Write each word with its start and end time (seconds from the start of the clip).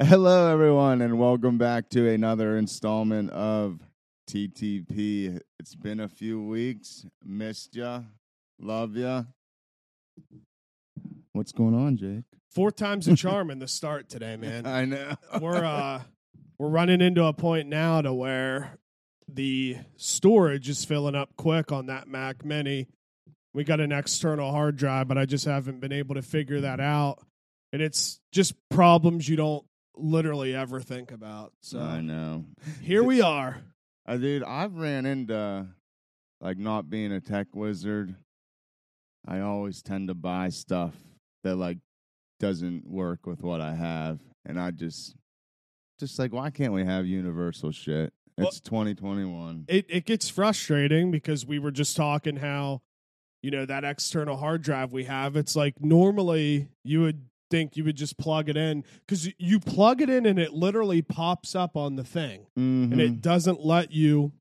Hello, 0.00 0.52
everyone, 0.52 1.02
and 1.02 1.18
welcome 1.18 1.58
back 1.58 1.88
to 1.90 2.08
another 2.08 2.56
installment 2.56 3.30
of 3.30 3.80
TTP. 4.30 5.40
It's 5.58 5.74
been 5.74 5.98
a 5.98 6.06
few 6.06 6.40
weeks. 6.40 7.04
Missed 7.24 7.74
ya. 7.74 8.02
Love 8.60 8.94
ya. 8.94 9.24
What's 11.32 11.50
going 11.50 11.74
on, 11.74 11.96
Jake? 11.96 12.22
Four 12.52 12.70
time's 12.70 13.08
a 13.08 13.16
charm 13.16 13.50
in 13.50 13.58
the 13.58 13.66
start 13.66 14.08
today, 14.08 14.36
man. 14.36 14.66
I 14.66 14.84
know. 14.84 15.16
We're 15.40 15.64
uh 15.64 16.02
we're 16.60 16.68
running 16.68 17.00
into 17.00 17.24
a 17.24 17.32
point 17.32 17.66
now 17.68 18.00
to 18.00 18.14
where 18.14 18.78
the 19.26 19.78
storage 19.96 20.68
is 20.68 20.84
filling 20.84 21.16
up 21.16 21.30
quick 21.36 21.72
on 21.72 21.86
that 21.86 22.06
Mac 22.06 22.44
Mini. 22.44 22.86
We 23.52 23.64
got 23.64 23.80
an 23.80 23.90
external 23.90 24.52
hard 24.52 24.76
drive, 24.76 25.08
but 25.08 25.18
I 25.18 25.26
just 25.26 25.44
haven't 25.44 25.80
been 25.80 25.92
able 25.92 26.14
to 26.14 26.22
figure 26.22 26.60
that 26.60 26.78
out. 26.78 27.18
And 27.72 27.82
it's 27.82 28.20
just 28.32 28.54
problems 28.70 29.28
you 29.28 29.34
don't 29.34 29.64
literally 29.98 30.54
ever 30.54 30.80
think 30.80 31.10
about. 31.10 31.52
So 31.62 31.80
I 31.80 32.00
know. 32.00 32.44
here 32.82 33.02
we 33.02 33.20
are. 33.20 33.60
Uh, 34.06 34.16
dude, 34.16 34.42
I've 34.42 34.74
ran 34.74 35.04
into 35.06 35.66
like 36.40 36.56
not 36.58 36.88
being 36.88 37.12
a 37.12 37.20
tech 37.20 37.48
wizard. 37.54 38.14
I 39.26 39.40
always 39.40 39.82
tend 39.82 40.08
to 40.08 40.14
buy 40.14 40.48
stuff 40.48 40.94
that 41.44 41.56
like 41.56 41.78
doesn't 42.40 42.86
work 42.88 43.26
with 43.26 43.42
what 43.42 43.60
I 43.60 43.74
have, 43.74 44.20
and 44.46 44.58
I 44.58 44.70
just 44.70 45.14
just 46.00 46.18
like 46.18 46.32
why 46.32 46.50
can't 46.50 46.72
we 46.72 46.84
have 46.84 47.06
universal 47.06 47.70
shit? 47.72 48.12
Well- 48.38 48.48
It's 48.48 48.60
2021. 48.60 49.64
It 49.68 49.86
it 49.88 50.06
gets 50.06 50.28
frustrating 50.28 51.10
because 51.10 51.44
we 51.44 51.58
were 51.58 51.72
just 51.72 51.96
talking 51.96 52.36
how 52.36 52.80
you 53.42 53.50
know 53.50 53.66
that 53.66 53.84
external 53.84 54.36
hard 54.36 54.62
drive 54.62 54.92
we 54.92 55.04
have 55.04 55.36
it's 55.36 55.54
like 55.54 55.74
normally 55.80 56.68
you 56.84 57.00
would 57.02 57.22
think 57.50 57.76
you 57.76 57.84
would 57.84 57.96
just 57.96 58.18
plug 58.18 58.48
it 58.48 58.56
in 58.56 58.84
cuz 59.06 59.30
you 59.38 59.58
plug 59.60 60.00
it 60.02 60.10
in 60.10 60.26
and 60.26 60.38
it 60.38 60.52
literally 60.52 61.00
pops 61.02 61.54
up 61.54 61.76
on 61.76 61.96
the 61.96 62.04
thing 62.04 62.46
and 62.56 62.92
Mhm. 62.92 62.98
it 63.00 63.20
doesn't 63.22 63.64
let 63.64 63.90
you 63.92 64.32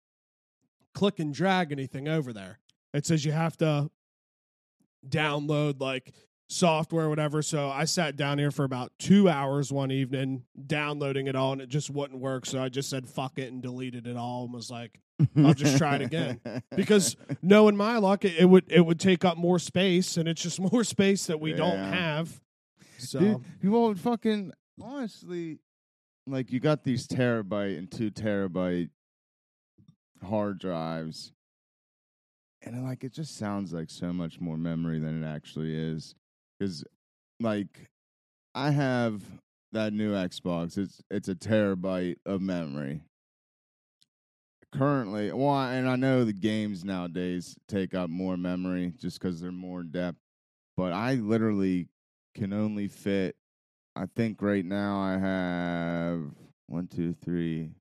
click 0.94 1.20
and 1.20 1.34
drag 1.34 1.72
anything 1.72 2.08
over 2.08 2.34
there. 2.34 2.60
It 2.94 3.06
says 3.06 3.24
you 3.26 3.32
have 3.32 3.56
to 3.58 3.90
download 5.08 5.80
like 5.80 6.14
software 6.50 7.06
or 7.06 7.10
whatever. 7.10 7.42
So 7.42 7.70
I 7.70 7.86
sat 7.86 8.16
down 8.16 8.40
here 8.40 8.52
for 8.52 8.64
about 8.64 8.92
two 9.00 9.30
hours 9.30 9.72
one 9.72 9.92
evening 9.92 10.44
downloading 10.66 11.28
it 11.28 11.36
all 11.36 11.52
and 11.54 11.62
it 11.62 11.70
just 11.70 11.90
wouldn't 11.90 12.20
work. 12.20 12.46
So 12.46 12.62
I 12.62 12.70
just 12.70 12.90
said 12.90 13.08
fuck 13.08 13.38
it 13.38 13.52
and 13.52 13.62
deleted 13.62 14.08
it 14.08 14.16
all 14.18 14.46
and 14.46 14.54
was 14.54 14.72
like, 14.72 15.00
I'll 15.36 15.54
just 15.54 15.78
try 15.78 15.96
it 15.96 16.02
again. 16.04 16.40
because 16.76 17.16
knowing 17.42 17.76
my 17.76 17.98
luck, 17.98 18.24
it, 18.24 18.36
it 18.40 18.46
would 18.46 18.66
it 18.72 18.82
would 18.86 19.00
take 19.00 19.26
up 19.26 19.38
more 19.38 19.60
space 19.60 20.16
and 20.18 20.28
it's 20.28 20.42
just 20.42 20.60
more 20.72 20.84
space 20.84 21.26
that 21.28 21.40
we 21.40 21.54
don't 21.54 21.78
have. 21.78 22.40
So 22.98 23.20
Dude, 23.20 23.44
you 23.62 23.72
won't 23.72 24.00
fucking 24.00 24.52
honestly 24.82 25.60
like 26.26 26.52
you 26.52 26.60
got 26.60 26.84
these 26.84 27.08
terabyte 27.08 27.78
and 27.78 27.90
two 27.90 28.12
terabyte 28.12 28.90
hard 30.24 30.60
drives. 30.60 31.32
And 32.62 32.84
like 32.84 33.04
it 33.04 33.14
just 33.14 33.38
sounds 33.38 33.72
like 33.72 33.90
so 33.90 34.12
much 34.12 34.40
more 34.40 34.58
memory 34.58 35.00
than 35.00 35.24
it 35.24 35.28
actually 35.28 35.76
is. 35.76 36.16
Cause 36.60 36.84
like 37.40 37.90
I 38.56 38.72
have 38.72 39.22
that 39.72 39.94
new 39.94 40.14
Xbox. 40.14 40.78
It's 40.78 41.02
it's 41.10 41.30
a 41.30 41.36
terabyte 41.36 42.18
of 42.26 42.42
memory. 42.42 43.02
Currently, 44.74 45.32
well, 45.32 45.62
and 45.62 45.88
I 45.88 45.96
know 45.96 46.26
the 46.26 46.34
games 46.34 46.84
nowadays 46.84 47.56
take 47.70 47.94
up 47.94 48.10
more 48.10 48.36
memory 48.36 48.94
just 49.00 49.20
because 49.20 49.40
they're 49.40 49.52
more 49.52 49.84
depth. 49.84 50.18
But 50.76 50.92
I 50.92 51.14
literally 51.16 51.88
can 52.38 52.54
only 52.54 52.88
fit. 52.88 53.36
I 53.96 54.06
think 54.16 54.42
right 54.42 54.64
now 54.64 55.00
I 55.00 55.18
have 55.18 56.22
one, 56.68 56.88
two, 56.88 57.14
three, 57.14 57.72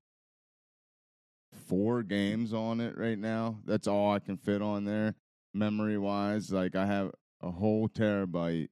four 1.67 2.01
games 2.01 2.53
on 2.53 2.81
it 2.81 2.97
right 2.97 3.19
now. 3.19 3.59
That's 3.65 3.87
all 3.87 4.11
I 4.11 4.19
can 4.19 4.37
fit 4.37 4.61
on 4.61 4.83
there, 4.83 5.13
memory 5.53 5.97
wise. 5.97 6.51
Like 6.51 6.75
I 6.75 6.85
have 6.87 7.11
a 7.41 7.51
whole 7.51 7.87
terabyte, 7.87 8.69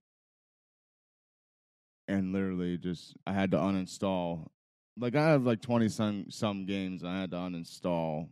and 2.08 2.34
literally 2.34 2.78
just 2.78 3.16
I 3.28 3.34
had 3.34 3.52
to 3.52 3.58
uninstall. 3.58 4.48
Like 4.98 5.16
I 5.16 5.30
have 5.30 5.44
like 5.44 5.62
twenty 5.62 5.90
some 5.90 6.26
some 6.30 6.66
games. 6.66 7.04
I 7.04 7.20
had 7.20 7.32
to 7.32 7.38
uninstall 7.38 8.30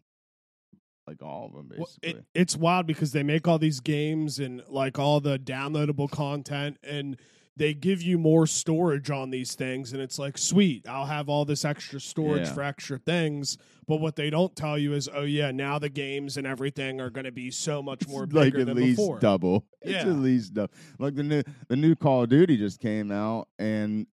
like 1.05 1.21
all 1.21 1.47
of 1.47 1.51
them 1.53 1.69
Well, 1.77 1.87
basically. 2.01 2.21
it, 2.21 2.25
it's 2.33 2.55
wild 2.55 2.87
because 2.87 3.11
they 3.11 3.23
make 3.23 3.45
all 3.45 3.59
these 3.59 3.81
games 3.81 4.39
and 4.39 4.63
like 4.69 4.97
all 4.97 5.19
the 5.19 5.37
downloadable 5.37 6.09
content 6.09 6.77
and 6.81 7.17
they 7.55 7.73
give 7.73 8.01
you 8.01 8.17
more 8.17 8.47
storage 8.47 9.09
on 9.11 9.29
these 9.29 9.53
things 9.55 9.93
and 9.93 10.01
it's 10.01 10.17
like 10.17 10.37
sweet 10.37 10.87
i'll 10.87 11.05
have 11.05 11.29
all 11.29 11.45
this 11.45 11.63
extra 11.65 11.99
storage 11.99 12.47
Yeah. 12.47 12.53
for 12.53 12.63
extra 12.63 12.97
things 12.97 13.57
but 13.87 13.97
what 13.97 14.15
they 14.15 14.29
don't 14.29 14.55
tell 14.55 14.77
you 14.77 14.93
is 14.93 15.07
oh 15.13 15.21
yeah 15.23 15.51
now 15.51 15.77
the 15.77 15.89
games 15.89 16.37
and 16.37 16.47
everything 16.47 16.99
are 16.99 17.09
going 17.11 17.25
to 17.25 17.31
be 17.31 17.51
so 17.51 17.83
much 17.83 18.07
more 18.07 18.23
It's 18.23 18.33
bigger 18.33 18.57
like 18.59 18.61
at 18.61 18.65
than 18.67 18.77
least 18.77 18.97
before 18.97 19.19
double. 19.19 19.65
It's 19.81 19.91
Yeah. 19.91 20.09
at 20.11 20.17
least 20.17 20.53
double. 20.55 20.73
Like 20.99 21.15
the 21.15 21.23
new 21.23 21.43
the 21.67 21.75
new 21.75 21.95
Call 21.95 22.23
of 22.23 22.29
Duty 22.29 22.57
just 22.57 22.79
came 22.79 23.11
out, 23.11 23.47
and 23.59 24.07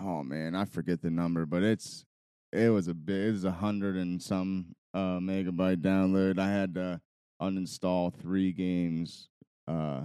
oh 0.00 0.22
man, 0.22 0.54
I 0.54 0.64
forget 0.64 1.02
the 1.02 1.10
number, 1.10 1.44
but 1.46 1.62
it's 1.62 2.04
it 2.52 2.70
was 2.70 2.88
a 2.88 2.94
bit 2.94 3.26
it 3.28 3.32
was 3.32 3.44
a 3.44 3.50
hundred 3.52 3.96
and 3.96 4.22
some 4.22 4.74
uh, 4.94 5.18
megabyte 5.18 5.82
download. 5.82 6.38
I 6.38 6.48
had 6.50 6.74
to 6.76 7.00
uninstall 7.42 8.14
three 8.14 8.52
games 8.52 9.28
uh, 9.66 10.02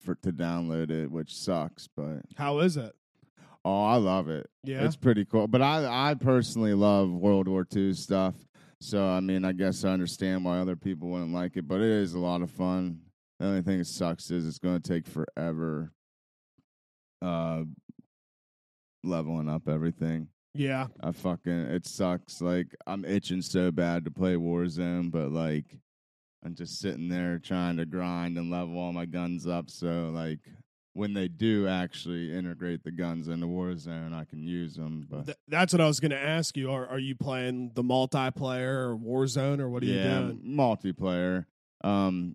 for 0.00 0.14
to 0.16 0.32
download 0.32 0.90
it, 0.90 1.10
which 1.10 1.34
sucks. 1.34 1.88
But 1.88 2.22
how 2.36 2.58
is 2.60 2.76
it 2.76 2.94
oh, 3.64 3.84
I 3.84 3.96
love 3.96 4.28
it. 4.28 4.48
yeah 4.64 4.84
It's 4.84 4.96
pretty 4.96 5.24
cool. 5.24 5.46
But 5.46 5.62
I 5.62 6.10
I 6.10 6.14
personally 6.14 6.74
love 6.74 7.10
World 7.10 7.48
War 7.48 7.66
II 7.74 7.92
stuff. 7.94 8.34
So 8.80 9.04
I 9.04 9.20
mean, 9.20 9.44
I 9.44 9.52
guess 9.52 9.84
I 9.84 9.90
understand 9.90 10.44
why 10.44 10.58
other 10.58 10.76
people 10.76 11.08
wouldn't 11.08 11.34
like 11.34 11.56
it, 11.56 11.66
but 11.66 11.80
it 11.80 11.90
is 11.90 12.14
a 12.14 12.18
lot 12.18 12.42
of 12.42 12.50
fun. 12.50 13.00
The 13.38 13.46
only 13.46 13.62
thing 13.62 13.78
that 13.78 13.86
sucks 13.86 14.30
is 14.30 14.46
it's 14.46 14.58
going 14.58 14.80
to 14.80 14.88
take 14.88 15.06
forever 15.06 15.92
uh 17.20 17.64
leveling 19.02 19.48
up 19.48 19.68
everything. 19.68 20.28
yeah 20.54 20.86
I 21.00 21.12
fucking 21.12 21.52
it 21.52 21.86
sucks. 21.86 22.40
Like 22.40 22.74
I'm 22.86 23.04
itching 23.04 23.42
so 23.42 23.70
bad 23.70 24.04
to 24.04 24.10
play 24.10 24.34
Warzone, 24.34 25.10
but 25.10 25.30
like 25.30 25.76
I'm 26.44 26.54
just 26.54 26.78
sitting 26.78 27.08
there 27.08 27.38
trying 27.38 27.76
to 27.78 27.86
grind 27.86 28.38
and 28.38 28.50
level 28.50 28.78
all 28.78 28.92
my 28.92 29.06
guns 29.06 29.46
up 29.46 29.70
so 29.70 30.10
like 30.14 30.40
when 30.98 31.14
they 31.14 31.28
do 31.28 31.68
actually 31.68 32.36
integrate 32.36 32.82
the 32.82 32.90
guns 32.90 33.28
into 33.28 33.46
Warzone, 33.46 34.12
I 34.12 34.24
can 34.24 34.42
use 34.44 34.74
them. 34.74 35.06
But 35.08 35.26
Th- 35.26 35.38
that's 35.46 35.72
what 35.72 35.80
i 35.80 35.86
was 35.86 36.00
going 36.00 36.10
to 36.10 36.18
ask 36.18 36.56
you 36.56 36.72
are, 36.72 36.88
are 36.88 36.98
you 36.98 37.14
playing 37.14 37.70
the 37.74 37.84
multiplayer 37.84 38.88
or 38.90 38.96
warzone 38.96 39.60
or 39.60 39.68
what 39.68 39.84
are 39.84 39.86
you 39.86 40.02
doing 40.02 40.42
multiplayer. 40.44 41.46
Um, 41.84 42.34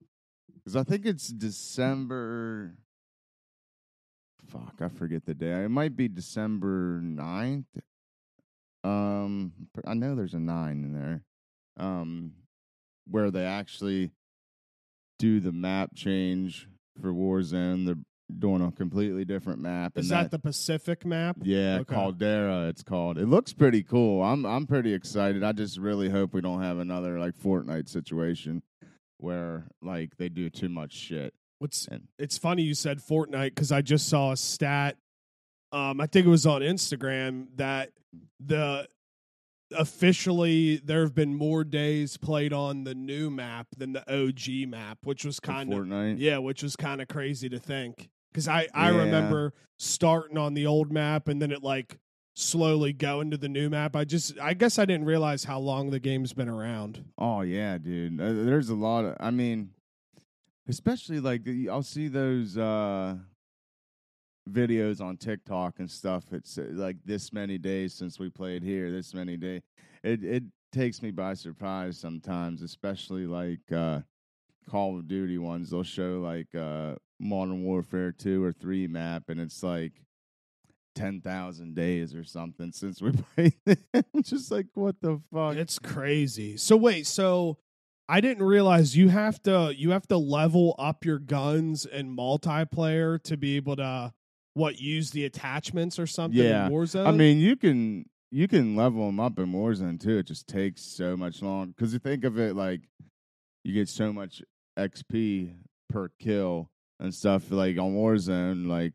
because 0.55 0.77
I 0.77 0.83
think 0.83 1.05
it's 1.05 1.27
December. 1.27 2.75
Fuck, 4.47 4.75
I 4.79 4.87
forget 4.87 5.25
the 5.25 5.33
day. 5.33 5.65
It 5.65 5.69
might 5.69 5.97
be 5.97 6.07
December 6.07 7.01
9th. 7.01 7.65
Um, 8.85 9.51
I 9.85 9.93
know 9.93 10.15
there's 10.15 10.33
a 10.35 10.39
nine 10.39 10.83
in 10.83 10.93
there. 10.93 11.21
Um, 11.77 12.31
where 13.09 13.31
they 13.31 13.45
actually 13.45 14.11
do 15.19 15.39
the 15.39 15.51
map 15.51 15.91
change 15.95 16.67
for 17.01 17.11
Warzone. 17.13 17.85
They're 17.85 17.95
doing 18.39 18.61
a 18.61 18.71
completely 18.71 19.25
different 19.25 19.59
map. 19.59 19.97
is 19.97 20.09
and 20.09 20.19
that 20.19 20.31
the 20.31 20.39
pacific 20.39 21.05
map 21.05 21.37
yeah, 21.43 21.79
Okay. 21.81 21.93
Caldera. 21.93 22.67
It's 22.67 22.83
called. 22.83 23.17
It 23.17 23.27
looks 23.27 23.53
pretty 23.53 23.83
cool. 23.83 24.23
I'm 24.23 24.45
I'm 24.45 24.65
pretty 24.65 24.93
excited. 24.93 25.43
I 25.43 25.51
just 25.51 25.77
really 25.77 26.09
hope 26.09 26.33
we 26.33 26.41
don't 26.41 26.61
have 26.61 26.79
another 26.79 27.19
like 27.19 27.35
Fortnite 27.37 27.89
situation 27.89 28.63
where 29.17 29.67
like 29.81 30.17
they 30.17 30.29
do 30.29 30.49
too 30.49 30.69
much 30.69 30.93
shit. 30.93 31.33
what's 31.59 31.87
And 31.87 32.07
it's 32.17 32.37
funny 32.37 32.63
you 32.63 32.73
said 32.73 32.99
Fortnite 32.99 33.55
because 33.55 33.71
I 33.71 33.81
just 33.81 34.07
saw 34.09 34.31
a 34.31 34.37
stat. 34.37 34.97
Um, 35.71 35.99
I 36.01 36.07
think 36.07 36.25
it 36.25 36.29
was 36.29 36.45
on 36.45 36.61
Instagram 36.61 37.47
that 37.55 37.91
the 38.39 38.87
officially 39.77 40.77
there 40.77 41.01
have 41.01 41.13
been 41.15 41.35
more 41.35 41.63
days 41.63 42.17
played 42.17 42.53
on 42.53 42.83
the 42.83 42.95
new 42.95 43.29
map 43.29 43.67
than 43.77 43.93
the 43.93 44.01
OG 44.11 44.67
map, 44.69 44.99
which 45.03 45.25
was 45.25 45.39
kind 45.39 45.73
of 45.73 46.19
yeah, 46.19 46.37
which 46.37 46.63
was 46.63 46.75
kind 46.75 47.01
of 47.01 47.07
crazy 47.07 47.49
to 47.49 47.59
think 47.59 48.09
because 48.31 48.47
I 48.47 48.67
I 48.73 48.91
Yeah. 48.91 48.97
remember 48.97 49.53
starting 49.77 50.37
on 50.37 50.53
the 50.53 50.65
old 50.65 50.91
map 50.91 51.27
and 51.27 51.41
then 51.41 51.51
it 51.51 51.63
like 51.63 51.99
slowly 52.35 52.93
going 52.93 53.29
to 53.31 53.37
the 53.37 53.49
new 53.49 53.69
map. 53.69 53.95
I 53.95 54.05
just 54.05 54.39
I 54.39 54.53
guess 54.55 54.79
I 54.79 54.85
didn't 54.85 55.05
realize 55.05 55.43
how 55.43 55.59
long 55.59 55.89
the 55.91 55.99
game's 55.99 56.33
been 56.33 56.49
around. 56.49 57.03
Oh 57.17 57.41
yeah, 57.41 57.77
dude. 57.77 58.19
Uh, 58.19 58.33
There's 58.43 58.69
a 58.69 58.75
lot 58.75 59.05
of. 59.05 59.15
I 59.19 59.29
mean, 59.31 59.69
especially 60.67 61.19
like 61.19 61.41
I'll 61.69 61.83
see 61.83 62.07
those 62.07 62.57
uh 62.57 63.17
videos 64.49 65.01
on 65.01 65.17
TikTok 65.17 65.79
and 65.79 65.89
stuff. 65.89 66.25
It's 66.31 66.57
uh, 66.57 66.65
like 66.71 66.97
this 67.05 67.31
many 67.31 67.57
days 67.57 67.93
since 67.93 68.19
we 68.19 68.29
played 68.29 68.63
here. 68.63 68.91
This 68.91 69.13
many 69.13 69.37
days. 69.37 69.61
It 70.03 70.23
it 70.23 70.43
takes 70.71 71.01
me 71.01 71.11
by 71.11 71.33
surprise 71.33 71.97
sometimes, 71.97 72.61
especially 72.61 73.25
like 73.25 73.71
uh 73.71 74.01
Call 74.69 74.97
of 74.97 75.07
Duty 75.07 75.37
ones. 75.37 75.69
They'll 75.69 75.83
show 75.83 76.21
like 76.23 76.53
uh 76.55 76.95
Modern 77.19 77.63
Warfare 77.63 78.11
two 78.11 78.43
or 78.43 78.51
three 78.51 78.87
map, 78.87 79.23
and 79.29 79.39
it's 79.39 79.63
like 79.63 79.93
ten 80.95 81.21
thousand 81.21 81.75
days 81.75 82.13
or 82.13 82.23
something 82.23 82.71
since 82.71 83.01
we 83.01 83.11
played. 83.35 83.77
Just 84.23 84.51
like, 84.51 84.67
what 84.73 84.95
the 85.01 85.21
fuck? 85.31 85.55
It's 85.55 85.79
crazy. 85.79 86.57
So 86.57 86.75
wait, 86.75 87.07
so 87.07 87.57
I 88.09 88.19
didn't 88.19 88.43
realize 88.43 88.97
you 88.97 89.09
have 89.09 89.41
to 89.43 89.73
you 89.75 89.91
have 89.91 90.07
to 90.07 90.17
level 90.17 90.75
up 90.77 91.05
your 91.05 91.19
guns 91.19 91.85
in 91.85 92.15
multiplayer 92.15 93.21
to 93.23 93.37
be 93.37 93.55
able 93.55 93.77
to 93.77 94.13
what 94.53 94.79
use 94.79 95.11
the 95.11 95.25
attachments 95.25 95.97
or 95.99 96.07
something 96.07 96.43
Yeah. 96.43 96.67
in 96.67 96.71
Warzone. 96.73 97.07
I 97.07 97.11
mean, 97.11 97.39
you 97.39 97.55
can 97.55 98.05
you 98.31 98.47
can 98.47 98.75
level 98.75 99.05
them 99.05 99.19
up 99.19 99.37
in 99.39 99.51
Warzone 99.53 99.99
too. 99.99 100.17
It 100.17 100.27
just 100.27 100.47
takes 100.47 100.81
so 100.81 101.15
much 101.15 101.41
long 101.41 101.67
because 101.67 101.93
you 101.93 101.99
think 101.99 102.23
of 102.23 102.39
it 102.39 102.55
like 102.55 102.81
you 103.63 103.73
get 103.73 103.89
so 103.89 104.11
much 104.11 104.41
XP 104.77 105.53
per 105.89 106.09
kill 106.19 106.69
and 106.99 107.13
stuff. 107.13 107.51
Like 107.51 107.77
on 107.77 107.93
Warzone, 107.93 108.67
like 108.67 108.93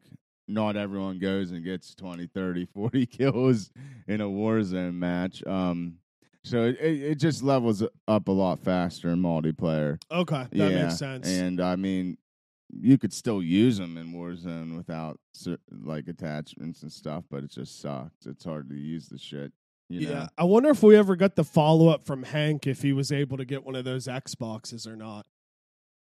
not 0.48 0.76
everyone 0.76 1.18
goes 1.18 1.50
and 1.50 1.64
gets 1.64 1.94
20, 1.94 2.26
30, 2.26 2.66
40 2.66 3.06
kills 3.06 3.70
in 4.06 4.20
a 4.20 4.26
Warzone 4.26 4.94
match. 4.94 5.46
Um, 5.46 5.98
so 6.44 6.64
it, 6.64 6.76
it, 6.80 7.14
just 7.16 7.42
levels 7.42 7.82
up 8.06 8.28
a 8.28 8.32
lot 8.32 8.58
faster 8.60 9.10
in 9.10 9.20
multiplayer. 9.20 10.00
okay, 10.10 10.46
that 10.50 10.70
yeah, 10.72 10.82
makes 10.84 10.96
sense. 10.98 11.28
And 11.28 11.60
I 11.60 11.76
mean, 11.76 12.16
you 12.70 12.98
could 12.98 13.12
still 13.12 13.42
use 13.42 13.78
them 13.78 13.96
in 13.96 14.12
Warzone 14.12 14.76
without 14.76 15.18
like 15.70 16.08
attachments 16.08 16.82
and 16.82 16.92
stuff, 16.92 17.24
but 17.30 17.44
it 17.44 17.50
just 17.50 17.80
sucks. 17.80 18.26
It's 18.26 18.44
hard 18.44 18.68
to 18.70 18.76
use 18.76 19.08
the 19.08 19.18
shit. 19.18 19.52
You 19.88 20.00
yeah, 20.00 20.12
know? 20.14 20.28
I 20.36 20.44
wonder 20.44 20.68
if 20.68 20.82
we 20.82 20.96
ever 20.96 21.16
got 21.16 21.34
the 21.34 21.44
follow 21.44 21.88
up 21.88 22.04
from 22.04 22.24
Hank 22.24 22.66
if 22.66 22.82
he 22.82 22.92
was 22.92 23.10
able 23.10 23.38
to 23.38 23.44
get 23.46 23.64
one 23.64 23.74
of 23.74 23.84
those 23.84 24.06
Xboxes 24.06 24.86
or 24.86 24.96
not. 24.96 25.26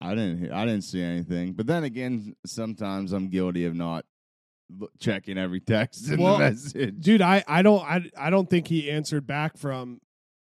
I 0.01 0.13
didn't. 0.13 0.51
I 0.51 0.65
didn't 0.65 0.83
see 0.83 1.01
anything. 1.01 1.53
But 1.53 1.67
then 1.67 1.83
again, 1.83 2.35
sometimes 2.45 3.13
I'm 3.13 3.29
guilty 3.29 3.65
of 3.65 3.73
not 3.73 4.05
checking 4.99 5.37
every 5.37 5.59
text 5.61 6.09
in 6.09 6.21
Well, 6.21 6.37
the 6.37 6.49
message. 6.49 6.95
Dude, 6.99 7.21
I, 7.21 7.43
I 7.47 7.61
don't 7.61 7.81
I, 7.81 8.09
I 8.17 8.29
don't 8.29 8.49
think 8.49 8.67
he 8.67 8.91
answered 8.91 9.25
back 9.25 9.57
from 9.57 10.01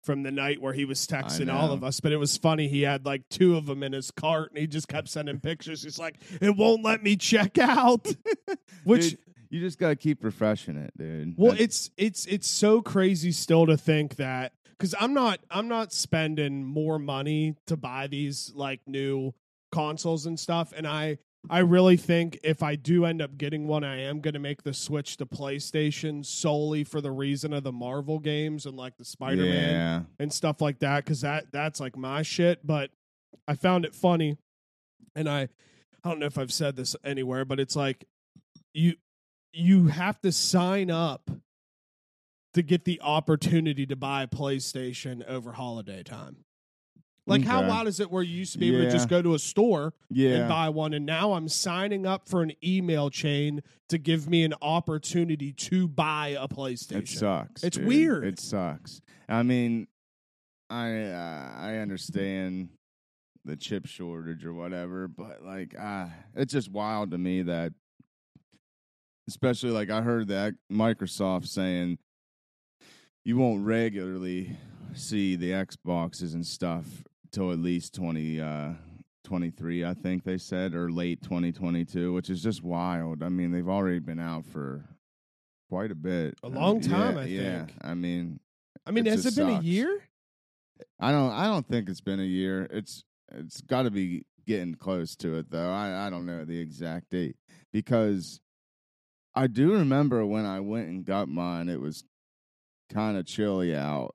from 0.03 0.23
the 0.23 0.31
night 0.31 0.61
where 0.61 0.73
he 0.73 0.85
was 0.85 1.07
texting 1.07 1.51
all 1.51 1.71
of 1.71 1.83
us, 1.83 1.99
but 1.99 2.11
it 2.11 2.17
was 2.17 2.35
funny. 2.37 2.67
He 2.67 2.81
had 2.81 3.05
like 3.05 3.27
two 3.29 3.55
of 3.55 3.65
them 3.65 3.83
in 3.83 3.93
his 3.93 4.11
cart, 4.11 4.51
and 4.51 4.59
he 4.59 4.67
just 4.67 4.87
kept 4.87 5.07
sending 5.09 5.39
pictures. 5.39 5.83
He's 5.83 5.97
like, 5.97 6.15
"It 6.41 6.55
won't 6.55 6.83
let 6.83 7.01
me 7.01 7.15
check 7.15 7.57
out," 7.57 8.07
which 8.83 9.11
Dude, 9.11 9.19
you 9.49 9.59
just 9.61 9.79
gotta 9.79 9.95
keep 9.95 10.23
refreshing 10.23 10.75
it, 10.77 10.91
dude. 10.97 11.35
Well, 11.37 11.51
That's- 11.51 11.65
it's 11.65 11.91
it's 11.97 12.25
it's 12.25 12.47
so 12.47 12.81
crazy 12.81 13.31
still 13.31 13.65
to 13.65 13.77
think 13.77 14.17
that 14.17 14.53
because 14.71 14.93
I'm 14.99 15.13
not 15.13 15.39
I'm 15.49 15.67
not 15.67 15.93
spending 15.93 16.65
more 16.65 16.99
money 16.99 17.55
to 17.67 17.77
buy 17.77 18.07
these 18.07 18.51
like 18.55 18.81
new 18.85 19.33
consoles 19.71 20.25
and 20.25 20.39
stuff, 20.39 20.73
and 20.75 20.85
I 20.85 21.17
I 21.49 21.59
really 21.59 21.97
think 21.97 22.39
if 22.43 22.63
I 22.63 22.75
do 22.75 23.05
end 23.05 23.21
up 23.21 23.37
getting 23.37 23.67
one, 23.67 23.83
I 23.83 24.01
am 24.01 24.21
going 24.21 24.33
to 24.33 24.39
make 24.39 24.63
the 24.63 24.73
switch 24.73 25.17
to 25.17 25.25
PlayStation 25.25 26.25
solely 26.25 26.83
for 26.83 27.01
the 27.01 27.11
reason 27.11 27.51
of 27.51 27.63
the 27.63 27.71
Marvel 27.71 28.19
games 28.19 28.65
and 28.65 28.77
like 28.77 28.97
the 28.97 29.03
Spider 29.03 29.43
Man 29.43 29.69
yeah. 29.69 30.01
and 30.19 30.31
stuff 30.31 30.61
like 30.61 30.79
that 30.79 31.03
because 31.03 31.21
that 31.21 31.51
that's 31.51 31.79
like 31.79 31.97
my 31.97 32.21
shit. 32.21 32.65
But 32.65 32.91
I 33.47 33.55
found 33.55 33.83
it 33.83 33.93
funny, 33.93 34.37
and 35.15 35.29
I 35.29 35.49
I 36.03 36.09
don't 36.09 36.19
know 36.19 36.27
if 36.27 36.37
I've 36.37 36.53
said 36.53 36.77
this 36.77 36.95
anywhere, 37.03 37.43
but 37.43 37.59
it's 37.59 37.75
like 37.75 38.05
you 38.73 38.95
you 39.51 39.87
have 39.87 40.21
to 40.21 40.31
sign 40.31 40.89
up 40.89 41.29
to 42.53 42.61
get 42.61 42.85
the 42.85 43.01
opportunity 43.01 43.85
to 43.85 43.95
buy 43.95 44.23
a 44.23 44.27
PlayStation 44.27 45.25
over 45.27 45.53
holiday 45.53 46.03
time. 46.03 46.37
Like 47.25 47.43
how 47.43 47.65
wild 47.67 47.87
is 47.87 47.99
it 48.01 48.11
where 48.11 48.21
you 48.21 48.35
used 48.37 48.51
to 48.53 48.59
be 48.59 48.67
able 48.75 48.85
to 48.85 48.91
just 48.91 49.07
go 49.07 49.21
to 49.21 49.33
a 49.33 49.39
store 49.39 49.93
Yeah. 50.09 50.29
and 50.35 50.49
buy 50.49 50.69
one 50.69 50.93
and 50.93 51.05
now 51.05 51.33
I'm 51.33 51.47
signing 51.47 52.05
up 52.05 52.27
for 52.27 52.41
an 52.41 52.51
email 52.63 53.09
chain 53.09 53.61
to 53.89 53.97
give 53.97 54.29
me 54.29 54.43
an 54.43 54.53
opportunity 54.61 55.53
to 55.53 55.87
buy 55.87 56.35
a 56.39 56.47
PlayStation. 56.47 56.97
It 57.03 57.07
sucks. 57.07 57.63
It's 57.63 57.77
dude. 57.77 57.87
weird. 57.87 58.25
It 58.25 58.39
sucks. 58.39 59.01
I 59.29 59.43
mean, 59.43 59.87
I 60.69 61.03
uh, 61.03 61.51
I 61.57 61.75
understand 61.77 62.69
the 63.45 63.55
chip 63.55 63.85
shortage 63.85 64.45
or 64.45 64.53
whatever, 64.53 65.07
but 65.07 65.43
like, 65.43 65.75
ah, 65.79 66.09
it's 66.35 66.51
just 66.53 66.71
wild 66.71 67.11
to 67.11 67.17
me 67.17 67.43
that, 67.43 67.73
especially 69.27 69.71
like 69.71 69.89
I 69.89 70.01
heard 70.01 70.27
that 70.29 70.55
Microsoft 70.71 71.47
saying 71.47 71.99
you 73.23 73.37
won't 73.37 73.65
regularly 73.65 74.57
see 74.93 75.35
the 75.35 75.51
Xboxes 75.51 76.33
and 76.33 76.45
stuff 76.45 76.85
till 77.33 77.51
at 77.51 77.59
least 77.59 77.93
twenty. 77.93 78.39
Uh, 78.39 78.73
23 79.25 79.85
I 79.85 79.93
think 79.93 80.25
they 80.25 80.37
said 80.37 80.75
or 80.75 80.91
late 80.91 81.21
2022 81.21 82.11
which 82.11 82.29
is 82.29 82.43
just 82.43 82.61
wild. 82.61 83.23
I 83.23 83.29
mean 83.29 83.51
they've 83.51 83.69
already 83.69 83.99
been 83.99 84.19
out 84.19 84.45
for 84.45 84.83
quite 85.73 85.91
a 85.91 85.95
bit. 85.95 86.35
A 86.43 86.49
long 86.49 86.79
mean, 86.79 86.89
time, 86.89 87.15
yeah, 87.15 87.21
I 87.21 87.25
yeah. 87.25 87.57
think. 87.65 87.73
I 87.81 87.93
mean, 87.95 88.39
I 88.85 88.91
mean, 88.91 89.07
It 89.07 89.11
has 89.11 89.25
it 89.25 89.35
been 89.35 89.49
a 89.49 89.61
year? 89.61 90.03
I 90.99 91.11
don't. 91.11 91.31
I 91.31 91.47
don't 91.47 91.67
think 91.67 91.89
it's 91.89 92.01
been 92.01 92.19
a 92.19 92.23
year. 92.23 92.67
It's. 92.69 93.03
It's 93.35 93.61
got 93.61 93.83
to 93.83 93.91
be 93.91 94.25
getting 94.45 94.75
close 94.75 95.15
to 95.17 95.37
it 95.37 95.49
though. 95.49 95.71
I. 95.71 96.05
I 96.05 96.09
don't 96.11 96.27
know 96.27 96.45
the 96.45 96.59
exact 96.59 97.09
date 97.09 97.35
because 97.71 98.39
I 99.33 99.47
do 99.47 99.73
remember 99.73 100.25
when 100.25 100.45
I 100.45 100.59
went 100.59 100.89
and 100.89 101.03
got 101.03 101.27
mine. 101.27 101.69
It 101.69 101.81
was 101.81 102.03
kind 102.91 103.17
of 103.17 103.25
chilly 103.25 103.75
out 103.75 104.13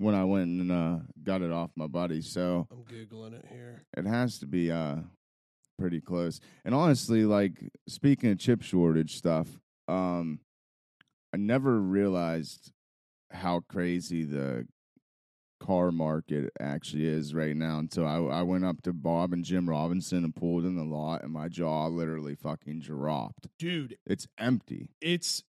when 0.00 0.14
I 0.14 0.24
went 0.24 0.46
and 0.48 0.72
uh, 0.72 0.96
got 1.22 1.42
it 1.42 1.52
off 1.52 1.70
my 1.76 1.86
body. 1.86 2.22
So 2.22 2.66
I'm 2.72 2.84
googling 2.84 3.34
it 3.34 3.44
here. 3.48 3.82
it 3.96 4.06
has 4.06 4.38
to 4.38 4.46
be 4.46 4.70
uh 4.72 4.96
pretty 5.78 6.00
close. 6.00 6.40
And 6.64 6.74
honestly, 6.74 7.24
like 7.24 7.70
speaking 7.88 8.30
of 8.32 8.38
chip 8.38 8.62
shortage 8.62 9.16
stuff, 9.16 9.48
um 9.88 10.40
I 11.32 11.36
never 11.36 11.80
realized 11.80 12.72
how 13.30 13.60
crazy 13.68 14.24
the 14.24 14.66
car 15.60 15.92
market 15.92 16.50
actually 16.58 17.06
is 17.06 17.34
right 17.34 17.54
now 17.54 17.78
until 17.78 18.06
I 18.06 18.16
I 18.16 18.42
went 18.42 18.64
up 18.64 18.80
to 18.82 18.92
Bob 18.94 19.32
and 19.34 19.44
Jim 19.44 19.68
Robinson 19.68 20.24
and 20.24 20.34
pulled 20.34 20.64
in 20.64 20.76
the 20.76 20.84
lot 20.84 21.22
and 21.22 21.32
my 21.32 21.48
jaw 21.48 21.86
literally 21.88 22.34
fucking 22.34 22.80
dropped. 22.80 23.46
Dude, 23.58 23.96
It's 24.06 24.26
empty. 24.38 24.88
it's 25.02 25.42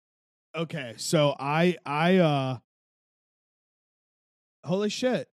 okay. 0.55 0.93
So 0.97 1.35
I 1.39 1.77
I 1.85 2.17
uh 2.17 2.57
holy 4.63 4.89
shit. 4.89 5.27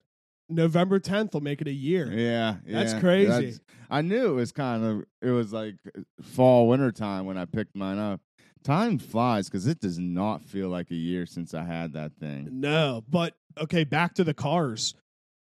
November 0.49 1.01
10th 1.01 1.35
will 1.35 1.41
make 1.41 1.61
it 1.61 1.67
a 1.67 1.73
year. 1.73 2.11
Yeah, 2.13 2.57
That's 2.65 2.93
yeah. 2.93 3.01
crazy. 3.01 3.59
I 3.91 4.03
knew 4.03 4.31
it 4.31 4.35
was 4.35 4.53
kind 4.53 4.85
of 4.85 5.05
it 5.21 5.31
was 5.31 5.53
like 5.53 5.75
uh, 5.97 6.03
fall 6.23 6.69
winter 6.69 6.93
time 6.93 7.27
when 7.27 7.37
I 7.37 7.47
picked 7.47 7.75
mine 7.77 7.99
up. 7.99 8.21
Time 8.63 8.99
flies 8.99 9.49
because 9.49 9.67
it 9.67 9.81
does 9.81 9.99
not 9.99 10.43
feel 10.43 10.69
like 10.69 10.91
a 10.91 10.97
year 10.97 11.27
since 11.27 11.53
I 11.55 11.65
had 11.65 11.93
that 11.95 12.13
thing. 12.19 12.49
No, 12.53 13.03
but 13.09 13.35
okay, 13.59 13.85
back 13.85 14.15
to 14.15 14.25
the 14.25 14.35
cars. 14.35 14.95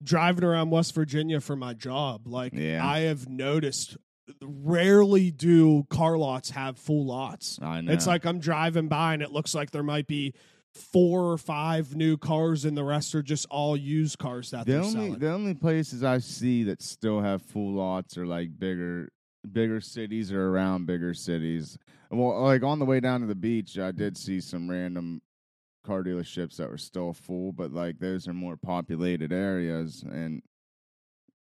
Driving 0.02 0.44
around 0.44 0.70
West 0.70 0.94
Virginia 0.94 1.40
for 1.40 1.54
my 1.56 1.74
job, 1.74 2.26
like 2.26 2.52
Yeah. 2.54 2.86
I 2.86 3.00
have 3.00 3.28
noticed 3.28 3.96
rarely 4.42 5.30
do 5.30 5.84
car 5.90 6.16
lots 6.18 6.50
have 6.50 6.78
full 6.78 7.06
lots. 7.06 7.58
I 7.62 7.80
know. 7.80 7.92
It's 7.92 8.06
like 8.06 8.24
I'm 8.24 8.38
driving 8.40 8.88
by 8.88 9.14
and 9.14 9.22
it 9.22 9.32
looks 9.32 9.54
like 9.54 9.70
there 9.70 9.82
might 9.82 10.06
be 10.06 10.34
four 10.74 11.30
or 11.32 11.38
five 11.38 11.94
new 11.94 12.16
cars 12.16 12.64
and 12.64 12.76
the 12.76 12.84
rest 12.84 13.14
are 13.14 13.22
just 13.22 13.46
all 13.50 13.76
used 13.76 14.18
cars 14.18 14.50
that 14.50 14.66
the 14.66 14.72
they're 14.72 14.80
only 14.80 14.92
selling. 14.92 15.18
the 15.18 15.30
only 15.30 15.54
places 15.54 16.02
I 16.02 16.18
see 16.18 16.64
that 16.64 16.80
still 16.82 17.20
have 17.20 17.42
full 17.42 17.74
lots 17.74 18.16
are 18.16 18.26
like 18.26 18.58
bigger 18.58 19.10
bigger 19.50 19.80
cities 19.80 20.32
or 20.32 20.48
around 20.48 20.86
bigger 20.86 21.14
cities. 21.14 21.78
Well, 22.10 22.42
like 22.42 22.62
on 22.62 22.78
the 22.78 22.84
way 22.84 23.00
down 23.00 23.20
to 23.20 23.26
the 23.26 23.34
beach, 23.34 23.78
I 23.78 23.92
did 23.92 24.16
see 24.16 24.40
some 24.40 24.70
random 24.70 25.20
car 25.84 26.02
dealerships 26.02 26.56
that 26.56 26.70
were 26.70 26.78
still 26.78 27.12
full, 27.12 27.52
but 27.52 27.72
like 27.72 27.98
those 27.98 28.28
are 28.28 28.34
more 28.34 28.56
populated 28.56 29.32
areas, 29.32 30.04
and 30.06 30.42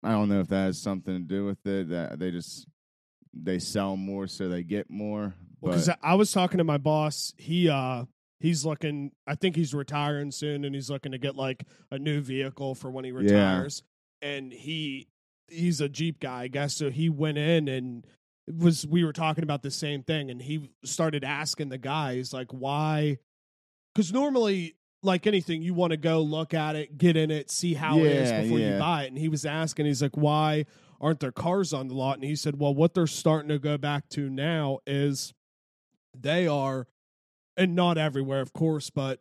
I 0.03 0.11
don't 0.11 0.29
know 0.29 0.39
if 0.39 0.47
that 0.47 0.65
has 0.65 0.81
something 0.81 1.13
to 1.13 1.19
do 1.19 1.45
with 1.45 1.65
it. 1.67 1.89
That 1.89 2.19
they 2.19 2.31
just 2.31 2.67
they 3.33 3.59
sell 3.59 3.95
more, 3.97 4.27
so 4.27 4.47
they 4.47 4.63
get 4.63 4.89
more. 4.89 5.35
Because 5.61 5.89
I 6.01 6.15
was 6.15 6.31
talking 6.31 6.59
to 6.59 6.63
my 6.63 6.77
boss. 6.77 7.33
He 7.37 7.67
uh 7.67 8.05
he's 8.39 8.65
looking. 8.65 9.11
I 9.27 9.35
think 9.35 9.55
he's 9.55 9.73
retiring 9.73 10.31
soon, 10.31 10.65
and 10.65 10.73
he's 10.75 10.89
looking 10.89 11.11
to 11.11 11.17
get 11.17 11.35
like 11.35 11.63
a 11.91 11.99
new 11.99 12.21
vehicle 12.21 12.75
for 12.75 12.89
when 12.89 13.05
he 13.05 13.11
retires. 13.11 13.83
And 14.21 14.51
he 14.51 15.07
he's 15.47 15.81
a 15.81 15.89
Jeep 15.89 16.19
guy, 16.19 16.43
I 16.43 16.47
guess. 16.47 16.75
So 16.75 16.89
he 16.89 17.09
went 17.09 17.37
in 17.37 17.67
and 17.67 18.05
was 18.47 18.85
we 18.87 19.03
were 19.03 19.13
talking 19.13 19.43
about 19.43 19.63
the 19.63 19.71
same 19.71 20.03
thing, 20.03 20.29
and 20.29 20.41
he 20.41 20.71
started 20.83 21.23
asking 21.23 21.69
the 21.69 21.77
guys 21.77 22.33
like 22.33 22.51
why, 22.51 23.17
because 23.93 24.11
normally. 24.13 24.75
Like 25.01 25.27
anything, 25.27 25.61
you 25.61 25.73
want 25.73 25.91
to 25.91 25.97
go 25.97 26.19
look 26.19 26.53
at 26.53 26.75
it, 26.75 26.97
get 26.97 27.15
in 27.15 27.31
it, 27.31 27.49
see 27.49 27.73
how 27.73 27.99
it 27.99 28.07
is 28.07 28.31
Yeah, 28.31 28.41
before 28.41 28.59
you 28.59 28.77
buy 28.77 29.03
it. 29.05 29.07
And 29.07 29.17
he 29.17 29.29
was 29.29 29.45
asking, 29.45 29.85
he's 29.85 30.01
like, 30.01 30.17
"Why 30.17 30.65
aren't 30.99 31.21
there 31.21 31.31
cars 31.31 31.71
on 31.71 31.87
the 31.87 31.93
lot?" 31.93 32.15
And 32.15 32.25
he 32.25 32.35
said, 32.35 32.59
"Well, 32.59 32.75
what 32.75 32.95
they're 32.95 33.07
starting 33.07 33.47
to 33.47 33.59
go 33.59 33.77
back 33.77 34.09
to 34.09 34.29
now 34.29 34.79
is 34.85 35.33
they 36.13 36.47
are 36.47 36.87
and 37.59 37.75
not 37.75 37.97
everywhere 37.99 38.41
of 38.41 38.51
course 38.53 38.89
but 38.89 39.19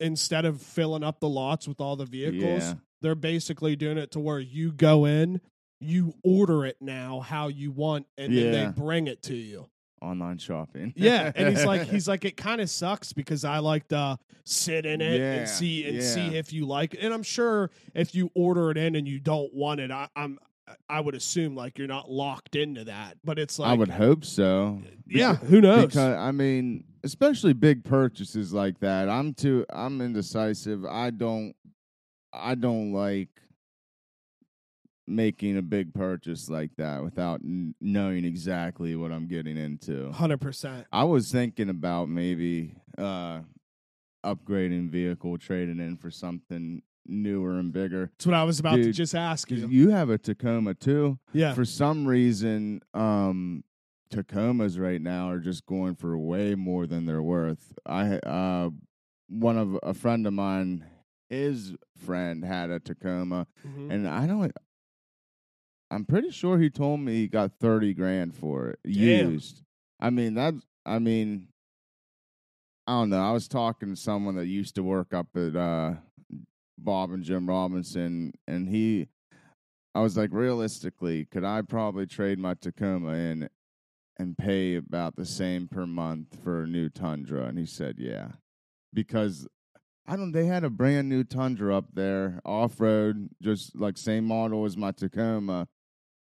instead 0.00 0.44
of 0.44 0.60
filling 0.60 1.02
up 1.04 1.20
the 1.20 1.28
lots 1.28 1.66
with 1.66 1.80
all 1.80 1.96
the 1.96 2.04
vehicles 2.04 2.62
Yeah. 2.62 2.74
they're 3.00 3.14
basically 3.14 3.76
doing 3.76 3.96
it 3.98 4.10
to 4.12 4.20
where 4.20 4.40
you 4.40 4.72
go 4.72 5.04
in 5.06 5.40
you 5.80 6.12
order 6.24 6.64
it 6.66 6.76
now 6.80 7.20
how 7.20 7.48
you 7.48 7.70
want 7.70 8.06
and 8.18 8.36
then 8.36 8.52
they 8.52 8.80
bring 8.80 9.06
it 9.06 9.22
to 9.22 9.34
you 9.34 9.68
online 10.00 10.36
shopping. 10.36 10.92
Yeah, 10.96 11.30
and 11.36 11.48
he's 11.48 11.64
like, 11.64 11.82
he's 11.88 12.08
like, 12.08 12.24
it 12.24 12.36
kind 12.36 12.60
of 12.60 12.68
sucks 12.68 13.12
because 13.12 13.44
I 13.44 13.58
like 13.58 13.86
to 13.90 14.18
sit 14.44 14.84
in 14.84 15.00
it 15.00 15.20
Yeah, 15.20 15.32
and 15.34 15.48
see 15.48 15.86
and 15.86 15.98
yeah. 15.98 16.02
see 16.02 16.36
if 16.36 16.52
you 16.52 16.66
like 16.66 16.94
it. 16.94 17.00
And 17.04 17.14
I'm 17.14 17.22
sure 17.22 17.70
if 17.94 18.12
you 18.12 18.28
order 18.34 18.72
it 18.72 18.78
in 18.78 18.96
and 18.96 19.06
you 19.06 19.20
don't 19.20 19.54
want 19.54 19.78
it, 19.78 19.92
I, 19.92 20.08
I'm 20.16 20.40
I 20.88 21.00
would 21.00 21.14
assume 21.14 21.54
like 21.54 21.78
you're 21.78 21.86
not 21.88 22.10
locked 22.10 22.56
into 22.56 22.84
that. 22.84 23.18
But 23.24 23.38
it's 23.38 23.58
like, 23.58 23.70
I 23.70 23.74
would 23.74 23.88
hope 23.88 24.24
so. 24.24 24.80
yeah, 25.06 25.36
who 25.36 25.60
knows? 25.60 25.86
Because 25.86 26.16
I 26.16 26.30
mean, 26.32 26.84
especially 27.04 27.52
big 27.52 27.84
purchases 27.84 28.52
like 28.52 28.78
that. 28.80 29.08
I'm 29.08 29.34
too. 29.34 29.64
I'm 29.70 30.00
indecisive. 30.00 30.84
I 30.84 31.10
don't. 31.10 31.54
I 32.32 32.54
don't 32.54 32.92
like 32.92 33.28
making 35.06 35.58
a 35.58 35.62
big 35.62 35.92
purchase 35.92 36.48
like 36.48 36.70
that 36.78 37.02
without 37.02 37.40
n- 37.44 37.74
knowing 37.80 38.24
exactly 38.24 38.94
what 38.96 39.12
I'm 39.12 39.26
getting 39.26 39.56
into. 39.56 40.10
Hundred 40.12 40.40
percent. 40.40 40.86
I 40.92 41.04
was 41.04 41.30
thinking 41.30 41.68
about 41.68 42.08
maybe 42.08 42.74
uh 42.96 43.40
upgrading 44.24 44.90
vehicle, 44.90 45.36
trading 45.38 45.80
in 45.80 45.96
for 45.96 46.10
something 46.10 46.82
newer 47.06 47.58
and 47.58 47.72
bigger. 47.72 48.10
That's 48.12 48.26
what 48.26 48.34
I 48.34 48.44
was 48.44 48.60
about 48.60 48.76
to 48.76 48.92
just 48.92 49.14
ask 49.14 49.50
you. 49.50 49.66
you 49.68 49.90
have 49.90 50.10
a 50.10 50.18
Tacoma 50.18 50.74
too. 50.74 51.18
Yeah, 51.32 51.54
For 51.54 51.64
some 51.64 52.06
reason, 52.06 52.80
um, 52.94 53.64
Tacomas 54.12 54.78
right 54.78 55.00
now 55.00 55.30
are 55.30 55.38
just 55.40 55.64
going 55.66 55.94
for 55.94 56.16
way 56.18 56.54
more 56.54 56.86
than 56.86 57.06
they're 57.06 57.22
worth. 57.22 57.72
I 57.86 58.16
uh, 58.18 58.70
one 59.28 59.56
of 59.58 59.78
a 59.82 59.94
friend 59.94 60.26
of 60.26 60.32
mine, 60.34 60.84
his 61.30 61.74
friend 62.04 62.44
had 62.44 62.70
a 62.70 62.78
Tacoma, 62.78 63.46
Mhm. 63.66 63.90
and 63.90 64.08
I 64.08 64.26
don't. 64.26 64.52
I'm 65.90 66.04
pretty 66.04 66.30
sure 66.30 66.58
he 66.58 66.70
told 66.70 67.00
me 67.00 67.14
he 67.14 67.28
got 67.28 67.58
thirty 67.58 67.94
grand 67.94 68.34
for 68.34 68.68
it 68.70 68.78
Damn. 68.84 69.32
used. 69.32 69.62
I 70.00 70.10
mean 70.10 70.34
that. 70.34 70.54
I 70.84 70.98
mean, 70.98 71.48
I 72.86 72.92
don't 72.92 73.10
know. 73.10 73.22
I 73.22 73.32
was 73.32 73.46
talking 73.48 73.90
to 73.90 73.96
someone 73.96 74.34
that 74.36 74.46
used 74.46 74.74
to 74.74 74.82
work 74.82 75.14
up 75.14 75.28
at 75.36 75.54
uh, 75.56 75.94
Bob 76.78 77.10
and 77.10 77.24
Jim 77.24 77.48
Robinson, 77.48 78.32
and 78.46 78.68
he. 78.68 79.08
I 79.94 80.00
was 80.00 80.16
like, 80.16 80.30
realistically, 80.32 81.26
could 81.26 81.44
I 81.44 81.60
probably 81.62 82.06
trade 82.06 82.38
my 82.38 82.54
Tacoma 82.54 83.12
in 83.12 83.50
and 84.18 84.38
pay 84.38 84.76
about 84.76 85.16
the 85.16 85.26
same 85.26 85.68
per 85.68 85.86
month 85.86 86.38
for 86.42 86.62
a 86.62 86.66
new 86.66 86.88
Tundra? 86.88 87.44
And 87.44 87.58
he 87.58 87.66
said, 87.66 87.96
yeah, 87.98 88.28
because 88.94 89.46
I 90.06 90.16
don't. 90.16 90.32
They 90.32 90.46
had 90.46 90.64
a 90.64 90.70
brand 90.70 91.08
new 91.08 91.24
Tundra 91.24 91.76
up 91.76 91.94
there, 91.94 92.40
off 92.44 92.80
road, 92.80 93.28
just 93.40 93.76
like 93.76 93.98
same 93.98 94.24
model 94.24 94.64
as 94.64 94.76
my 94.76 94.92
Tacoma, 94.92 95.68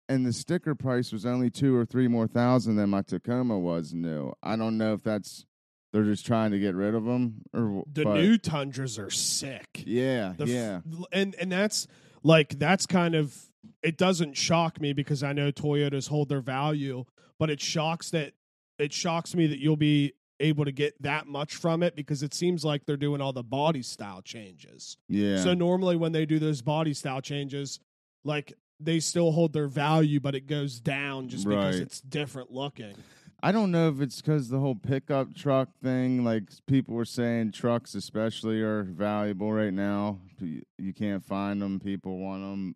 and 0.10 0.26
the 0.26 0.34
sticker 0.34 0.76
price 0.76 1.12
was 1.12 1.26
only 1.26 1.50
two 1.50 1.76
or 1.76 1.86
three 1.86 2.08
more 2.08 2.28
thousand 2.28 2.76
than 2.76 2.90
my 2.90 3.02
Tacoma 3.02 3.58
was 3.58 3.94
new. 3.94 4.34
I 4.44 4.56
don't 4.56 4.78
know 4.78 4.94
if 4.94 5.04
that's 5.04 5.46
they're 5.94 6.04
just 6.04 6.26
trying 6.26 6.52
to 6.52 6.60
get 6.60 6.76
rid 6.76 6.96
of 6.96 7.06
them 7.06 7.44
or 7.54 7.84
the 7.92 8.04
but- 8.04 8.16
new 8.16 8.38
Tundras 8.38 9.00
are 9.00 9.10
sick. 9.12 9.84
Yeah, 9.86 10.34
The 10.38 10.44
f- 10.44 10.50
yeah, 10.50 10.80
and 11.14 11.36
and 11.36 11.52
that's 11.52 11.88
like 12.24 12.58
that's 12.60 12.86
kind 12.86 13.16
of 13.16 13.38
it 13.82 13.98
doesn't 13.98 14.36
shock 14.36 14.82
me 14.82 14.92
because 14.92 15.24
I 15.24 15.32
know 15.34 15.52
Toyotas 15.52 16.10
hold 16.10 16.28
their 16.30 16.42
value, 16.42 17.06
but 17.40 17.50
it 17.50 17.62
shocks 17.62 18.10
that 18.10 18.34
it 18.80 18.92
shocks 18.92 19.36
me 19.36 19.48
that 19.48 19.60
you'll 19.60 19.78
be 19.78 20.14
able 20.40 20.66
to 20.66 20.72
get 20.72 21.00
that 21.02 21.28
much 21.28 21.56
from 21.56 21.84
it 21.84 21.96
because 21.96 22.24
it 22.24 22.34
seems 22.34 22.66
like 22.66 22.86
they're 22.86 22.98
doing 22.98 23.22
all 23.22 23.32
the 23.32 23.44
body 23.44 23.84
style 23.84 24.22
changes. 24.22 24.98
yeah. 25.08 25.38
So 25.38 25.54
normally 25.54 25.96
when 25.96 26.12
they 26.12 26.26
do 26.26 26.40
those 26.40 26.62
body 26.62 26.94
style 26.94 27.22
changes, 27.22 27.80
like 28.26 28.52
they 28.80 29.00
still 29.00 29.32
hold 29.32 29.54
their 29.54 29.68
value, 29.68 30.20
but 30.20 30.34
it 30.36 30.48
goes 30.48 30.80
down 30.82 31.30
just 31.30 31.48
because 31.48 31.80
it's 31.80 32.02
different 32.02 32.52
looking. 32.52 32.96
I 33.44 33.52
don't 33.52 33.72
know 33.72 33.90
if 33.90 34.00
it's 34.00 34.22
because 34.22 34.48
the 34.48 34.60
whole 34.60 34.74
pickup 34.76 35.36
truck 35.36 35.68
thing, 35.84 36.24
like 36.24 36.44
people 36.66 36.96
were 36.96 37.04
saying, 37.04 37.52
trucks 37.52 37.94
especially 37.94 38.62
are 38.62 38.84
valuable 38.84 39.52
right 39.52 39.74
now. 39.74 40.20
You 40.40 40.94
can't 40.94 41.22
find 41.22 41.62
them, 41.62 41.82
people 41.82 42.20
want 42.20 42.42
them, 42.42 42.76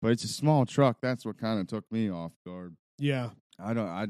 but 0.00 0.12
it's 0.12 0.24
a 0.24 0.28
small 0.28 0.64
truck. 0.64 0.96
That's 1.02 1.26
what 1.26 1.36
kind 1.36 1.60
of 1.60 1.66
took 1.66 1.84
me 1.92 2.10
off 2.10 2.32
guard. 2.46 2.76
Yeah. 2.98 3.30
I 3.62 3.74
don't, 3.74 3.88
I, 3.88 4.06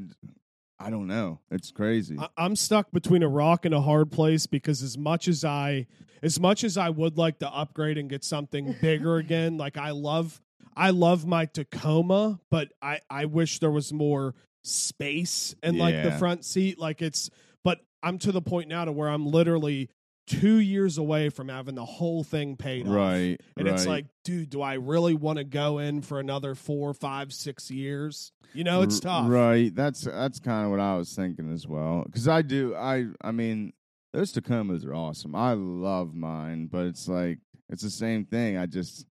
I 0.79 0.89
don't 0.89 1.07
know. 1.07 1.41
It's 1.51 1.71
crazy. 1.71 2.15
I- 2.17 2.29
I'm 2.37 2.55
stuck 2.55 2.91
between 2.91 3.21
a 3.21 3.27
rock 3.27 3.65
and 3.65 3.73
a 3.73 3.81
hard 3.81 4.13
place 4.13 4.47
because 4.47 4.81
as 4.81 4.97
much 4.97 5.27
as 5.27 5.43
I 5.43 5.87
as 6.23 6.39
much 6.39 6.63
as 6.63 6.77
I 6.77 6.89
would 6.89 7.17
like 7.17 7.39
to 7.39 7.49
upgrade 7.49 7.97
and 7.97 8.09
get 8.09 8.23
something 8.23 8.75
bigger 8.81 9.17
again, 9.17 9.57
like 9.57 9.75
I 9.75 9.91
love 9.91 10.41
I 10.73 10.91
love 10.91 11.25
my 11.25 11.45
Tacoma, 11.47 12.39
but 12.49 12.71
I 12.81 13.01
I 13.09 13.25
wish 13.25 13.59
there 13.59 13.71
was 13.71 13.91
more 13.91 14.35
space 14.63 15.55
in 15.63 15.77
like 15.77 16.03
the 16.03 16.11
front 16.13 16.43
seat 16.45 16.77
like 16.77 17.01
it's 17.01 17.29
but 17.63 17.79
I'm 18.03 18.17
to 18.19 18.31
the 18.31 18.41
point 18.41 18.67
now 18.69 18.85
to 18.85 18.91
where 18.91 19.09
I'm 19.09 19.25
literally 19.25 19.89
2 20.27 20.57
years 20.57 20.97
away 20.97 21.29
from 21.29 21.49
having 21.49 21.75
the 21.75 21.85
whole 21.85 22.23
thing 22.23 22.55
paid 22.55 22.87
off. 22.87 22.93
right, 22.93 23.41
And 23.57 23.67
it's 23.67 23.87
like, 23.87 24.05
dude, 24.23 24.51
do 24.51 24.61
I 24.61 24.75
really 24.75 25.15
want 25.15 25.37
to 25.39 25.43
go 25.43 25.79
in 25.79 26.01
for 26.01 26.19
another 26.19 26.53
four, 26.53 26.93
five, 26.93 27.33
six 27.33 27.71
years? 27.71 28.31
You 28.53 28.63
know, 28.63 28.81
it's 28.83 28.99
tough. 28.99 29.29
Right. 29.29 29.73
That's 29.73 30.01
that's 30.01 30.39
kind 30.39 30.65
of 30.65 30.71
what 30.71 30.79
I 30.79 30.95
was 30.95 31.13
thinking 31.15 31.51
as 31.51 31.67
well. 31.67 32.03
Because 32.05 32.27
I 32.27 32.41
do. 32.41 32.75
I 32.75 33.07
I 33.21 33.31
mean, 33.31 33.73
those 34.13 34.33
Tacomas 34.33 34.85
are 34.85 34.93
awesome. 34.93 35.35
I 35.35 35.53
love 35.53 36.13
mine, 36.13 36.67
but 36.67 36.85
it's 36.85 37.07
like 37.07 37.39
it's 37.69 37.83
the 37.83 37.89
same 37.89 38.25
thing. 38.25 38.57
I 38.57 38.65
just 38.65 39.05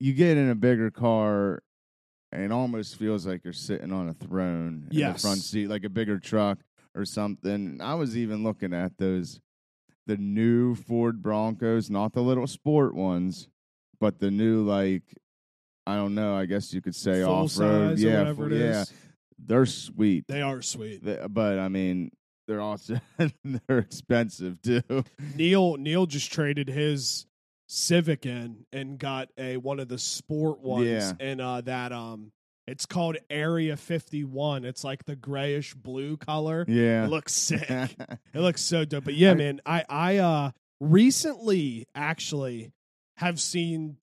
you 0.00 0.14
get 0.14 0.36
in 0.36 0.50
a 0.50 0.54
bigger 0.54 0.90
car, 0.90 1.62
and 2.32 2.42
it 2.42 2.52
almost 2.52 2.96
feels 2.96 3.26
like 3.26 3.44
you're 3.44 3.52
sitting 3.52 3.92
on 3.92 4.08
a 4.08 4.14
throne 4.14 4.88
in 4.90 4.98
the 5.12 5.18
front 5.18 5.40
seat, 5.40 5.68
like 5.68 5.84
a 5.84 5.88
bigger 5.90 6.18
truck 6.18 6.58
or 6.94 7.04
something. 7.04 7.80
I 7.80 7.94
was 7.94 8.16
even 8.16 8.42
looking 8.42 8.72
at 8.74 8.96
those 8.98 9.40
the 10.06 10.16
new 10.16 10.74
Ford 10.74 11.22
Broncos, 11.22 11.88
not 11.90 12.12
the 12.12 12.22
little 12.22 12.46
sport 12.46 12.94
ones, 12.94 13.48
but 14.00 14.18
the 14.18 14.30
new 14.30 14.62
like. 14.62 15.02
I 15.84 15.96
don't 15.96 16.14
know. 16.14 16.36
I 16.36 16.46
guess 16.46 16.72
you 16.72 16.80
could 16.80 16.94
say 16.94 17.22
off 17.24 17.58
road. 17.58 17.98
Yeah, 17.98 18.18
whatever 18.20 18.48
full- 18.48 18.56
yeah. 18.56 18.84
They're 19.44 19.66
sweet, 19.66 20.24
They 20.28 20.40
are 20.40 20.62
sweet. 20.62 21.04
They- 21.04 21.18
but 21.28 21.58
I 21.58 21.68
mean, 21.68 22.12
they're 22.46 22.60
also 22.60 23.00
they're 23.44 23.78
expensive 23.78 24.62
too. 24.62 24.82
Neil 25.34 25.76
Neil 25.78 26.06
just 26.06 26.32
traded 26.32 26.68
his 26.68 27.26
Civic 27.74 28.26
in 28.26 28.66
and 28.70 28.98
got 28.98 29.28
a 29.38 29.56
one 29.56 29.80
of 29.80 29.88
the 29.88 29.98
sport 29.98 30.60
ones 30.60 30.86
Yeah. 30.86 31.12
and 31.20 31.40
uh 31.40 31.62
that 31.62 31.90
um 31.92 32.32
it's 32.66 32.84
called 32.86 33.16
Area 33.30 33.76
51. 33.76 34.64
It's 34.64 34.84
like 34.84 35.04
the 35.04 35.16
grayish 35.16 35.74
blue 35.74 36.16
color. 36.16 36.64
Yeah, 36.68 37.04
It 37.06 37.08
looks 37.08 37.32
sick. 37.32 37.68
it 38.34 38.38
looks 38.40 38.60
so 38.60 38.84
dope. 38.84 39.04
But 39.04 39.14
yeah, 39.14 39.30
I- 39.30 39.34
man, 39.34 39.60
I 39.64 39.84
I 39.88 40.16
uh 40.18 40.50
recently 40.80 41.86
actually 41.94 42.70
have 43.16 43.40
seen 43.40 43.96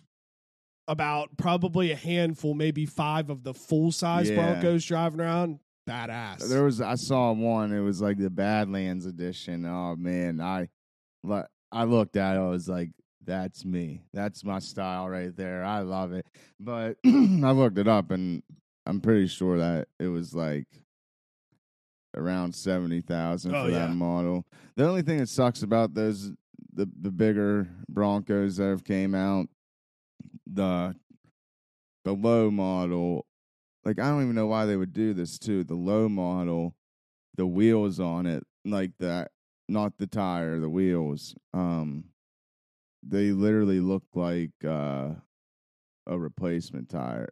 about 0.87 1.37
probably 1.37 1.91
a 1.91 1.95
handful, 1.95 2.53
maybe 2.55 2.85
five 2.87 3.29
of 3.29 3.43
the 3.43 3.53
full 3.53 3.91
size 3.91 4.29
Yeah. 4.29 4.35
Broncos 4.37 4.83
driving 4.85 5.21
around. 5.21 5.59
Badass. 5.87 6.47
there 6.49 6.63
was 6.63 6.81
I 6.81 6.95
saw 6.95 7.31
one. 7.31 7.71
It 7.73 7.79
was 7.79 8.01
like 8.01 8.17
the 8.17 8.29
Badlands 8.29 9.05
edition. 9.05 9.65
Oh 9.65 9.95
man, 9.95 10.39
I 10.41 10.69
I 11.71 11.83
looked 11.85 12.15
at 12.15 12.35
it. 12.35 12.39
I 12.39 12.47
was 12.47 12.67
like, 12.67 12.89
that's 13.25 13.65
me. 13.65 14.01
That's 14.13 14.43
my 14.43 14.59
style 14.59 15.09
right 15.09 15.35
there. 15.35 15.63
I 15.63 15.79
love 15.81 16.13
it. 16.13 16.25
But 16.59 16.97
I 17.05 17.51
looked 17.51 17.77
it 17.77 17.87
up, 17.87 18.11
and 18.11 18.43
I'm 18.85 19.01
pretty 19.01 19.27
sure 19.27 19.57
that 19.57 19.87
it 19.99 20.07
was 20.07 20.33
like 20.33 20.67
around 22.15 22.55
seventy 22.55 23.01
thousand 23.01 23.55
Oh, 23.55 23.65
for 23.65 23.71
yeah. 23.71 23.87
that 23.87 23.93
model. 23.95 24.45
The 24.75 24.87
only 24.87 25.01
thing 25.01 25.19
that 25.19 25.29
sucks 25.29 25.61
about 25.63 25.93
those 25.93 26.31
the 26.73 26.89
the 27.01 27.11
bigger 27.11 27.67
Broncos 27.89 28.57
that 28.57 28.65
have 28.65 28.83
came 28.83 29.13
out, 29.13 29.47
the 30.47 30.95
the 32.05 32.13
low 32.13 32.49
model, 32.49 33.25
like 33.85 33.99
I 33.99 34.09
don't 34.09 34.23
even 34.23 34.35
know 34.35 34.47
why 34.47 34.65
they 34.65 34.75
would 34.77 34.93
do 34.93 35.13
this 35.13 35.37
too. 35.37 35.63
The 35.63 35.75
low 35.75 36.07
model, 36.09 36.75
the 37.35 37.45
wheels 37.45 37.99
on 37.99 38.25
it, 38.25 38.43
like 38.65 38.91
that, 38.99 39.31
not 39.67 39.97
the 39.97 40.07
tire, 40.07 40.59
the 40.59 40.69
wheels. 40.69 41.35
Um, 41.53 42.05
they 43.03 43.31
literally 43.31 43.79
look 43.79 44.03
like 44.13 44.51
uh, 44.65 45.09
a 46.07 46.17
replacement 46.17 46.89
tire. 46.89 47.29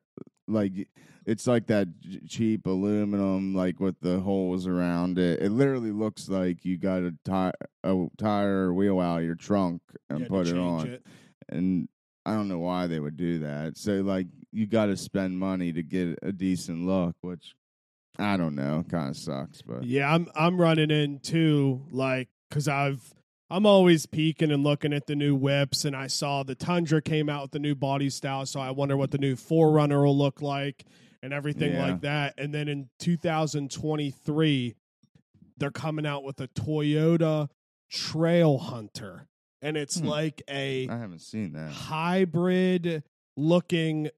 Like 0.48 0.88
it's 1.26 1.46
like 1.46 1.68
that 1.68 1.90
cheap 2.28 2.66
aluminum, 2.66 3.54
like 3.54 3.80
with 3.82 4.00
the 4.00 4.20
holes 4.22 4.66
around 4.66 5.20
it. 5.20 5.42
It 5.42 5.52
literally 5.52 5.92
looks 5.92 6.30
like 6.30 6.64
you 6.64 6.78
got 6.78 7.04
a 7.04 7.14
tire, 7.26 7.52
a 7.84 8.08
tire 8.18 8.74
wheel 8.74 9.00
out 9.02 9.20
of 9.20 9.26
your 9.26 9.36
trunk 9.36 9.82
and 10.10 10.22
You 10.22 10.26
put 10.28 10.48
it 10.48 10.58
on. 10.58 10.88
it. 10.88 11.06
And 11.50 11.90
I 12.26 12.32
don't 12.34 12.48
know 12.48 12.60
why 12.60 12.88
they 12.88 13.00
would 13.00 13.18
do 13.18 13.40
that. 13.40 13.78
So 13.78 13.96
like 14.02 14.28
you 14.54 14.68
got 14.68 14.86
to 14.86 14.96
spend 14.96 15.38
money 15.38 15.74
to 15.74 15.84
get 15.84 16.18
a 16.22 16.32
decent 16.32 16.86
look, 16.88 17.16
which 17.22 17.54
I 18.18 18.38
don't 18.38 18.56
know, 18.56 18.86
kind 18.90 19.10
of 19.10 19.18
sucks. 19.18 19.62
But 19.62 19.84
Yeah, 19.84 20.14
I'm 20.14 20.28
I'm 20.34 20.60
running 20.60 20.92
into 20.92 21.86
like 21.92 22.30
because 22.50 22.70
I've 22.70 23.02
I'm 23.50 23.66
always 23.66 24.06
peeking 24.06 24.51
and 24.51 24.63
looking 24.63 24.92
at 24.94 25.08
the 25.08 25.16
new 25.16 25.34
whips, 25.36 25.86
and 25.86 25.96
I 25.96 26.08
saw 26.08 26.44
the 26.44 26.56
Tundra 26.56 27.01
came 27.01 27.30
out 27.30 27.44
with 27.44 27.51
the 27.51 27.60
new 27.60 27.75
body 27.75 28.10
style, 28.10 28.46
so 28.46 28.60
I 28.60 28.72
wonder 28.72 28.98
what 28.98 29.12
the 29.12 29.18
new 29.18 29.36
4Runner 29.36 30.04
will 30.04 30.18
look 30.18 30.42
like. 30.42 30.86
and 31.24 31.34
everything 31.34 31.74
Yeah. 31.74 31.88
like 31.88 32.01
that. 32.01 32.36
And 32.38 32.54
then 32.54 32.68
in 32.68 32.89
2023, 33.00 34.75
they're 35.58 35.72
coming 35.72 36.06
out 36.06 36.24
with 36.24 36.39
a 36.39 36.48
Toyota 36.50 37.50
Trail 37.89 38.60
Hunter, 38.60 39.27
and 39.60 39.75
it's 39.77 39.98
Hmm. 40.00 40.06
like 40.08 40.44
a 40.48 40.88
I 40.88 40.96
haven't 40.98 41.22
seen 41.22 41.54
that. 41.54 41.72
hybrid 41.72 43.04
looking 43.36 44.10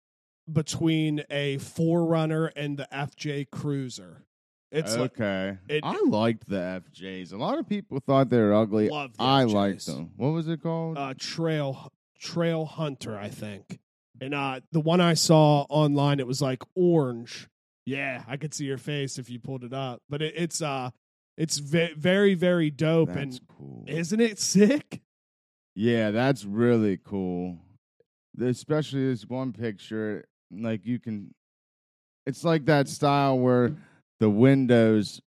between 0.51 1.23
a 1.29 1.57
4Runner 1.59 2.51
and 2.55 2.77
the 2.77 2.87
FJ 2.93 3.45
Cruiser. 3.45 4.25
It's 4.71 4.95
like 4.95 5.19
okay. 5.19 5.57
it- 5.67 5.83
I 5.83 5.99
liked 6.07 6.47
the 6.47 6.81
FJs. 6.91 7.33
A 7.33 7.37
lot 7.37 7.57
of 7.57 7.67
people 7.67 7.99
thought 8.05 8.29
they 8.29 8.37
were 8.37 8.53
ugly. 8.53 8.87
the 8.89 9.09
I 9.19 9.45
FJs. 9.45 9.53
liked 9.53 9.85
them. 9.87 10.11
What 10.15 10.29
was 10.29 10.47
it 10.47 10.61
called? 10.61 10.97
uh, 10.97 11.13
Trail 11.17 11.91
Trail 12.19 12.65
Hunter, 12.65 13.17
I 13.17 13.29
think. 13.29 13.79
And 14.21 14.33
uh, 14.33 14.59
the 14.71 14.81
one 14.81 14.99
I 15.01 15.13
saw 15.13 15.65
online, 15.69 16.19
it 16.19 16.27
was 16.27 16.41
like 16.41 16.61
orange. 16.75 17.47
Yeah, 17.85 18.23
I 18.27 18.37
could 18.37 18.53
see 18.53 18.65
your 18.65 18.77
face 18.77 19.17
if 19.17 19.29
you 19.29 19.39
pulled 19.39 19.63
it 19.63 19.73
up. 19.73 20.01
But 20.09 20.21
it, 20.21 20.33
it's 20.35 20.61
uh, 20.61 20.91
it's 21.37 21.57
ve- 21.57 21.93
very 21.97 22.35
very 22.35 22.69
dope, 22.69 23.07
That's 23.13 23.37
and 23.37 23.39
cool. 23.47 23.85
isn't 23.87 24.19
it 24.19 24.37
sick? 24.39 25.01
Yeah, 25.75 26.11
that's 26.11 26.43
really 26.45 26.97
cool. 26.97 27.57
Especially 28.39 29.07
this 29.07 29.25
one 29.25 29.53
picture, 29.53 30.25
like 30.51 30.85
you 30.85 30.99
can. 30.99 31.33
It's 32.25 32.43
like 32.43 32.65
that 32.65 32.87
style 32.89 33.39
where 33.39 33.75
the 34.19 34.29
windows 34.29 35.21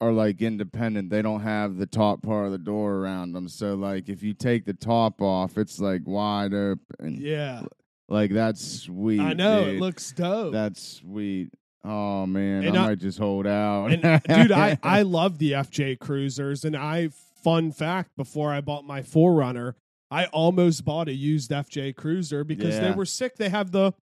are 0.00 0.12
like 0.12 0.42
independent. 0.42 1.10
They 1.10 1.22
don't 1.22 1.42
have 1.42 1.76
the 1.76 1.86
top 1.86 2.22
part 2.22 2.46
of 2.46 2.52
the 2.52 2.58
door 2.58 2.94
around 2.96 3.32
them. 3.32 3.48
So 3.48 3.74
like 3.74 4.08
if 4.08 4.22
you 4.22 4.34
take 4.34 4.64
the 4.64 4.74
top 4.74 5.22
off, 5.22 5.56
it's 5.56 5.78
like 5.78 6.02
wide 6.04 6.52
open. 6.54 7.18
Yeah, 7.20 7.62
Like 8.08 8.32
that's 8.32 8.64
sweet. 8.82 9.20
I 9.20 9.32
know 9.34 9.64
dude. 9.64 9.76
it 9.76 9.80
looks 9.80 10.12
dope. 10.12 10.52
That's 10.52 10.82
sweet. 10.82 11.50
Oh 11.84 12.26
man, 12.26 12.64
And 12.64 12.76
I 12.76 12.82
I- 12.82 12.86
might 12.88 12.98
just 12.98 13.18
hold 13.18 13.46
out. 13.46 13.86
and 13.92 14.02
dude, 14.28 14.52
I 14.52 14.78
I 14.82 15.02
love 15.02 15.38
the 15.38 15.52
FJ 15.52 15.98
Cruisers, 16.00 16.64
and 16.64 16.76
I 16.76 17.10
fun 17.42 17.72
fact 17.72 18.10
before 18.16 18.52
I 18.52 18.60
bought 18.60 18.84
my 18.84 19.02
4Runner, 19.02 19.74
I 20.10 20.26
almost 20.26 20.84
bought 20.84 21.08
a 21.08 21.12
used 21.12 21.50
FJ 21.50 21.96
Cruiser 21.96 22.44
because 22.44 22.78
they 22.78 22.92
were 22.92 23.04
sick. 23.06 23.36
They 23.36 23.48
have 23.48 23.70
the 23.72 23.92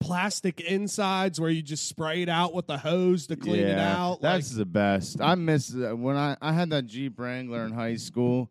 plastic 0.00 0.60
insides 0.60 1.40
where 1.40 1.50
you 1.50 1.62
just 1.62 1.88
spray 1.88 2.22
it 2.22 2.28
out 2.28 2.54
with 2.54 2.66
the 2.66 2.78
hose 2.78 3.26
to 3.28 3.36
clean 3.36 3.60
it 3.60 3.78
out. 3.78 4.20
That's 4.20 4.52
like, 4.52 4.58
the 4.58 4.66
best. 4.66 5.20
I 5.20 5.34
miss 5.34 5.74
uh, 5.74 5.94
when 5.96 6.16
I 6.16 6.36
I 6.40 6.52
had 6.52 6.70
that 6.70 6.86
Jeep 6.86 7.18
Wrangler 7.18 7.64
in 7.64 7.72
high 7.72 7.96
school. 7.96 8.50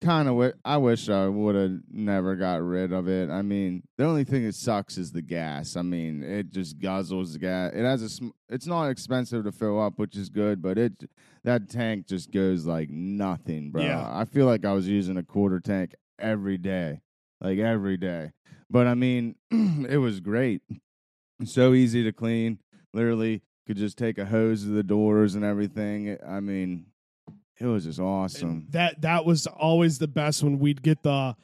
Kind 0.00 0.28
of, 0.28 0.34
w- 0.34 0.52
I 0.64 0.78
wish 0.78 1.10
I 1.10 1.26
would 1.26 1.54
have 1.54 1.80
never 1.90 2.36
got 2.36 2.62
rid 2.62 2.90
of 2.90 3.06
it. 3.06 3.28
I 3.28 3.42
mean, 3.42 3.82
the 3.98 4.04
only 4.04 4.24
thing 4.24 4.46
that 4.46 4.54
sucks 4.54 4.96
is 4.96 5.12
the 5.12 5.20
gas. 5.20 5.76
I 5.76 5.82
mean, 5.82 6.22
it 6.22 6.50
just 6.50 6.78
guzzles 6.78 7.34
the 7.34 7.38
gas. 7.40 7.72
It 7.74 7.82
has 7.82 8.02
a. 8.02 8.08
Sm- 8.08 8.28
it's 8.48 8.66
not 8.66 8.88
expensive 8.88 9.44
to 9.44 9.52
fill 9.52 9.78
up, 9.80 9.98
which 9.98 10.16
is 10.16 10.30
good, 10.30 10.62
but 10.62 10.78
it 10.78 11.10
that 11.44 11.68
tank 11.68 12.06
just 12.06 12.30
goes 12.30 12.64
like 12.64 12.88
nothing, 12.88 13.70
bro. 13.70 13.82
Yeah. 13.82 14.08
I 14.10 14.24
feel 14.24 14.46
like 14.46 14.64
I 14.64 14.72
was 14.72 14.88
using 14.88 15.18
a 15.18 15.22
quarter 15.22 15.60
tank 15.60 15.94
every 16.18 16.56
day, 16.56 17.02
like 17.40 17.58
every 17.58 17.96
day. 17.96 18.32
But 18.70 18.86
I 18.86 18.94
mean, 18.94 19.34
it 19.50 19.98
was 19.98 20.20
great. 20.20 20.62
So 21.44 21.72
easy 21.74 22.02
to 22.04 22.12
clean. 22.12 22.58
Literally, 22.92 23.42
could 23.66 23.76
just 23.76 23.96
take 23.98 24.18
a 24.18 24.24
hose 24.26 24.62
to 24.64 24.68
the 24.70 24.82
doors 24.82 25.34
and 25.34 25.44
everything. 25.44 26.16
I 26.26 26.40
mean, 26.40 26.86
it 27.60 27.66
was 27.66 27.84
just 27.84 28.00
awesome. 28.00 28.66
that 28.70 29.00
that 29.02 29.24
was 29.24 29.46
always 29.46 29.98
the 29.98 30.08
best 30.08 30.42
when 30.42 30.58
we'd 30.58 30.82
get 30.82 31.02
the 31.02 31.36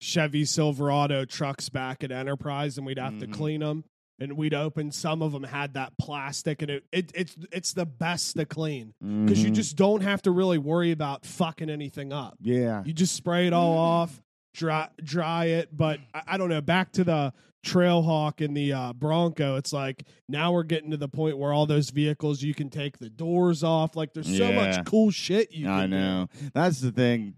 Chevy 0.00 0.44
Silverado 0.44 1.24
trucks 1.24 1.68
back 1.68 2.02
at 2.02 2.10
Enterprise 2.10 2.76
and 2.76 2.86
we'd 2.86 2.98
have 2.98 3.18
to 3.20 3.26
Mhm. 3.26 3.32
clean 3.32 3.60
them 3.60 3.84
and 4.18 4.36
we'd 4.36 4.52
open 4.54 4.90
some 4.90 5.22
of 5.22 5.32
them 5.32 5.44
had 5.44 5.74
that 5.74 5.96
plastic 5.98 6.60
and 6.60 6.70
it, 6.70 6.84
it 6.92 7.12
it's 7.14 7.36
it's 7.52 7.72
the 7.72 7.86
best 7.86 8.36
to 8.36 8.44
clean 8.44 8.94
because 9.00 9.42
you 9.44 9.50
Mhm. 9.50 9.54
just 9.54 9.76
don't 9.76 10.02
have 10.02 10.20
to 10.22 10.30
really 10.32 10.58
worry 10.58 10.90
about 10.90 11.24
fucking 11.24 11.70
anything 11.70 12.12
up. 12.12 12.36
yeah, 12.40 12.82
You 12.84 12.92
just 12.92 13.14
spray 13.14 13.46
it 13.46 13.52
all 13.52 13.78
off, 13.78 14.20
dry 14.54 14.88
dry 15.02 15.46
it. 15.46 15.76
But 15.76 16.00
I, 16.14 16.22
I 16.28 16.36
don't 16.38 16.48
know. 16.48 16.60
Back 16.60 16.92
to 16.92 17.04
the 17.04 17.32
Trailhawk 17.64 18.44
and 18.44 18.56
the 18.56 18.72
uh, 18.72 18.92
Bronco. 18.92 19.56
It's 19.56 19.72
like 19.72 20.04
now 20.28 20.52
we're 20.52 20.64
getting 20.64 20.90
to 20.90 20.96
the 20.96 21.08
point 21.08 21.38
where 21.38 21.52
all 21.52 21.66
those 21.66 21.90
vehicles 21.90 22.42
you 22.42 22.54
can 22.54 22.70
take 22.70 22.98
the 22.98 23.08
doors 23.10 23.62
off. 23.62 23.94
Like 23.96 24.12
there's 24.14 24.26
so 24.36 24.48
Yeah. 24.48 24.54
much 24.76 24.84
cool 24.84 25.10
shit 25.10 25.52
you. 25.52 25.68
I 25.70 25.82
can 25.82 25.90
do. 25.90 25.96
know. 25.96 26.28
That's 26.54 26.80
the 26.80 26.90
thing 26.92 27.34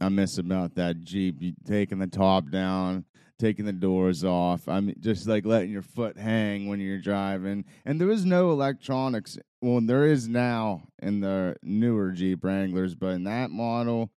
I 0.00 0.08
miss 0.08 0.38
about 0.38 0.74
that 0.74 1.02
Jeep. 1.04 1.36
You 1.40 1.52
taking 1.64 1.98
the 2.00 2.08
top 2.08 2.50
down, 2.50 3.04
taking 3.38 3.64
the 3.64 3.72
doors 3.72 4.24
off. 4.24 4.68
I 4.68 4.80
mean, 4.80 4.96
just 4.98 5.28
like 5.28 5.46
letting 5.46 5.70
your 5.70 5.82
foot 5.82 6.18
hang 6.18 6.66
when 6.68 6.80
you're 6.80 7.00
driving. 7.00 7.64
And 7.84 8.00
there 8.00 8.10
is 8.10 8.24
no 8.24 8.50
electronics. 8.50 9.38
Well, 9.62 9.80
there 9.80 10.04
is 10.06 10.28
now 10.28 10.88
in 11.00 11.20
the 11.20 11.54
newer 11.62 12.10
Jeep 12.10 12.42
Wranglers, 12.44 12.94
but 12.96 13.10
in 13.14 13.24
that 13.24 13.50
model, 13.50 14.10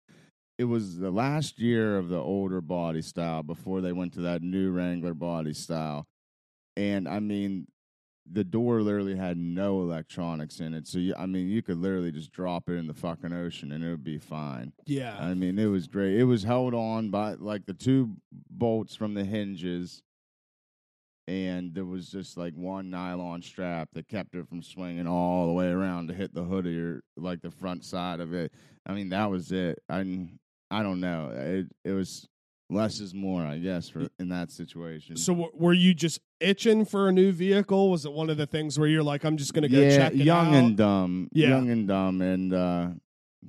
it 0.57 0.65
was 0.65 0.97
the 0.97 1.11
last 1.11 1.59
year 1.59 1.97
of 1.97 2.09
the 2.09 2.19
older 2.19 2.61
body 2.61 3.01
style 3.01 3.43
before 3.43 3.81
they 3.81 3.91
went 3.91 4.13
to 4.13 4.21
that 4.21 4.41
new 4.41 4.71
Wrangler 4.71 5.13
body 5.13 5.53
style. 5.53 6.07
And 6.75 7.07
I 7.07 7.19
mean, 7.19 7.67
the 8.29 8.43
door 8.43 8.81
literally 8.81 9.15
had 9.15 9.37
no 9.37 9.81
electronics 9.81 10.59
in 10.59 10.73
it. 10.73 10.87
So, 10.87 10.97
you, 10.99 11.15
I 11.17 11.27
mean, 11.27 11.47
you 11.47 11.61
could 11.61 11.77
literally 11.77 12.11
just 12.11 12.31
drop 12.31 12.69
it 12.69 12.73
in 12.73 12.87
the 12.87 12.93
fucking 12.93 13.33
ocean 13.33 13.71
and 13.71 13.83
it 13.83 13.89
would 13.89 14.03
be 14.03 14.17
fine. 14.17 14.73
Yeah. 14.85 15.15
I 15.19 15.33
mean, 15.33 15.57
it 15.59 15.67
was 15.67 15.87
great. 15.87 16.19
It 16.19 16.25
was 16.25 16.43
held 16.43 16.73
on 16.73 17.09
by 17.09 17.33
like 17.33 17.65
the 17.65 17.73
two 17.73 18.15
bolts 18.49 18.95
from 18.95 19.13
the 19.13 19.23
hinges. 19.23 20.01
And 21.29 21.73
there 21.73 21.85
was 21.85 22.09
just 22.09 22.37
like 22.37 22.53
one 22.53 22.89
nylon 22.89 23.41
strap 23.41 23.89
that 23.93 24.07
kept 24.07 24.33
it 24.33 24.47
from 24.47 24.63
swinging 24.63 25.07
all 25.07 25.47
the 25.47 25.53
way 25.53 25.67
around 25.67 26.07
to 26.07 26.13
hit 26.13 26.33
the 26.33 26.43
hood 26.43 26.65
of 26.65 26.71
your, 26.71 27.01
like 27.17 27.41
the 27.41 27.51
front 27.51 27.83
side 27.83 28.21
of 28.21 28.33
it. 28.33 28.53
I 28.85 28.93
mean, 28.93 29.09
that 29.09 29.29
was 29.29 29.51
it. 29.51 29.79
I, 29.89 30.29
I 30.69 30.83
don't 30.83 30.99
know. 30.99 31.31
It, 31.33 31.67
it 31.83 31.93
was 31.93 32.27
less 32.69 32.99
is 32.99 33.13
more, 33.13 33.43
I 33.43 33.57
guess, 33.57 33.89
for 33.89 34.07
in 34.19 34.29
that 34.29 34.51
situation. 34.51 35.15
So 35.15 35.33
w- 35.33 35.51
were 35.53 35.73
you 35.73 35.93
just 35.93 36.19
itching 36.39 36.85
for 36.85 37.07
a 37.07 37.11
new 37.11 37.31
vehicle? 37.31 37.89
Was 37.89 38.05
it 38.05 38.11
one 38.11 38.29
of 38.29 38.37
the 38.37 38.45
things 38.45 38.77
where 38.77 38.87
you're 38.87 39.03
like, 39.03 39.23
I'm 39.23 39.37
just 39.37 39.53
gonna 39.53 39.69
go 39.69 39.79
yeah, 39.79 39.97
check 39.97 40.13
it 40.13 40.17
young 40.17 40.47
out? 40.47 40.53
and 40.53 40.77
dumb. 40.77 41.29
Yeah. 41.31 41.49
Young 41.49 41.69
and 41.69 41.87
dumb. 41.87 42.21
And 42.21 42.53
uh, 42.53 42.87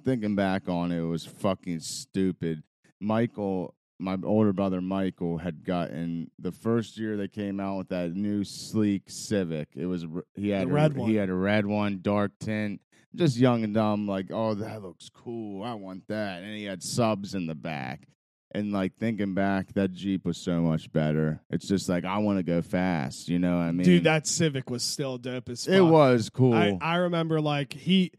thinking 0.04 0.37
back 0.37 0.68
on 0.68 0.92
it, 0.92 1.00
it 1.00 1.07
was 1.07 1.26
fucking 1.26 1.81
stupid. 1.81 2.62
Michael, 3.00 3.74
my 3.98 4.16
older 4.22 4.52
brother 4.52 4.81
Michael, 4.81 5.38
had 5.38 5.64
gotten 5.64 6.31
the 6.38 6.52
first 6.52 6.96
year 6.98 7.16
they 7.16 7.28
came 7.28 7.59
out 7.59 7.78
with 7.78 7.88
that 7.88 8.14
new 8.14 8.44
sleek 8.44 9.02
Civic. 9.09 9.70
It 9.74 9.87
was 9.87 10.07
he 10.35 10.50
had 10.50 10.68
The 10.68 10.70
a, 10.70 10.74
red 10.74 10.96
one. 10.96 11.11
He 11.11 11.16
had 11.16 11.28
a 11.28 11.35
red 11.35 11.66
one, 11.66 11.98
dark 12.02 12.33
tint. 12.38 12.81
Just 13.14 13.37
young 13.37 13.64
and 13.64 13.75
dumb, 13.75 14.07
like, 14.07 14.27
oh, 14.31 14.55
that 14.55 14.83
looks 14.83 15.09
cool. 15.09 15.64
I 15.64 15.75
want 15.75 16.07
that. 16.09 16.42
And 16.42 16.55
he 16.55 16.64
had 16.64 16.83
subs 16.83 17.35
in 17.35 17.47
the 17.47 17.55
back. 17.55 18.07
And 18.55 18.73
like 18.73 18.97
thinking 18.97 19.35
back, 19.35 19.75
that 19.75 19.92
Jeep 19.92 20.25
was 20.25 20.38
so 20.38 20.61
much 20.62 20.90
better. 20.90 21.42
It's 21.51 21.68
just 21.68 21.88
like 21.88 22.07
I 22.07 22.16
want 22.18 22.38
to 22.38 22.42
go 22.42 22.62
fast, 22.62 23.29
you 23.29 23.38
know. 23.38 23.59
what 23.59 23.64
I 23.64 23.73
mean, 23.73 23.85
Dude, 23.85 24.05
that 24.05 24.27
Civic 24.27 24.71
was 24.71 24.83
still 24.83 25.18
dope 25.18 25.51
as 25.51 25.66
fuck. 25.66 25.75
it 25.75 25.83
was 25.83 26.31
cool. 26.31 26.55
I, 26.55 26.79
I 26.81 26.97
remember 26.97 27.42
like 27.42 27.75
he 27.75 28.11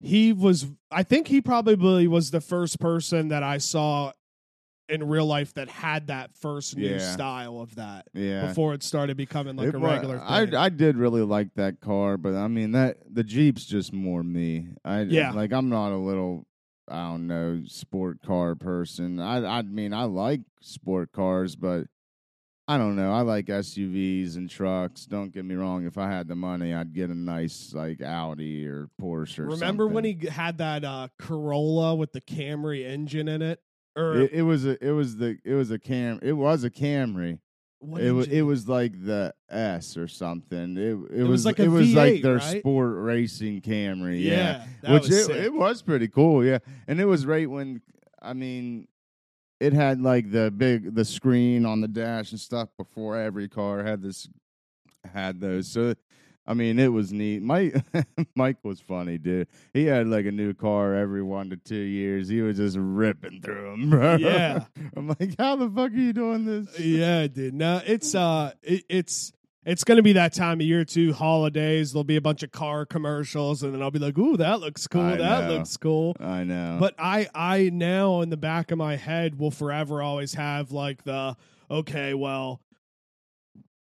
he 0.00 0.34
was 0.34 0.66
I 0.90 1.04
think 1.04 1.28
he 1.28 1.40
probably 1.40 2.06
was 2.06 2.30
the 2.30 2.42
first 2.42 2.80
person 2.80 3.28
that 3.28 3.42
I 3.42 3.56
saw 3.58 4.12
in 4.92 5.08
real 5.08 5.26
life 5.26 5.54
that 5.54 5.68
had 5.68 6.06
that 6.08 6.34
first 6.36 6.76
new 6.76 6.86
Yeah. 6.88 7.12
style 7.12 7.60
of 7.60 7.74
that 7.76 8.06
yeah, 8.14 8.46
before 8.46 8.74
it 8.74 8.82
started 8.82 9.16
becoming 9.16 9.56
like 9.56 9.68
It 9.68 9.74
a 9.74 9.78
regular 9.78 10.20
I 10.22 10.44
thing. 10.46 10.54
I 10.54 10.68
did 10.68 10.96
really 10.96 11.22
like 11.22 11.54
that 11.54 11.80
car, 11.80 12.16
but 12.18 12.34
I 12.34 12.48
mean 12.48 12.72
that 12.72 12.98
the 13.12 13.24
Jeep's 13.24 13.64
just 13.64 13.92
more 13.92 14.22
me. 14.22 14.68
I 14.84 15.02
Yeah. 15.02 15.32
like 15.32 15.52
I'm 15.52 15.68
not 15.68 15.92
a 15.92 15.96
little 15.98 16.46
I 16.88 17.08
don't 17.10 17.26
know 17.26 17.62
sport 17.66 18.20
car 18.22 18.54
person. 18.54 19.18
I 19.18 19.44
I 19.58 19.62
mean 19.62 19.94
I 19.94 20.04
like 20.04 20.42
sport 20.60 21.12
cars, 21.12 21.56
but 21.56 21.86
I 22.68 22.78
don't 22.78 22.94
know. 22.94 23.12
I 23.12 23.22
like 23.22 23.46
SUVs 23.46 24.36
and 24.36 24.48
trucks. 24.48 25.04
Don't 25.04 25.32
get 25.32 25.44
me 25.44 25.56
wrong. 25.56 25.84
If 25.84 25.98
I 25.98 26.08
had 26.08 26.28
the 26.28 26.36
money, 26.36 26.72
I'd 26.72 26.92
get 26.94 27.10
a 27.10 27.14
nice 27.14 27.72
like 27.74 28.00
Audi 28.00 28.66
or 28.66 28.88
Porsche. 29.00 29.40
Or 29.40 29.46
Remember 29.46 29.88
when 29.88 30.04
he 30.04 30.16
had 30.30 30.58
that 30.58 30.84
uh, 30.84 31.08
Corolla 31.18 31.96
with 31.96 32.12
the 32.12 32.20
Camry 32.20 32.84
engine 32.84 33.26
in 33.26 33.42
it? 33.42 33.60
Or 33.96 34.16
It, 34.16 34.32
it 34.32 34.42
was 34.42 34.64
a 34.64 34.82
it 34.84 34.92
was 34.92 35.16
the 35.16 35.38
it 35.44 35.54
was 35.54 35.70
a 35.70 35.78
cam 35.78 36.18
it 36.22 36.32
was 36.32 36.64
a 36.64 36.70
Camry. 36.70 37.38
what 37.80 38.00
it 38.00 38.12
was 38.12 38.28
it 38.28 38.42
was 38.42 38.68
like 38.68 39.04
the 39.04 39.34
S 39.50 39.96
or 39.96 40.08
something. 40.08 40.76
It 40.76 41.18
it, 41.18 41.22
was 41.22 41.28
was 41.28 41.46
like 41.46 41.58
it 41.58 41.68
was 41.68 41.92
like 41.94 42.14
V8, 42.14 42.22
their 42.22 42.36
right? 42.36 42.58
sport 42.60 42.94
racing 42.96 43.60
Camry. 43.60 44.22
Yeah, 44.22 44.64
yeah, 44.82 44.92
which 44.92 45.08
was 45.08 45.28
it, 45.28 45.36
it 45.36 45.52
was 45.52 45.82
pretty 45.82 46.08
cool. 46.08 46.44
Yeah, 46.44 46.58
and 46.86 47.00
it 47.00 47.04
was 47.04 47.26
right 47.26 47.48
when 47.50 47.82
I 48.20 48.32
mean, 48.32 48.88
it 49.60 49.72
had 49.72 50.00
like 50.00 50.30
the 50.30 50.50
big 50.50 50.94
the 50.94 51.04
screen 51.04 51.66
on 51.66 51.80
the 51.80 51.88
dash 51.88 52.30
and 52.30 52.40
stuff 52.40 52.68
before 52.78 53.16
every 53.18 53.48
car 53.48 53.82
had 53.82 54.02
this 54.02 54.28
had 55.04 55.40
those. 55.40 55.68
So. 55.68 55.94
I 56.46 56.54
mean, 56.54 56.78
it 56.78 56.88
was 56.88 57.12
neat. 57.12 57.40
Mike, 57.42 57.76
Mike 58.34 58.56
was 58.64 58.80
funny, 58.80 59.16
dude. 59.18 59.46
He 59.72 59.84
had 59.84 60.08
like 60.08 60.26
a 60.26 60.32
new 60.32 60.54
car 60.54 60.94
every 60.94 61.22
one 61.22 61.50
to 61.50 61.56
two 61.56 61.76
years. 61.76 62.28
He 62.28 62.40
was 62.42 62.56
just 62.56 62.76
ripping 62.78 63.40
through 63.42 63.70
them, 63.70 63.90
bro. 63.90 64.16
Yeah. 64.16 64.64
I'm 64.96 65.08
like, 65.08 65.36
how 65.38 65.56
the 65.56 65.68
fuck 65.70 65.92
are 65.92 65.96
you 65.96 66.12
doing 66.12 66.44
this? 66.44 66.78
yeah, 66.80 67.26
dude. 67.28 67.54
No, 67.54 67.80
it's 67.86 68.14
uh, 68.14 68.52
it, 68.62 68.84
it's 68.88 69.32
it's 69.64 69.84
going 69.84 69.96
to 69.96 70.02
be 70.02 70.14
that 70.14 70.32
time 70.32 70.60
of 70.60 70.66
year 70.66 70.84
too. 70.84 71.12
Holidays, 71.12 71.92
there'll 71.92 72.02
be 72.02 72.16
a 72.16 72.20
bunch 72.20 72.42
of 72.42 72.50
car 72.50 72.84
commercials, 72.84 73.62
and 73.62 73.72
then 73.72 73.80
I'll 73.80 73.92
be 73.92 74.00
like, 74.00 74.18
"Ooh, 74.18 74.36
that 74.38 74.58
looks 74.58 74.88
cool. 74.88 75.02
I 75.02 75.16
that 75.18 75.44
know. 75.44 75.54
looks 75.54 75.76
cool." 75.76 76.16
I 76.18 76.42
know. 76.42 76.78
But 76.80 76.94
I, 76.98 77.28
I 77.32 77.70
now 77.72 78.22
in 78.22 78.30
the 78.30 78.36
back 78.36 78.72
of 78.72 78.78
my 78.78 78.96
head 78.96 79.38
will 79.38 79.52
forever 79.52 80.02
always 80.02 80.34
have 80.34 80.72
like 80.72 81.04
the 81.04 81.36
okay, 81.70 82.14
well, 82.14 82.60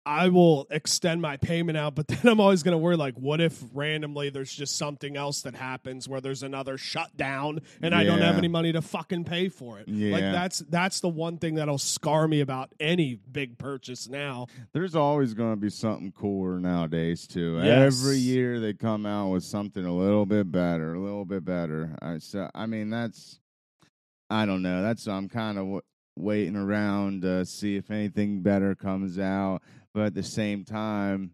I 0.10 0.30
will 0.30 0.66
extend 0.72 1.22
my 1.22 1.38
payment 1.38 1.78
out, 1.78 1.94
but 1.94 2.08
then 2.08 2.20
I'm 2.26 2.40
always 2.40 2.64
going 2.64 2.72
to 2.72 2.80
worry 2.80 2.96
like, 2.96 3.14
what 3.14 3.40
if 3.40 3.64
randomly 3.76 4.32
there's 4.32 4.52
just 4.52 4.76
something 4.76 5.16
else 5.16 5.44
that 5.44 5.54
happens 5.54 6.10
where 6.10 6.20
there's 6.20 6.42
another 6.42 6.80
shutdown 6.80 7.62
and 7.80 7.94
I 7.94 8.06
don't 8.06 8.22
have 8.22 8.36
any 8.36 8.48
money 8.48 8.72
to 8.72 8.82
fucking 8.82 9.26
pay 9.26 9.50
for 9.50 9.78
it. 9.78 9.88
Yeah. 9.88 10.14
Like 10.14 10.24
that's 10.24 10.60
that's 10.60 11.00
the 11.02 11.10
one 11.10 11.38
thing 11.38 11.56
that'll 11.56 11.78
scar 11.78 12.28
me 12.28 12.42
about 12.42 12.74
any 12.80 13.20
big 13.32 13.60
purchase 13.60 14.10
now. 14.10 14.48
There's 14.74 14.96
always 14.96 15.36
going 15.36 15.54
to 15.54 15.62
be 15.62 15.70
something 15.70 16.12
cooler 16.12 16.60
nowadays 16.60 17.28
too. 17.28 17.60
Yes. 17.64 18.02
Every 18.02 18.18
year 18.18 18.60
they 18.60 18.74
come 18.74 19.06
out 19.06 19.30
with 19.30 19.44
something 19.44 19.86
a 19.86 19.96
little 19.96 20.26
bit 20.26 20.52
better, 20.52 20.96
a 20.96 21.00
little 21.00 21.26
bit 21.26 21.46
better. 21.46 21.96
I 22.02 22.18
so 22.18 22.50
I 22.56 22.66
mean 22.66 22.90
that's 22.90 23.40
I 24.28 24.48
don't 24.48 24.64
know. 24.64 24.82
That's 24.82 25.08
I'm 25.08 25.30
kind 25.30 25.60
of 25.60 25.66
w- 25.66 25.82
waiting 26.16 26.56
around 26.56 27.22
to 27.22 27.46
see 27.46 27.76
if 27.76 27.90
anything 27.92 28.42
better 28.42 28.76
comes 28.76 29.18
out, 29.18 29.62
but 30.00 30.06
at 30.06 30.14
the 30.14 30.24
same 30.24 30.64
time 30.64 31.32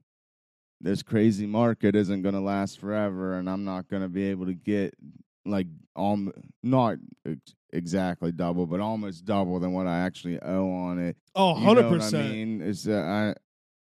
this 0.82 1.04
crazy 1.04 1.45
market 1.45 1.95
isn't 1.95 2.23
going 2.23 2.34
to 2.34 2.41
last 2.41 2.80
forever 2.80 3.38
and 3.38 3.47
I'm 3.47 3.63
not 3.63 3.88
going 3.88 4.01
to 4.01 4.10
be 4.10 4.23
able 4.25 4.47
to 4.47 4.54
get 4.56 4.95
like 5.45 5.67
um 5.95 6.34
not 6.63 6.97
ex- 7.28 7.54
exactly 7.71 8.32
double, 8.32 8.65
but 8.65 8.80
almost 8.80 9.23
double 9.23 9.60
than 9.60 9.71
what 9.71 9.86
I 9.86 9.99
actually 9.99 10.41
owe 10.41 10.71
on 10.71 10.97
it. 10.99 11.15
Oh, 11.36 11.56
You 11.60 11.67
100%. 11.67 11.89
what 11.91 12.13
I 12.15 12.23
mean, 12.23 12.62
it's 12.62 12.88
uh, 12.88 12.93
I 13.38 13.39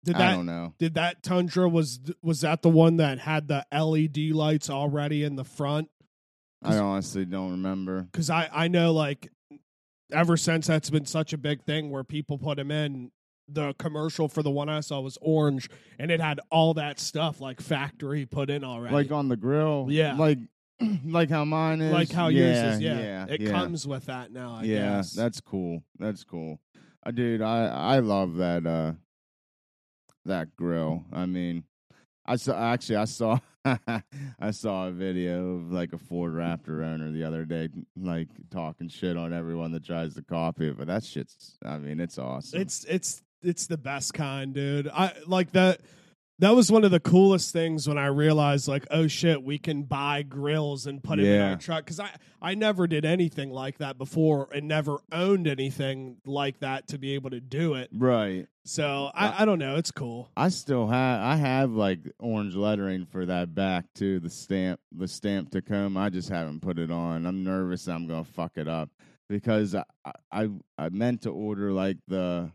Did 0.05 0.15
I 0.15 0.35
don't 0.35 0.45
know. 0.45 0.73
did 0.79 0.93
that 0.93 1.21
Tundra 1.21 1.67
was 1.67 1.99
was 2.23 2.41
that 2.41 2.61
the 2.61 2.69
one 2.69 2.97
that 2.97 3.19
had 3.19 3.49
the 3.49 3.65
LED 3.73 4.33
lights 4.33 4.69
already 4.69 5.23
in 5.25 5.35
the 5.35 5.43
front? 5.43 5.89
I 6.63 6.77
honestly 6.77 7.25
don't 7.25 7.51
remember. 7.51 8.03
because 8.03 8.29
I 8.29 8.49
I 8.51 8.67
know 8.69 8.93
like 8.93 9.29
ever 10.13 10.37
since 10.37 10.67
that's 10.67 10.89
been 10.89 11.05
such 11.05 11.33
a 11.33 11.37
big 11.37 11.63
thing 11.63 11.89
where 11.89 12.03
people 12.05 12.37
put 12.37 12.55
them 12.57 12.71
in. 12.71 13.11
The 13.53 13.73
commercial 13.77 14.27
for 14.27 14.43
the 14.43 14.51
one 14.51 14.69
I 14.69 14.79
saw 14.79 14.99
was 15.01 15.17
orange, 15.21 15.69
and 15.99 16.11
it 16.11 16.21
had 16.21 16.39
all 16.49 16.73
that 16.75 16.99
stuff 16.99 17.41
like 17.41 17.61
factory 17.61 18.25
put 18.25 18.49
in 18.49 18.63
already. 18.63 18.93
Like 18.95 19.11
on 19.11 19.27
the 19.27 19.37
grill, 19.37 19.87
Yeah. 19.89 20.15
Like, 20.15 20.39
like 21.05 21.29
how 21.29 21.45
mine 21.45 21.81
is, 21.81 21.91
like 21.91 22.11
how 22.11 22.27
yeah, 22.27 22.45
yours 22.45 22.75
is. 22.75 22.81
Yeah, 22.81 22.99
yeah, 22.99 23.25
it 23.29 23.41
yeah. 23.41 23.51
comes 23.51 23.87
with 23.87 24.05
that 24.05 24.31
now. 24.31 24.57
I 24.61 24.63
yeah, 24.63 24.97
guess. 24.97 25.13
that's 25.13 25.39
cool. 25.41 25.83
That's 25.99 26.23
cool. 26.23 26.59
Uh, 27.05 27.11
dude, 27.11 27.41
I 27.41 27.65
I 27.67 27.99
love 27.99 28.35
that 28.37 28.65
uh 28.65 28.93
that 30.25 30.55
grill. 30.55 31.05
I 31.11 31.25
mean, 31.25 31.63
I 32.25 32.35
saw 32.35 32.73
actually 32.73 32.97
I 32.97 33.05
saw 33.05 33.39
I 34.39 34.51
saw 34.51 34.87
a 34.87 34.91
video 34.91 35.55
of 35.55 35.71
like 35.71 35.93
a 35.93 35.97
Ford 35.97 36.33
Raptor 36.33 36.83
owner 36.83 37.11
the 37.11 37.23
other 37.23 37.45
day, 37.45 37.69
like 37.95 38.29
talking 38.49 38.89
shit 38.89 39.17
on 39.17 39.33
everyone 39.33 39.71
that 39.73 39.85
tries 39.85 40.15
to 40.15 40.23
copy 40.23 40.69
it. 40.69 40.77
But 40.77 40.87
that 40.87 41.03
shit's, 41.03 41.57
I 41.63 41.77
mean, 41.77 41.99
it's 41.99 42.17
awesome. 42.17 42.59
It's 42.59 42.85
it's 42.85 43.21
it's 43.43 43.67
the 43.67 43.77
best 43.77 44.13
kind, 44.13 44.53
dude. 44.53 44.87
I 44.87 45.13
like 45.27 45.51
that. 45.51 45.81
That 46.39 46.55
was 46.55 46.71
one 46.71 46.83
of 46.83 46.89
the 46.89 46.99
coolest 46.99 47.53
things 47.53 47.87
when 47.87 47.99
I 47.99 48.07
realized, 48.07 48.67
like, 48.67 48.87
oh 48.89 49.05
shit, 49.05 49.43
we 49.43 49.59
can 49.59 49.83
buy 49.83 50.23
grills 50.23 50.87
and 50.87 51.03
put 51.03 51.19
it 51.19 51.25
in 51.25 51.35
Yeah. 51.35 51.49
our 51.51 51.55
truck. 51.55 51.85
Because 51.85 51.99
I 51.99 52.09
I 52.41 52.55
never 52.55 52.87
did 52.87 53.05
anything 53.05 53.51
like 53.51 53.77
that 53.77 53.99
before, 53.99 54.49
and 54.51 54.67
never 54.67 54.97
owned 55.11 55.47
anything 55.47 56.17
like 56.25 56.59
that 56.61 56.87
to 56.87 56.97
be 56.97 57.13
able 57.13 57.29
to 57.29 57.39
do 57.39 57.75
it. 57.75 57.89
right. 57.93 58.47
So 58.65 59.11
I, 59.13 59.41
I 59.41 59.45
don't 59.45 59.57
know. 59.59 59.75
It's 59.75 59.91
cool. 59.91 60.29
I 60.35 60.49
still 60.49 60.87
have 60.87 61.21
I 61.21 61.35
have 61.35 61.71
like 61.73 61.99
orange 62.19 62.55
lettering 62.55 63.05
for 63.05 63.25
that 63.27 63.53
back 63.53 63.85
too, 63.93 64.19
the 64.19 64.29
stamp 64.31 64.79
the 64.91 65.07
stamp 65.07 65.51
Tacoma. 65.51 65.99
I 65.99 66.09
just 66.09 66.29
haven't 66.29 66.61
put 66.61 66.79
it 66.79 66.89
on. 66.91 67.27
I'm 67.27 67.43
nervous 67.43 67.87
I'm 67.87 68.07
gonna 68.07 68.23
fuck 68.23 68.53
it 68.57 68.67
up 68.67 68.89
because 69.29 69.75
I 69.75 69.83
I, 70.31 70.49
I 70.77 70.89
meant 70.89 71.21
to 71.23 71.29
order 71.31 71.71
like 71.71 71.97
the 72.07 72.51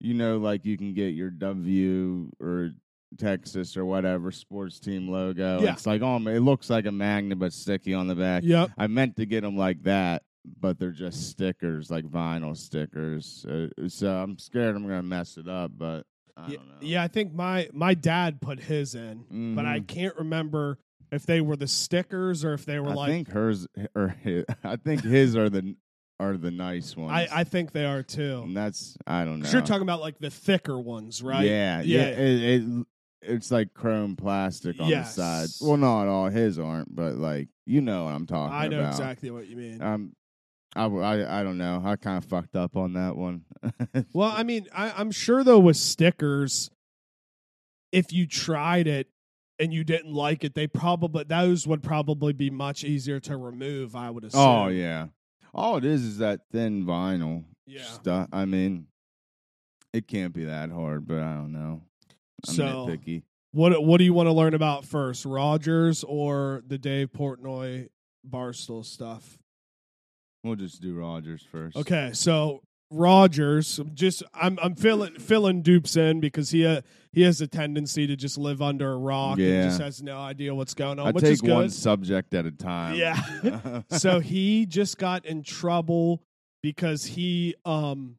you 0.00 0.14
know 0.14 0.38
like 0.38 0.64
you 0.64 0.76
can 0.76 0.92
get 0.94 1.14
your 1.14 1.30
W 1.30 2.30
or 2.40 2.70
Texas 3.18 3.76
or 3.76 3.84
whatever 3.84 4.30
sports 4.30 4.78
team 4.80 5.08
logo. 5.08 5.62
Yeah. 5.62 5.72
It's 5.72 5.86
like 5.86 6.02
oh 6.02 6.16
it 6.16 6.40
looks 6.40 6.68
like 6.70 6.86
a 6.86 6.92
magnet 6.92 7.38
but 7.38 7.52
sticky 7.52 7.94
on 7.94 8.06
the 8.08 8.14
back. 8.16 8.42
Yep. 8.44 8.70
I 8.76 8.86
meant 8.88 9.16
to 9.16 9.26
get 9.26 9.42
them 9.42 9.56
like 9.56 9.82
that, 9.84 10.22
but 10.60 10.78
they're 10.78 10.90
just 10.90 11.30
stickers, 11.30 11.90
like 11.90 12.04
vinyl 12.04 12.56
stickers. 12.56 13.46
Uh, 13.48 13.68
so 13.88 14.08
I'm 14.16 14.38
scared 14.38 14.76
I'm 14.76 14.82
gonna 14.82 15.02
mess 15.02 15.36
it 15.38 15.48
up, 15.48 15.70
but 15.76 16.04
I 16.36 16.50
Yeah, 16.50 16.56
don't 16.58 16.68
know. 16.68 16.74
yeah, 16.80 17.02
I 17.02 17.08
think 17.08 17.32
my 17.32 17.68
my 17.72 17.94
dad 17.94 18.40
put 18.40 18.60
his 18.60 18.94
in, 18.94 19.54
but 19.54 19.64
I 19.64 19.80
Mhm. 19.80 19.86
can't 19.86 20.16
remember 20.16 20.78
if 21.12 21.24
they 21.24 21.40
were 21.40 21.56
the 21.56 21.68
stickers 21.68 22.44
or 22.44 22.52
if 22.52 22.66
they 22.66 22.80
were 22.80 22.90
I 22.90 22.94
like. 22.94 23.10
think 23.10 23.28
hers 23.30 23.66
or 23.94 24.08
his, 24.08 24.44
I 24.64 24.76
think 24.76 25.02
his 25.04 25.36
are 25.36 25.48
the 25.48 25.76
are 26.18 26.36
the 26.36 26.50
nice 26.50 26.96
ones. 26.96 27.12
I, 27.12 27.28
I 27.40 27.44
think 27.44 27.72
they 27.72 27.84
are 27.84 28.02
too. 28.02 28.42
and 28.44 28.56
that's 28.56 28.96
I 29.06 29.24
don't 29.24 29.38
know. 29.40 29.44
'Cause 29.44 29.52
you're 29.52 29.62
talking 29.62 29.82
about 29.82 30.00
like 30.00 30.18
the 30.18 30.30
thicker 30.30 30.78
ones, 30.78 31.22
right? 31.22 31.44
Yeah, 31.44 31.82
Yeah. 31.82 32.06
It, 32.06 32.62
it 32.62 32.86
it's 33.22 33.50
like 33.50 33.74
chrome 33.74 34.14
plastic 34.16 34.80
on 34.80 34.88
Yes. 34.88 35.14
the 35.16 35.22
sides. 35.22 35.58
Well, 35.60 35.76
not 35.76 36.06
all 36.06 36.28
his 36.28 36.58
aren't, 36.58 36.94
but 36.94 37.16
like 37.16 37.48
you 37.66 37.80
know 37.80 38.04
what 38.04 38.14
I'm 38.14 38.26
talking 38.26 38.54
I 38.54 38.68
know 38.68 38.78
about. 38.80 38.92
exactly 38.92 39.30
what 39.30 39.46
you 39.48 39.56
mean. 39.56 39.82
Um, 39.82 40.12
I, 40.74 40.82
w- 40.84 41.02
I 41.02 41.40
I 41.40 41.42
don't 41.42 41.58
know. 41.58 41.82
I 41.84 41.96
kind 41.96 42.18
of 42.18 42.24
fucked 42.28 42.54
up 42.56 42.76
on 42.76 42.92
that 42.94 43.16
one. 43.16 43.44
Well, 44.12 44.30
I 44.34 44.42
mean, 44.42 44.66
I, 44.74 44.92
I'm 44.96 45.10
sure 45.10 45.42
though 45.42 45.58
with 45.58 45.76
stickers, 45.76 46.70
if 47.92 48.12
you 48.12 48.26
tried 48.26 48.86
it 48.86 49.08
and 49.58 49.72
you 49.72 49.84
didn't 49.84 50.12
like 50.12 50.44
it, 50.44 50.54
they 50.54 50.66
probably 50.66 51.24
those 51.24 51.66
would 51.66 51.82
probably 51.82 52.32
be 52.32 52.50
much 52.50 52.84
easier 52.84 53.20
to 53.20 53.36
remove. 53.36 53.96
I 53.96 54.10
would 54.10 54.24
assume. 54.24 54.40
oh 54.40 54.68
yeah. 54.68 55.06
All 55.56 55.78
it 55.78 55.84
is 55.86 56.04
is 56.04 56.18
that 56.18 56.42
thin 56.52 56.84
vinyl 56.84 57.44
yeah. 57.66 57.82
stuff. 57.82 58.28
I 58.30 58.44
mean, 58.44 58.86
it 59.94 60.06
can't 60.06 60.34
be 60.34 60.44
that 60.44 60.70
hard, 60.70 61.08
but 61.08 61.20
I 61.20 61.32
don't 61.34 61.52
know. 61.52 61.80
I'm 62.46 62.54
So- 62.54 62.86
nitpicky. 62.86 63.22
What 63.52 63.82
What 63.82 63.96
do 63.96 64.04
you 64.04 64.12
want 64.12 64.26
to 64.26 64.32
learn 64.34 64.52
about 64.52 64.84
first, 64.84 65.24
Rodgers 65.24 66.04
or 66.04 66.62
the 66.66 66.76
Dave 66.76 67.10
Portnoy 67.10 67.88
Barstool 68.28 68.84
stuff? 68.84 69.38
We'll 70.44 70.56
just 70.56 70.82
do 70.82 70.94
Rodgers 70.94 71.42
first. 71.50 71.74
Okay, 71.74 72.10
so 72.12 72.62
Rodgers, 72.90 73.80
just 73.94 74.22
I'm 74.34 74.58
I'm 74.62 74.74
filling 74.74 75.14
filling 75.18 75.62
dupes 75.62 75.96
in 75.96 76.20
because 76.20 76.50
he 76.50 76.64
uh, 76.64 76.82
he 77.12 77.22
has 77.22 77.40
a 77.40 77.46
tendency 77.46 78.06
to 78.06 78.14
just 78.16 78.38
live 78.38 78.62
under 78.62 78.92
a 78.92 78.96
rock 78.96 79.38
and 79.38 79.68
just 79.68 79.80
has 79.80 80.02
no 80.02 80.18
idea 80.18 80.54
what's 80.54 80.74
going 80.74 80.98
on, 80.98 81.08
I 81.08 81.10
which 81.10 81.24
is 81.24 81.40
take 81.40 81.48
good. 81.48 81.54
one 81.54 81.70
subject 81.70 82.32
at 82.34 82.46
a 82.46 82.52
time. 82.52 82.94
Yeah. 82.94 83.82
so 83.90 84.20
he 84.20 84.66
just 84.66 84.98
got 84.98 85.24
in 85.26 85.42
trouble 85.42 86.22
because 86.62 87.04
he 87.04 87.54
um 87.64 88.16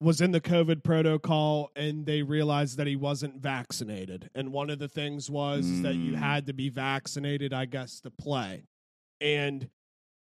was 0.00 0.20
in 0.20 0.32
the 0.32 0.40
COVID 0.40 0.82
protocol 0.82 1.70
and 1.76 2.04
they 2.04 2.22
realized 2.22 2.76
that 2.78 2.88
he 2.88 2.96
wasn't 2.96 3.36
vaccinated. 3.40 4.28
And 4.34 4.52
one 4.52 4.68
of 4.70 4.80
the 4.80 4.88
things 4.88 5.30
was 5.30 5.64
is 5.64 5.82
that 5.82 5.94
you 5.94 6.12
Mm. 6.14 6.16
had 6.16 6.46
to 6.46 6.52
be 6.52 6.68
vaccinated, 6.68 7.52
I 7.52 7.66
guess, 7.66 8.00
to 8.00 8.10
play. 8.10 8.64
And 9.20 9.68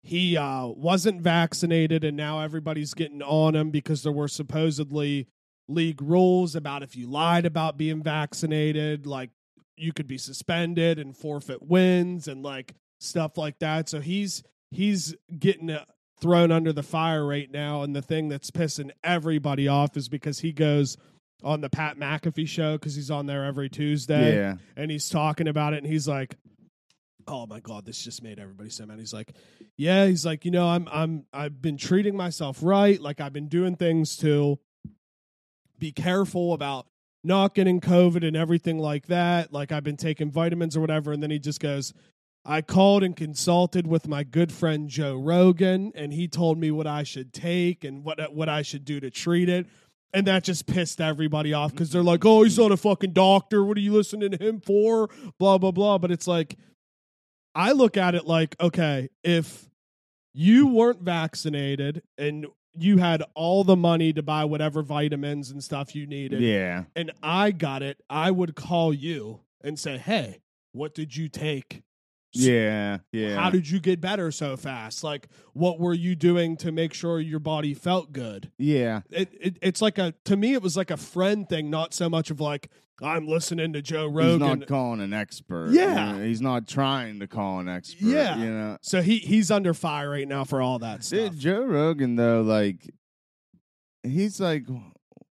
he 0.03 0.35
uh, 0.37 0.67
wasn't 0.67 1.21
vaccinated, 1.21 2.03
and 2.03 2.17
now 2.17 2.41
everybody's 2.41 2.93
getting 2.93 3.21
on 3.21 3.55
him 3.55 3.69
because 3.69 4.03
there 4.03 4.11
were 4.11 4.27
supposedly 4.27 5.27
league 5.67 6.01
rules 6.01 6.55
about 6.55 6.83
if 6.83 6.95
you 6.95 7.07
lied 7.07 7.45
about 7.45 7.77
being 7.77 8.01
vaccinated, 8.01 9.05
like 9.05 9.29
you 9.77 9.93
could 9.93 10.07
be 10.07 10.17
suspended 10.17 10.99
and 10.99 11.15
forfeit 11.15 11.61
wins 11.61 12.27
and 12.27 12.43
like 12.43 12.73
stuff 12.99 13.37
like 13.37 13.59
that. 13.59 13.89
So 13.89 13.99
he's 13.99 14.43
he's 14.71 15.15
getting 15.37 15.69
uh, 15.69 15.85
thrown 16.19 16.51
under 16.51 16.71
the 16.71 16.83
fire 16.83 17.25
right 17.25 17.49
now. 17.49 17.83
And 17.83 17.95
the 17.95 18.01
thing 18.01 18.29
that's 18.29 18.51
pissing 18.51 18.91
everybody 19.03 19.67
off 19.67 19.97
is 19.97 20.07
because 20.07 20.39
he 20.39 20.51
goes 20.51 20.97
on 21.43 21.61
the 21.61 21.69
Pat 21.69 21.97
McAfee 21.97 22.47
show 22.47 22.73
because 22.73 22.95
he's 22.95 23.09
on 23.09 23.25
there 23.25 23.43
every 23.43 23.69
Tuesday 23.69 24.35
yeah. 24.35 24.55
and 24.75 24.91
he's 24.91 25.09
talking 25.09 25.47
about 25.47 25.73
it 25.73 25.77
and 25.77 25.87
he's 25.87 26.07
like 26.07 26.35
oh 27.27 27.45
my 27.45 27.59
god 27.59 27.85
this 27.85 28.03
just 28.03 28.23
made 28.23 28.39
everybody 28.39 28.69
so 28.69 28.85
mad 28.85 28.99
he's 28.99 29.13
like 29.13 29.33
yeah 29.77 30.05
he's 30.05 30.25
like 30.25 30.45
you 30.45 30.51
know 30.51 30.67
i'm 30.67 30.87
i'm 30.91 31.25
i've 31.33 31.61
been 31.61 31.77
treating 31.77 32.15
myself 32.15 32.59
right 32.61 33.01
like 33.01 33.19
i've 33.21 33.33
been 33.33 33.47
doing 33.47 33.75
things 33.75 34.17
to 34.17 34.59
be 35.79 35.91
careful 35.91 36.53
about 36.53 36.87
not 37.23 37.53
getting 37.53 37.79
covid 37.79 38.25
and 38.27 38.35
everything 38.35 38.79
like 38.79 39.07
that 39.07 39.51
like 39.53 39.71
i've 39.71 39.83
been 39.83 39.97
taking 39.97 40.31
vitamins 40.31 40.75
or 40.75 40.81
whatever 40.81 41.11
and 41.11 41.21
then 41.21 41.31
he 41.31 41.39
just 41.39 41.59
goes 41.59 41.93
I 42.43 42.61
called 42.61 43.03
and 43.03 43.15
consulted 43.15 43.85
with 43.85 44.07
my 44.07 44.23
good 44.23 44.51
friend 44.51 44.89
Joe 44.89 45.15
Rogan, 45.15 45.91
and 45.93 46.11
he 46.11 46.27
told 46.27 46.57
me 46.57 46.71
what 46.71 46.87
I 46.87 47.03
should 47.03 47.33
take 47.33 47.83
and 47.83 48.03
what 48.03 48.33
what 48.33 48.49
I 48.49 48.63
should 48.63 48.83
do 48.83 48.99
to 48.99 49.11
treat 49.11 49.47
it. 49.47 49.67
And 50.13 50.27
that 50.27 50.43
just 50.43 50.65
pissed 50.65 50.99
everybody 50.99 51.53
off 51.53 51.71
because 51.71 51.91
they're 51.91 52.03
like, 52.03 52.25
"Oh, 52.25 52.43
he's 52.43 52.57
not 52.57 52.71
a 52.71 52.77
fucking 52.77 53.13
doctor. 53.13 53.63
What 53.63 53.77
are 53.77 53.81
you 53.81 53.93
listening 53.93 54.31
to 54.31 54.43
him 54.43 54.59
for?" 54.59 55.09
Blah 55.37 55.59
blah 55.59 55.71
blah. 55.71 55.99
But 55.99 56.11
it's 56.11 56.27
like, 56.27 56.57
I 57.55 57.71
look 57.73 57.97
at 57.97 58.15
it 58.15 58.25
like, 58.25 58.55
okay, 58.59 59.09
if 59.23 59.69
you 60.33 60.67
weren't 60.67 61.01
vaccinated 61.01 62.03
and 62.17 62.47
you 62.77 62.97
had 62.97 63.23
all 63.35 63.63
the 63.63 63.75
money 63.75 64.13
to 64.13 64.23
buy 64.23 64.45
whatever 64.45 64.81
vitamins 64.81 65.51
and 65.51 65.63
stuff 65.63 65.93
you 65.93 66.07
needed, 66.07 66.41
yeah, 66.41 66.85
and 66.95 67.11
I 67.21 67.51
got 67.51 67.83
it, 67.83 68.01
I 68.09 68.31
would 68.31 68.55
call 68.55 68.93
you 68.93 69.41
and 69.61 69.77
say, 69.77 69.97
"Hey, 69.97 70.41
what 70.71 70.95
did 70.95 71.15
you 71.15 71.27
take? 71.27 71.83
Yeah, 72.33 72.99
yeah. 73.11 73.35
How 73.35 73.49
did 73.49 73.69
you 73.69 73.79
get 73.79 73.99
better 73.99 74.31
so 74.31 74.55
fast? 74.57 75.03
Like, 75.03 75.27
what 75.53 75.79
were 75.79 75.93
you 75.93 76.15
doing 76.15 76.57
to 76.57 76.71
make 76.71 76.93
sure 76.93 77.19
your 77.19 77.39
body 77.39 77.73
felt 77.73 78.13
good?" 78.13 78.51
yeah, 78.57 79.01
It, 79.09 79.29
it 79.39 79.57
it's 79.61 79.81
like 79.81 79.97
a 79.97 80.13
to 80.25 80.37
me, 80.37 80.53
it 80.53 80.61
was 80.61 80.77
like 80.77 80.91
a 80.91 80.97
friend 80.97 81.47
thing, 81.47 81.69
not 81.69 81.93
so 81.93 82.09
much 82.09 82.31
of 82.31 82.39
like 82.39 82.69
I'm 83.01 83.27
listening 83.27 83.73
to 83.73 83.81
Joe 83.81 84.05
Rogan. 84.07 84.39
he's 84.41 84.59
not 84.59 84.67
calling 84.67 85.01
an 85.01 85.13
expert. 85.13 85.71
Yeah. 85.71 86.11
you 86.11 86.17
know, 86.17 86.23
he's 86.23 86.41
not 86.41 86.67
trying 86.67 87.19
to 87.19 87.27
call 87.27 87.59
an 87.59 87.67
expert. 87.67 88.05
Yeah. 88.05 88.37
you 88.37 88.49
know. 88.49 88.77
so 88.81 89.01
he 89.01 89.17
he's 89.17 89.49
under 89.49 89.73
fire 89.73 90.09
right 90.11 90.27
now 90.27 90.43
for 90.43 90.61
all 90.61 90.79
that 90.79 91.03
stuff. 91.03 91.31
Dude, 91.31 91.39
Joe 91.39 91.63
Rogan 91.63 92.15
though, 92.15 92.41
like 92.41 92.89
he's 94.03 94.39
like 94.39 94.65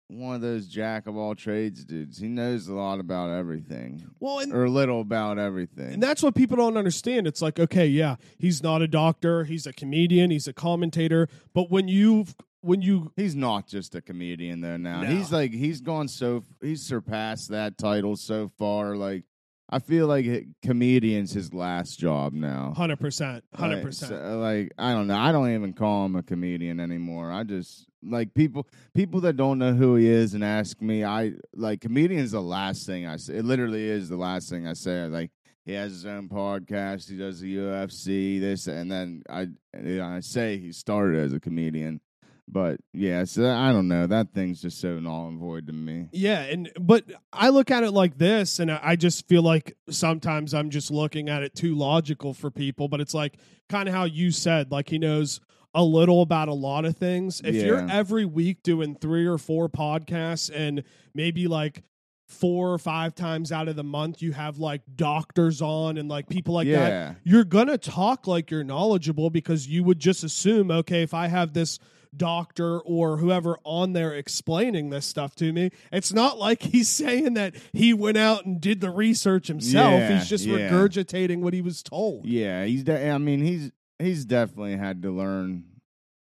one 0.08 0.36
of 0.36 0.42
those 0.42 0.68
jack 0.68 1.08
of 1.08 1.18
all 1.18 1.34
trades 1.36 1.84
dudes. 1.84 2.18
He 2.20 2.28
knows 2.28 2.68
a 2.68 2.74
lot 2.74 3.00
about 3.00 3.32
everything, 3.32 4.08
well, 4.20 4.40
and 4.40 4.54
or 4.54 4.70
little 4.70 5.02
about 5.02 5.40
everything. 5.40 5.94
And 5.96 6.04
that's 6.04 6.22
what 6.22 6.36
people 6.36 6.58
don't 6.58 6.78
understand. 6.78 7.26
It's 7.28 7.42
like, 7.42 7.60
okay, 7.60 7.88
yeah, 7.88 8.16
he's 8.38 8.62
not 8.62 8.82
a 8.82 8.88
doctor, 8.88 9.44
he's 9.46 9.66
a 9.66 9.74
comedian, 9.74 10.30
he's 10.32 10.48
a 10.48 10.54
commentator, 10.54 11.28
but 11.54 11.72
when 11.72 11.88
you 11.88 12.26
when 12.62 12.82
you 12.82 13.12
he's 13.16 13.36
not 13.36 13.68
just 13.68 13.94
a 13.96 14.02
comedian 14.02 14.62
though. 14.62 14.78
Now 14.78 15.02
No. 15.02 15.08
he's 15.08 15.32
like 15.32 15.52
he's 15.54 15.82
gone 15.82 16.08
so 16.08 16.44
he's 16.62 16.82
surpassed 16.84 17.50
that 17.52 17.78
title 17.78 18.16
so 18.16 18.50
far. 18.58 18.96
Like 18.96 19.24
I 19.70 19.80
feel 19.80 20.06
like 20.08 20.26
it- 20.26 20.46
comedian's 20.64 21.32
his 21.32 21.52
last 21.54 22.00
job 22.00 22.34
now. 22.34 22.74
100%, 22.78 23.42
100%. 23.58 23.84
Like, 23.84 23.94
so, 23.94 24.38
like 24.40 24.72
I 24.78 24.94
don't 24.94 25.08
know. 25.08 25.18
I 25.18 25.32
don't 25.32 25.52
even 25.54 25.74
call 25.74 26.06
him 26.06 26.16
a 26.16 26.22
comedian 26.24 26.80
anymore. 26.80 27.32
I 27.32 27.44
just 27.44 27.88
like 28.06 28.34
people 28.34 28.68
people 28.94 29.22
that 29.22 29.38
don't 29.38 29.60
know 29.60 29.74
who 29.74 29.96
he 29.96 30.08
is 30.08 30.34
and 30.34 30.44
ask 30.44 30.82
me. 30.82 31.04
I 31.04 31.34
like 31.56 31.82
comedian's 31.82 32.32
the 32.32 32.42
last 32.42 32.86
thing 32.86 33.06
I 33.06 33.18
say. 33.18 33.36
It 33.36 33.46
literally 33.46 33.88
is 33.88 34.10
the 34.10 34.18
last 34.18 34.50
thing 34.50 34.68
I 34.68 34.74
say. 34.74 35.06
Like 35.06 35.32
he 35.66 35.74
has 35.74 35.92
his 35.92 36.06
own 36.06 36.30
podcast. 36.30 37.10
He 37.10 37.18
does 37.18 37.40
the 37.40 37.58
UFC. 37.58 38.40
This 38.40 38.68
and 38.68 38.92
then 38.92 39.24
I 39.30 39.42
you 39.82 39.98
know, 39.98 40.06
I 40.06 40.20
say 40.20 40.58
he 40.58 40.72
started 40.72 41.20
as 41.24 41.34
a 41.34 41.40
comedian. 41.40 42.02
But 42.48 42.80
yeah, 42.94 43.24
so 43.24 43.50
I 43.50 43.72
don't 43.72 43.88
know. 43.88 44.06
That 44.06 44.34
thing's 44.34 44.62
just 44.62 44.80
so 44.80 45.00
null 45.00 45.30
and 45.30 45.40
void 45.40 45.66
to 45.66 45.74
me. 45.74 46.10
Yeah, 46.12 46.42
and 46.42 46.72
but 46.80 47.04
I 47.34 47.50
look 47.50 47.72
at 47.72 47.84
it 47.84 47.90
like 47.90 48.20
this, 48.20 48.60
and 48.60 48.72
I 48.72 48.80
I 48.84 48.96
just 48.96 49.28
feel 49.28 49.42
like 49.42 49.76
sometimes 49.90 50.54
I'm 50.54 50.70
just 50.70 50.92
looking 50.92 51.28
at 51.28 51.42
it 51.42 51.56
too 51.56 51.74
logical 51.76 52.36
for 52.36 52.52
people. 52.52 52.88
But 52.88 53.02
it's 53.02 53.16
like 53.16 53.38
kind 53.68 53.90
of 53.90 53.96
how 53.96 54.04
you 54.04 54.30
said, 54.30 54.72
like 54.72 54.90
he 54.90 55.00
knows 55.00 55.42
a 55.76 55.84
little 55.84 56.22
about 56.22 56.48
a 56.48 56.54
lot 56.54 56.86
of 56.86 56.98
things. 56.98 57.42
If 57.44 57.56
you're 57.56 57.88
every 57.90 58.26
week 58.26 58.64
doing 58.64 58.96
three 58.96 59.28
or 59.28 59.38
four 59.38 59.68
podcasts, 59.70 60.50
and 60.50 60.84
maybe 61.14 61.48
like 61.48 61.84
four 62.28 62.72
or 62.72 62.78
five 62.80 63.14
times 63.14 63.52
out 63.52 63.68
of 63.68 63.76
the 63.76 63.84
month 63.84 64.20
you 64.20 64.32
have 64.32 64.58
like 64.58 64.82
doctors 64.96 65.62
on 65.62 65.98
and 65.98 66.10
like 66.10 66.28
people 66.30 66.56
like 66.56 66.68
that, 66.70 67.18
you're 67.24 67.44
gonna 67.44 67.78
talk 67.78 68.26
like 68.26 68.50
you're 68.50 68.64
knowledgeable 68.64 69.30
because 69.30 69.68
you 69.68 69.84
would 69.84 70.00
just 70.00 70.24
assume, 70.24 70.72
okay, 70.72 71.04
if 71.04 71.14
I 71.14 71.28
have 71.28 71.54
this 71.54 71.78
doctor 72.18 72.80
or 72.80 73.18
whoever 73.18 73.58
on 73.64 73.94
there 73.94 74.14
explaining 74.14 74.90
this 74.90 75.06
stuff 75.06 75.36
to 75.36 75.52
me, 75.52 75.72
it's 75.92 76.14
not 76.14 76.38
like 76.38 76.62
he's 76.64 76.90
saying 76.90 77.34
that 77.34 77.56
he 77.74 77.94
went 77.94 78.18
out 78.18 78.46
and 78.46 78.62
did 78.62 78.82
the 78.82 78.90
research 78.90 79.48
himself. 79.48 80.00
Yeah, 80.00 80.18
he's 80.18 80.30
just 80.30 80.46
yeah. 80.46 80.70
regurgitating 80.70 81.40
what 81.40 81.54
he 81.54 81.62
was 81.62 81.84
told. 81.84 82.26
Yeah, 82.26 82.64
he's. 82.66 82.88
I 82.90 83.18
mean, 83.18 83.42
he's 83.42 83.72
he's 84.00 84.26
definitely 84.26 84.78
had 84.78 85.02
to 85.04 85.12
learn 85.12 85.64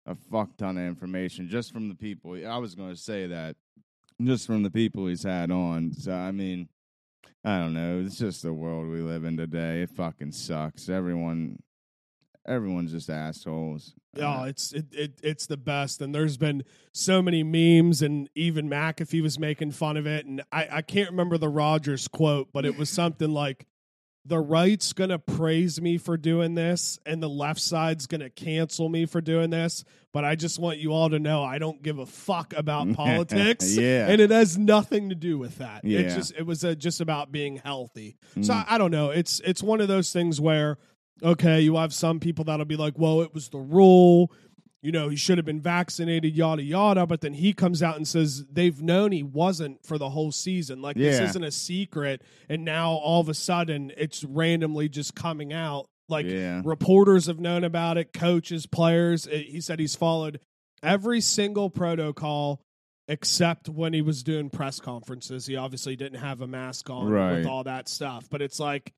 a 0.06 0.14
fuck 0.14 0.56
ton 0.56 0.78
of 0.78 0.84
information 0.84 1.48
just 1.48 1.72
from 1.72 1.88
the 1.88 1.94
people. 1.94 2.38
I 2.46 2.58
was 2.58 2.74
going 2.74 2.90
to 2.90 2.96
say 3.00 3.26
that 3.26 3.56
just 4.22 4.46
from 4.46 4.62
the 4.62 4.70
people 4.70 5.06
he's 5.06 5.24
had 5.24 5.50
on. 5.50 5.92
So 5.92 6.12
I 6.12 6.30
mean, 6.32 6.68
I 7.44 7.58
don't 7.58 7.74
know. 7.74 8.02
It's 8.04 8.18
just 8.18 8.42
the 8.42 8.52
world 8.52 8.88
we 8.88 9.00
live 9.00 9.24
in 9.24 9.36
today. 9.36 9.82
It 9.82 9.90
fucking 9.90 10.32
sucks. 10.32 10.88
Everyone, 10.88 11.58
everyone's 12.46 12.92
just 12.92 13.10
assholes. 13.10 13.94
Oh, 14.18 14.44
it's 14.44 14.72
it, 14.72 14.86
it 14.92 15.20
it's 15.22 15.46
the 15.46 15.56
best, 15.56 16.00
and 16.00 16.14
there's 16.14 16.38
been 16.38 16.64
so 16.92 17.20
many 17.20 17.42
memes, 17.42 18.00
and 18.00 18.30
even 18.34 18.70
McAfee 18.70 19.22
was 19.22 19.38
making 19.38 19.72
fun 19.72 19.96
of 19.96 20.06
it, 20.06 20.24
and 20.24 20.42
I 20.50 20.68
I 20.72 20.82
can't 20.82 21.10
remember 21.10 21.36
the 21.38 21.48
Rodgers 21.48 22.08
quote, 22.08 22.48
but 22.52 22.64
it 22.64 22.78
was 22.78 22.88
something 22.90 23.30
like, 23.30 23.66
"The 24.26 24.38
right's 24.38 24.92
gonna 24.92 25.18
praise 25.18 25.80
me 25.80 25.98
for 25.98 26.16
doing 26.16 26.54
this, 26.54 26.98
and 27.06 27.22
the 27.22 27.28
left 27.28 27.60
side's 27.60 28.06
gonna 28.06 28.30
cancel 28.30 28.88
me 28.88 29.06
for 29.06 29.20
doing 29.20 29.50
this." 29.50 29.84
But 30.12 30.24
I 30.24 30.34
just 30.34 30.58
want 30.58 30.78
you 30.78 30.92
all 30.92 31.10
to 31.10 31.18
know 31.18 31.42
I 31.42 31.58
don't 31.58 31.82
give 31.82 31.98
a 31.98 32.06
fuck 32.06 32.54
about 32.56 32.92
politics, 32.94 33.76
Yeah. 33.76 34.08
and 34.08 34.20
it 34.20 34.30
has 34.30 34.56
nothing 34.56 35.10
to 35.10 35.14
do 35.14 35.36
with 35.38 35.58
that. 35.58 35.84
It's 35.84 36.12
Yeah. 36.12 36.16
just 36.16 36.32
it 36.36 36.46
was 36.46 36.64
uh, 36.64 36.74
just 36.74 37.00
about 37.00 37.30
being 37.32 37.56
healthy. 37.56 38.16
So 38.40 38.52
Mm. 38.52 38.64
I, 38.68 38.74
I 38.74 38.78
don't 38.78 38.90
know. 38.90 39.10
It's 39.10 39.40
it's 39.44 39.62
one 39.62 39.80
of 39.80 39.88
those 39.88 40.12
things 40.12 40.40
where 40.40 40.78
okay, 41.22 41.60
you 41.62 41.76
have 41.76 41.94
some 41.94 42.20
people 42.20 42.44
that'll 42.44 42.66
be 42.66 42.76
like, 42.76 42.98
well, 42.98 43.22
it 43.22 43.32
was 43.32 43.48
the 43.48 43.58
rule. 43.58 44.30
You 44.82 44.92
know, 44.92 45.08
he 45.08 45.16
should 45.16 45.38
have 45.38 45.44
been 45.44 45.60
vaccinated, 45.60 46.36
yada 46.36 46.62
yada. 46.62 47.06
But 47.06 47.20
then 47.20 47.34
he 47.34 47.52
comes 47.52 47.82
out 47.82 47.96
and 47.96 48.06
says 48.06 48.44
they've 48.46 48.80
known 48.80 49.10
he 49.10 49.22
wasn't 49.22 49.84
for 49.84 49.98
the 49.98 50.10
whole 50.10 50.30
season. 50.30 50.80
Like 50.82 50.96
this 50.96 51.18
isn't 51.30 51.42
a 51.44 51.50
secret, 51.50 52.22
and 52.48 52.64
now 52.64 52.90
all 52.92 53.20
of 53.20 53.28
a 53.28 53.34
sudden 53.34 53.92
it's 53.96 54.22
randomly 54.22 54.88
just 54.88 55.14
coming 55.14 55.52
out. 55.52 55.86
Like 56.08 56.26
yeah, 56.26 56.62
reporters 56.64 57.26
have 57.26 57.40
known 57.40 57.64
about 57.64 57.98
it, 57.98 58.12
coaches, 58.12 58.66
players. 58.66 59.26
It- 59.26 59.46
he 59.48 59.60
said 59.60 59.80
he's 59.80 59.96
followed 59.96 60.38
every 60.82 61.20
single 61.20 61.68
protocol 61.68 62.60
except 63.08 63.68
when 63.68 63.92
he 63.92 64.02
was 64.02 64.22
doing 64.22 64.50
press 64.50 64.78
conferences. 64.80 65.46
He 65.46 65.56
obviously 65.56 65.96
didn't 65.96 66.20
have 66.20 66.40
a 66.42 66.46
mask 66.46 66.90
on 66.90 67.08
Right. 67.08 67.36
with 67.38 67.46
all 67.46 67.64
that 67.64 67.88
stuff. 67.88 68.28
But 68.30 68.42
it's 68.42 68.58
like, 68.60 68.92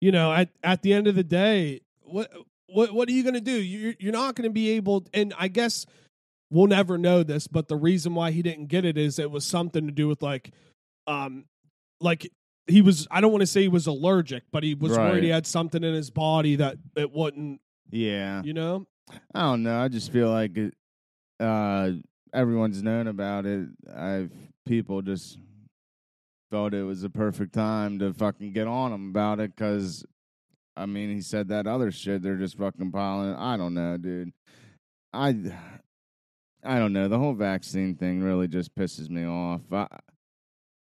you 0.00 0.10
know, 0.12 0.32
at 0.32 0.50
at 0.64 0.82
the 0.82 0.92
end 0.92 1.06
of 1.06 1.14
the 1.14 1.24
day, 1.24 1.80
what 2.02 2.30
what 2.68 2.92
what 2.92 3.08
are 3.08 3.12
you 3.12 3.22
going 3.22 3.34
to 3.34 3.40
do? 3.40 3.52
You're 3.52 3.94
you're 3.98 4.12
not 4.12 4.34
going 4.34 4.48
to 4.48 4.52
be 4.52 4.70
able. 4.70 5.06
And 5.12 5.34
I 5.38 5.48
guess 5.48 5.86
we'll 6.50 6.66
never 6.66 6.98
know 6.98 7.22
this, 7.22 7.46
but 7.46 7.68
the 7.68 7.76
reason 7.76 8.14
why 8.14 8.30
he 8.30 8.42
didn't 8.42 8.66
get 8.66 8.84
it 8.84 8.96
is 8.96 9.18
it 9.18 9.30
was 9.30 9.44
something 9.44 9.86
to 9.86 9.92
do 9.92 10.08
with 10.08 10.22
like, 10.22 10.52
um, 11.06 11.44
like 12.00 12.30
he 12.66 12.82
was. 12.82 13.06
I 13.10 13.20
don't 13.20 13.32
want 13.32 13.42
to 13.42 13.46
say 13.46 13.62
he 13.62 13.68
was 13.68 13.86
allergic, 13.86 14.44
but 14.50 14.62
he 14.62 14.74
was 14.74 14.96
worried 14.96 15.24
he 15.24 15.30
had 15.30 15.46
something 15.46 15.82
in 15.82 15.94
his 15.94 16.10
body 16.10 16.56
that 16.56 16.76
it 16.96 17.12
wouldn't. 17.12 17.60
yeah. 17.90 18.42
You 18.42 18.52
know. 18.52 18.86
I 19.34 19.40
don't 19.40 19.62
know. 19.62 19.80
I 19.82 19.88
just 19.88 20.12
feel 20.12 20.28
like 20.28 20.58
it, 20.58 20.74
uh, 21.40 21.92
everyone's 22.34 22.82
known 22.82 23.06
about 23.06 23.46
it. 23.46 23.68
I've 23.94 24.30
people 24.66 25.00
just 25.00 25.38
thought 26.50 26.74
it 26.74 26.82
was 26.82 27.00
the 27.00 27.08
perfect 27.08 27.54
time 27.54 27.98
to 28.00 28.12
fucking 28.12 28.52
get 28.52 28.66
on 28.66 28.92
him 28.92 29.08
about 29.08 29.40
it 29.40 29.56
because, 29.56 30.04
I 30.78 30.86
mean, 30.86 31.14
he 31.14 31.20
said 31.20 31.48
that 31.48 31.66
other 31.66 31.90
shit. 31.90 32.22
They're 32.22 32.36
just 32.36 32.56
fucking 32.56 32.92
piling. 32.92 33.34
I 33.34 33.56
don't 33.56 33.74
know, 33.74 33.96
dude. 33.96 34.32
I, 35.12 35.34
I 36.64 36.78
don't 36.78 36.92
know. 36.92 37.08
The 37.08 37.18
whole 37.18 37.34
vaccine 37.34 37.96
thing 37.96 38.22
really 38.22 38.46
just 38.46 38.74
pisses 38.74 39.10
me 39.10 39.26
off. 39.26 39.62
I, 39.72 39.88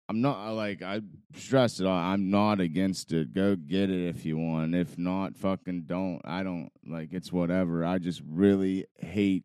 I'm 0.08 0.20
not 0.20 0.52
like 0.54 0.82
I 0.82 1.00
stress 1.34 1.80
it. 1.80 1.86
all. 1.86 1.96
I'm 1.96 2.30
not 2.30 2.60
against 2.60 3.12
it. 3.12 3.32
Go 3.32 3.56
get 3.56 3.90
it 3.90 4.08
if 4.08 4.24
you 4.24 4.38
want. 4.38 4.74
If 4.74 4.98
not, 4.98 5.36
fucking 5.36 5.84
don't. 5.86 6.20
I 6.24 6.42
don't 6.42 6.70
like 6.86 7.12
it's 7.12 7.32
whatever. 7.32 7.84
I 7.84 7.98
just 7.98 8.22
really 8.28 8.86
hate 8.98 9.44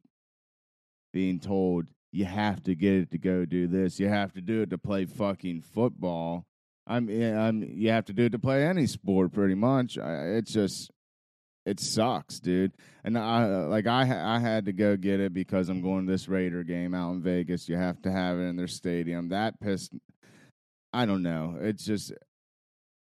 being 1.14 1.40
told 1.40 1.86
you 2.12 2.26
have 2.26 2.64
to 2.64 2.76
get 2.76 2.94
it 2.94 3.12
to 3.12 3.18
go 3.18 3.46
do 3.46 3.68
this. 3.68 4.00
You 4.00 4.10
have 4.10 4.34
to 4.34 4.42
do 4.42 4.62
it 4.62 4.70
to 4.70 4.78
play 4.78 5.06
fucking 5.06 5.62
football. 5.62 6.46
I'm, 6.88 7.10
I'm. 7.10 7.64
You 7.64 7.90
have 7.90 8.06
to 8.06 8.14
do 8.14 8.26
it 8.26 8.32
to 8.32 8.40
play 8.40 8.66
any 8.66 8.88
sport, 8.88 9.34
pretty 9.34 9.56
much. 9.56 9.98
I, 9.98 10.36
it's 10.38 10.54
just, 10.54 10.92
it 11.66 11.80
sucks, 11.80 12.40
dude. 12.40 12.74
And 13.04 13.18
I 13.18 13.46
like 13.66 13.88
I 13.88 14.02
I 14.36 14.40
had 14.40 14.66
to 14.66 14.74
go 14.74 14.96
get 14.96 15.20
it 15.20 15.34
because 15.34 15.70
I'm 15.70 15.82
going 15.82 16.06
to 16.06 16.12
this 16.12 16.28
Raider 16.28 16.64
game 16.64 16.94
out 16.94 17.14
in 17.14 17.22
Vegas. 17.22 17.68
You 17.68 17.78
have 17.78 18.02
to 18.04 18.12
have 18.12 18.38
it 18.38 18.44
in 18.44 18.56
their 18.56 18.68
stadium. 18.68 19.30
That 19.30 19.60
pissed. 19.60 19.94
I 20.94 21.06
don't 21.06 21.24
know. 21.24 21.58
It's 21.60 21.84
just, 21.84 22.14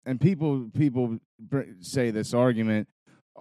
and 0.06 0.22
people 0.22 0.70
people 0.78 1.20
say 1.80 2.12
this 2.12 2.34
argument. 2.34 2.88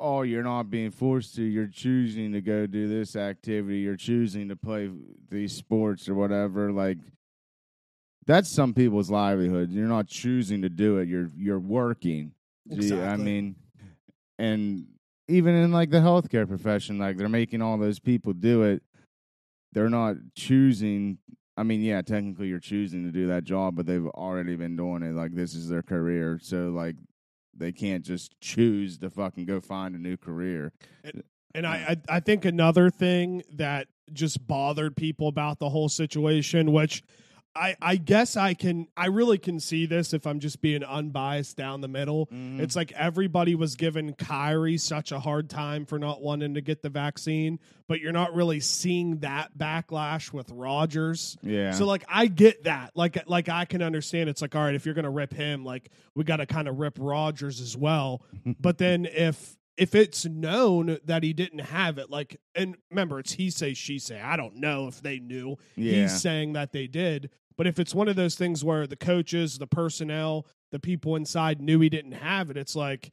Oh, 0.00 0.22
you're 0.22 0.44
not 0.44 0.70
being 0.70 0.92
forced 0.92 1.34
to. 1.34 1.42
You're 1.42 1.66
choosing 1.66 2.32
to 2.32 2.40
go 2.40 2.66
do 2.66 2.86
this 2.86 3.16
activity. 3.16 3.78
You're 3.78 3.96
choosing 3.96 4.48
to 4.48 4.56
play 4.56 4.88
these 5.28 5.52
sports 5.52 6.08
or 6.08 6.14
whatever. 6.14 6.70
Like 6.70 6.98
that's 8.28 8.50
some 8.50 8.74
people's 8.74 9.10
livelihood. 9.10 9.70
You're 9.70 9.88
not 9.88 10.06
choosing 10.06 10.60
to 10.60 10.68
do 10.68 10.98
it. 10.98 11.08
You're 11.08 11.30
you're 11.34 11.58
working. 11.58 12.32
Gee, 12.70 12.92
I 12.94 13.16
mean, 13.16 13.56
and 14.38 14.86
even 15.28 15.54
in 15.54 15.72
like 15.72 15.88
the 15.88 15.98
healthcare 15.98 16.46
profession, 16.46 16.98
like 16.98 17.16
they're 17.16 17.30
making 17.30 17.62
all 17.62 17.78
those 17.78 17.98
people 17.98 18.34
do 18.34 18.64
it. 18.64 18.82
They're 19.72 19.88
not 19.88 20.16
choosing. 20.36 21.16
I 21.56 21.62
mean, 21.62 21.80
yeah, 21.80 22.02
technically 22.02 22.48
you're 22.48 22.60
choosing 22.60 23.02
to 23.04 23.10
do 23.10 23.26
that 23.28 23.44
job, 23.44 23.74
but 23.74 23.86
they've 23.86 24.06
already 24.06 24.56
been 24.56 24.76
doing 24.76 25.02
it. 25.02 25.14
Like 25.14 25.34
this 25.34 25.54
is 25.54 25.70
their 25.70 25.82
career, 25.82 26.38
so 26.40 26.68
like 26.68 26.96
they 27.56 27.72
can't 27.72 28.04
just 28.04 28.38
choose 28.42 28.98
to 28.98 29.08
fucking 29.08 29.46
go 29.46 29.58
find 29.58 29.94
a 29.94 29.98
new 29.98 30.18
career. 30.18 30.72
And 31.54 31.66
I, 31.66 31.96
I 32.10 32.16
I 32.16 32.20
think 32.20 32.44
another 32.44 32.90
thing 32.90 33.42
that 33.54 33.88
just 34.12 34.46
bothered 34.46 34.96
people 34.96 35.28
about 35.28 35.60
the 35.60 35.70
whole 35.70 35.88
situation, 35.88 36.72
which 36.72 37.02
I 37.58 37.76
I 37.82 37.96
guess 37.96 38.36
I 38.36 38.54
can 38.54 38.86
I 38.96 39.06
really 39.06 39.38
can 39.38 39.58
see 39.60 39.86
this 39.86 40.12
if 40.14 40.26
I'm 40.26 40.38
just 40.38 40.60
being 40.60 40.84
unbiased 40.84 41.56
down 41.56 41.80
the 41.80 41.88
middle. 41.88 42.26
Mhm. 42.26 42.60
It's 42.60 42.76
like 42.76 42.92
everybody 42.92 43.54
was 43.54 43.74
giving 43.74 44.14
Kyrie 44.14 44.78
such 44.78 45.10
a 45.12 45.18
hard 45.18 45.50
time 45.50 45.84
for 45.84 45.98
not 45.98 46.22
wanting 46.22 46.54
to 46.54 46.60
get 46.60 46.82
the 46.82 46.88
vaccine, 46.90 47.58
but 47.88 48.00
you're 48.00 48.12
not 48.12 48.34
really 48.34 48.60
seeing 48.60 49.18
that 49.18 49.58
backlash 49.58 50.32
with 50.32 50.50
Rodgers. 50.50 51.36
yeah. 51.42 51.72
So 51.72 51.84
like 51.86 52.04
I 52.08 52.26
get 52.26 52.64
that. 52.64 52.92
Like 52.94 53.18
like 53.28 53.48
I 53.48 53.64
can 53.64 53.82
understand 53.82 54.28
it's 54.28 54.40
like 54.42 54.54
all 54.54 54.62
right, 54.62 54.74
if 54.74 54.86
you're 54.86 54.94
going 54.94 55.04
to 55.04 55.10
rip 55.10 55.32
him, 55.32 55.64
like 55.64 55.90
we 56.14 56.24
got 56.24 56.36
to 56.36 56.46
kind 56.46 56.68
of 56.68 56.78
rip 56.78 56.96
Rodgers 57.00 57.60
as 57.60 57.76
well. 57.76 58.22
but 58.60 58.78
then 58.78 59.04
if 59.06 59.56
if 59.76 59.94
it's 59.94 60.24
known 60.24 60.98
that 61.04 61.22
he 61.22 61.32
didn't 61.32 61.60
have 61.60 61.98
it, 61.98 62.10
like 62.10 62.40
and 62.54 62.76
remember 62.90 63.20
it's 63.20 63.32
he 63.32 63.50
say 63.50 63.74
she 63.74 63.98
say. 63.98 64.20
I 64.20 64.36
don't 64.36 64.56
know 64.56 64.88
if 64.88 65.00
they 65.02 65.18
knew. 65.18 65.56
yeah. 65.76 66.02
He's 66.02 66.20
saying 66.20 66.54
that 66.54 66.72
they 66.72 66.86
did. 66.86 67.30
But 67.58 67.66
if 67.66 67.78
it's 67.78 67.94
one 67.94 68.08
of 68.08 68.16
those 68.16 68.36
things 68.36 68.64
where 68.64 68.86
the 68.86 68.96
coaches, 68.96 69.58
the 69.58 69.66
personnel, 69.66 70.46
the 70.72 70.78
people 70.78 71.14
inside 71.16 71.60
knew 71.60 71.80
he 71.80 71.90
didn't 71.90 72.12
have 72.12 72.50
it, 72.50 72.56
it's 72.56 72.74
like, 72.76 73.10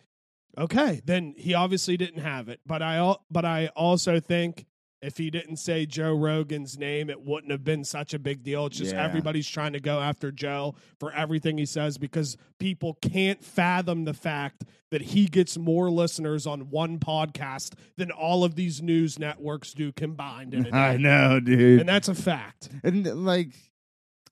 okay, 0.57 1.01
then 1.03 1.33
he 1.35 1.53
obviously 1.53 1.97
didn't 1.97 2.21
have 2.21 2.47
it. 2.47 2.61
But 2.65 2.81
I 2.81 3.15
but 3.29 3.43
I 3.43 3.67
also 3.75 4.19
think 4.21 4.65
if 5.01 5.17
he 5.17 5.29
didn't 5.29 5.57
say 5.57 5.85
Joe 5.85 6.15
Rogan's 6.15 6.79
name, 6.79 7.09
it 7.11 7.21
wouldn't 7.21 7.51
have 7.51 7.63
been 7.63 7.83
such 7.83 8.13
a 8.13 8.19
big 8.19 8.41
deal. 8.43 8.65
It's 8.67 8.77
just 8.77 8.93
Yeah. 8.93 9.03
everybody's 9.03 9.47
trying 9.47 9.73
to 9.73 9.79
go 9.79 9.99
after 9.99 10.31
Joe 10.31 10.73
for 10.99 11.11
everything 11.11 11.57
he 11.59 11.65
says 11.65 11.97
because 11.97 12.37
people 12.59 12.95
can't 13.01 13.43
fathom 13.43 14.05
the 14.05 14.13
fact 14.15 14.63
that 14.91 15.01
he 15.01 15.25
gets 15.27 15.57
more 15.57 15.91
listeners 15.91 16.47
on 16.47 16.69
one 16.69 16.97
podcast 16.97 17.73
than 17.97 18.09
all 18.09 18.43
of 18.43 18.55
these 18.55 18.81
news 18.81 19.19
networks 19.19 19.73
do 19.73 19.91
combined 19.91 20.53
in 20.53 20.65
a 20.67 20.71
day. 20.71 20.77
I 20.77 20.97
know, 20.97 21.39
dude. 21.39 21.81
And 21.81 21.89
that's 21.89 22.07
a 22.07 22.15
fact. 22.15 22.69
And 22.83 23.05
like, 23.25 23.49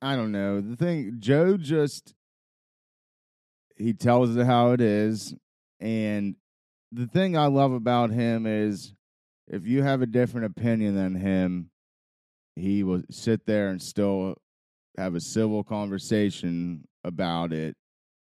I 0.03 0.17
don't 0.17 0.33
know. 0.33 0.59
The 0.59 0.75
thing, 0.75 1.15
Joe 1.19 1.55
just 1.55 2.13
he 3.77 3.93
tells 3.93 4.35
it 4.35 4.45
how 4.45 4.71
it 4.71 4.81
is, 4.81 5.33
and 5.79 6.35
the 6.91 7.07
thing 7.07 7.37
I 7.37 7.45
love 7.45 7.71
about 7.71 8.11
him 8.11 8.45
is 8.45 8.93
if 9.47 9.65
you 9.65 9.81
have 9.81 10.01
a 10.01 10.05
different 10.05 10.47
opinion 10.47 10.95
than 10.95 11.15
him, 11.15 11.69
he 12.57 12.83
will 12.83 13.01
sit 13.09 13.45
there 13.45 13.69
and 13.69 13.81
still 13.81 14.35
have 14.97 15.15
a 15.15 15.21
civil 15.21 15.63
conversation 15.63 16.85
about 17.05 17.53
it. 17.53 17.77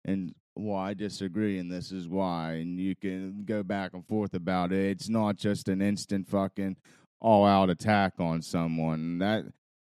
And 0.05 0.35
well, 0.55 0.77
I 0.77 0.93
disagree, 0.93 1.57
and 1.57 1.71
this 1.71 1.91
is 1.91 2.07
why. 2.07 2.53
And 2.53 2.79
you 2.79 2.95
can 2.95 3.43
go 3.43 3.63
back 3.63 3.95
and 3.95 4.05
forth 4.07 4.35
about 4.35 4.71
it. 4.71 4.91
It's 4.91 5.09
not 5.09 5.35
just 5.35 5.67
an 5.67 5.81
instant 5.81 6.27
fucking 6.29 6.77
all 7.19 7.43
out 7.43 7.71
attack 7.71 8.13
on 8.19 8.43
someone. 8.43 9.17
That 9.17 9.45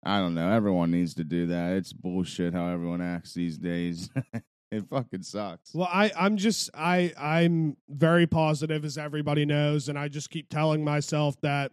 I 0.02 0.18
don't 0.18 0.34
know. 0.34 0.50
Everyone 0.50 0.90
needs 0.90 1.14
to 1.14 1.24
do 1.24 1.46
that. 1.46 1.72
It's 1.76 1.92
bullshit 1.92 2.54
how 2.54 2.68
everyone 2.68 3.02
acts 3.02 3.34
these 3.34 3.58
days. 3.58 4.08
it 4.70 4.88
fucking 4.88 5.22
sucks. 5.22 5.74
Well, 5.74 5.88
I, 5.92 6.10
I'm 6.18 6.36
just 6.36 6.70
I 6.74 7.12
I'm 7.18 7.76
very 7.88 8.26
positive 8.26 8.84
as 8.84 8.96
everybody 8.96 9.44
knows, 9.44 9.88
and 9.88 9.98
I 9.98 10.08
just 10.08 10.30
keep 10.30 10.48
telling 10.48 10.84
myself 10.84 11.38
that 11.42 11.72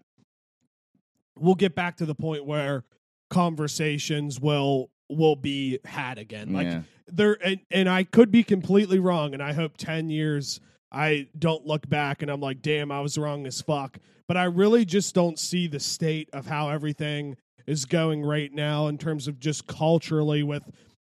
we'll 1.38 1.56
get 1.56 1.76
back 1.76 1.98
to 1.98 2.06
the 2.06 2.16
point 2.16 2.46
where 2.46 2.84
conversations 3.30 4.40
will 4.40 4.90
will 5.10 5.36
be 5.36 5.80
had 5.86 6.18
again. 6.18 6.54
Like 6.54 6.68
yeah. 6.68 6.82
there 7.08 7.38
and, 7.44 7.60
and 7.72 7.88
I 7.88 8.04
could 8.04 8.32
be 8.32 8.44
completely 8.44 9.00
wrong, 9.00 9.34
and 9.34 9.42
I 9.42 9.54
hope 9.54 9.78
ten 9.78 10.10
years 10.10 10.60
I 10.92 11.28
don't 11.38 11.66
look 11.66 11.88
back 11.90 12.22
and 12.22 12.32
I'm 12.32 12.42
like, 12.42 12.62
damn, 12.62 12.92
I 12.92 13.02
was 13.02 13.18
wrong 13.18 13.46
as 13.46 13.62
fuck. 13.62 13.98
But 14.28 14.38
I 14.38 14.46
really 14.46 14.86
just 14.86 15.16
don't 15.16 15.40
see 15.40 15.68
the 15.68 15.80
state 15.80 16.30
of 16.34 16.48
how 16.48 16.70
everything 16.70 17.38
is 17.66 17.86
going 17.86 18.24
right 18.24 18.52
now 18.54 18.88
in 18.88 18.98
terms 18.98 19.28
of 19.28 19.40
just 19.40 19.68
culturally 19.68 20.44
with 20.44 20.64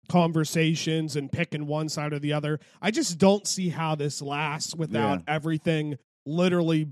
conversations 0.09 1.15
and 1.15 1.31
picking 1.31 1.67
one 1.67 1.89
side 1.89 2.13
or 2.13 2.19
the 2.19 2.33
other. 2.33 2.59
I 2.81 2.91
just 2.91 3.17
don't 3.17 3.47
see 3.47 3.69
how 3.69 3.95
this 3.95 4.21
lasts 4.21 4.75
without 4.75 5.21
everything 5.27 5.97
literally 6.25 6.87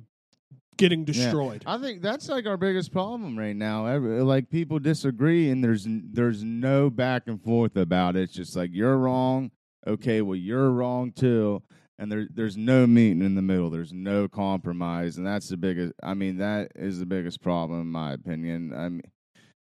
getting 0.78 1.04
destroyed. 1.04 1.64
I 1.68 1.78
think 1.78 2.02
that's 2.02 2.30
like 2.30 2.48
our 2.48 2.58
biggest 2.58 2.92
problem 2.92 3.38
right 3.38 3.56
now. 3.56 3.86
Every, 3.86 4.22
like 4.22 4.50
people 4.50 4.80
disagree, 4.80 5.50
and 5.50 5.64
there's 5.64 5.86
there's 5.88 6.44
no 6.44 6.90
back 6.90 7.24
and 7.28 7.44
forth 7.44 7.76
about 7.76 8.16
it. 8.16 8.24
It's 8.24 8.34
just 8.34 8.56
like 8.56 8.70
you're 8.74 8.98
wrong. 8.98 9.52
Okay, 9.86 10.22
well 10.22 10.38
you're 10.38 10.72
wrong 10.72 11.12
too, 11.12 11.62
and 12.00 12.10
there 12.12 12.28
there's 12.34 12.58
no 12.58 12.88
meeting 12.88 13.22
in 13.22 13.36
the 13.36 13.42
middle. 13.42 13.70
There's 13.70 13.94
no 13.94 14.28
compromise, 14.28 15.18
and 15.18 15.28
that's 15.28 15.50
the 15.50 15.58
biggest. 15.58 15.94
I 16.02 16.14
mean, 16.14 16.38
that 16.38 16.72
is 16.76 16.98
the 16.98 17.06
biggest 17.06 17.42
problem 17.42 17.82
in 17.82 17.88
my 17.88 18.14
opinion. 18.14 18.74
I 18.74 18.90
mean, 18.90 19.04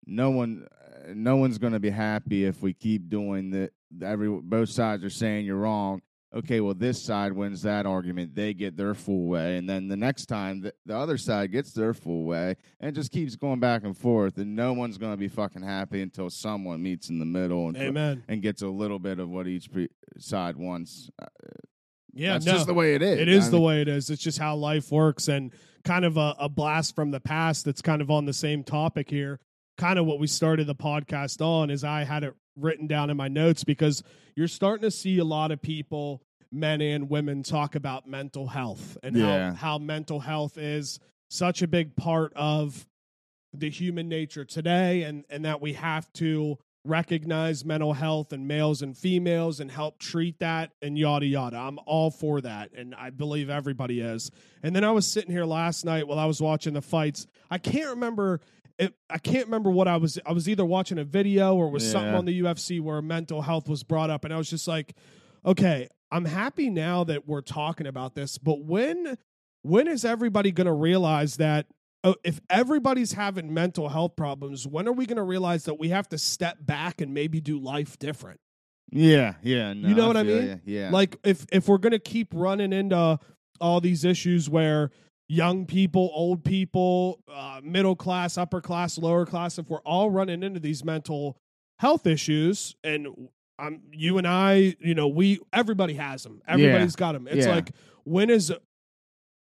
no 0.07 0.31
one 0.31 0.67
no 1.15 1.37
one's 1.37 1.59
going 1.59 1.73
to 1.73 1.81
be 1.81 1.91
happy 1.91 2.45
if 2.45 2.61
we 2.61 2.75
keep 2.75 3.09
doing 3.09 3.51
that. 3.51 3.71
Every 4.03 4.29
both 4.29 4.69
sides 4.69 5.05
are 5.05 5.11
saying 5.11 5.47
you're 5.47 5.57
wrong. 5.57 6.03
Okay, 6.35 6.61
well, 6.61 6.75
this 6.75 7.01
side 7.01 7.33
wins 7.33 7.63
that 7.63 7.87
argument. 7.87 8.35
They 8.35 8.53
get 8.53 8.77
their 8.77 8.95
full 8.95 9.29
way, 9.29 9.57
and 9.57 9.71
then 9.71 9.87
the 9.87 9.97
next 9.97 10.27
time 10.27 10.61
the, 10.61 10.75
the 10.85 10.97
other 10.97 11.17
side 11.17 11.53
gets 11.53 11.73
their 11.73 11.95
full 11.95 12.25
way, 12.25 12.57
and 12.81 12.95
just 12.95 13.13
keeps 13.13 13.37
going 13.37 13.61
back 13.61 13.85
and 13.85 13.97
forth. 13.97 14.37
And 14.37 14.57
no 14.57 14.73
one's 14.73 14.99
going 14.99 15.13
to 15.13 15.17
be 15.17 15.29
fucking 15.29 15.63
happy 15.63 16.03
until 16.03 16.29
someone 16.29 16.83
meets 16.83 17.09
in 17.09 17.21
the 17.21 17.25
middle 17.25 17.69
and 17.69 17.77
Amen. 17.77 18.25
and 18.27 18.43
gets 18.43 18.63
a 18.63 18.67
little 18.67 18.99
bit 18.99 19.21
of 19.21 19.31
what 19.31 19.47
each 19.47 19.71
pre- 19.71 19.89
side 20.19 20.57
wants. 20.57 21.09
Uh, 21.23 21.27
Yeah, 22.17 22.33
That's 22.35 22.47
no. 22.47 22.53
just 22.53 22.67
the 22.67 22.75
way 22.75 22.95
it 22.95 23.03
is. 23.03 23.19
It 23.19 23.29
is 23.29 23.47
I 23.47 23.51
the 23.51 23.57
mean, 23.57 23.65
way 23.67 23.83
it 23.83 23.89
is. 23.89 24.09
It's 24.11 24.23
just 24.23 24.39
how 24.39 24.57
life 24.57 24.91
works, 24.91 25.29
and 25.29 25.53
kind 25.85 26.05
of 26.05 26.17
a, 26.17 26.35
a 26.39 26.49
blast 26.49 26.95
from 26.95 27.11
the 27.11 27.21
past. 27.21 27.65
That's 27.67 27.83
kind 27.83 28.01
of 28.03 28.11
on 28.11 28.25
the 28.25 28.33
same 28.33 28.65
topic 28.65 29.11
here. 29.11 29.39
Kind 29.77 29.99
of 29.99 30.07
what 30.07 30.19
we 30.19 30.27
started 30.27 30.67
the 30.67 30.75
podcast 30.75 31.41
on 31.45 31.69
is 31.71 31.85
I 31.85 32.05
had 32.05 32.25
it 32.25 32.35
written 32.57 32.87
down 32.87 33.11
in 33.11 33.17
my 33.19 33.29
notes 33.29 33.63
because 33.65 34.03
you're 34.35 34.49
starting 34.49 34.83
to 34.83 34.91
see 34.91 35.19
a 35.19 35.25
lot 35.25 35.51
of 35.53 35.61
people, 35.61 36.23
men 36.51 36.81
and 36.81 37.11
women, 37.11 37.43
talk 37.43 37.75
about 37.75 38.09
mental 38.09 38.47
health 38.47 38.97
and 39.03 39.15
Yeah. 39.15 39.51
how 39.53 39.73
how 39.73 39.79
mental 39.79 40.21
health 40.21 40.57
is 40.57 40.99
such 41.29 41.61
a 41.61 41.67
big 41.69 41.95
part 41.97 42.33
of 42.35 42.87
the 43.53 43.69
human 43.69 44.09
nature 44.09 44.45
today, 44.47 45.03
and 45.03 45.25
and 45.29 45.45
that 45.45 45.61
we 45.61 45.75
have 45.75 46.11
to 46.15 46.57
recognize 46.87 47.65
mental 47.65 47.93
health 47.93 48.33
and 48.33 48.47
males 48.47 48.83
and 48.83 48.97
females 48.97 49.61
and 49.61 49.71
help 49.71 49.99
treat 49.99 50.39
that 50.39 50.73
and 50.81 50.99
yada 50.99 51.27
yada. 51.27 51.57
I'm 51.57 51.79
all 51.87 52.11
for 52.11 52.41
that 52.41 52.73
and 52.73 52.95
I 52.95 53.11
believe 53.11 53.51
everybody 53.51 54.01
is. 54.01 54.31
And 54.63 54.75
then 54.75 54.85
I 54.85 54.91
was 54.93 55.07
sitting 55.07 55.31
here 55.31 55.45
last 55.45 55.85
night 55.85 56.07
while 56.07 56.19
I 56.19 56.27
was 56.27 56.41
watching 56.41 56.75
the 56.75 56.83
fights. 56.83 57.27
I 57.51 57.59
can't 57.59 57.91
remember 57.91 58.41
it, 58.79 58.95
I 59.09 59.19
can't 59.19 59.47
remember 59.47 59.71
what 59.71 59.89
I 59.89 59.97
was 59.97 60.19
I 60.27 60.33
was 60.33 60.49
either 60.49 60.65
watching 60.65 60.99
a 60.99 61.05
video 61.05 61.55
or 61.55 61.71
was 61.71 61.91
something 61.91 62.15
on 62.15 62.25
the 62.25 62.41
UFC 62.43 62.81
where 62.81 63.01
mental 63.01 63.43
health 63.43 63.69
was 63.69 63.83
brought 63.83 64.11
up 64.11 64.25
and 64.25 64.35
I 64.35 64.37
was 64.37 64.51
just 64.51 64.69
like 64.69 64.95
okay, 65.45 65.89
I'm 66.11 66.25
happy 66.25 66.71
now 66.71 67.05
that 67.05 67.27
we're 67.29 67.41
talking 67.41 67.87
about 67.87 68.15
this, 68.15 68.39
but 68.39 68.61
when 68.65 69.17
when 69.63 69.89
is 69.89 70.05
everybody 70.05 70.53
going 70.53 70.67
to 70.67 70.73
realize 70.73 71.39
that 71.39 71.67
if 72.25 72.41
everybody's 72.51 73.13
having 73.13 73.53
mental 73.53 73.89
health 73.89 74.17
problems, 74.17 74.67
when 74.67 74.87
are 74.89 74.93
we 74.93 75.07
going 75.07 75.17
to 75.17 75.23
realize 75.23 75.65
that 75.65 75.75
we 75.79 75.89
have 75.91 76.09
to 76.11 76.19
step 76.19 76.59
back 76.61 77.01
and 77.01 77.13
maybe 77.15 77.41
do 77.41 77.59
life 77.59 77.99
different? 77.99 78.41
Yeah, 78.93 79.35
yeah. 79.43 79.73
No, 79.73 79.89
You 79.89 79.95
know 79.95 80.07
what 80.07 80.17
I 80.17 80.23
mean? 80.23 80.61
Yeah. 80.65 80.91
Like 80.93 81.17
if 81.25 81.45
if 81.51 81.69
we're 81.69 81.79
going 81.79 81.93
to 81.93 81.99
keep 81.99 82.29
running 82.33 82.73
into 82.73 83.19
all 83.61 83.81
these 83.81 84.05
issues 84.05 84.49
where 84.49 84.91
young 85.29 85.67
people, 85.67 86.11
old 86.15 86.45
people, 86.45 87.21
uh, 87.33 87.61
middle 87.65 87.97
class, 87.97 88.39
upper 88.39 88.61
class, 88.61 88.97
lower 88.99 89.27
class, 89.27 89.59
if 89.59 89.69
we're 89.69 89.81
all 89.81 90.11
running 90.11 90.43
into 90.45 90.61
these 90.61 90.85
mental 90.85 91.37
health 91.81 92.07
issues 92.07 92.77
and 92.85 93.09
um, 93.59 93.81
you 93.91 94.19
and 94.19 94.27
I, 94.27 94.77
you 94.79 94.95
know, 94.95 95.09
we 95.09 95.41
everybody 95.53 95.95
has 95.95 96.23
them. 96.23 96.43
Everybody's 96.47 96.95
got 96.95 97.13
them. 97.13 97.27
It's 97.27 97.47
Yeah. 97.47 97.55
like 97.55 97.71
when 98.05 98.31
is 98.31 98.53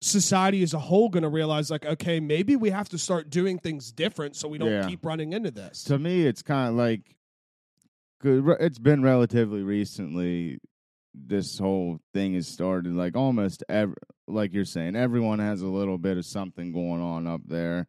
society 0.02 0.62
as 0.64 0.74
a 0.74 0.78
whole 0.78 1.08
going 1.08 1.22
to 1.22 1.28
realize 1.28 1.70
like 1.70 1.86
okay, 1.86 2.18
maybe 2.20 2.56
we 2.56 2.70
have 2.70 2.88
to 2.88 2.98
start 2.98 3.30
doing 3.30 3.58
things 3.58 3.92
different 3.92 4.34
so 4.36 4.48
we 4.48 4.58
don't 4.58 4.70
Yeah. 4.70 4.88
keep 4.88 5.04
running 5.04 5.32
into 5.32 5.50
this. 5.50 5.84
to 5.84 5.98
me, 5.98 6.26
it's 6.26 6.42
kind 6.42 6.68
of 6.70 6.74
like 6.74 7.14
it's 8.24 8.78
been 8.78 9.02
relatively 9.02 9.62
recently. 9.62 10.58
This 11.14 11.58
whole 11.58 11.98
thing 12.14 12.34
has 12.34 12.46
started. 12.48 12.94
Like 12.94 13.16
almost 13.16 13.62
every, 13.68 13.94
like 14.26 14.52
you're 14.54 14.64
saying, 14.64 14.96
everyone 14.96 15.40
has 15.40 15.60
a 15.60 15.66
little 15.66 15.98
bit 15.98 16.16
of 16.16 16.24
something 16.24 16.72
going 16.72 17.02
on 17.02 17.26
up 17.26 17.42
there. 17.46 17.86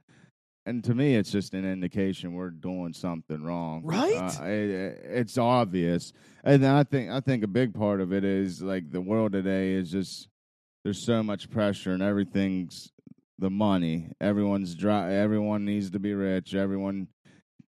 And 0.66 0.84
to 0.86 0.96
me, 0.96 1.16
it's 1.16 1.32
just 1.32 1.54
an 1.54 1.66
indication 1.66 2.34
we're 2.34 2.50
doing 2.50 2.94
something 2.94 3.44
wrong. 3.44 3.82
Right? 3.84 4.16
Uh, 4.16 4.44
it, 4.46 5.02
it's 5.04 5.38
obvious, 5.38 6.14
and 6.44 6.66
I 6.66 6.84
think 6.84 7.12
I 7.12 7.20
think 7.22 7.44
a 7.44 7.48
big 7.48 7.74
part 7.74 8.02
of 8.02 8.14
it 8.14 8.24
is 8.24 8.62
like 8.62 8.90
the 8.92 9.02
world 9.02 9.34
today 9.34 9.74
is 9.74 9.92
just 9.92 10.28
there's 10.84 11.06
so 11.06 11.24
much 11.24 11.50
pressure 11.50 11.92
and 11.92 12.04
everything's 12.04 12.92
the 13.40 13.50
money. 13.50 14.12
Everyone's 14.22 14.76
dry. 14.76 15.14
Everyone 15.14 15.66
needs 15.66 15.92
to 15.92 16.00
be 16.00 16.14
rich. 16.14 16.54
Everyone 16.54 17.08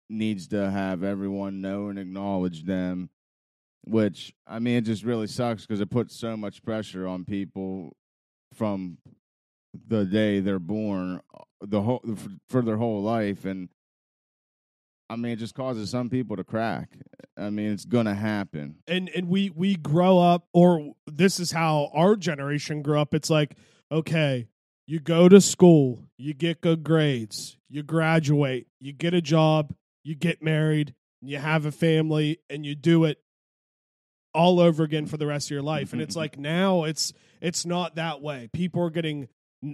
needs 0.09 0.47
to 0.47 0.69
have 0.69 1.03
everyone 1.03 1.61
know 1.61 1.87
and 1.87 1.97
acknowledge 1.97 2.63
them. 2.63 3.09
Which 3.85 4.33
I 4.47 4.59
mean, 4.59 4.77
it 4.77 4.81
just 4.81 5.03
really 5.03 5.27
sucks 5.27 5.65
because 5.65 5.81
it 5.81 5.89
puts 5.89 6.19
so 6.19 6.37
much 6.37 6.63
pressure 6.63 7.05
on 7.05 7.25
people 7.25 7.95
from 8.53 8.97
the 9.87 10.05
day 10.05 10.39
they're 10.39 10.59
born, 10.59 11.19
uh, 11.35 11.43
the 11.61 11.81
whole 11.81 12.01
for, 12.15 12.29
for 12.47 12.61
their 12.61 12.77
whole 12.77 13.01
life, 13.01 13.43
and 13.43 13.67
I 15.09 15.15
mean, 15.15 15.33
it 15.33 15.35
just 15.37 15.53
causes 15.53 15.89
some 15.89 16.09
people 16.09 16.35
to 16.37 16.43
crack. 16.43 16.89
I 17.37 17.49
mean, 17.49 17.71
it's 17.71 17.85
gonna 17.85 18.15
happen. 18.15 18.75
and 18.87 19.09
and 19.09 19.27
we 19.27 19.49
we 19.49 19.75
grow 19.75 20.19
up 20.19 20.47
or 20.53 20.93
this 21.07 21.39
is 21.39 21.51
how 21.51 21.89
our 21.93 22.15
generation 22.15 22.81
grew 22.81 22.99
up 22.99 23.13
it's 23.13 23.29
like 23.29 23.55
okay 23.91 24.47
you 24.87 24.99
go 24.99 25.27
to 25.29 25.39
school 25.41 26.03
you 26.17 26.33
get 26.33 26.61
good 26.61 26.83
grades 26.83 27.57
you 27.69 27.81
graduate 27.83 28.67
you 28.79 28.91
get 28.93 29.13
a 29.13 29.21
job 29.21 29.73
you 30.03 30.15
get 30.15 30.41
married 30.43 30.93
you 31.21 31.37
have 31.37 31.65
a 31.65 31.71
family 31.71 32.39
and 32.49 32.65
you 32.65 32.75
do 32.75 33.03
it 33.05 33.19
all 34.33 34.59
over 34.59 34.83
again 34.83 35.05
for 35.05 35.17
the 35.17 35.25
rest 35.27 35.47
of 35.47 35.51
your 35.51 35.61
life 35.61 35.93
and 35.93 36.01
it's 36.01 36.15
like 36.23 36.37
now 36.37 36.83
it's 36.83 37.13
it's 37.41 37.65
not 37.65 37.95
that 37.95 38.21
way 38.21 38.49
people 38.53 38.81
are 38.83 38.89
getting 38.89 39.27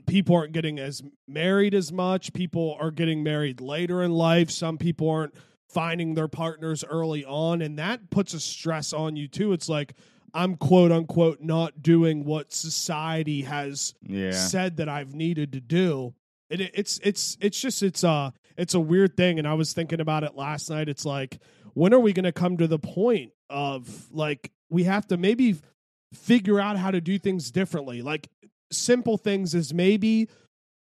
people 0.05 0.35
aren't 0.35 0.53
getting 0.53 0.79
as 0.79 1.01
married 1.27 1.73
as 1.73 1.91
much. 1.91 2.33
People 2.33 2.77
are 2.79 2.91
getting 2.91 3.23
married 3.23 3.61
later 3.61 4.03
in 4.03 4.11
life. 4.11 4.51
Some 4.51 4.77
people 4.77 5.09
aren't 5.09 5.33
finding 5.67 6.15
their 6.15 6.27
partners 6.27 6.83
early 6.83 7.23
on 7.23 7.61
and 7.61 7.77
that 7.77 8.09
puts 8.09 8.33
a 8.33 8.39
stress 8.39 8.91
on 8.93 9.15
you 9.15 9.27
too. 9.27 9.53
It's 9.53 9.69
like 9.69 9.93
i'm 10.33 10.55
quote 10.57 10.91
unquote 10.91 11.41
not 11.41 11.81
doing 11.81 12.23
what 12.23 12.53
society 12.53 13.41
has 13.41 13.95
Yeah, 14.03 14.31
said 14.31 14.77
that 14.77 14.87
i've 14.89 15.15
needed 15.15 15.53
to 15.53 15.59
do. 15.59 16.13
It, 16.49 16.61
it's 16.73 16.99
it's 17.03 17.37
it's 17.39 17.59
just 17.59 17.81
it's 17.83 18.03
uh 18.03 18.31
it's 18.57 18.73
a 18.73 18.79
weird 18.79 19.15
thing 19.15 19.37
and 19.39 19.47
i 19.47 19.53
was 19.53 19.73
thinking 19.73 19.99
about 19.99 20.23
it 20.23 20.35
last 20.35 20.69
night. 20.69 20.89
It's 20.89 21.05
like 21.05 21.39
when 21.73 21.93
are 21.93 21.99
we 21.99 22.13
going 22.13 22.25
to 22.25 22.31
come 22.31 22.57
to 22.57 22.67
the 22.67 22.79
point 22.79 23.31
of 23.49 24.07
like 24.11 24.51
we 24.69 24.83
have 24.85 25.05
to 25.07 25.17
maybe 25.17 25.55
figure 26.13 26.59
out 26.59 26.77
how 26.77 26.89
to 26.91 27.01
do 27.01 27.19
things 27.19 27.51
differently? 27.51 28.01
Like 28.01 28.27
simple 28.71 29.17
things 29.17 29.53
is 29.53 29.73
maybe 29.73 30.29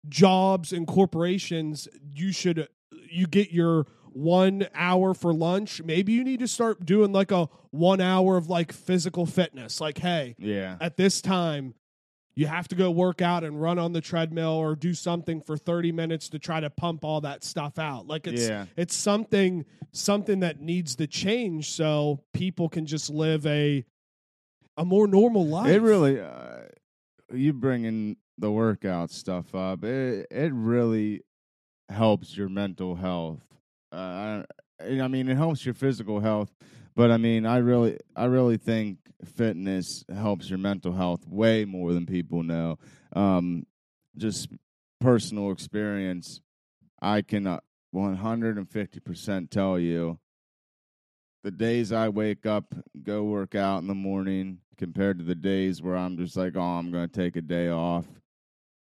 jobs 0.09 0.73
and 0.73 0.87
corporations 0.87 1.87
you 2.13 2.31
should 2.31 2.67
you 3.09 3.27
get 3.27 3.51
your 3.51 3.85
one 4.13 4.67
hour 4.75 5.13
for 5.13 5.33
lunch. 5.33 5.81
Maybe 5.81 6.13
you 6.13 6.23
need 6.23 6.39
to 6.39 6.47
start 6.47 6.85
doing 6.85 7.13
like 7.13 7.31
a 7.31 7.47
one 7.69 8.01
hour 8.01 8.35
of 8.35 8.49
like 8.49 8.73
physical 8.73 9.25
fitness. 9.25 9.79
Like 9.79 9.97
hey 9.97 10.35
yeah, 10.37 10.77
at 10.81 10.97
this 10.97 11.21
time 11.21 11.75
you 12.33 12.47
have 12.47 12.67
to 12.69 12.75
go 12.75 12.89
work 12.89 13.21
out 13.21 13.43
and 13.43 13.61
run 13.61 13.77
on 13.77 13.91
the 13.91 14.01
treadmill 14.01 14.53
or 14.53 14.75
do 14.75 14.93
something 14.93 15.41
for 15.41 15.57
30 15.57 15.91
minutes 15.91 16.29
to 16.29 16.39
try 16.39 16.61
to 16.61 16.69
pump 16.69 17.03
all 17.03 17.21
that 17.21 17.43
stuff 17.43 17.77
out. 17.77 18.07
Like 18.07 18.27
it's 18.27 18.47
yeah. 18.47 18.65
it's 18.75 18.95
something 18.95 19.65
something 19.91 20.39
that 20.39 20.61
needs 20.61 20.95
to 20.95 21.07
change 21.07 21.71
so 21.71 22.23
people 22.33 22.69
can 22.69 22.85
just 22.85 23.09
live 23.09 23.45
a 23.45 23.85
a 24.77 24.85
more 24.85 25.07
normal 25.07 25.47
life. 25.47 25.69
It 25.69 25.81
really, 25.81 26.19
uh, 26.19 26.50
you 27.33 27.53
bringing 27.53 28.17
the 28.37 28.51
workout 28.51 29.11
stuff 29.11 29.53
up. 29.53 29.83
It 29.83 30.27
it 30.31 30.51
really 30.53 31.23
helps 31.89 32.35
your 32.37 32.49
mental 32.49 32.95
health. 32.95 33.41
Uh, 33.91 34.43
I, 34.79 34.99
I 35.01 35.07
mean, 35.07 35.27
it 35.27 35.35
helps 35.35 35.65
your 35.65 35.73
physical 35.73 36.19
health, 36.21 36.53
but 36.95 37.11
I 37.11 37.17
mean, 37.17 37.45
I 37.45 37.57
really, 37.57 37.99
I 38.15 38.25
really 38.25 38.57
think 38.57 38.99
fitness 39.25 40.03
helps 40.13 40.49
your 40.49 40.59
mental 40.59 40.93
health 40.93 41.27
way 41.27 41.65
more 41.65 41.93
than 41.93 42.05
people 42.05 42.41
know. 42.43 42.79
Um, 43.13 43.65
just 44.17 44.47
personal 44.99 45.51
experience, 45.51 46.41
I 47.01 47.21
can 47.21 47.45
uh, 47.47 47.59
one 47.91 48.15
hundred 48.15 48.57
and 48.57 48.69
fifty 48.69 48.99
percent 48.99 49.51
tell 49.51 49.77
you 49.77 50.17
the 51.43 51.51
days 51.51 51.91
I 51.91 52.09
wake 52.09 52.45
up, 52.45 52.73
go 53.03 53.23
work 53.23 53.55
out 53.55 53.79
in 53.79 53.87
the 53.87 53.95
morning, 53.95 54.59
compared 54.81 55.19
to 55.19 55.23
the 55.23 55.35
days 55.35 55.79
where 55.79 55.95
I'm 55.95 56.17
just 56.17 56.35
like, 56.35 56.57
oh, 56.57 56.59
I'm 56.59 56.91
going 56.91 57.07
to 57.07 57.13
take 57.13 57.35
a 57.35 57.41
day 57.41 57.69
off. 57.69 58.07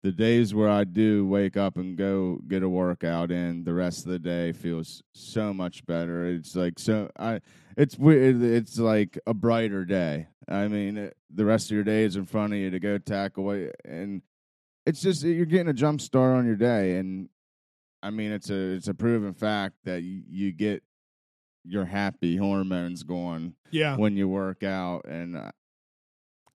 The 0.04 0.12
days 0.12 0.54
where 0.54 0.68
I 0.68 0.84
do 0.84 1.26
wake 1.26 1.56
up 1.56 1.76
and 1.76 1.98
go 1.98 2.38
get 2.46 2.62
a 2.62 2.68
workout 2.68 3.32
in, 3.32 3.64
the 3.64 3.74
rest 3.74 4.06
of 4.06 4.12
the 4.12 4.20
day 4.20 4.52
feels 4.52 5.02
so 5.14 5.52
much 5.52 5.84
better. 5.86 6.24
It's 6.26 6.54
like 6.54 6.78
so 6.78 7.10
I, 7.18 7.40
it's 7.76 7.98
weird. 7.98 8.40
It's 8.40 8.78
like 8.78 9.18
a 9.26 9.34
brighter 9.34 9.84
day. 9.84 10.28
I 10.48 10.68
mean, 10.68 10.96
it, 10.96 11.16
the 11.28 11.44
rest 11.44 11.66
of 11.66 11.74
your 11.74 11.84
day 11.84 12.04
is 12.04 12.14
in 12.14 12.24
front 12.24 12.52
of 12.52 12.60
you 12.60 12.70
to 12.70 12.78
go 12.78 12.96
tackle 12.96 13.50
it, 13.50 13.74
and 13.84 14.22
it's 14.86 15.02
just 15.02 15.24
you're 15.24 15.44
getting 15.44 15.68
a 15.68 15.74
jump 15.74 16.00
start 16.00 16.36
on 16.36 16.46
your 16.46 16.56
day. 16.56 16.96
And 16.98 17.28
I 18.00 18.10
mean, 18.10 18.30
it's 18.30 18.48
a 18.48 18.74
it's 18.74 18.88
a 18.88 18.94
proven 18.94 19.34
fact 19.34 19.74
that 19.84 20.02
you, 20.02 20.22
you 20.26 20.52
get 20.52 20.82
your 21.64 21.84
happy 21.84 22.36
hormones 22.36 23.02
going 23.02 23.54
yeah 23.70 23.94
when 23.96 24.16
you 24.16 24.26
work 24.26 24.62
out 24.62 25.04
and 25.04 25.36
uh, 25.36 25.50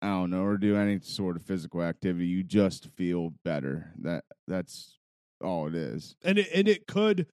I 0.05 0.09
don't 0.09 0.31
know 0.31 0.43
or 0.43 0.59
do 0.59 0.77
any 0.77 1.01
sort 1.01 1.37
of 1.37 1.43
physical 1.43 1.83
activity 1.83 2.27
you 2.27 2.43
just 2.43 2.89
feel 2.97 3.33
better. 3.43 3.91
That 4.03 4.25
that's 4.47 4.99
all 5.43 5.67
it 5.67 5.75
is. 5.75 6.15
And 6.23 6.39
it, 6.39 6.49
and 6.55 6.69
it 6.69 6.87
could 6.87 7.27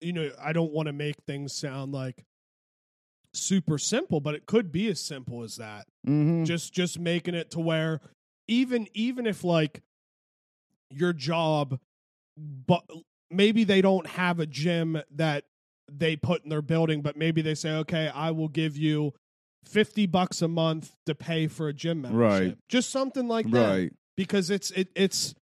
you 0.00 0.12
know 0.12 0.30
i 0.42 0.52
don't 0.52 0.72
want 0.72 0.86
to 0.86 0.92
make 0.92 1.16
things 1.26 1.52
sound 1.52 1.92
like 1.92 2.24
super 3.32 3.78
simple 3.78 4.20
but 4.20 4.34
it 4.34 4.46
could 4.46 4.70
be 4.70 4.88
as 4.88 5.00
simple 5.00 5.42
as 5.42 5.56
that. 5.56 5.86
Mm-hmm. 6.06 6.44
just 6.44 6.72
just 6.74 6.98
making 6.98 7.34
it 7.34 7.50
to 7.52 7.60
where 7.60 8.00
even 8.46 8.86
even 8.92 9.26
if 9.26 9.42
like 9.42 9.80
your 10.90 11.12
job 11.12 11.80
but 12.36 12.84
maybe 13.30 13.64
they 13.64 13.80
don't 13.80 14.06
have 14.06 14.38
a 14.38 14.46
gym 14.46 15.00
that 15.12 15.44
they 15.90 16.16
put 16.16 16.44
in 16.44 16.50
their 16.50 16.62
building 16.62 17.00
but 17.00 17.16
maybe 17.16 17.40
they 17.40 17.54
say 17.54 17.70
okay 17.70 18.10
i 18.14 18.30
will 18.30 18.48
give 18.48 18.76
you 18.76 19.12
50 19.68 20.06
bucks 20.06 20.42
a 20.42 20.48
month 20.48 20.92
to 21.06 21.14
pay 21.14 21.46
for 21.46 21.68
a 21.68 21.72
gym 21.72 22.02
membership. 22.02 22.48
Right. 22.48 22.58
just 22.68 22.90
something 22.90 23.28
like 23.28 23.50
that. 23.50 23.68
Right. 23.68 23.92
Because 24.16 24.50
it's 24.50 24.70
it 24.72 24.88
it's 24.94 25.34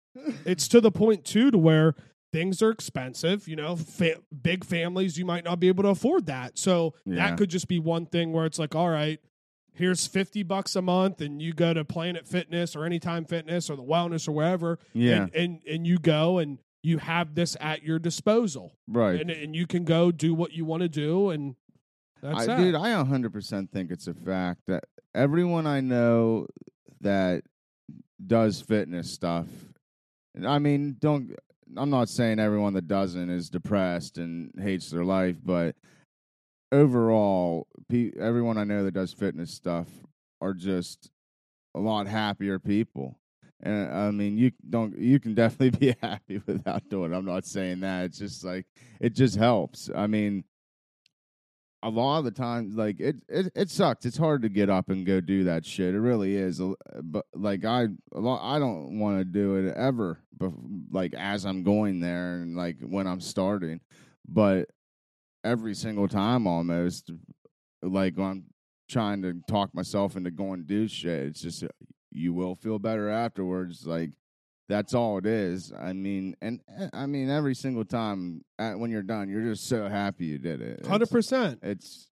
it's 0.44 0.68
to 0.68 0.80
the 0.80 0.90
point 0.90 1.24
too 1.24 1.50
to 1.50 1.58
where 1.58 1.94
things 2.32 2.62
are 2.62 2.70
expensive 2.70 3.46
you 3.46 3.56
know 3.56 3.76
fa- 3.76 4.20
big 4.42 4.64
families 4.64 5.18
you 5.18 5.24
might 5.26 5.44
not 5.44 5.60
be 5.60 5.68
able 5.68 5.82
to 5.84 5.90
afford 5.90 6.26
that. 6.26 6.58
So 6.58 6.94
Yeah. 7.04 7.16
that 7.28 7.38
could 7.38 7.50
just 7.50 7.68
be 7.68 7.78
one 7.78 8.06
thing 8.06 8.32
where 8.32 8.46
it's 8.46 8.58
like 8.58 8.74
all 8.74 8.88
right 8.88 9.20
here's 9.74 10.06
50 10.06 10.42
bucks 10.42 10.76
a 10.76 10.82
month 10.82 11.22
and 11.22 11.40
you 11.40 11.54
go 11.54 11.72
to 11.72 11.82
planet 11.82 12.28
fitness 12.28 12.76
or 12.76 12.84
anytime 12.84 13.24
fitness 13.24 13.70
or 13.70 13.76
the 13.76 13.82
wellness 13.82 14.28
or 14.28 14.32
wherever 14.32 14.78
yeah. 14.92 15.22
and, 15.22 15.34
and 15.34 15.60
and 15.66 15.86
you 15.86 15.98
go 15.98 16.38
and 16.38 16.58
you 16.82 16.98
have 16.98 17.34
this 17.36 17.56
at 17.60 17.82
your 17.84 17.98
disposal. 17.98 18.72
Right. 18.88 19.20
And 19.20 19.30
and 19.30 19.54
you 19.56 19.66
can 19.66 19.84
go 19.84 20.10
do 20.10 20.34
what 20.34 20.52
you 20.52 20.64
want 20.64 20.82
to 20.82 20.88
do 20.88 21.30
and 21.30 21.54
that's 22.22 22.42
I, 22.42 22.46
that. 22.46 22.56
dude 22.56 22.74
I 22.74 22.90
100% 22.90 23.70
think 23.70 23.90
it's 23.90 24.06
a 24.06 24.14
fact 24.14 24.60
that 24.66 24.84
everyone 25.14 25.66
I 25.66 25.80
know 25.80 26.46
that 27.00 27.42
does 28.24 28.60
fitness 28.60 29.10
stuff 29.10 29.46
I 30.46 30.58
mean 30.58 30.96
don't 30.98 31.34
I'm 31.76 31.90
not 31.90 32.08
saying 32.08 32.38
everyone 32.38 32.74
that 32.74 32.86
doesn't 32.86 33.30
is 33.30 33.50
depressed 33.50 34.18
and 34.18 34.52
hates 34.60 34.90
their 34.90 35.04
life 35.04 35.36
but 35.42 35.74
overall 36.70 37.66
pe- 37.88 38.12
everyone 38.18 38.56
I 38.58 38.64
know 38.64 38.84
that 38.84 38.94
does 38.94 39.12
fitness 39.12 39.52
stuff 39.52 39.88
are 40.40 40.54
just 40.54 41.10
a 41.74 41.80
lot 41.80 42.06
happier 42.06 42.58
people 42.58 43.18
and 43.62 43.92
I 43.92 44.10
mean 44.10 44.38
you 44.38 44.52
don't 44.68 44.98
you 44.98 45.20
can 45.20 45.34
definitely 45.34 45.70
be 45.92 45.96
happy 46.00 46.40
without 46.46 46.88
doing 46.88 47.12
it. 47.12 47.16
I'm 47.16 47.24
not 47.24 47.44
saying 47.44 47.80
that 47.80 48.06
it's 48.06 48.18
just 48.18 48.44
like 48.44 48.66
it 49.00 49.14
just 49.14 49.36
helps 49.36 49.90
I 49.94 50.06
mean 50.06 50.44
a 51.82 51.88
lot 51.88 52.18
of 52.18 52.24
the 52.24 52.30
times 52.30 52.76
like 52.76 53.00
it, 53.00 53.16
it 53.28 53.52
it 53.54 53.70
sucks. 53.70 54.04
It's 54.04 54.16
hard 54.16 54.42
to 54.42 54.48
get 54.48 54.70
up 54.70 54.88
and 54.88 55.04
go 55.04 55.20
do 55.20 55.44
that 55.44 55.66
shit. 55.66 55.94
It 55.94 56.00
really 56.00 56.36
is 56.36 56.60
uh, 56.60 56.74
but 57.02 57.26
like 57.34 57.64
i 57.64 57.88
lot, 58.12 58.40
i 58.42 58.58
don't 58.58 58.98
want 58.98 59.18
to 59.18 59.24
do 59.24 59.56
it 59.56 59.74
ever 59.76 60.18
but 60.36 60.52
like 60.90 61.14
as 61.14 61.44
i'm 61.44 61.62
going 61.62 62.00
there 62.00 62.36
and 62.36 62.56
like 62.56 62.76
when 62.80 63.06
i'm 63.06 63.20
starting. 63.20 63.80
But 64.28 64.68
every 65.44 65.74
single 65.74 66.08
time 66.08 66.46
almost 66.46 67.10
like 67.82 68.16
i'm 68.18 68.44
trying 68.88 69.22
to 69.22 69.40
talk 69.48 69.74
myself 69.74 70.16
into 70.16 70.30
going 70.30 70.64
do 70.64 70.86
shit 70.86 71.26
it's 71.26 71.40
just 71.40 71.64
uh, 71.64 71.68
you 72.10 72.32
will 72.32 72.54
feel 72.54 72.78
better 72.78 73.08
afterwards 73.08 73.86
like 73.86 74.10
that's 74.72 74.94
all 74.94 75.18
it 75.18 75.26
is. 75.26 75.72
I 75.78 75.92
mean, 75.92 76.34
and 76.40 76.60
eh, 76.78 76.88
I 76.94 77.04
mean, 77.06 77.28
every 77.30 77.54
single 77.54 77.84
time 77.84 78.42
uh 78.58 78.72
when 78.72 78.90
you're 78.90 79.02
done, 79.02 79.28
you're 79.28 79.42
just 79.52 79.68
so 79.68 79.86
happy 79.88 80.24
you 80.26 80.38
did 80.38 80.60
it. 80.62 80.86
Hundred 80.86 81.10
percent. 81.10 81.58
it's 81.62 82.08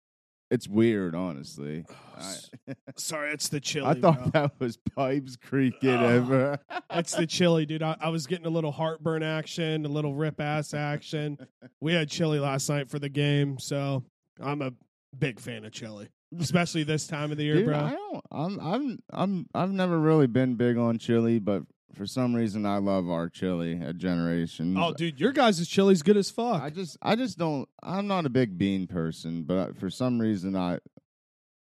it's 0.51 0.67
weird, 0.67 1.15
honestly. 1.15 1.83
I, 2.17 2.35
Sorry, 2.97 3.31
it's 3.33 3.49
the 3.49 3.59
chili. 3.59 3.87
I 3.87 3.93
thought 3.99 4.31
bro. 4.31 4.41
that 4.41 4.51
was 4.59 4.77
pipes 4.95 5.35
creaking 5.35 5.89
Oh. 5.89 6.05
over. 6.17 6.59
It's 6.91 7.13
the 7.15 7.25
chili, 7.37 7.65
dude. 7.65 7.81
I, 7.83 7.97
I 7.99 8.09
was 8.09 8.27
getting 8.27 8.45
a 8.45 8.49
little 8.51 8.71
heartburn 8.71 9.23
action, 9.23 9.85
a 9.85 9.89
little 9.89 10.13
rip 10.13 10.39
ass 10.39 10.73
action. 10.75 11.37
We 11.81 11.93
had 11.93 12.09
chili 12.09 12.39
last 12.39 12.69
night 12.69 12.89
for 12.89 12.99
the 12.99 13.09
game, 13.09 13.57
so 13.59 14.03
I'm 14.39 14.61
a 14.61 14.71
big 15.17 15.39
fan 15.39 15.65
of 15.65 15.71
chili, 15.71 16.09
especially 16.39 16.83
this 16.83 17.07
time 17.07 17.31
of 17.31 17.37
the 17.37 17.43
year, 17.43 17.55
Dude, 17.55 17.65
bro. 17.65 17.77
I 17.79 17.89
don't. 17.91 18.25
I'm. 18.31 18.59
I'm. 18.59 18.99
I'm. 19.11 19.45
I've 19.55 19.71
never 19.71 19.97
really 19.99 20.27
been 20.27 20.55
big 20.55 20.77
on 20.77 20.99
chili, 20.99 21.39
but 21.39 21.63
for 21.95 22.05
some 22.05 22.35
reason, 22.35 22.65
I 22.65 22.77
love 22.77 23.09
our 23.09 23.29
chili 23.29 23.79
at 23.81 23.97
Generation. 23.97 24.77
Oh, 24.77 24.93
dude, 24.93 25.19
your 25.19 25.31
guys' 25.31 25.67
chili's 25.67 26.01
good 26.01 26.17
as 26.17 26.29
fuck. 26.29 26.61
I 26.61 26.69
just. 26.69 26.97
I 27.01 27.15
just 27.15 27.37
don't. 27.37 27.67
I'm 27.81 28.07
not 28.07 28.25
a 28.25 28.29
big 28.29 28.57
bean 28.57 28.87
person, 28.87 29.43
but 29.43 29.77
for 29.77 29.89
some 29.89 30.19
reason, 30.19 30.55
I. 30.55 30.79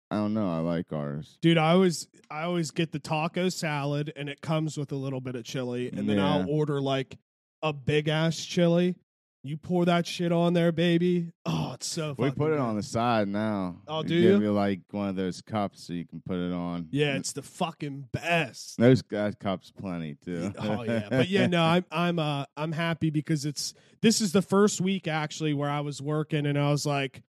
I 0.10 0.16
don't 0.16 0.34
know. 0.34 0.52
I 0.52 0.60
like 0.60 0.92
ours. 0.92 1.38
Dude, 1.42 1.58
I 1.58 1.72
always 1.72 2.08
I 2.30 2.44
always 2.44 2.72
get 2.72 2.92
the 2.92 3.00
taco 3.00 3.48
salad 3.48 4.12
and 4.18 4.28
it 4.28 4.42
comes 4.42 4.78
with 4.78 4.92
a 4.92 4.98
little 4.98 5.22
bit 5.22 5.36
of 5.36 5.46
chili, 5.46 5.90
and 5.90 6.10
then 6.10 6.20
I'll 6.20 6.50
order 6.50 6.82
like 6.82 7.18
a 7.62 7.72
big 7.72 8.10
ass 8.10 8.44
chili. 8.44 8.96
You 9.44 9.58
pour 9.58 9.86
that 9.86 10.06
shit 10.06 10.32
on 10.32 10.54
there, 10.54 10.72
baby. 10.72 11.32
Oh, 11.48 11.72
it's 11.74 11.88
so. 11.88 12.14
We 12.16 12.30
put 12.30 12.52
it 12.52 12.58
good. 12.58 12.60
on 12.60 12.76
the 12.76 12.84
side 12.84 13.28
now. 13.28 13.78
Oh, 13.88 14.04
do 14.04 14.10
give 14.10 14.39
you? 14.42 14.48
you 14.48 14.52
like 14.52 14.82
one 14.92 15.10
of 15.10 15.16
those 15.16 15.42
cups 15.42 15.88
so 15.88 15.94
you 15.94 16.06
can 16.06 16.22
put 16.22 16.38
it 16.38 16.54
on. 16.54 16.88
Yeah, 16.92 17.16
it's 17.16 17.34
the 17.34 17.42
fucking 17.42 18.10
best. 18.12 18.78
those 18.78 19.02
that 19.10 19.39
cups 19.39 19.72
plenty 19.72 20.16
too. 20.24 20.54
oh 20.60 20.84
yeah, 20.84 21.08
but 21.10 21.28
yeah, 21.28 21.48
no, 21.48 21.64
I'm 21.64 21.86
I'm 21.92 22.20
uh 22.20 22.46
I'm 22.56 22.72
happy 22.72 23.10
because 23.10 23.46
it's 23.46 23.74
this 24.02 24.22
is 24.22 24.32
the 24.32 24.44
first 24.44 24.80
week 24.80 25.08
actually 25.08 25.56
where 25.56 25.70
I 25.70 25.80
was 25.80 26.04
working 26.04 26.46
and 26.46 26.58
I 26.58 26.70
was 26.70 26.86
like, 26.86 27.24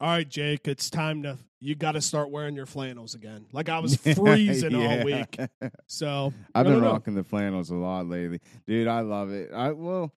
all 0.00 0.08
right, 0.08 0.28
Jake, 0.28 0.66
it's 0.68 0.88
time 0.88 1.22
to 1.24 1.36
you 1.60 1.74
got 1.74 1.92
to 1.92 2.00
start 2.00 2.30
wearing 2.30 2.54
your 2.54 2.66
flannels 2.66 3.14
again. 3.14 3.46
Like 3.52 3.68
I 3.68 3.80
was 3.80 3.96
freezing 4.14 4.74
all 4.74 5.04
week, 5.04 5.38
so 5.86 6.32
I've 6.54 6.60
I 6.60 6.62
been 6.62 6.72
don't 6.72 6.82
know. 6.82 6.92
rocking 6.92 7.14
the 7.14 7.24
flannels 7.24 7.70
a 7.70 7.74
lot 7.74 8.06
lately, 8.06 8.40
dude. 8.66 8.88
I 8.88 9.00
love 9.00 9.32
it. 9.32 9.50
I 9.52 9.72
well, 9.72 10.12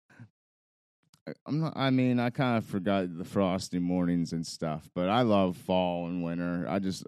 I'm 1.46 1.60
not. 1.62 1.74
I 1.76 1.90
mean, 1.92 2.20
I 2.20 2.30
kind 2.32 2.58
of 2.58 2.66
forgot 2.66 3.06
the 3.18 3.24
frosty 3.24 3.80
mornings 3.80 4.34
and 4.34 4.46
stuff, 4.46 4.90
but 4.96 5.08
I 5.10 5.22
love 5.22 5.56
fall 5.58 6.08
and 6.08 6.24
winter. 6.24 6.66
I 6.68 6.80
just 6.80 7.06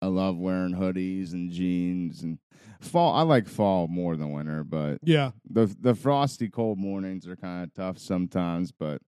I 0.00 0.06
love 0.06 0.36
wearing 0.36 0.74
hoodies 0.74 1.32
and 1.32 1.50
jeans 1.50 2.22
and 2.22 2.38
fall. 2.80 3.14
I 3.14 3.22
like 3.22 3.46
fall 3.48 3.86
more 3.88 4.16
than 4.16 4.32
winter, 4.32 4.64
but 4.64 4.98
Yeah. 5.02 5.30
the 5.48 5.74
the 5.80 5.94
frosty 5.94 6.48
cold 6.48 6.78
mornings 6.78 7.26
are 7.28 7.36
kind 7.36 7.64
of 7.64 7.72
tough 7.74 7.98
sometimes. 7.98 8.72
But 8.72 9.00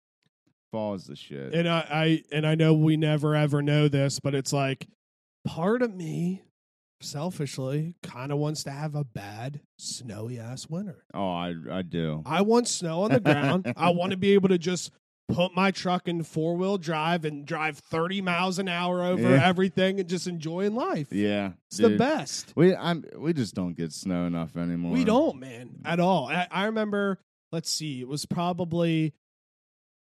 fall 0.71 0.93
is 0.93 1.05
the 1.05 1.15
shit. 1.15 1.53
And 1.55 1.67
I, 1.67 1.79
I 1.89 2.23
and 2.31 2.45
I 2.45 2.53
know 2.55 2.73
we 2.75 2.95
never 2.95 3.35
ever 3.35 3.61
know 3.63 3.87
this, 3.87 4.19
but 4.19 4.35
it's 4.35 4.53
like 4.53 4.87
part 5.45 5.81
of 5.81 5.93
me 5.95 6.43
selfishly 7.03 7.95
kind 8.03 8.31
of 8.31 8.37
wants 8.37 8.63
to 8.63 8.71
have 8.71 8.95
a 8.95 9.03
bad 9.03 9.61
snowy 9.77 10.39
ass 10.39 10.69
winter. 10.69 11.03
oh, 11.13 11.29
I 11.31 11.53
I 11.71 11.81
do. 11.81 12.23
I 12.25 12.41
want 12.41 12.67
snow 12.67 13.03
on 13.03 13.11
the 13.11 13.19
ground. 13.19 13.71
I 13.77 13.89
want 13.91 14.11
to 14.11 14.17
be 14.17 14.33
able 14.33 14.49
to 14.49 14.57
just 14.57 14.91
put 15.29 15.55
my 15.55 15.71
truck 15.71 16.07
in 16.07 16.21
four 16.23 16.55
wheel 16.57 16.77
drive 16.77 17.23
and 17.25 17.45
drive 17.45 17.77
30 17.77 18.21
miles 18.21 18.59
an 18.59 18.67
hour 18.67 19.03
over 19.03 19.21
Yeah. 19.31 19.47
everything 19.47 19.99
and 19.99 20.07
just 20.09 20.27
enjoying 20.27 20.75
life. 20.75 21.07
Yeah, 21.11 21.53
It's 21.67 21.77
the 21.77 21.97
best. 21.97 22.51
We 22.55 22.75
I'm 22.75 23.05
we 23.17 23.33
just 23.33 23.55
don't 23.55 23.75
get 23.75 23.93
snow 23.93 24.25
enough 24.25 24.57
anymore. 24.57 24.91
We 24.93 25.05
don't, 25.05 25.39
man, 25.39 25.77
at 25.85 25.99
all. 26.01 26.27
I, 26.27 26.47
I 26.51 26.65
remember, 26.65 27.19
let's 27.53 27.69
see, 27.69 28.01
it 28.01 28.07
was 28.07 28.25
probably, 28.25 29.13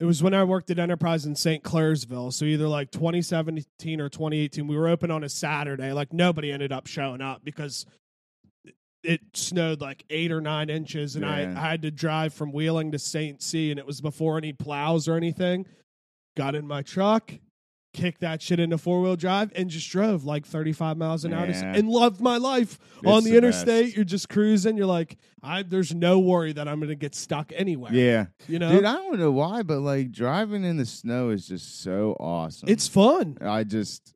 it 0.01 0.05
was 0.05 0.23
when 0.23 0.35
I 0.35 0.45
worked 0.45 0.71
at 0.71 0.79
Enterprise 0.79 1.27
in 1.27 1.35
St. 1.35 1.63
Clairsville. 1.65 2.33
So 2.33 2.45
either 2.45 2.69
like 2.69 2.91
2017 2.93 4.01
or 4.01 4.09
2018. 4.09 4.67
We 4.69 4.77
were 4.77 4.89
open 4.89 5.11
on 5.11 5.25
a 5.25 5.29
Saturday. 5.29 5.93
Like 5.93 6.13
nobody 6.13 6.53
ended 6.53 6.73
up 6.73 6.87
showing 6.87 7.21
up 7.21 7.45
because 7.45 7.85
it 9.03 9.21
snowed 9.35 9.81
like 9.81 10.05
eight 10.11 10.31
or 10.31 10.41
nine 10.41 10.71
inches. 10.71 11.17
And 11.17 11.25
I, 11.27 11.51
I 11.51 11.71
had 11.71 11.83
to 11.83 11.91
drive 11.91 12.33
from 12.33 12.53
Wheeling 12.53 12.93
to 12.93 12.99
St. 12.99 13.43
C. 13.43 13.71
And 13.71 13.79
it 13.79 13.87
was 13.87 14.01
before 14.01 14.39
any 14.39 14.53
plows 14.53 15.09
or 15.09 15.17
anything. 15.17 15.67
Got 16.37 16.55
in 16.55 16.67
my 16.67 16.83
truck. 16.83 17.33
Kicked 17.99 18.21
that 18.21 18.41
shit 18.41 18.61
into 18.61 18.79
four 18.79 19.01
wheel 19.03 19.17
drive 19.17 19.51
and 19.57 19.69
just 19.69 19.91
drove 19.91 20.25
like 20.25 20.47
35 20.47 20.97
miles 20.97 21.25
an 21.25 21.33
hour 21.33 21.47
Yeah. 21.47 21.75
and 21.75 21.89
loved 21.89 22.21
my 22.21 22.37
life 22.37 22.79
It's 22.99 23.07
on 23.07 23.25
the, 23.25 23.31
the 23.33 23.37
interstate. 23.39 23.87
best. 23.87 23.97
You're 23.97 24.05
just 24.05 24.29
cruising. 24.29 24.77
You're 24.77 24.87
like, 24.87 25.17
I 25.43 25.63
there's 25.65 25.93
no 25.95 26.19
worry 26.21 26.53
that 26.53 26.69
I'm 26.69 26.79
going 26.79 26.91
to 26.91 26.95
get 26.95 27.15
stuck 27.17 27.53
anywhere. 27.57 27.93
Yeah, 27.93 28.27
you 28.47 28.59
know, 28.61 28.71
dude. 28.71 28.85
I 28.85 28.93
don't 28.95 29.19
know 29.19 29.33
why, 29.33 29.63
but 29.65 29.81
like 29.81 30.13
driving 30.13 30.63
in 30.65 30.77
the 30.77 30.87
snow 30.87 31.31
is 31.31 31.49
just 31.49 31.83
so 31.83 32.17
awesome. 32.21 32.69
it's 32.69 32.87
fun. 32.87 33.37
I 33.41 33.65
just, 33.65 34.15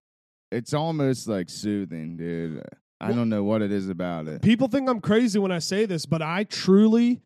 it's 0.52 0.72
almost 0.72 1.26
like 1.26 1.50
soothing, 1.50 2.16
dude. 2.16 2.62
I 3.00 3.06
Well- 3.08 3.16
don't 3.16 3.28
know 3.30 3.42
what 3.42 3.62
it 3.62 3.72
is 3.72 3.88
about 3.88 4.28
it. 4.28 4.42
People 4.42 4.68
think 4.68 4.88
I'm 4.88 5.00
crazy 5.00 5.40
when 5.40 5.50
I 5.50 5.58
say 5.58 5.86
this, 5.86 6.06
but 6.06 6.22
I 6.22 6.44
truly, 6.44 7.20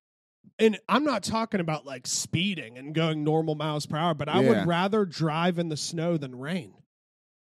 and 0.59 0.78
I'm 0.88 1.04
not 1.04 1.22
talking 1.22 1.61
about 1.61 1.84
like 1.86 2.07
speeding 2.07 2.78
and 2.78 2.94
going 2.94 3.24
normal 3.24 3.54
miles 3.54 3.86
per 3.86 3.96
hour, 3.96 4.14
but 4.14 4.28
I 4.28 4.40
Yeah. 4.42 4.48
would 4.48 4.66
rather 4.66 5.04
drive 5.04 5.59
in 5.59 5.68
the 5.68 5.76
snow 5.76 6.16
than 6.16 6.34
rain. 6.38 6.72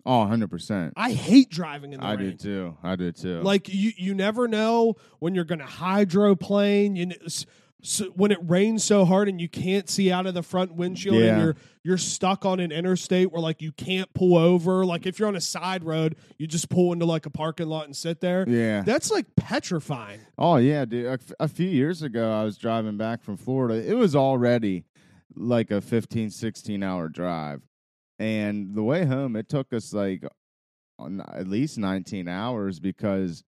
Oh, 0.05 0.19
100 0.19 0.49
percent. 0.49 0.93
I 0.97 1.11
hate 1.11 1.49
driving 1.49 1.93
in 1.93 1.99
the 1.99 2.05
I 2.05 2.13
rain. 2.13 2.31
do 2.31 2.37
too. 2.37 2.77
I 2.81 2.95
do 2.95 3.11
too. 3.11 3.41
Like 3.41 3.69
you, 3.69 3.91
you 3.97 4.15
never 4.15 4.47
know 4.47 4.95
when 5.19 5.35
you're 5.35 5.43
going 5.45 5.59
to 5.59 5.65
hydroplane. 5.65 6.95
You 6.95 7.11
so 7.81 8.05
when 8.15 8.31
it 8.31 8.39
rains 8.41 8.83
so 8.83 9.05
hard 9.05 9.27
and 9.27 9.41
you 9.41 9.49
can't 9.49 9.89
see 9.89 10.11
out 10.11 10.25
of 10.27 10.33
the 10.33 10.43
front 10.43 10.75
windshield 10.75 11.15
Yeah. 11.15 11.33
and 11.33 11.41
you're 11.41 11.55
you're 11.83 11.97
stuck 11.97 12.45
on 12.45 12.59
an 12.59 12.71
interstate 12.71 13.31
where 13.31 13.41
like 13.41 13.61
you 13.61 13.71
can't 13.71 14.13
pull 14.13 14.37
over. 14.37 14.85
Like 14.85 15.05
if 15.07 15.17
you're 15.17 15.27
on 15.27 15.35
a 15.35 15.41
side 15.41 15.83
road, 15.83 16.15
you 16.37 16.45
just 16.45 16.69
pull 16.69 16.93
into 16.93 17.05
like 17.05 17.25
a 17.25 17.29
parking 17.31 17.67
lot 17.67 17.85
and 17.85 17.95
sit 17.95 18.21
there. 18.21 18.45
yeah. 18.47 18.81
That's 18.83 19.09
like 19.09 19.25
petrifying. 19.35 20.19
Oh 20.37 20.57
yeah, 20.57 20.85
dude. 20.85 21.05
A, 21.07 21.11
f- 21.13 21.31
a 21.39 21.47
few 21.47 21.67
years 21.67 22.01
ago, 22.03 22.31
I 22.31 22.43
was 22.43 22.57
driving 22.57 22.97
back 22.97 23.23
from 23.23 23.35
Florida. 23.37 23.83
It 23.83 23.95
was 23.95 24.15
already 24.15 24.85
like 25.35 25.71
a 25.71 25.81
15, 25.81 26.29
16 26.29 26.83
hour 26.83 27.09
drive, 27.09 27.61
and 28.19 28.75
the 28.75 28.83
way 28.83 29.05
home, 29.05 29.35
it 29.35 29.49
took 29.49 29.73
us 29.73 29.91
like 29.93 30.23
at 31.35 31.47
least 31.47 31.79
nineteen 31.79 32.27
hours 32.27 32.79
because 32.79 33.43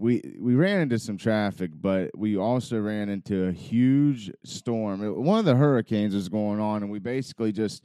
we 0.00 0.22
we 0.40 0.54
ran 0.54 0.80
into 0.80 0.98
some 0.98 1.18
traffic, 1.18 1.70
but 1.74 2.10
we 2.16 2.36
also 2.36 2.80
ran 2.80 3.10
into 3.10 3.44
a 3.48 3.52
huge 3.52 4.30
storm. 4.44 5.04
It- 5.04 5.14
one 5.16 5.38
of 5.38 5.44
the 5.44 5.56
hurricanes 5.56 6.14
was 6.14 6.28
going 6.30 6.58
on, 6.58 6.82
and 6.82 6.90
we 6.90 6.98
basically 6.98 7.52
just 7.52 7.84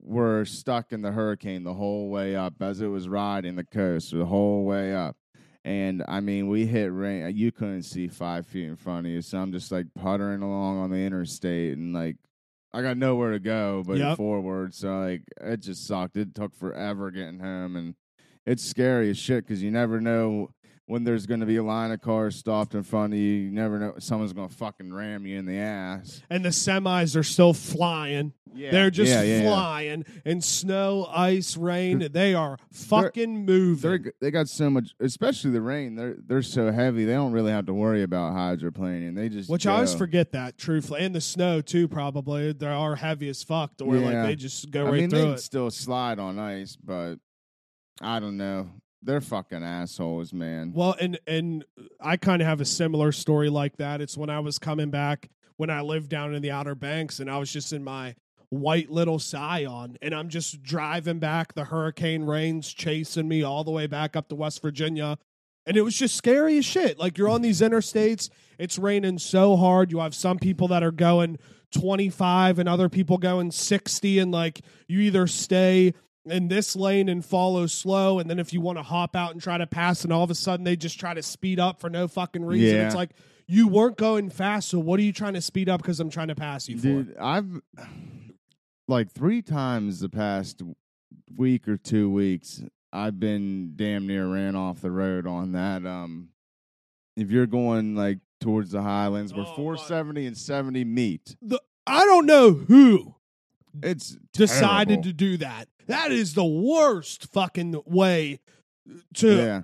were 0.00 0.44
stuck 0.44 0.92
in 0.92 1.00
the 1.00 1.12
hurricane 1.12 1.62
the 1.62 1.74
whole 1.74 2.10
way 2.10 2.34
up 2.34 2.54
as 2.60 2.80
it 2.80 2.88
was 2.88 3.08
riding 3.08 3.54
the 3.54 3.62
coast 3.64 4.10
the 4.10 4.24
whole 4.26 4.64
way 4.64 4.92
up. 4.92 5.16
And 5.64 6.02
I 6.08 6.18
mean, 6.18 6.48
we 6.48 6.66
hit 6.66 6.86
rain. 6.92 7.22
Uh, 7.24 7.28
you 7.28 7.52
couldn't 7.52 7.84
see 7.84 8.08
five 8.08 8.44
feet 8.48 8.66
in 8.66 8.74
front 8.74 9.06
of 9.06 9.12
you, 9.12 9.22
so 9.22 9.38
I'm 9.38 9.52
just 9.52 9.70
like 9.70 9.86
puttering 9.94 10.42
along 10.42 10.78
on 10.78 10.90
the 10.90 10.96
interstate, 10.98 11.78
and 11.78 11.92
like 11.94 12.16
I 12.74 12.82
got 12.82 12.96
nowhere 12.96 13.30
to 13.30 13.38
go 13.38 13.84
but 13.86 13.98
Yep. 13.98 14.16
forward. 14.16 14.74
So 14.74 14.98
like 14.98 15.22
it 15.40 15.60
just 15.60 15.86
sucked. 15.86 16.16
It 16.16 16.34
took 16.34 16.52
forever 16.56 17.12
getting 17.12 17.38
home, 17.38 17.76
and 17.76 17.94
it's 18.44 18.64
scary 18.64 19.08
as 19.10 19.18
shit 19.18 19.46
because 19.46 19.62
you 19.62 19.70
never 19.70 20.00
know 20.00 20.50
when 20.86 21.04
there's 21.04 21.26
going 21.26 21.40
to 21.40 21.46
be 21.46 21.56
a 21.56 21.62
line 21.62 21.90
of 21.90 22.00
cars 22.00 22.36
stopped 22.36 22.74
in 22.74 22.82
front 22.82 23.12
of 23.12 23.18
you. 23.18 23.32
You 23.32 23.50
never 23.50 23.78
know 23.78 23.94
someone's 23.98 24.32
going 24.32 24.48
to 24.48 24.54
fucking 24.54 24.92
ram 24.92 25.26
you 25.26 25.38
in 25.38 25.46
the 25.46 25.58
ass. 25.58 26.22
And 26.28 26.44
the 26.44 26.50
semis 26.50 27.16
are 27.16 27.22
still 27.22 27.54
flying. 27.54 28.32
Yeah, 28.54 28.70
They're 28.70 28.90
just 28.90 29.10
yeah, 29.10 29.22
yeah, 29.22 29.42
flying. 29.42 30.04
And 30.26 30.44
snow, 30.44 31.08
ice, 31.10 31.56
rain, 31.56 32.06
they 32.12 32.34
are 32.34 32.58
fucking 32.72 33.46
moving. 33.46 34.02
They're 34.02 34.12
they 34.20 34.30
got 34.30 34.48
so 34.48 34.68
much, 34.68 34.94
especially 35.00 35.52
the 35.52 35.62
rain. 35.62 35.94
They're 35.94 36.16
they're 36.26 36.42
so 36.42 36.70
heavy. 36.70 37.06
They 37.06 37.14
don't 37.14 37.32
really 37.32 37.52
have 37.52 37.64
to 37.66 37.74
worry 37.74 38.02
about 38.02 38.34
hydroplaning. 38.34 39.14
They 39.14 39.30
just 39.30 39.48
Which 39.48 39.66
I 39.66 39.76
always 39.76 39.94
forget 39.94 40.32
that, 40.32 40.58
truthfully. 40.58 41.00
And 41.00 41.14
the 41.14 41.20
snow, 41.22 41.62
too, 41.62 41.88
probably. 41.88 42.52
They 42.52 42.66
are 42.66 42.96
heavy 42.96 43.30
as 43.30 43.42
fuck 43.42 43.76
to 43.78 43.86
where 43.86 44.00
like 44.00 44.26
they 44.26 44.36
just 44.36 44.70
go 44.70 44.82
I 44.82 44.90
right 44.90 45.00
mean, 45.00 45.10
through 45.10 45.20
they 45.20 45.28
it. 45.30 45.40
still 45.40 45.70
slide 45.70 46.18
on 46.18 46.38
ice, 46.38 46.76
but 46.76 47.16
I 48.02 48.20
don't 48.20 48.36
know. 48.36 48.68
They're 49.02 49.20
fucking 49.20 49.64
assholes, 49.64 50.32
man. 50.32 50.72
Well, 50.74 50.94
and 51.00 51.18
and 51.26 51.64
I 52.00 52.16
kind 52.16 52.40
of 52.40 52.48
have 52.48 52.60
a 52.60 52.64
similar 52.64 53.12
story 53.12 53.48
like 53.48 53.76
that. 53.78 54.00
It's 54.00 54.16
when 54.16 54.30
I 54.30 54.40
was 54.40 54.58
coming 54.58 54.90
back 54.90 55.28
when 55.56 55.70
I 55.70 55.80
lived 55.80 56.08
down 56.08 56.34
in 56.34 56.42
the 56.42 56.50
Outer 56.50 56.74
Banks, 56.74 57.20
and 57.20 57.30
I 57.30 57.38
was 57.38 57.52
just 57.52 57.72
in 57.72 57.84
my 57.84 58.14
white 58.50 58.90
little 58.90 59.18
Scion, 59.18 59.96
and 60.02 60.14
I'm 60.14 60.28
just 60.28 60.62
driving 60.62 61.18
back. 61.18 61.54
The 61.54 61.64
hurricane 61.64 62.24
rains 62.24 62.72
chasing 62.72 63.28
me 63.28 63.42
all 63.42 63.64
the 63.64 63.70
way 63.70 63.86
back 63.86 64.14
up 64.14 64.28
to 64.28 64.34
West 64.34 64.62
Virginia, 64.62 65.18
and 65.66 65.76
it 65.76 65.82
was 65.82 65.96
just 65.96 66.16
scary 66.16 66.58
as 66.58 66.64
shit. 66.64 66.98
Like 66.98 67.18
you're 67.18 67.28
on 67.28 67.42
these 67.42 67.60
interstates, 67.60 68.30
it's 68.58 68.78
raining 68.78 69.18
so 69.18 69.56
hard. 69.56 69.90
You 69.90 69.98
have 70.00 70.14
some 70.14 70.38
people 70.38 70.68
that 70.68 70.82
are 70.82 70.92
going 70.92 71.38
25 71.72 72.58
and 72.58 72.68
other 72.68 72.88
people 72.88 73.18
going 73.18 73.50
60, 73.50 74.18
and 74.20 74.30
like 74.30 74.60
you 74.86 75.00
either 75.00 75.26
stay 75.26 75.94
in 76.26 76.48
this 76.48 76.76
lane 76.76 77.08
and 77.08 77.24
follow 77.24 77.66
slow 77.66 78.18
and 78.20 78.30
then 78.30 78.38
if 78.38 78.52
you 78.52 78.60
want 78.60 78.78
to 78.78 78.82
hop 78.82 79.16
out 79.16 79.32
and 79.32 79.42
try 79.42 79.58
to 79.58 79.66
pass 79.66 80.04
and 80.04 80.12
all 80.12 80.22
of 80.22 80.30
a 80.30 80.34
sudden 80.34 80.62
they 80.64 80.76
just 80.76 81.00
try 81.00 81.12
to 81.12 81.22
speed 81.22 81.58
up 81.58 81.80
for 81.80 81.90
no 81.90 82.06
fucking 82.06 82.44
reason 82.44 82.76
Yeah. 82.78 82.86
it's 82.86 82.94
like 82.94 83.10
you 83.48 83.66
weren't 83.66 83.96
going 83.96 84.30
fast 84.30 84.68
so 84.68 84.78
what 84.78 85.00
are 85.00 85.02
you 85.02 85.12
trying 85.12 85.34
to 85.34 85.40
speed 85.40 85.68
up 85.68 85.82
because 85.82 85.98
i'm 85.98 86.10
trying 86.10 86.28
to 86.28 86.36
pass 86.36 86.68
you 86.68 86.78
for 86.78 87.06
I've 87.20 87.60
like 88.88 89.10
three 89.10 89.42
times 89.42 90.00
the 90.00 90.08
past 90.08 90.62
week 91.36 91.66
or 91.68 91.76
two 91.76 92.10
weeks, 92.10 92.62
I've 92.92 93.18
been 93.18 93.72
damn 93.76 94.06
near 94.06 94.26
ran 94.26 94.54
off 94.54 94.80
the 94.80 94.90
road 94.90 95.26
on 95.26 95.52
that. 95.52 95.86
Um, 95.86 96.28
if 97.16 97.30
you're 97.30 97.46
going 97.46 97.94
like 97.94 98.18
towards 98.40 98.72
the 98.72 98.82
Highlands, 98.82 99.32
where 99.32 99.44
Oh, 99.46 99.50
my- 99.50 99.56
470 99.56 100.26
and 100.26 100.36
70 100.36 100.84
meet, 100.84 101.36
i 101.86 102.04
don't 102.04 102.26
know 102.26 102.52
who 102.52 103.14
it's 103.82 104.16
decided 104.32 104.88
terrible. 104.88 105.02
to 105.04 105.12
do 105.12 105.36
that 105.38 105.68
that 105.86 106.12
is 106.12 106.34
the 106.34 106.44
worst 106.44 107.26
fucking 107.32 107.80
way 107.86 108.40
to 109.14 109.36
Yeah, 109.36 109.62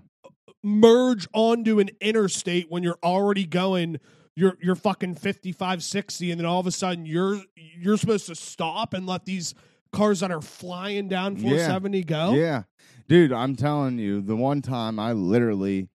merge 0.63 1.29
onto 1.33 1.79
an 1.81 1.91
interstate 2.01 2.67
when 2.71 2.83
you're 2.83 2.99
already 3.03 3.47
going 3.47 3.99
you're 4.37 4.57
you're 4.61 4.75
fucking 4.77 5.15
55 5.17 5.83
60 5.83 6.31
and 6.31 6.41
then 6.41 6.47
all 6.47 6.61
of 6.61 6.67
a 6.67 6.71
sudden 6.71 7.07
you're 7.07 7.41
you're 7.57 7.97
supposed 7.97 8.27
to 8.27 8.35
stop 8.35 8.95
and 8.95 9.07
let 9.07 9.25
these 9.25 9.55
cars 9.93 10.21
that 10.21 10.31
are 10.31 10.43
flying 10.43 11.09
down 11.09 11.35
Yeah. 11.37 11.43
470 11.43 12.05
go 12.05 12.35
yeah, 12.35 12.63
dude. 13.09 13.33
I'm 13.33 13.57
telling 13.57 13.99
you, 13.99 14.21
the 14.21 14.37
one 14.37 14.61
time 14.63 14.99
I 14.99 15.13
literally 15.13 15.89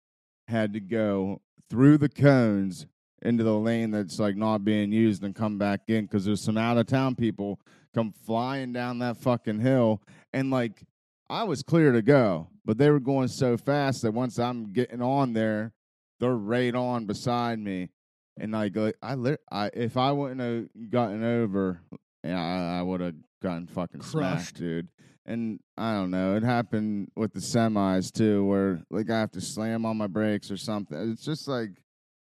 had 0.48 0.72
to 0.74 0.80
go 0.80 1.40
through 1.68 1.98
the 1.98 2.08
cones 2.08 2.86
into 3.22 3.44
the 3.44 3.54
lane 3.58 3.90
that's 3.90 4.18
like 4.18 4.36
not 4.36 4.64
being 4.64 4.92
used 4.92 5.22
and 5.22 5.34
come 5.34 5.58
back 5.58 5.80
in 5.88 6.04
because 6.06 6.24
there's 6.24 6.40
some 6.40 6.56
out 6.56 6.78
of 6.78 6.86
town 6.86 7.14
people 7.14 7.60
come 7.94 8.12
flying 8.24 8.72
down 8.72 8.98
that 9.00 9.16
fucking 9.16 9.60
hill 9.60 10.02
and 10.32 10.50
like 10.50 10.82
I 11.28 11.44
was 11.44 11.62
clear 11.62 11.92
to 11.92 12.02
go, 12.02 12.48
but 12.64 12.76
they 12.76 12.90
were 12.90 12.98
going 12.98 13.28
so 13.28 13.56
fast 13.56 14.02
that 14.02 14.12
once 14.12 14.38
I'm 14.38 14.72
getting 14.72 15.00
on 15.00 15.32
there, 15.32 15.72
they're 16.18 16.34
right 16.34 16.74
on 16.74 17.06
beside 17.06 17.60
me, 17.60 17.90
and 18.36 18.50
like 18.50 18.76
I, 19.00 19.14
lit- 19.14 19.40
I 19.50 19.70
if 19.72 19.96
I 19.96 20.10
wouldn't 20.10 20.40
have 20.40 20.90
gotten 20.90 21.22
over, 21.22 21.80
yeah, 22.24 22.40
I, 22.40 22.80
I 22.80 22.82
would 22.82 23.00
have 23.00 23.14
gotten 23.40 23.68
fucking 23.68 24.00
Crushed. 24.00 24.10
smashed, 24.10 24.56
dude. 24.56 24.88
And 25.24 25.60
I 25.76 25.92
don't 25.94 26.10
know, 26.10 26.34
it 26.34 26.42
happened 26.42 27.12
with 27.14 27.32
the 27.32 27.38
semis 27.38 28.10
too, 28.12 28.44
where 28.44 28.82
like 28.90 29.08
I 29.08 29.20
have 29.20 29.30
to 29.32 29.40
slam 29.40 29.86
on 29.86 29.96
my 29.96 30.08
brakes 30.08 30.50
or 30.50 30.56
something. 30.56 31.12
It's 31.12 31.24
just 31.24 31.46
like 31.46 31.70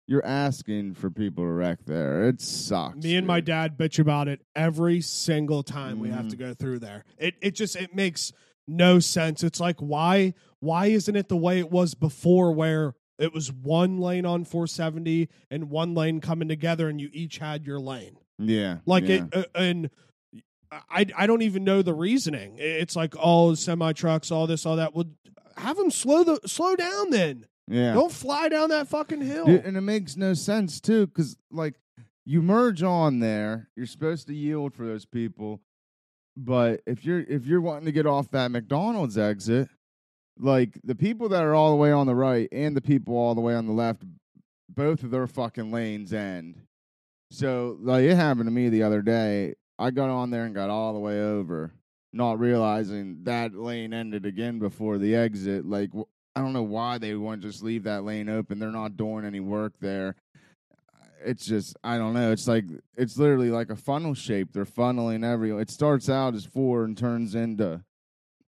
you're 0.10 0.26
asking 0.26 0.96
for 0.96 1.12
people 1.12 1.44
to 1.44 1.52
wreck 1.52 1.86
there. 1.86 2.28
It 2.28 2.42
sucks. 2.42 3.04
Me 3.04 3.16
and 3.16 3.28
my 3.28 3.40
dude. 3.42 3.46
dad 3.46 3.78
bitch 3.78 4.00
about 4.00 4.28
it 4.28 4.42
every 4.56 5.02
single 5.02 5.62
time 5.62 6.00
we 6.00 6.10
have 6.10 6.30
to 6.30 6.36
go 6.36 6.56
through 6.56 6.80
there. 6.80 7.06
It 7.20 7.36
it 7.44 7.52
just 7.52 7.76
it 7.76 7.94
makes 7.94 8.34
no 8.68 8.98
sense. 8.98 9.44
It's 9.44 9.60
like 9.60 9.76
why 9.78 10.34
why 10.62 10.88
isn't 10.88 11.16
it 11.16 11.30
the 11.30 11.38
way 11.38 11.60
it 11.60 11.70
was 11.70 11.94
before 11.94 12.52
where 12.52 12.96
it 13.20 13.36
was 13.36 13.52
one 13.52 14.00
lane 14.00 14.26
on 14.26 14.46
470 14.46 15.30
and 15.52 15.70
one 15.70 15.94
lane 15.94 16.22
coming 16.22 16.48
together 16.48 16.90
and 16.90 17.00
you 17.00 17.10
each 17.14 17.38
had 17.38 17.68
your 17.68 17.80
lane. 17.80 18.18
Yeah, 18.40 18.78
Like 18.88 19.08
yeah. 19.08 19.26
it 19.32 19.36
uh, 19.36 19.44
and 19.54 19.92
I 20.90 21.06
I 21.16 21.28
don't 21.28 21.44
even 21.44 21.64
know 21.64 21.84
the 21.84 21.94
reasoning. 21.94 22.56
It's 22.58 22.96
like 22.96 23.16
all 23.16 23.56
semi 23.56 23.94
trucks, 23.94 24.32
all 24.32 24.48
this, 24.48 24.66
all 24.66 24.78
that. 24.78 24.96
Well, 24.96 25.06
have 25.56 25.78
them 25.78 25.92
slow 25.92 26.24
the 26.24 26.40
slow 26.48 26.76
down 26.76 27.12
then. 27.12 27.46
Yeah. 27.70 27.94
Don't 27.94 28.12
fly 28.12 28.50
down 28.50 28.70
that 28.70 28.88
fucking 28.88 29.22
hill. 29.22 29.46
Dude, 29.46 29.64
and 29.64 29.78
it 29.78 29.82
makes 29.82 30.18
no 30.18 30.34
sense 30.34 30.82
too, 30.82 31.08
because 31.08 31.38
like 31.52 31.76
you 32.26 32.42
merge 32.42 32.84
on 32.84 33.20
there, 33.20 33.70
you're 33.76 33.86
supposed 33.86 34.28
to 34.28 34.34
yield 34.34 34.74
for 34.74 34.86
those 34.86 35.06
people, 35.06 35.62
but 36.36 36.82
if 36.86 37.06
you're 37.06 37.22
if 37.22 37.46
you're 37.46 37.62
wanting 37.62 37.86
to 37.86 37.92
get 37.92 38.06
off 38.06 38.32
that 38.32 38.52
McDonald's 38.52 39.18
exit, 39.18 39.70
like 40.38 40.80
the 40.84 40.96
people 40.96 41.30
that 41.30 41.44
are 41.44 41.54
all 41.54 41.70
the 41.70 41.76
way 41.78 41.92
on 41.92 42.08
the 42.08 42.16
right 42.16 42.50
and 42.52 42.76
the 42.76 42.82
people 42.82 43.16
all 43.16 43.36
the 43.36 43.42
way 43.42 43.54
on 43.54 43.68
the 43.68 43.74
left, 43.74 44.04
both 44.68 45.04
of 45.04 45.12
their 45.12 45.28
fucking 45.28 45.72
lanes 45.72 46.14
end. 46.14 46.62
So 47.32 47.78
like 47.82 48.04
it 48.04 48.16
happened 48.16 48.48
to 48.48 48.52
me 48.52 48.70
the 48.70 48.84
other 48.84 49.02
day. 49.02 49.56
I 49.78 49.92
got 49.92 50.10
on 50.10 50.30
there 50.30 50.46
and 50.46 50.56
got 50.56 50.70
all 50.70 50.94
the 50.94 51.00
way 51.00 51.22
over, 51.22 51.72
not 52.12 52.40
realizing 52.40 53.24
that 53.24 53.54
lane 53.54 53.94
ended 53.94 54.26
again 54.26 54.60
before 54.60 54.98
the 54.98 55.16
exit. 55.16 55.66
Like 55.66 55.92
I 56.40 56.42
don't 56.42 56.54
know 56.54 56.64
why 56.64 56.98
they 56.98 57.14
want 57.16 57.42
to 57.42 57.50
just 57.50 57.62
leave 57.62 57.84
that 57.84 58.06
lane 58.06 58.30
open. 58.30 58.60
They're 58.60 58.72
not 58.72 58.96
doing 58.96 59.26
any 59.26 59.42
work 59.42 59.74
there. 59.82 60.16
It's 61.26 61.46
just 61.46 61.76
I 61.84 61.98
don't 61.98 62.14
know. 62.14 62.32
It's 62.32 62.48
like 62.48 62.64
it's 62.96 63.18
literally 63.18 63.50
like 63.52 63.70
a 63.70 63.76
funnel 63.76 64.14
shape. 64.14 64.54
They're 64.54 64.64
funneling 64.64 65.26
every. 65.26 65.52
It 65.52 65.70
starts 65.70 66.10
out 66.10 66.34
as 66.34 66.46
four 66.46 66.86
and 66.86 66.98
turns 66.98 67.36
into 67.36 67.82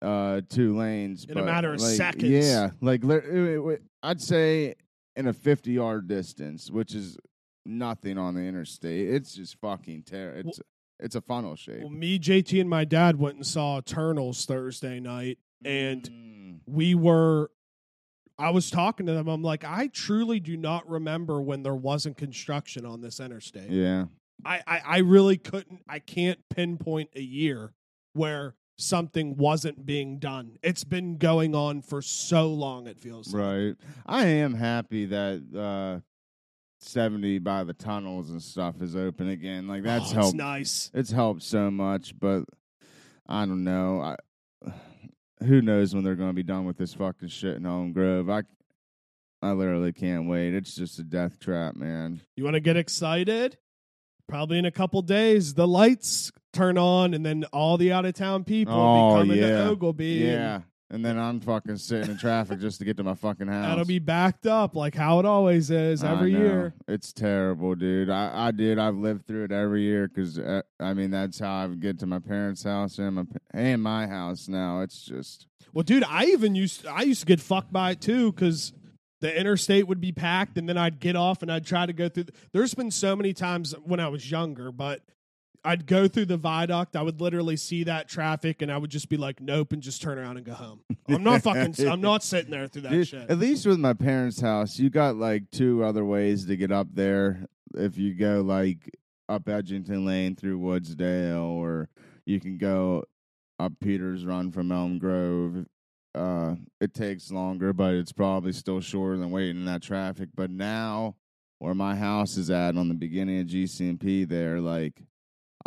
uh 0.01 0.41
two 0.49 0.77
lanes 0.77 1.25
In 1.29 1.37
a 1.37 1.45
matter 1.45 1.73
of 1.73 1.79
like, 1.81 1.95
seconds. 1.95 2.25
Yeah, 2.45 2.71
like 2.81 3.03
li- 3.05 3.15
it- 3.15 3.65
it- 3.65 3.83
I'd 4.03 4.21
say 4.21 4.75
in 5.15 5.27
a 5.27 5.33
fifty 5.33 5.71
yard 5.71 6.09
distance, 6.09 6.69
which 6.69 6.93
is 6.93 7.17
nothing 7.65 8.17
on 8.17 8.33
the 8.35 8.41
interstate. 8.41 9.07
It's 9.13 9.33
just 9.33 9.55
fucking 9.61 10.03
terrible. 10.03 10.49
It's 10.49 10.59
it's 10.99 11.15
a 11.15 11.21
funnel 11.21 11.55
shape. 11.55 11.79
Well, 11.83 11.89
me, 11.89 12.19
JT, 12.19 12.59
and 12.59 12.69
my 12.69 12.83
dad 12.83 13.17
went 13.17 13.35
and 13.37 13.45
saw 13.47 13.77
Eternals 13.77 14.45
Thursday 14.45 14.99
night, 14.99 15.37
and 15.63 16.03
Mm. 16.03 16.59
we 16.67 16.95
were. 16.95 17.49
I 18.39 18.51
was 18.51 18.69
talking 18.69 19.05
to 19.07 19.13
them. 19.13 19.27
I'm 19.27 19.41
like, 19.41 19.63
I 19.63 19.87
truly 19.87 20.39
do 20.39 20.55
not 20.57 20.87
remember 20.89 21.41
when 21.41 21.63
there 21.63 21.75
wasn't 21.75 22.17
construction 22.17 22.85
on 22.85 23.01
this 23.01 23.19
interstate. 23.19 23.69
yeah, 23.71 24.05
I, 24.45 24.61
I, 24.67 24.81
I 24.85 24.97
really 24.99 25.37
couldn't. 25.37 25.81
I 25.89 25.99
can't 25.99 26.39
pinpoint 26.49 27.09
a 27.15 27.21
year 27.21 27.73
where 28.13 28.55
something 28.77 29.35
wasn't 29.37 29.85
being 29.87 30.19
done. 30.19 30.57
It's 30.61 30.83
been 30.83 31.17
going 31.17 31.55
on 31.55 31.81
for 31.81 32.01
so 32.03 32.47
long. 32.53 32.85
It 32.85 32.99
feels 32.99 33.33
like. 33.33 33.41
right. 33.43 33.75
I 34.05 34.25
am 34.25 34.53
happy 34.53 35.05
that 35.07 35.41
uh 35.57 36.01
70 36.79 37.39
by 37.39 37.63
the 37.63 37.73
tunnels 37.73 38.29
and 38.29 38.39
stuff 38.39 38.83
is 38.83 38.95
open 38.95 39.29
again. 39.29 39.67
Like 39.67 39.81
that's 39.81 40.11
Oh, 40.11 40.15
helped. 40.15 40.35
nice. 40.35 40.91
It's 40.93 41.09
helped 41.11 41.41
so 41.41 41.71
much, 41.71 42.13
but 42.19 42.43
I 43.27 43.47
don't 43.47 43.63
know. 43.63 43.99
I 44.01 44.71
who 45.43 45.61
knows 45.61 45.93
when 45.93 46.03
they're 46.03 46.15
going 46.15 46.29
to 46.29 46.35
be 46.35 46.43
done 46.43 46.65
with 46.65 46.77
this 46.77 46.93
fucking 46.93 47.29
shit 47.29 47.57
in 47.57 47.65
Elm 47.65 47.93
Grove. 47.93 48.29
I 48.29 48.43
I 49.41 49.51
literally 49.51 49.93
can't 49.93 50.27
wait. 50.27 50.53
It's 50.55 50.75
just 50.75 50.97
a 50.99 51.03
death 51.03 51.39
trap, 51.39 51.75
man. 51.75 52.21
You 52.35 52.43
want 52.43 52.55
to 52.55 52.59
get 52.59 52.75
excited? 52.75 53.57
Probably 54.27 54.57
in 54.57 54.65
a 54.65 54.71
couple 54.71 55.01
days, 55.03 55.53
the 55.53 55.67
lights 55.67 56.31
turn 56.53 56.77
on, 56.77 57.13
and 57.13 57.25
then 57.25 57.45
all 57.53 57.77
the 57.77 57.91
out 57.91 58.05
of 58.05 58.13
town 58.15 58.43
people 58.43 58.73
Oh, 58.73 58.77
will 58.77 58.95
be 58.95 58.99
oh, 58.99 59.19
coming 59.21 59.37
yeah. 59.37 59.49
to 59.49 59.69
and 59.71 59.79
Yeah. 60.25 60.61
And 60.89 61.03
then 61.03 61.19
I'm 61.19 61.41
fucking 61.41 61.77
sitting 61.77 62.11
in 62.11 62.17
traffic 62.17 62.59
just 62.59 62.79
to 62.79 62.85
get 62.85 62.95
to 62.97 63.03
my 63.03 63.13
fucking 63.13 63.47
house. 63.49 63.67
That'll 63.67 63.85
be 63.85 63.99
backed 63.99 64.47
up 64.47 64.75
like 64.75 64.95
how 64.95 65.19
it 65.19 65.25
always 65.25 65.69
is 65.69 66.01
every 66.03 66.31
year. 66.31 66.73
It's 66.87 67.11
terrible, 67.11 67.75
dude. 67.75 68.09
I, 68.09 68.47
I 68.47 68.51
did. 68.51 68.79
I've 68.79 68.95
lived 68.95 69.27
through 69.27 69.45
it 69.45 69.51
every 69.51 69.81
year 69.81 70.07
because 70.07 70.39
uh, 70.39 70.61
I 70.79 70.93
mean 70.93 71.11
that's 71.11 71.39
how 71.39 71.53
I 71.53 71.67
get 71.67 71.99
to 71.99 72.05
my 72.05 72.19
parents' 72.19 72.63
house 72.63 72.99
and 72.99 73.15
my 73.15 73.23
and 73.51 73.83
my 73.83 74.07
house 74.07 74.47
now. 74.47 74.79
It's 74.81 75.03
just 75.03 75.47
Well, 75.73 75.83
dude, 75.83 76.05
I 76.05 76.25
even 76.25 76.55
used 76.55 76.87
I 76.87 77.01
used 77.01 77.19
to 77.19 77.25
get 77.25 77.41
fucked 77.41 77.73
by 77.73 77.91
it 77.91 78.01
too 78.01 78.31
because 78.31 78.71
the 79.19 79.37
interstate 79.37 79.87
would 79.87 79.99
be 79.99 80.11
packed, 80.11 80.57
and 80.57 80.69
then 80.69 80.77
I'd 80.77 80.99
get 80.99 81.15
off 81.15 81.41
and 81.41 81.51
I'd 81.51 81.65
try 81.65 81.85
to 81.85 81.93
go 81.93 82.07
through. 82.07 82.25
There's 82.53 82.73
been 82.73 82.91
so 82.91 83.15
many 83.15 83.33
times 83.33 83.73
when 83.83 83.99
I 83.99 84.07
was 84.07 84.29
younger, 84.29 84.71
but 84.71 85.01
I'd 85.63 85.85
go 85.85 86.07
through 86.07 86.25
the 86.25 86.37
viaduct. 86.37 86.95
I 86.95 87.01
would 87.01 87.19
literally 87.19 87.57
see 87.57 87.83
that 87.83 88.07
traffic, 88.07 88.61
and 88.61 88.71
I 88.71 88.77
would 88.77 88.89
just 88.89 89.09
be 89.09 89.17
like, 89.17 89.41
"Nope," 89.41 89.73
and 89.73 89.81
just 89.81 90.01
turn 90.01 90.17
around 90.17 90.37
and 90.37 90.45
go 90.45 90.53
home. 90.53 90.81
I'm 91.07 91.23
not 91.23 91.41
fucking. 91.43 91.87
I'm 91.87 92.01
not 92.01 92.23
sitting 92.23 92.51
there 92.51 92.67
through 92.67 92.83
that 92.83 92.91
Dude, 92.91 93.07
shit. 93.07 93.29
At 93.29 93.39
least 93.39 93.65
with 93.65 93.79
my 93.79 93.93
parents' 93.93 94.41
house, 94.41 94.79
you 94.79 94.89
got 94.89 95.15
like 95.15 95.49
two 95.51 95.83
other 95.83 96.05
ways 96.05 96.45
to 96.45 96.55
get 96.55 96.71
up 96.71 96.87
there. 96.93 97.47
If 97.75 97.97
you 97.97 98.13
go 98.13 98.41
like 98.41 98.89
up 99.29 99.45
Edgington 99.45 100.05
Lane 100.05 100.35
through 100.35 100.59
Woodsdale, 100.59 101.43
or 101.43 101.89
you 102.25 102.39
can 102.39 102.57
go 102.57 103.03
up 103.59 103.73
Peters 103.79 104.25
Run 104.25 104.51
from 104.51 104.71
Elm 104.71 104.99
Grove. 104.99 105.65
Uh, 106.15 106.55
it 106.81 106.93
takes 106.93 107.31
longer, 107.31 107.73
but 107.73 107.93
it's 107.93 108.11
probably 108.11 108.51
still 108.51 108.81
shorter 108.81 109.17
than 109.17 109.31
waiting 109.31 109.57
in 109.57 109.65
that 109.65 109.83
traffic. 109.83 110.29
But 110.35 110.49
now, 110.49 111.15
where 111.59 111.75
my 111.75 111.95
house 111.95 112.37
is 112.37 112.49
at 112.49 112.77
on 112.77 112.87
the 112.87 112.95
beginning 112.95 113.41
of 113.41 113.47
GCMP, 113.47 114.27
there, 114.27 114.59
like 114.59 115.03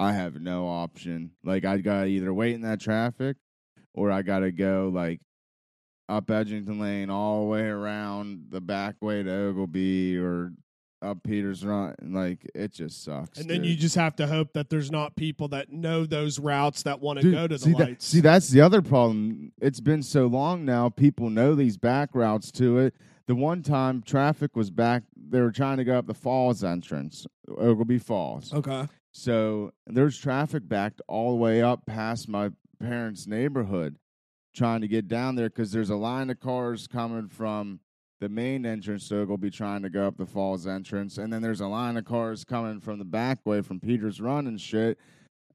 I 0.01 0.13
have 0.13 0.41
no 0.41 0.67
option. 0.67 1.33
Like 1.45 1.65
I 1.65 1.79
gotta 1.79 2.07
either 2.07 2.33
wait 2.33 2.55
in 2.55 2.63
that 2.63 2.81
traffic, 2.81 3.37
or 3.93 4.11
I 4.11 4.23
gotta 4.23 4.51
go 4.51 4.91
like 4.93 5.21
up 6.09 6.27
Edgington 6.27 6.81
Lane 6.81 7.11
all 7.11 7.43
the 7.43 7.51
way 7.51 7.63
around 7.63 8.47
the 8.49 8.61
back 8.61 8.97
way 9.01 9.23
to 9.23 9.29
Oglebay 9.29 10.21
or 10.21 10.53
up 11.03 11.23
Peters 11.23 11.65
Run. 11.65 11.95
Like 12.03 12.51
it 12.55 12.73
just 12.73 13.05
sucks. 13.05 13.39
and 13.39 13.49
then 13.49 13.59
dude. 13.63 13.71
you 13.71 13.77
just 13.77 13.95
have 13.95 14.17
to 14.17 14.27
hope 14.27 14.55
that 14.55 14.71
there's 14.71 14.91
not 14.91 15.17
people 15.17 15.49
that 15.49 15.71
know 15.71 16.07
those 16.07 16.39
routes 16.39 16.83
that 16.85 17.01
want 17.01 17.21
to 17.21 17.31
go 17.31 17.47
to 17.47 17.57
the 17.57 17.59
see 17.59 17.73
lights. 17.75 17.87
That, 17.89 18.03
see, 18.03 18.21
that's 18.21 18.49
the 18.49 18.63
other 18.63 18.81
problem. 18.83 19.53
It's 19.61 19.81
been 19.81 20.03
so 20.03 20.27
long 20.27 20.65
now. 20.65 20.89
People 20.89 21.29
know 21.29 21.55
these 21.55 21.77
back 21.77 22.15
routes 22.15 22.51
to 22.53 22.79
it. 22.79 22.95
The 23.27 23.35
one 23.35 23.63
time 23.63 24.03
traffic 24.03 24.57
was 24.57 24.71
back, 24.71 25.03
they 25.15 25.41
were 25.41 25.53
trying 25.53 25.77
to 25.77 25.85
go 25.85 25.99
up 25.99 26.07
the 26.07 26.15
Falls 26.15 26.65
entrance, 26.65 27.27
Oglebay 27.49 28.03
Falls. 28.03 28.53
okay. 28.53 28.89
So 29.13 29.73
there's 29.87 30.19
traffic 30.19 30.69
backed 30.69 31.01
all 31.09 31.31
the 31.31 31.37
way 31.37 31.63
up 31.63 31.87
past 31.87 32.29
my 32.29 32.51
parents' 32.81 33.27
neighborhood, 33.27 33.97
trying 34.55 34.81
to 34.81 34.89
get 34.89 35.09
down 35.09 35.35
there 35.35 35.49
because 35.49 35.73
there's 35.73 35.91
a 35.91 35.97
line 35.97 36.31
of 36.31 36.41
cars 36.41 36.87
coming 36.87 37.29
from 37.29 37.81
the 38.21 38.29
main 38.29 38.67
entrance 38.67 39.07
So 39.07 39.23
it'll 39.23 39.39
be 39.39 39.51
trying 39.51 39.83
to 39.83 39.91
go 39.91 40.07
up 40.07 40.17
the 40.19 40.27
Falls 40.27 40.67
entrance, 40.67 41.19
and 41.19 41.33
then 41.33 41.43
there's 41.43 41.61
a 41.63 41.67
line 41.67 41.97
of 41.97 42.05
cars 42.05 42.45
coming 42.45 42.81
from 42.81 42.99
the 42.99 43.05
back 43.05 43.39
way 43.45 43.63
from 43.63 43.81
Peters 43.81 44.21
Run 44.21 44.47
and 44.47 44.61
shit. 44.61 44.99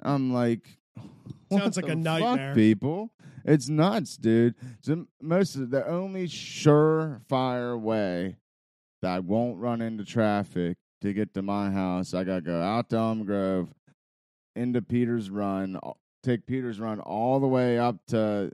I'm 0.02 0.34
like, 0.34 0.78
Sounds 1.52 1.78
like 1.78 1.86
a 1.86 1.90
fuck, 1.90 1.98
nightmare. 1.98 2.56
people. 2.56 3.12
It's 3.46 3.70
nuts, 3.70 4.18
dude. 4.18 4.56
So 4.82 5.06
most 5.22 5.56
of 5.56 5.70
the 5.70 5.88
only 5.88 6.28
surefire 6.28 7.80
way 7.80 8.38
that 9.04 9.12
I 9.12 9.20
won't 9.20 9.60
run 9.60 9.82
into 9.82 10.04
traffic 10.04 10.78
to 11.02 11.14
get 11.14 11.34
to 11.34 11.42
my 11.42 11.72
house, 11.72 12.14
I 12.14 12.24
gotta 12.24 12.42
go 12.42 12.62
out 12.62 12.90
to 12.90 12.98
Elm 12.98 13.26
Grove, 13.26 13.70
into 14.56 14.82
Peters 14.82 15.30
Run, 15.30 15.80
take 16.24 16.48
Peters 16.48 16.80
Run 16.80 17.00
all 17.00 17.40
the 17.40 17.48
way 17.48 17.78
up 17.78 17.98
to 18.08 18.52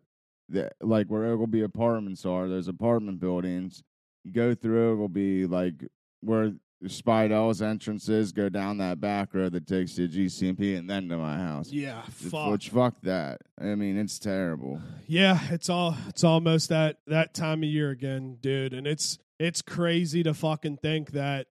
the 0.49 0.71
like 0.81 1.07
where 1.07 1.35
Oglebay 1.35 1.63
apartments 1.63 2.25
are. 2.25 2.47
Those 2.47 2.67
apartment 2.67 3.19
buildings. 3.19 3.83
Go 4.31 4.53
through 4.53 4.97
Oglebay, 4.97 5.49
like 5.49 5.87
where 6.21 6.53
Speidel's 6.85 7.61
entrances, 7.61 8.31
go 8.31 8.49
down 8.49 8.77
that 8.79 8.99
back 8.99 9.33
road 9.33 9.53
that 9.53 9.67
takes 9.67 9.95
to 9.95 10.07
GCMP 10.07 10.77
and 10.77 10.89
then 10.89 11.09
to 11.09 11.17
my 11.17 11.37
house. 11.37 11.71
Yeah, 11.71 12.01
fuck. 12.09 12.51
Which 12.51 12.69
fuck 12.69 12.95
that. 13.03 13.41
I 13.59 13.75
mean, 13.75 13.97
it's 13.97 14.19
terrible. 14.19 14.81
Yeah, 15.07 15.39
it's 15.49 15.69
all 15.69 15.95
it's 16.07 16.23
almost 16.23 16.69
that 16.69 16.97
that 17.07 17.33
time 17.33 17.63
of 17.63 17.69
year 17.69 17.91
again, 17.91 18.37
dude, 18.41 18.73
and 18.73 18.87
it's 18.87 19.17
it's 19.39 19.61
crazy 19.61 20.23
to 20.23 20.33
fucking 20.33 20.77
think 20.77 21.11
that 21.11 21.47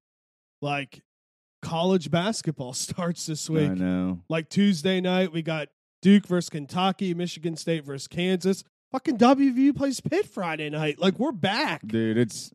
like 0.61 1.03
college 1.63 2.11
basketball 2.11 2.73
starts 2.75 3.27
this 3.27 3.49
week. 3.49 3.71
I 3.71 3.75
know. 3.75 4.21
Like 4.29 4.49
Tuesday 4.49 5.01
night, 5.01 5.33
we 5.33 5.43
got 5.43 5.69
Duke 6.03 6.27
versus 6.27 6.51
Kentucky, 6.51 7.15
Michigan 7.15 7.57
State 7.57 7.85
versus 7.85 8.09
Kansas. 8.09 8.65
Fucking 8.93 9.19
WVU 9.19 9.77
plays 9.77 10.01
Pitt 10.01 10.27
Friday 10.27 10.69
night. 10.71 10.99
Like 10.99 11.19
we're 11.19 11.33
back. 11.33 11.87
Dude, 11.87 12.19
it's 12.19 12.53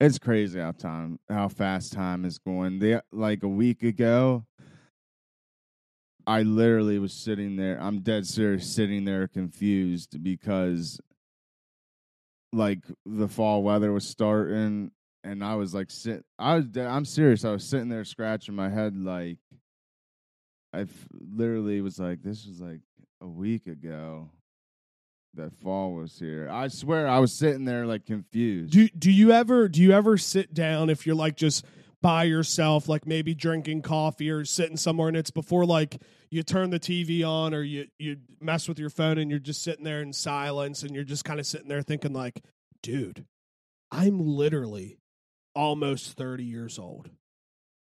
it's 0.00 0.18
crazy 0.18 0.60
how 0.60 0.72
time 0.72 1.18
how 1.28 1.48
fast 1.48 1.92
time 1.92 2.24
is 2.24 2.38
going. 2.38 2.78
The 2.78 3.02
like 3.12 3.42
a 3.42 3.48
week 3.48 3.82
ago, 3.82 4.44
I 6.26 6.42
literally 6.42 6.98
was 6.98 7.12
sitting 7.12 7.56
there. 7.56 7.80
I'm 7.80 8.00
dead 8.00 8.26
serious, 8.26 8.70
sitting 8.70 9.04
there 9.04 9.28
confused 9.28 10.22
because 10.22 11.00
like 12.52 12.84
the 13.06 13.28
fall 13.28 13.62
weather 13.62 13.92
was 13.92 14.06
starting, 14.06 14.90
and 15.24 15.44
I 15.44 15.54
was 15.54 15.74
like 15.74 15.90
sit. 15.90 16.24
I 16.38 16.56
was. 16.56 16.66
I'm 16.76 17.04
serious. 17.04 17.44
I 17.44 17.52
was 17.52 17.64
sitting 17.64 17.88
there 17.88 18.04
scratching 18.04 18.54
my 18.54 18.68
head 18.68 18.96
like 18.96 19.38
I 20.72 20.86
literally 21.12 21.80
was 21.80 21.98
like, 21.98 22.22
this 22.22 22.46
was 22.46 22.60
like 22.60 22.80
a 23.20 23.26
week 23.26 23.66
ago. 23.66 24.30
That 25.34 25.52
fall 25.62 25.94
was 25.94 26.18
here. 26.18 26.48
I 26.50 26.68
swear, 26.68 27.08
I 27.08 27.18
was 27.18 27.32
sitting 27.32 27.64
there 27.64 27.86
like 27.86 28.04
confused. 28.04 28.70
Do 28.70 28.86
do 28.88 29.10
you 29.10 29.32
ever 29.32 29.66
do 29.66 29.80
you 29.80 29.92
ever 29.92 30.18
sit 30.18 30.52
down 30.52 30.90
if 30.90 31.06
you're 31.06 31.16
like 31.16 31.36
just 31.36 31.64
by 32.02 32.24
yourself, 32.24 32.86
like 32.86 33.06
maybe 33.06 33.34
drinking 33.34 33.80
coffee 33.80 34.28
or 34.28 34.44
sitting 34.44 34.76
somewhere 34.76 35.08
and 35.08 35.16
it's 35.16 35.30
before 35.30 35.64
like 35.64 36.02
you 36.30 36.42
turn 36.42 36.68
the 36.68 36.78
TV 36.78 37.26
on 37.26 37.54
or 37.54 37.62
you 37.62 37.86
you 37.98 38.18
mess 38.42 38.68
with 38.68 38.78
your 38.78 38.90
phone 38.90 39.16
and 39.16 39.30
you're 39.30 39.40
just 39.40 39.62
sitting 39.62 39.84
there 39.84 40.02
in 40.02 40.12
silence 40.12 40.82
and 40.82 40.94
you're 40.94 41.02
just 41.02 41.24
kind 41.24 41.40
of 41.40 41.46
sitting 41.46 41.68
there 41.68 41.80
thinking 41.80 42.12
like, 42.12 42.42
dude, 42.82 43.24
I'm 43.90 44.18
literally 44.18 44.98
almost 45.54 46.16
30 46.16 46.44
years 46.44 46.78
old. 46.78 47.10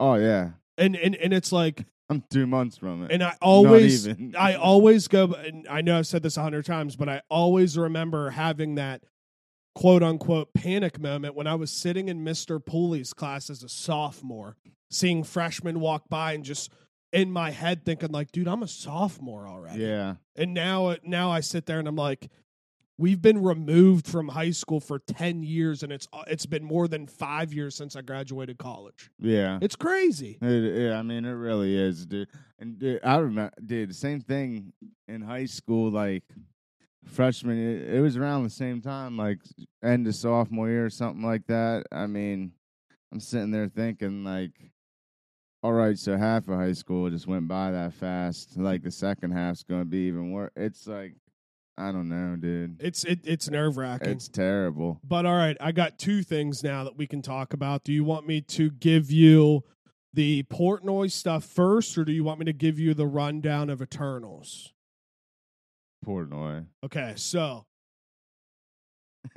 oh 0.00 0.14
yeah, 0.14 0.50
And 0.78 0.94
and 0.96 1.14
and 1.16 1.32
it's 1.32 1.52
like 1.52 1.84
I'm 2.08 2.22
two 2.30 2.46
months 2.46 2.76
from 2.78 3.04
it. 3.04 3.10
and 3.10 3.22
I 3.22 3.36
always. 3.42 4.06
I 4.38 4.54
always 4.54 5.08
go, 5.08 5.32
and 5.32 5.66
I 5.68 5.80
know 5.82 5.98
I've 5.98 6.06
said 6.06 6.22
this 6.22 6.36
a 6.36 6.42
hundred 6.42 6.64
times, 6.66 6.94
but 6.96 7.08
I 7.08 7.22
always 7.28 7.76
remember 7.76 8.30
having 8.30 8.76
that 8.76 9.02
quote 9.74 10.02
unquote 10.02 10.54
panic 10.54 10.98
moment 11.00 11.34
when 11.34 11.46
I 11.46 11.54
was 11.54 11.70
sitting 11.70 12.08
in 12.08 12.24
Mr. 12.24 12.64
Pooley's 12.64 13.12
class 13.12 13.50
as 13.50 13.62
a 13.62 13.68
sophomore, 13.68 14.56
seeing 14.90 15.24
freshmen 15.24 15.80
walk 15.80 16.08
by 16.08 16.32
and 16.32 16.44
just 16.44 16.70
in 17.12 17.30
my 17.30 17.50
head 17.50 17.84
thinking 17.84 18.10
like, 18.10 18.30
dude, 18.32 18.48
I'm 18.48 18.62
a 18.62 18.68
sophomore 18.68 19.46
already. 19.48 19.82
yeah, 19.82 20.14
And 20.34 20.54
now, 20.54 20.86
uh, 20.86 20.96
now 21.04 21.30
I 21.30 21.40
sit 21.40 21.66
there 21.66 21.78
and 21.78 21.88
I'm 21.88 21.96
like, 21.96 22.28
we've 22.98 23.20
been 23.20 23.42
removed 23.42 24.06
from 24.06 24.28
high 24.28 24.50
school 24.50 24.80
for 24.80 24.98
10 24.98 25.42
years 25.42 25.82
and 25.82 25.92
it's, 25.92 26.08
it's 26.26 26.46
been 26.46 26.64
more 26.64 26.88
than 26.88 27.06
five 27.06 27.52
years 27.52 27.74
since 27.74 27.94
I 27.94 28.00
graduated 28.00 28.58
college. 28.58 29.10
yeah. 29.18 29.58
It's 29.60 29.76
crazy. 29.76 30.38
It, 30.40 30.82
yeah, 30.82 30.98
I 30.98 31.02
mean, 31.02 31.24
it 31.24 31.32
really 31.32 31.76
is, 31.76 32.06
dude. 32.06 32.28
And 32.58 32.78
dude, 32.78 33.00
I 33.04 33.16
remember, 33.18 33.52
dude, 33.64 33.94
same 33.94 34.20
thing 34.20 34.72
in 35.08 35.20
high 35.20 35.44
school, 35.46 35.90
like 35.90 36.24
freshman. 37.04 37.58
It, 37.58 37.96
it 37.96 38.00
was 38.00 38.16
around 38.16 38.44
the 38.44 38.50
same 38.50 38.80
time, 38.80 39.16
like 39.16 39.38
end 39.82 40.06
of 40.06 40.14
sophomore 40.14 40.68
year 40.68 40.86
or 40.86 40.90
something 40.90 41.22
like 41.22 41.46
that. 41.46 41.84
I 41.92 42.06
mean, 42.06 42.52
I'm 43.12 43.20
sitting 43.20 43.50
there 43.50 43.68
thinking, 43.68 44.24
like, 44.24 44.52
all 45.62 45.72
right, 45.72 45.98
so 45.98 46.16
half 46.16 46.48
of 46.48 46.56
high 46.56 46.72
school 46.72 47.10
just 47.10 47.26
went 47.26 47.48
by 47.48 47.70
that 47.72 47.94
fast. 47.94 48.56
Like 48.56 48.82
the 48.82 48.90
second 48.90 49.32
half's 49.32 49.62
going 49.62 49.82
to 49.82 49.86
be 49.86 50.06
even 50.06 50.32
worse. 50.32 50.52
It's 50.56 50.86
like, 50.86 51.14
I 51.78 51.92
don't 51.92 52.08
know, 52.08 52.36
dude. 52.36 52.76
It's, 52.80 53.04
it, 53.04 53.20
it's 53.24 53.50
nerve 53.50 53.76
wracking. 53.76 54.10
It's 54.10 54.28
terrible. 54.28 54.98
But 55.04 55.26
all 55.26 55.36
right, 55.36 55.56
I 55.60 55.72
got 55.72 55.98
two 55.98 56.22
things 56.22 56.62
now 56.62 56.84
that 56.84 56.96
we 56.96 57.06
can 57.06 57.20
talk 57.20 57.52
about. 57.52 57.84
Do 57.84 57.92
you 57.92 58.02
want 58.02 58.26
me 58.26 58.40
to 58.42 58.70
give 58.70 59.10
you 59.10 59.62
the 60.14 60.44
Portnoy 60.44 61.12
stuff 61.12 61.44
first, 61.44 61.98
or 61.98 62.04
do 62.04 62.12
you 62.12 62.24
want 62.24 62.38
me 62.38 62.46
to 62.46 62.54
give 62.54 62.78
you 62.78 62.94
the 62.94 63.06
rundown 63.06 63.68
of 63.68 63.82
Eternals? 63.82 64.72
Portnoy. 66.04 66.66
Okay, 66.82 67.12
so 67.16 67.66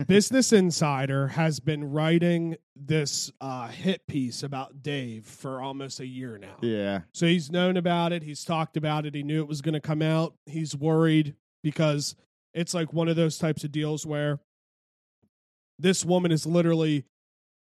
Business 0.07 0.53
Insider 0.53 1.27
has 1.27 1.59
been 1.59 1.91
writing 1.91 2.55
this 2.75 3.31
uh, 3.41 3.67
hit 3.67 4.07
piece 4.07 4.43
about 4.43 4.81
Dave 4.81 5.25
for 5.25 5.61
almost 5.61 5.99
a 5.99 6.07
year 6.07 6.37
now. 6.37 6.57
Yeah. 6.61 7.01
So 7.13 7.25
he's 7.25 7.51
known 7.51 7.75
about 7.75 8.13
it. 8.13 8.23
He's 8.23 8.45
talked 8.45 8.77
about 8.77 9.05
it. 9.05 9.15
He 9.15 9.23
knew 9.23 9.41
it 9.41 9.47
was 9.47 9.61
going 9.61 9.73
to 9.73 9.81
come 9.81 10.01
out. 10.01 10.35
He's 10.45 10.75
worried 10.75 11.35
because 11.63 12.15
it's 12.53 12.73
like 12.73 12.93
one 12.93 13.07
of 13.07 13.15
those 13.15 13.37
types 13.37 13.63
of 13.63 13.71
deals 13.71 14.05
where 14.05 14.39
this 15.77 16.03
woman 16.03 16.31
is 16.31 16.45
literally 16.45 17.05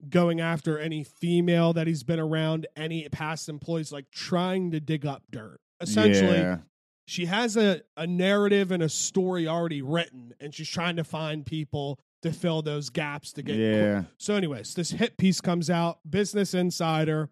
going 0.09 0.41
after 0.41 0.79
any 0.79 1.03
female 1.03 1.73
that 1.73 1.87
he's 1.87 2.03
been 2.03 2.19
around, 2.19 2.67
any 2.75 3.07
past 3.09 3.47
employees, 3.47 3.91
like 3.91 4.05
trying 4.11 4.71
to 4.71 4.79
dig 4.79 5.05
up 5.05 5.23
dirt. 5.29 5.59
Essentially, 5.79 6.37
Yeah. 6.39 6.57
she 7.05 7.25
has 7.27 7.55
a, 7.55 7.81
a 7.95 8.07
narrative 8.07 8.71
and 8.71 8.81
a 8.83 8.89
story 8.89 9.47
already 9.47 9.81
written, 9.81 10.33
and 10.39 10.53
she's 10.53 10.69
trying 10.69 10.95
to 10.95 11.03
find 11.03 11.45
people 11.45 11.99
to 12.23 12.31
fill 12.31 12.61
those 12.61 12.89
gaps 12.89 13.31
to 13.33 13.43
get 13.43 13.55
Yeah. 13.57 14.03
so, 14.17 14.35
anyways, 14.35 14.73
this 14.73 14.91
hit 14.91 15.17
piece 15.17 15.39
comes 15.41 15.69
out. 15.69 15.99
Business 16.09 16.53
Insider. 16.53 17.29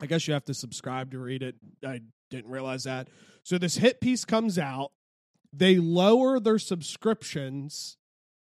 I 0.00 0.06
guess 0.06 0.26
you 0.28 0.34
have 0.34 0.44
to 0.46 0.54
subscribe 0.54 1.10
to 1.12 1.18
read 1.18 1.42
it. 1.42 1.56
I 1.84 2.00
didn't 2.30 2.50
realize 2.50 2.84
that. 2.84 3.08
So, 3.42 3.58
this 3.58 3.76
hit 3.76 4.00
piece 4.00 4.24
comes 4.24 4.58
out. 4.58 4.92
They 5.52 5.76
lower 5.78 6.38
their 6.40 6.58
subscriptions 6.58 7.96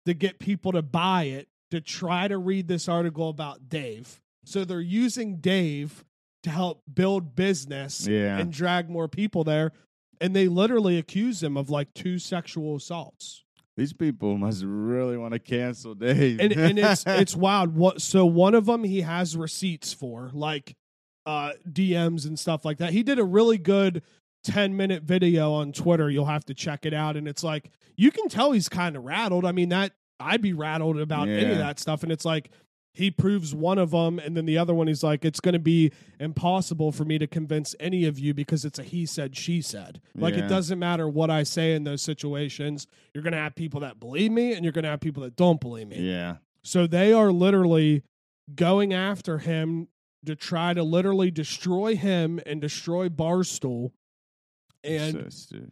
to 0.05 0.13
get 0.13 0.39
people 0.39 0.71
to 0.73 0.81
buy 0.81 1.23
it 1.23 1.47
to 1.71 1.81
try 1.81 2.27
to 2.27 2.37
read 2.37 2.67
this 2.67 2.87
article 2.87 3.29
about 3.29 3.69
Dave. 3.69 4.19
So, 4.45 4.63
they're 4.63 4.79
using 4.79 5.37
Dave 5.37 6.05
to 6.43 6.49
help 6.49 6.81
build 6.93 7.35
business 7.35 8.07
Yeah. 8.07 8.37
and 8.37 8.51
drag 8.53 8.89
more 8.89 9.07
people 9.09 9.43
there. 9.43 9.73
And 10.21 10.35
they 10.35 10.47
literally 10.47 10.97
accuse 10.97 11.43
him 11.43 11.57
of 11.57 11.69
like 11.69 11.93
two 11.93 12.17
sexual 12.19 12.75
assaults 12.77 13.43
These 13.75 13.93
people 13.93 14.37
must 14.37 14.63
really 14.65 15.17
want 15.17 15.33
to 15.33 15.39
cancel 15.39 15.93
Dave. 15.93 16.39
and 16.39 16.51
and 16.53 16.79
it's 16.79 17.03
it's 17.05 17.35
wild. 17.35 17.75
What 17.75 18.01
so 18.01 18.25
one 18.25 18.55
of 18.55 18.65
them 18.65 18.83
he 18.83 19.01
has 19.01 19.35
receipts 19.37 19.93
for, 19.93 20.31
like 20.33 20.75
uh 21.25 21.51
DMs 21.69 22.25
and 22.25 22.39
stuff 22.39 22.63
like 22.65 22.77
that. 22.77 22.93
He 22.93 23.03
did 23.03 23.19
a 23.19 23.23
really 23.25 23.57
good 23.57 24.01
10 24.47 24.75
minute 24.77 25.03
video 25.03 25.51
on 25.53 25.71
Twitter. 25.71 26.09
You'll 26.09 26.25
have 26.25 26.45
to 26.45 26.53
check 26.53 26.85
it 26.85 26.93
out. 26.93 27.15
And 27.17 27.27
it's 27.27 27.43
like 27.43 27.69
you 27.95 28.11
can 28.11 28.29
tell 28.29 28.51
he's 28.53 28.69
kind 28.69 28.95
of 28.95 29.03
rattled. 29.03 29.45
I 29.45 29.51
mean, 29.51 29.69
that 29.69 29.93
I'd 30.19 30.41
be 30.41 30.53
rattled 30.53 30.99
about 30.99 31.27
any 31.27 31.51
of 31.51 31.57
that 31.57 31.79
stuff. 31.79 32.03
And 32.03 32.11
it's 32.11 32.25
like 32.25 32.49
he 32.93 33.11
proves 33.11 33.53
one 33.53 33.77
of 33.77 33.91
them, 33.91 34.17
and 34.17 34.35
then 34.35 34.47
the 34.47 34.57
other 34.57 34.73
one 34.73 34.87
he's 34.87 35.03
like, 35.03 35.23
it's 35.23 35.39
going 35.39 35.53
to 35.53 35.59
be 35.59 35.91
impossible 36.19 36.91
for 36.91 37.05
me 37.05 37.19
to 37.19 37.27
convince 37.27 37.75
any 37.79 38.05
of 38.05 38.17
you 38.17 38.33
because 38.33 38.65
it's 38.65 38.79
a 38.79 38.83
he 38.83 39.05
said, 39.05 39.37
she 39.37 39.61
said. 39.61 40.01
Like 40.15 40.33
it 40.33 40.47
doesn't 40.47 40.79
matter 40.79 41.07
what 41.07 41.29
I 41.29 41.43
say 41.43 41.75
in 41.75 41.83
those 41.83 42.01
situations. 42.01 42.87
You're 43.13 43.21
going 43.21 43.33
to 43.33 43.39
have 43.39 43.53
people 43.53 43.81
that 43.81 43.99
believe 43.99 44.31
me, 44.31 44.53
and 44.53 44.63
you're 44.63 44.71
going 44.71 44.83
to 44.83 44.89
have 44.89 44.99
people 44.99 45.21
that 45.23 45.35
don't 45.35 45.61
believe 45.61 45.87
me. 45.89 45.99
yeah. 45.99 46.37
So 46.63 46.87
they 46.87 47.13
are 47.13 47.31
literally 47.31 48.01
going 48.55 48.93
after 48.93 49.37
him 49.37 49.87
to 50.25 50.35
try 50.35 50.73
to 50.73 50.83
literally 50.83 51.29
destroy 51.31 51.95
him 51.95 52.41
and 52.45 52.59
destroy 52.59 53.07
Barstool. 53.09 53.91
And 54.87 55.31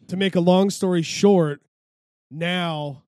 to 0.10 0.18
make 0.18 0.36
a 0.36 0.40
long 0.40 0.70
story 0.70 1.02
short, 1.02 1.62
now 2.30 3.04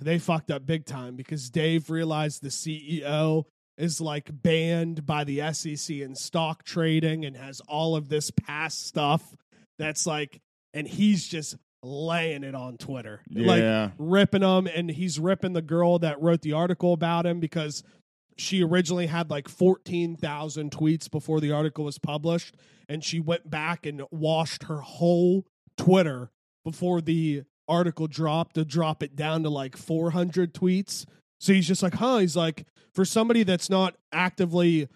they 0.00 0.18
fucked 0.18 0.50
up 0.50 0.64
big 0.64 0.86
time 0.86 1.16
because 1.16 1.50
Dave 1.50 1.90
realized 1.90 2.42
the 2.42 2.48
CEO 2.48 3.44
is 3.76 4.00
like 4.00 4.30
banned 4.30 5.06
by 5.06 5.24
the 5.24 5.52
SEC 5.52 5.96
in 5.96 6.14
stock 6.14 6.64
trading 6.64 7.24
and 7.24 7.36
has 7.36 7.60
all 7.68 7.96
of 7.96 8.08
this 8.08 8.30
past 8.30 8.86
stuff 8.86 9.36
that's 9.78 10.06
like, 10.06 10.40
and 10.74 10.86
he's 10.86 11.26
just 11.26 11.56
laying 11.82 12.42
it 12.42 12.54
on 12.54 12.76
Twitter. 12.76 13.20
Like, 13.30 13.62
ripping 13.98 14.40
them, 14.40 14.66
and 14.66 14.90
he's 14.90 15.18
ripping 15.18 15.52
the 15.52 15.62
girl 15.62 16.00
that 16.00 16.20
wrote 16.20 16.42
the 16.42 16.52
article 16.52 16.92
about 16.92 17.24
him 17.24 17.38
because 17.38 17.84
she 18.38 18.62
originally 18.62 19.06
had 19.06 19.30
like 19.30 19.48
14,000 19.48 20.70
tweets 20.70 21.10
before 21.10 21.40
the 21.40 21.52
article 21.52 21.84
was 21.84 21.98
published 21.98 22.56
and 22.88 23.04
she 23.04 23.20
went 23.20 23.50
back 23.50 23.84
and 23.84 24.02
washed 24.10 24.64
her 24.64 24.80
whole 24.80 25.44
Twitter 25.76 26.30
before 26.64 27.00
the 27.00 27.42
article 27.66 28.06
dropped 28.06 28.54
to 28.54 28.64
drop 28.64 29.02
it 29.02 29.14
down 29.14 29.42
to 29.42 29.50
like 29.50 29.76
400 29.76 30.54
tweets. 30.54 31.04
So 31.40 31.52
he's 31.52 31.68
just 31.68 31.82
like, 31.82 31.94
"Huh, 31.94 32.18
he's 32.18 32.36
like 32.36 32.66
for 32.94 33.04
somebody 33.04 33.42
that's 33.42 33.68
not 33.70 33.96
actively 34.12 34.88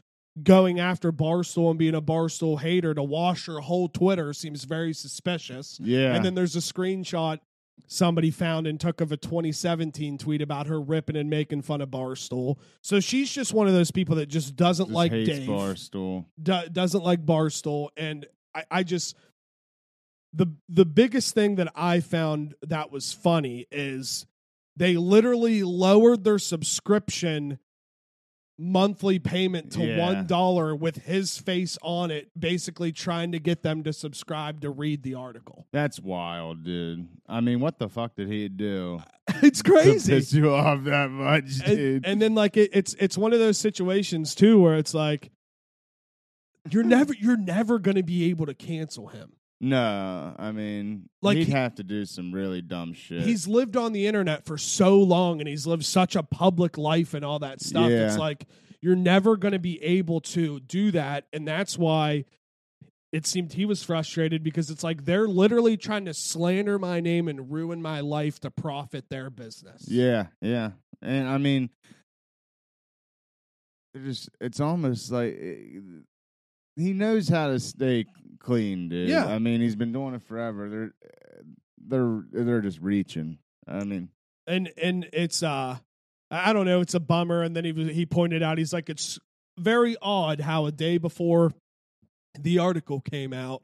going 0.42 0.80
after 0.80 1.12
Barstool 1.12 1.70
and 1.70 1.78
being 1.78 1.94
a 1.94 2.00
Barstool 2.02 2.60
hater 2.60 2.94
to 2.94 3.02
wash 3.02 3.46
her 3.46 3.60
whole 3.60 3.88
Twitter 3.88 4.32
seems 4.32 4.64
very 4.64 4.92
suspicious." 4.92 5.78
yeah. 5.80 6.14
And 6.14 6.24
then 6.24 6.34
there's 6.34 6.56
a 6.56 6.60
screenshot 6.60 7.38
somebody 7.86 8.30
found 8.30 8.66
and 8.66 8.80
took 8.80 9.00
of 9.00 9.12
a 9.12 9.16
2017 9.16 10.16
tweet 10.18 10.40
about 10.40 10.66
her 10.66 10.80
ripping 10.80 11.16
and 11.16 11.28
making 11.28 11.62
fun 11.62 11.80
of 11.80 11.90
Barstool. 11.90 12.56
So 12.80 13.00
she's 13.00 13.30
just 13.30 13.52
one 13.52 13.66
of 13.66 13.74
those 13.74 13.90
people 13.90 14.16
that 14.16 14.26
just 14.26 14.56
doesn't 14.56 14.86
Just 14.86 14.94
like 14.94 15.10
Dave, 15.12 15.48
Barstool. 15.48 16.24
do- 16.42 16.68
doesn't 16.72 17.04
like 17.04 17.24
Barstool, 17.24 17.88
and 17.96 18.26
I, 18.54 18.64
I 18.70 18.82
just 18.82 19.16
the 20.32 20.46
the 20.68 20.86
biggest 20.86 21.34
thing 21.34 21.56
that 21.56 21.70
I 21.74 22.00
found 22.00 22.54
that 22.62 22.90
was 22.90 23.12
funny 23.12 23.66
is 23.70 24.26
they 24.76 24.96
literally 24.96 25.62
lowered 25.62 26.24
their 26.24 26.38
subscription 26.38 27.58
monthly 28.58 29.18
payment 29.18 29.72
to 29.72 29.84
Yeah. 29.84 29.98
one 29.98 30.26
dollar 30.26 30.74
with 30.76 30.96
his 31.04 31.38
face 31.38 31.78
on 31.82 32.10
it, 32.10 32.30
basically 32.38 32.92
trying 32.92 33.32
to 33.32 33.38
get 33.40 33.62
them 33.62 33.82
to 33.84 33.92
subscribe 33.92 34.60
to 34.60 34.70
read 34.70 35.02
the 35.02 35.14
article. 35.14 35.66
That's 35.72 35.98
wild, 35.98 36.62
dude. 36.64 37.08
I 37.28 37.40
mean, 37.40 37.60
what 37.60 37.78
the 37.78 37.88
fuck 37.88 38.14
did 38.14 38.28
he 38.28 38.48
do? 38.48 39.00
it's 39.42 39.62
to 39.62 39.70
crazy. 39.70 40.12
piss 40.12 40.32
you 40.32 40.52
off 40.52 40.84
that 40.84 41.10
much, 41.10 41.58
dude. 41.64 41.78
and, 42.04 42.06
and 42.06 42.22
then 42.22 42.34
like 42.34 42.56
it, 42.56 42.70
it's 42.72 42.94
it's 43.00 43.16
one 43.18 43.32
of 43.32 43.38
those 43.38 43.58
situations 43.58 44.34
too 44.34 44.60
where 44.60 44.74
it's 44.76 44.94
like 44.94 45.30
you're 46.70 46.84
never 46.84 47.14
you're 47.18 47.36
never 47.36 47.78
going 47.78 47.96
to 47.96 48.02
be 48.02 48.30
able 48.30 48.46
to 48.46 48.54
cancel 48.54 49.08
him. 49.08 49.32
No, 49.64 50.34
I 50.38 50.50
mean, 50.50 51.08
Like, 51.22 51.38
he'd 51.38 51.46
he- 51.46 51.52
have 51.52 51.76
to 51.76 51.84
do 51.84 52.04
some 52.04 52.32
really 52.32 52.60
dumb 52.60 52.92
shit. 52.92 53.22
He's 53.22 53.46
lived 53.46 53.76
on 53.76 53.92
the 53.92 54.06
internet 54.08 54.44
for 54.44 54.58
so 54.58 54.98
long 54.98 55.38
and 55.40 55.48
he's 55.48 55.66
lived 55.66 55.84
such 55.84 56.16
a 56.16 56.22
public 56.24 56.76
life 56.76 57.14
and 57.14 57.24
all 57.24 57.38
that 57.38 57.62
stuff. 57.62 57.88
It's 57.88 58.18
like 58.18 58.44
you're 58.80 58.96
never 58.96 59.36
going 59.36 59.52
to 59.52 59.60
be 59.60 59.80
able 59.82 60.20
to 60.20 60.58
do 60.60 60.90
that 60.90 61.26
and 61.32 61.46
that's 61.46 61.78
why 61.78 62.24
it 63.12 63.26
seemed 63.26 63.52
he 63.52 63.64
was 63.64 63.82
frustrated 63.84 64.42
because 64.42 64.68
it's 64.70 64.82
like 64.82 65.04
they're 65.04 65.28
literally 65.28 65.76
trying 65.76 66.06
to 66.06 66.14
slander 66.14 66.78
my 66.78 66.98
name 66.98 67.28
and 67.28 67.52
ruin 67.52 67.80
my 67.80 68.00
life 68.00 68.40
to 68.40 68.50
profit 68.50 69.10
their 69.10 69.28
business. 69.30 69.84
Yeah, 69.86 70.28
yeah, 70.40 70.70
and 71.02 71.28
I 71.28 71.36
mean, 71.38 71.68
it 73.94 74.02
just 74.04 74.30
it's 74.40 74.60
almost 74.60 75.12
like 75.12 75.38
eh, 75.38 75.78
he 76.76 76.94
knows 76.94 77.28
how 77.28 77.48
to 77.48 77.60
stay 77.60 78.06
clean, 78.42 78.88
dude. 78.88 79.08
Yeah. 79.08 79.26
I 79.26 79.38
mean, 79.38 79.60
he's 79.60 79.76
been 79.76 79.92
doing 79.92 80.14
it 80.14 80.22
forever. 80.22 80.68
They're 80.68 80.92
they're 81.86 82.44
they're 82.44 82.60
just 82.60 82.80
reaching. 82.80 83.38
I 83.66 83.84
mean, 83.84 84.08
and 84.46 84.70
and 84.80 85.08
it's 85.12 85.42
uh 85.42 85.78
I 86.30 86.52
don't 86.52 86.66
know, 86.66 86.80
it's 86.80 86.94
a 86.94 87.00
bummer. 87.00 87.42
And 87.42 87.54
then 87.56 87.64
he 87.64 87.72
was 87.72 87.88
he 87.88 88.06
pointed 88.06 88.42
out 88.42 88.58
he's 88.58 88.72
like 88.72 88.88
it's 88.88 89.18
very 89.58 89.96
odd 90.00 90.40
how 90.40 90.66
a 90.66 90.72
day 90.72 90.98
before 90.98 91.52
the 92.38 92.58
article 92.58 93.00
came 93.00 93.32
out, 93.32 93.62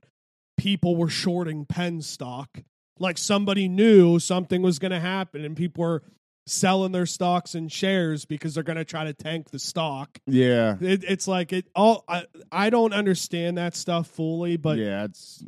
people 0.56 0.96
were 0.96 1.08
shorting 1.08 1.64
Penn 1.64 2.02
stock. 2.02 2.62
Like 2.98 3.16
somebody 3.16 3.68
knew 3.68 4.18
something 4.18 4.60
was 4.60 4.78
going 4.78 4.90
to 4.90 5.00
happen, 5.00 5.44
and 5.44 5.56
people 5.56 5.84
were 5.84 6.02
selling 6.50 6.92
their 6.92 7.06
stocks 7.06 7.54
and 7.54 7.70
shares 7.70 8.24
because 8.24 8.54
they're 8.54 8.62
going 8.62 8.78
to 8.78 8.84
try 8.84 9.04
to 9.04 9.12
tank 9.12 9.50
the 9.50 9.58
stock. 9.58 10.18
yeah, 10.26 10.76
It, 10.80 11.04
it's 11.06 11.28
like 11.28 11.52
it 11.52 11.66
all. 11.74 12.04
I, 12.08 12.24
I 12.50 12.70
don't 12.70 12.92
understand 12.92 13.58
that 13.58 13.74
stuff 13.76 14.06
fully, 14.08 14.56
but 14.56 14.78
yeah, 14.78 15.04
it's 15.04 15.44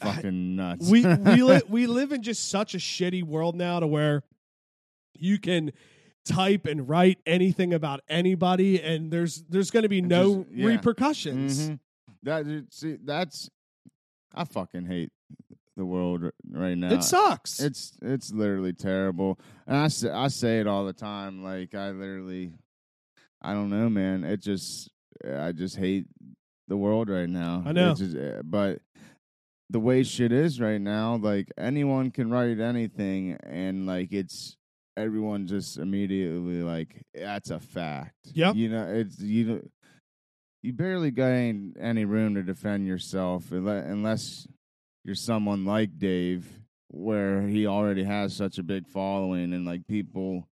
fucking 0.00 0.56
nuts. 0.56 0.88
we 0.90 1.04
we 1.16 1.42
li- 1.42 1.62
we 1.68 1.86
live 1.86 2.12
in 2.12 2.22
just 2.22 2.48
such 2.50 2.74
a 2.74 2.78
shitty 2.78 3.22
world 3.22 3.54
now 3.56 3.80
to 3.80 3.86
where 3.86 4.22
you 5.18 5.38
can 5.38 5.72
type 6.24 6.66
and 6.66 6.88
write 6.88 7.18
anything 7.26 7.74
about 7.74 8.00
anybody 8.08 8.80
and 8.80 9.10
there's 9.12 9.42
there's 9.48 9.70
going 9.70 9.82
to 9.82 9.88
be 9.88 10.00
no 10.02 10.44
Just- 10.44 10.50
yeah. 10.56 10.66
repercussions. 10.66 11.68
Mhm. 11.70 11.78
That 12.24 12.66
see, 12.70 12.96
that's 13.04 13.50
I 14.34 14.44
fucking 14.44 14.86
hate 14.86 15.10
the 15.76 15.84
world 15.84 16.30
right 16.50 16.76
now. 16.76 16.92
It 16.92 17.02
sucks. 17.02 17.60
It's 17.60 17.96
it's 18.02 18.32
literally 18.32 18.72
terrible, 18.72 19.38
and 19.66 19.76
I 19.76 19.88
say, 19.88 20.10
I 20.10 20.28
say 20.28 20.60
it 20.60 20.66
all 20.66 20.84
the 20.84 20.92
time. 20.92 21.42
Like 21.42 21.74
I 21.74 21.90
literally, 21.90 22.52
I 23.40 23.52
don't 23.54 23.70
know, 23.70 23.88
man. 23.88 24.24
It 24.24 24.40
just 24.40 24.90
I 25.26 25.52
just 25.52 25.76
hate 25.76 26.06
the 26.68 26.76
world 26.76 27.08
right 27.08 27.28
now. 27.28 27.62
I 27.66 27.72
know. 27.72 27.94
Just, 27.94 28.16
eh, 28.16 28.40
but 28.44 28.80
the 29.70 29.80
way 29.80 30.02
shit 30.02 30.32
is 30.32 30.60
right 30.60 30.80
now, 30.80 31.16
like 31.16 31.48
anyone 31.56 32.10
can 32.10 32.30
write 32.30 32.60
anything, 32.60 33.38
and 33.42 33.86
like 33.86 34.12
it's 34.12 34.56
everyone 34.96 35.46
just 35.46 35.78
immediately 35.78 36.62
like 36.62 37.02
that's 37.14 37.50
a 37.50 37.58
fact. 37.58 38.14
Yep. 38.34 38.56
You 38.56 38.68
know, 38.68 38.86
it's 38.88 39.18
you. 39.18 39.68
You 40.64 40.72
barely 40.72 41.10
got 41.10 41.26
any, 41.26 41.72
any 41.80 42.04
room 42.04 42.36
to 42.36 42.42
defend 42.44 42.86
yourself 42.86 43.46
unle- 43.46 43.84
unless 43.90 44.46
you're 45.04 45.14
someone 45.14 45.64
like 45.64 45.98
Dave, 45.98 46.48
where 46.88 47.42
he 47.46 47.66
already 47.66 48.04
has 48.04 48.34
such 48.34 48.58
a 48.58 48.62
big 48.62 48.86
following, 48.86 49.52
and 49.52 49.66
like 49.66 49.86
people, 49.86 50.48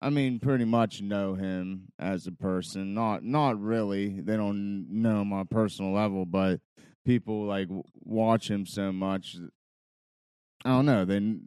I 0.00 0.10
mean, 0.10 0.38
pretty 0.38 0.64
much 0.64 1.02
know 1.02 1.34
him 1.34 1.88
as 1.98 2.26
a 2.26 2.32
person. 2.32 2.94
Not 2.94 3.22
not 3.24 3.60
really. 3.60 4.20
They 4.20 4.36
don't 4.36 4.86
know 4.90 5.24
my 5.24 5.44
personal 5.44 5.92
level, 5.92 6.24
but 6.24 6.60
people 7.04 7.44
like 7.44 7.68
w- 7.68 7.84
watch 8.04 8.50
him 8.50 8.66
so 8.66 8.92
much. 8.92 9.36
I 10.64 10.70
don't 10.70 10.86
know. 10.86 11.04
Then 11.04 11.42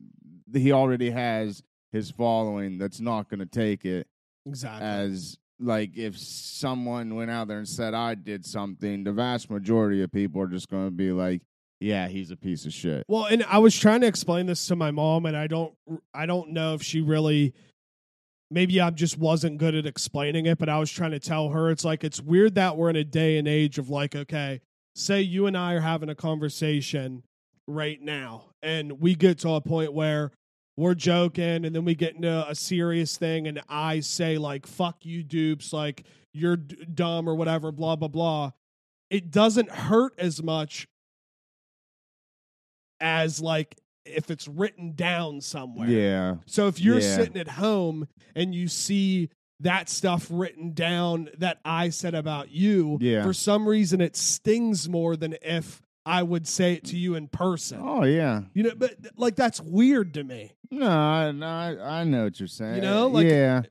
he 0.54 0.72
already 0.72 1.10
has 1.12 1.62
his 1.92 2.12
following 2.12 2.78
that's 2.78 3.00
not 3.00 3.30
going 3.30 3.40
to 3.40 3.46
take 3.46 3.86
it 3.86 4.08
exactly. 4.46 4.88
as 4.88 5.38
like 5.60 5.98
if 5.98 6.18
someone 6.18 7.16
went 7.16 7.30
out 7.30 7.48
there 7.48 7.58
and 7.58 7.68
said 7.68 7.94
I 7.94 8.16
did 8.16 8.46
something, 8.46 9.04
the 9.04 9.12
vast 9.12 9.50
majority 9.50 10.02
of 10.02 10.12
people 10.12 10.42
are 10.42 10.48
just 10.48 10.70
going 10.70 10.88
to 10.88 10.92
be 10.92 11.12
like, 11.12 11.42
"Yeah, 11.82 12.08
he's 12.08 12.32
a 12.32 12.38
piece 12.38 12.66
of 12.66 12.74
shit." 12.74 13.04
Well, 13.08 13.26
and 13.26 13.44
I 13.44 13.58
was 13.58 13.78
trying 13.78 14.02
to 14.02 14.08
explain 14.08 14.46
this 14.46 14.66
to 14.68 14.76
my 14.76 14.92
mom, 14.92 15.26
and 15.26 15.36
I 15.36 15.48
don't, 15.48 15.74
I 16.14 16.26
don't 16.26 16.52
know 16.52 16.74
if 16.76 16.84
she 16.84 17.02
really. 17.02 17.54
Maybe 18.54 18.82
I 18.82 18.90
just 18.90 19.18
wasn't 19.18 19.60
good 19.60 19.76
at 19.76 19.86
explaining 19.86 20.46
it, 20.46 20.58
but 20.58 20.68
I 20.68 20.78
was 20.78 20.92
trying 20.92 21.12
to 21.12 21.20
tell 21.20 21.50
her 21.50 21.72
it's 21.72 21.86
like 21.86 22.04
it's 22.04 22.22
weird 22.22 22.56
that 22.56 22.76
we're 22.76 22.90
in 22.90 22.98
a 22.98 23.04
day 23.06 23.38
and 23.38 23.48
age 23.48 23.78
of 23.78 23.90
like, 23.90 24.14
okay, 24.14 24.60
say 24.94 25.22
you 25.22 25.48
and 25.48 25.56
I 25.58 25.74
are 25.74 25.80
having 25.80 26.10
a 26.10 26.16
conversation 26.16 27.24
right 27.68 28.02
now, 28.02 28.50
and 28.62 29.00
we 29.00 29.16
get 29.16 29.40
to 29.40 29.52
a 29.52 29.62
point 29.62 29.94
where 29.94 30.32
we're 30.78 30.96
joking, 30.96 31.66
and 31.66 31.74
then 31.76 31.86
we 31.86 31.96
get 31.96 32.16
into 32.16 32.46
a 32.50 32.56
serious 32.56 33.18
thing, 33.18 33.48
and 33.48 33.62
I 33.70 34.00
say 34.02 34.38
like, 34.38 34.68
"Fuck 34.68 35.06
you, 35.06 35.24
dupes," 35.24 35.72
like 35.72 36.04
you're 36.34 36.58
d- 36.58 36.86
dumb 36.94 37.30
or 37.30 37.36
whatever, 37.36 37.72
blah 37.72 37.96
blah 37.96 38.08
blah. 38.08 38.52
It 39.10 39.32
doesn't 39.32 39.70
hurt 39.70 40.14
as 40.18 40.42
much 40.42 40.88
as 43.02 43.42
like 43.42 43.76
if 44.06 44.32
it's 44.32 44.48
written 44.48 44.94
down 44.96 45.42
somewhere. 45.42 45.88
Yeah, 45.90 46.36
So 46.46 46.68
if 46.68 46.80
you're 46.80 47.00
Yeah. 47.00 47.16
sitting 47.18 47.38
at 47.38 47.48
home 47.48 48.08
and 48.36 48.56
you 48.56 48.68
see 48.68 49.30
that 49.60 49.90
stuff 49.90 50.28
written 50.32 50.74
down 50.74 51.30
that 51.38 51.60
I 51.64 51.90
said 51.90 52.16
about 52.16 52.50
you, 52.52 52.98
Yeah. 53.00 53.24
for 53.24 53.34
some 53.34 53.68
reason 53.68 54.02
it 54.02 54.16
stings 54.16 54.90
more 54.90 55.16
than 55.16 55.36
if 55.44 55.82
I 56.04 56.24
would 56.24 56.48
say 56.48 56.74
it 56.74 56.84
to 56.86 56.98
you 56.98 57.14
in 57.14 57.28
person. 57.28 57.80
Oh 57.84 58.04
yeah. 58.06 58.42
You 58.56 58.64
know, 58.64 58.72
but 58.76 58.96
like 59.18 59.36
that's 59.36 59.62
weird 59.62 60.16
to 60.16 60.24
me. 60.24 60.52
No, 60.72 60.90
I, 60.90 61.32
no, 61.32 61.46
I, 61.46 62.00
I 62.00 62.04
know 62.06 62.24
what 62.24 62.40
you're 62.40 62.48
saying. 62.48 62.78
You 62.78 62.82
know, 62.82 63.08
like- 63.08 63.28
yeah, 63.28 63.62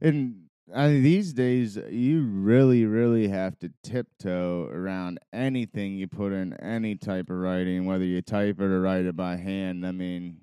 and 0.00 0.42
I 0.74 0.88
mean, 0.88 1.02
these 1.02 1.32
days 1.32 1.78
you 1.90 2.22
really, 2.22 2.84
really 2.84 3.28
have 3.28 3.58
to 3.60 3.70
tiptoe 3.82 4.68
around 4.72 5.18
anything 5.32 5.94
you 5.94 6.06
put 6.06 6.32
in 6.32 6.52
any 6.54 6.94
type 6.94 7.30
of 7.30 7.36
writing, 7.36 7.86
whether 7.86 8.04
you 8.04 8.22
type 8.22 8.60
it 8.60 8.64
or 8.64 8.80
write 8.80 9.04
it 9.04 9.16
by 9.16 9.36
hand. 9.36 9.86
I 9.86 9.92
mean, 9.92 10.38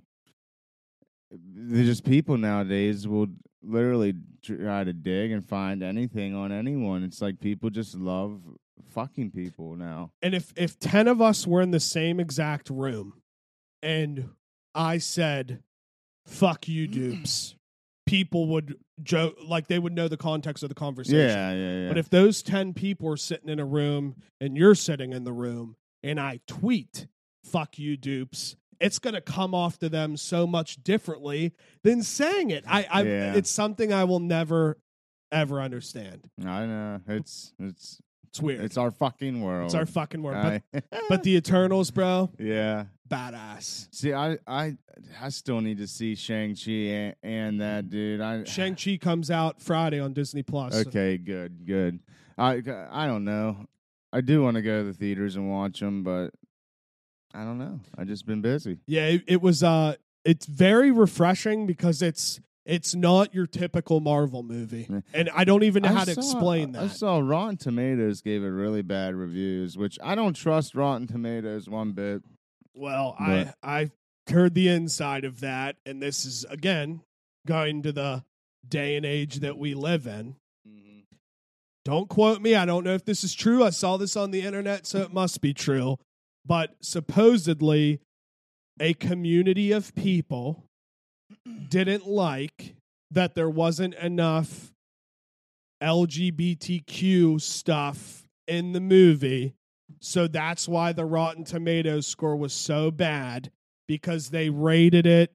there's 1.32 1.88
just 1.88 2.04
people 2.04 2.38
nowadays 2.38 3.08
will 3.08 3.28
literally 3.62 4.14
try 4.42 4.84
to 4.84 4.94
dig 4.94 5.32
and 5.32 5.46
find 5.46 5.84
anything 5.84 6.36
on 6.36 6.52
anyone. 6.52 7.04
It's 7.04 7.22
like 7.22 7.40
people 7.40 7.70
just 7.70 7.96
love 7.96 8.42
fucking 8.94 9.32
people 9.32 9.76
now. 9.76 10.12
And 10.22 10.34
if 10.34 10.54
if 10.56 10.80
10 10.80 11.08
of 11.08 11.22
us 11.22 11.46
were 11.46 11.62
in 11.62 11.72
the 11.72 11.80
same 11.80 12.20
exact 12.20 12.70
room 12.70 13.22
and 13.82 14.30
I 14.74 14.98
said 14.98 15.64
fuck 16.26 16.68
you 16.68 16.88
dupes, 16.88 17.56
people 18.08 18.48
would 18.48 18.76
joke 19.04 19.36
like 19.46 19.68
they 19.68 19.78
would 19.78 19.94
know 19.94 20.08
the 20.08 20.18
context 20.18 20.64
of 20.64 20.70
the 20.70 20.76
conversation. 20.76 21.20
Yeah, 21.20 21.54
yeah, 21.54 21.78
yeah. 21.84 21.88
But 21.88 21.98
if 21.98 22.10
those 22.10 22.42
10 22.42 22.74
people 22.74 23.10
are 23.10 23.18
sitting 23.18 23.50
in 23.50 23.60
a 23.60 23.66
room 23.66 24.16
and 24.42 24.58
you're 24.58 24.76
sitting 24.76 25.14
in 25.14 25.24
the 25.24 25.34
room 25.34 25.76
and 26.02 26.20
I 26.20 26.40
tweet, 26.48 27.08
fuck 27.44 27.78
you, 27.78 27.96
dupes, 27.98 28.56
it's 28.80 29.00
going 29.00 29.14
to 29.14 29.22
come 29.22 29.54
off 29.54 29.78
to 29.80 29.90
them 29.90 30.18
so 30.18 30.48
much 30.48 30.84
differently 30.84 31.54
than 31.84 32.02
saying 32.04 32.50
it. 32.50 32.64
I, 32.68 32.88
I 32.90 33.02
Yeah. 33.04 33.34
It's 33.36 33.50
something 33.52 33.92
I 33.94 34.04
will 34.06 34.20
never, 34.20 34.78
ever 35.32 35.62
understand. 35.62 36.30
I 36.46 36.66
know 36.66 37.02
it's 37.08 37.54
it's 37.60 38.00
It's 38.30 38.42
weird. 38.42 38.64
it's 38.64 38.78
our 38.78 38.92
fucking 38.92 39.42
world. 39.42 39.66
It's 39.66 39.76
our 39.76 39.86
fucking 39.86 40.22
word. 40.22 40.62
But, 40.72 40.84
but 41.10 41.24
the 41.24 41.36
Eternals, 41.36 41.92
bro, 41.92 42.30
yeah. 42.40 42.86
Badass. 43.08 43.88
See, 43.92 44.14
I, 44.14 44.38
I, 44.48 44.78
I 45.22 45.30
still 45.30 45.62
need 45.62 45.78
to 45.78 45.88
see 45.88 46.16
Shang 46.16 46.56
Chi 46.56 46.72
and, 46.72 47.16
and 47.24 47.62
that 47.62 47.90
dude. 47.90 48.22
I 48.22 48.44
Shang-Chi 48.44 48.98
comes 48.98 49.32
out 49.32 49.62
Friday 49.62 50.00
on 50.00 50.14
Disney 50.14 50.44
Plus. 50.44 50.76
Okay, 50.88 51.18
good, 51.18 51.66
good. 51.66 52.00
I, 52.38 52.62
I 52.92 53.08
don't 53.08 53.26
know. 53.26 53.66
I 54.14 54.22
do 54.22 54.44
want 54.44 54.56
to 54.56 54.62
go 54.62 54.80
to 54.80 54.84
the 54.86 54.94
theaters 54.94 55.36
and 55.36 55.50
watch 55.50 55.80
them, 55.80 56.04
but 56.04 56.30
I 57.34 57.44
don't 57.44 57.58
know. 57.58 57.80
I 57.98 58.04
just 58.04 58.26
been 58.26 58.42
busy. 58.42 58.80
Yeah, 58.88 59.08
it, 59.08 59.24
it 59.28 59.42
was 59.42 59.64
uh 59.64 59.96
it's 60.24 60.46
very 60.46 60.92
refreshing 60.92 61.68
because 61.68 62.02
it's 62.02 62.40
it's 62.66 62.94
not 62.96 63.34
your 63.34 63.48
typical 63.48 64.00
Marvel 64.00 64.44
movie, 64.44 64.90
and 65.14 65.30
I 65.34 65.46
don't 65.46 65.64
even 65.64 65.84
know 65.84 65.90
I 65.90 65.94
how 65.94 66.04
to 66.04 66.14
saw- 66.14 66.22
explain 66.22 66.76
I 66.76 66.88
saw 66.88 67.20
Rotten 67.20 67.58
Tomatoes 67.58 68.22
gave 68.22 68.44
it 68.44 68.48
really 68.48 68.82
bad 68.82 69.16
reviews, 69.16 69.78
which 69.78 69.98
I 70.04 70.16
don't 70.16 70.34
trust 70.36 70.76
Rotten 70.76 71.08
Tomatoes 71.08 71.70
one 71.70 71.92
bit. 71.92 72.24
Well, 72.78 73.16
I 73.20 73.54
I 73.64 73.92
heard 74.30 74.54
the 74.54 74.68
inside 74.68 75.26
of 75.26 75.40
that, 75.40 75.78
and 75.86 76.02
this 76.02 76.26
is 76.26 76.46
again 76.50 77.02
going 77.46 77.82
to 77.84 77.92
the 77.92 78.24
day 78.68 78.96
and 78.96 79.06
age 79.06 79.40
that 79.40 79.58
we 79.58 79.74
live 79.74 80.06
in. 80.06 80.36
Mm-hmm. 80.68 81.00
Don't 81.86 82.10
quote 82.10 82.42
me. 82.42 82.56
I 82.56 82.66
don't 82.66 82.84
know 82.84 82.94
if 82.94 83.06
this 83.06 83.24
is 83.24 83.34
true. 83.34 83.64
I 83.64 83.70
saw 83.70 83.98
this 83.98 84.16
on 84.16 84.32
the 84.32 84.42
internet, 84.42 84.86
so 84.86 85.00
it 85.00 85.14
must 85.14 85.42
be 85.42 85.54
true. 85.54 85.98
But 86.46 86.76
supposedly, 86.82 88.00
a 88.80 88.94
community 88.94 89.72
of 89.72 89.96
people 89.96 90.66
didn't 91.70 92.08
like 92.08 92.76
that 93.12 93.36
there 93.36 93.50
wasn't 93.50 93.96
enough 93.96 94.72
LGBTQ 95.82 97.42
stuff 97.42 98.28
in 98.48 98.74
the 98.74 98.82
movie. 98.82 99.54
So 100.00 100.28
that's 100.28 100.68
why 100.68 100.94
the 100.94 101.06
Rotten 101.06 101.44
Tomatoes 101.44 102.08
score 102.08 102.36
was 102.36 102.54
so 102.54 102.92
bad 102.92 103.52
because 103.88 104.30
they 104.30 104.50
rated 104.50 105.06
it. 105.06 105.34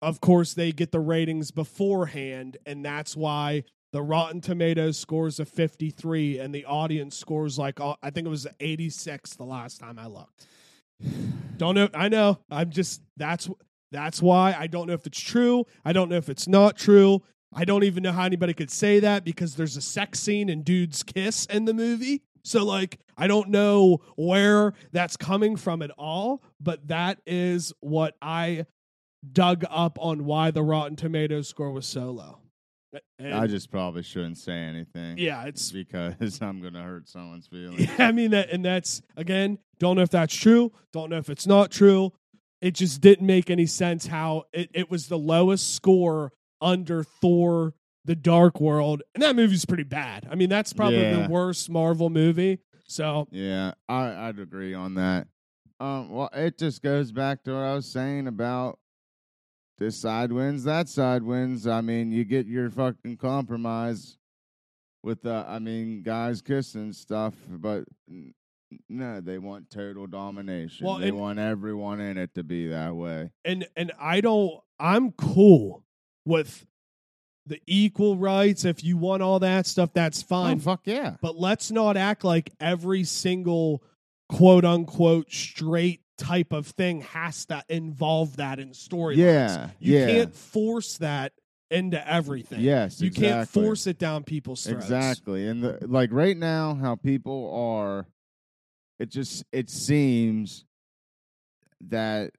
Of 0.00 0.20
course, 0.20 0.54
they 0.54 0.72
get 0.72 0.92
the 0.92 1.00
ratings 1.00 1.50
beforehand, 1.50 2.56
and 2.66 2.84
that's 2.84 3.16
why 3.16 3.64
the 3.92 4.02
Rotten 4.02 4.40
Tomatoes 4.40 4.98
scores 4.98 5.38
a 5.38 5.44
53 5.44 6.38
and 6.38 6.54
the 6.54 6.64
audience 6.64 7.16
scores 7.16 7.58
like 7.58 7.78
uh, 7.78 7.94
I 8.02 8.10
think 8.10 8.26
it 8.26 8.30
was 8.30 8.46
86 8.58 9.34
the 9.36 9.44
last 9.44 9.78
time 9.78 9.98
I 9.98 10.06
looked. 10.06 10.46
Don't 11.58 11.74
know. 11.74 11.88
I 11.94 12.08
know. 12.08 12.38
I'm 12.50 12.70
just 12.70 13.02
that's 13.16 13.48
that's 13.92 14.22
why 14.22 14.56
I 14.58 14.66
don't 14.66 14.86
know 14.86 14.94
if 14.94 15.06
it's 15.06 15.20
true. 15.20 15.66
I 15.84 15.92
don't 15.92 16.08
know 16.08 16.16
if 16.16 16.28
it's 16.28 16.48
not 16.48 16.76
true. 16.76 17.22
I 17.54 17.66
don't 17.66 17.84
even 17.84 18.02
know 18.02 18.12
how 18.12 18.24
anybody 18.24 18.54
could 18.54 18.70
say 18.70 19.00
that 19.00 19.24
because 19.24 19.54
there's 19.54 19.76
a 19.76 19.82
sex 19.82 20.20
scene 20.20 20.48
and 20.48 20.64
dudes 20.64 21.02
kiss 21.02 21.44
in 21.46 21.66
the 21.66 21.74
movie. 21.74 22.22
So 22.44 22.64
like 22.64 22.98
I 23.16 23.26
don't 23.26 23.50
know 23.50 24.00
where 24.16 24.74
that's 24.90 25.16
coming 25.16 25.56
from 25.56 25.82
at 25.82 25.90
all, 25.98 26.42
but 26.60 26.88
that 26.88 27.20
is 27.26 27.72
what 27.80 28.16
I 28.20 28.66
dug 29.30 29.64
up 29.70 29.98
on 30.00 30.24
why 30.24 30.50
the 30.50 30.62
Rotten 30.62 30.96
Tomatoes 30.96 31.48
score 31.48 31.70
was 31.70 31.86
so 31.86 32.10
low. 32.10 32.38
And- 33.18 33.32
I 33.34 33.46
just 33.46 33.70
probably 33.70 34.02
shouldn't 34.02 34.36
say 34.38 34.52
anything. 34.52 35.16
yeah, 35.16 35.44
it's 35.44 35.70
because 35.70 36.38
I'm 36.42 36.60
gonna 36.60 36.82
hurt 36.82 37.08
someone's 37.08 37.46
feelings. 37.46 37.80
Yeah, 37.80 38.08
I 38.08 38.12
mean 38.12 38.32
that, 38.32 38.50
and 38.50 38.64
that's 38.64 39.00
again, 39.16 39.58
don't 39.78 39.96
know 39.96 40.02
if 40.02 40.10
that's 40.10 40.34
true. 40.34 40.72
Don't 40.92 41.08
know 41.10 41.16
if 41.18 41.30
it's 41.30 41.46
not 41.46 41.70
true. 41.70 42.12
It 42.60 42.74
just 42.74 43.00
didn't 43.00 43.26
make 43.26 43.50
any 43.50 43.66
sense 43.66 44.06
how 44.06 44.44
it, 44.52 44.70
it 44.74 44.90
was 44.90 45.06
the 45.08 45.18
lowest 45.18 45.74
score 45.74 46.32
under 46.60 47.02
Thor: 47.02 47.74
The 48.04 48.16
Dark 48.16 48.60
World, 48.60 49.02
and 49.14 49.22
that 49.22 49.36
movie's 49.36 49.64
pretty 49.64 49.84
bad. 49.84 50.26
I 50.30 50.34
mean, 50.34 50.48
that's 50.48 50.72
probably 50.72 51.00
Yeah. 51.02 51.22
the 51.22 51.28
worst 51.28 51.70
Marvel 51.70 52.10
movie. 52.10 52.58
So 52.84 53.28
Yeah, 53.30 53.72
I, 53.88 54.28
I'd 54.28 54.38
agree 54.38 54.74
on 54.74 54.94
that. 54.94 55.28
Um, 55.80 56.10
well, 56.10 56.28
it 56.32 56.58
just 56.58 56.82
goes 56.82 57.12
back 57.12 57.42
to 57.44 57.52
what 57.52 57.60
I 57.62 57.74
was 57.74 57.86
saying 57.86 58.26
about 58.26 58.78
this 59.78 59.96
side 59.96 60.32
wins, 60.32 60.64
that 60.64 60.88
side 60.88 61.22
wins. 61.22 61.66
I 61.66 61.80
mean, 61.80 62.12
you 62.12 62.24
get 62.24 62.46
your 62.46 62.70
fucking 62.70 63.16
compromise 63.16 64.18
with, 65.02 65.24
uh, 65.26 65.44
I 65.48 65.58
mean, 65.58 66.02
guys 66.02 66.42
kissing 66.42 66.92
stuff, 66.92 67.34
but 67.48 67.84
no, 68.88 69.20
they 69.20 69.38
want 69.38 69.70
total 69.70 70.06
domination. 70.06 70.86
Well, 70.86 70.98
they 70.98 71.08
and- 71.08 71.18
want 71.18 71.38
everyone 71.38 72.00
in 72.00 72.16
it 72.18 72.34
to 72.34 72.42
be 72.44 72.68
that 72.68 72.94
way. 72.94 73.30
and 73.44 73.66
and 73.76 73.92
I 73.98 74.20
don't. 74.20 74.60
I'm 74.78 75.12
cool 75.12 75.84
with 76.24 76.66
the 77.46 77.60
equal 77.66 78.16
rights. 78.16 78.64
If 78.64 78.84
you 78.84 78.96
want 78.96 79.22
all 79.22 79.40
that 79.40 79.66
stuff, 79.66 79.90
that's 79.92 80.22
oh, 80.22 80.26
fine. 80.26 80.56
Oh, 80.56 80.60
fuck 80.60 80.82
yeah. 80.84 81.16
but 81.20 81.36
let's 81.36 81.70
not 81.70 81.96
act 81.96 82.24
like 82.24 82.52
every 82.60 83.04
single 83.04 83.82
quote 84.28 84.64
unquote 84.64 85.30
straight 85.30 86.00
type 86.18 86.52
of 86.52 86.66
thing 86.66 87.00
has 87.00 87.46
to 87.46 87.62
involve 87.68 88.36
that 88.36 88.58
in 88.58 88.70
storylines. 88.70 89.16
Yeah, 89.16 89.68
You 89.78 89.98
yeah. 89.98 90.06
can't 90.06 90.34
force 90.34 90.98
that 90.98 91.32
into 91.70 92.06
everything. 92.08 92.60
Yes, 92.60 93.00
You 93.00 93.10
can't 93.10 93.48
force 93.48 93.86
it 93.86 93.98
down 93.98 94.24
people's 94.24 94.64
throats. 94.64 94.84
Exactly. 94.84 95.48
And 95.48 95.64
the, 95.64 95.78
like 95.82 96.12
right 96.12 96.36
now, 96.36 96.74
how 96.74 96.96
people 96.96 97.52
are, 97.54 98.06
it 98.98 99.10
just 99.10 99.44
it 99.52 99.70
seems 99.70 100.64
that 101.88 102.32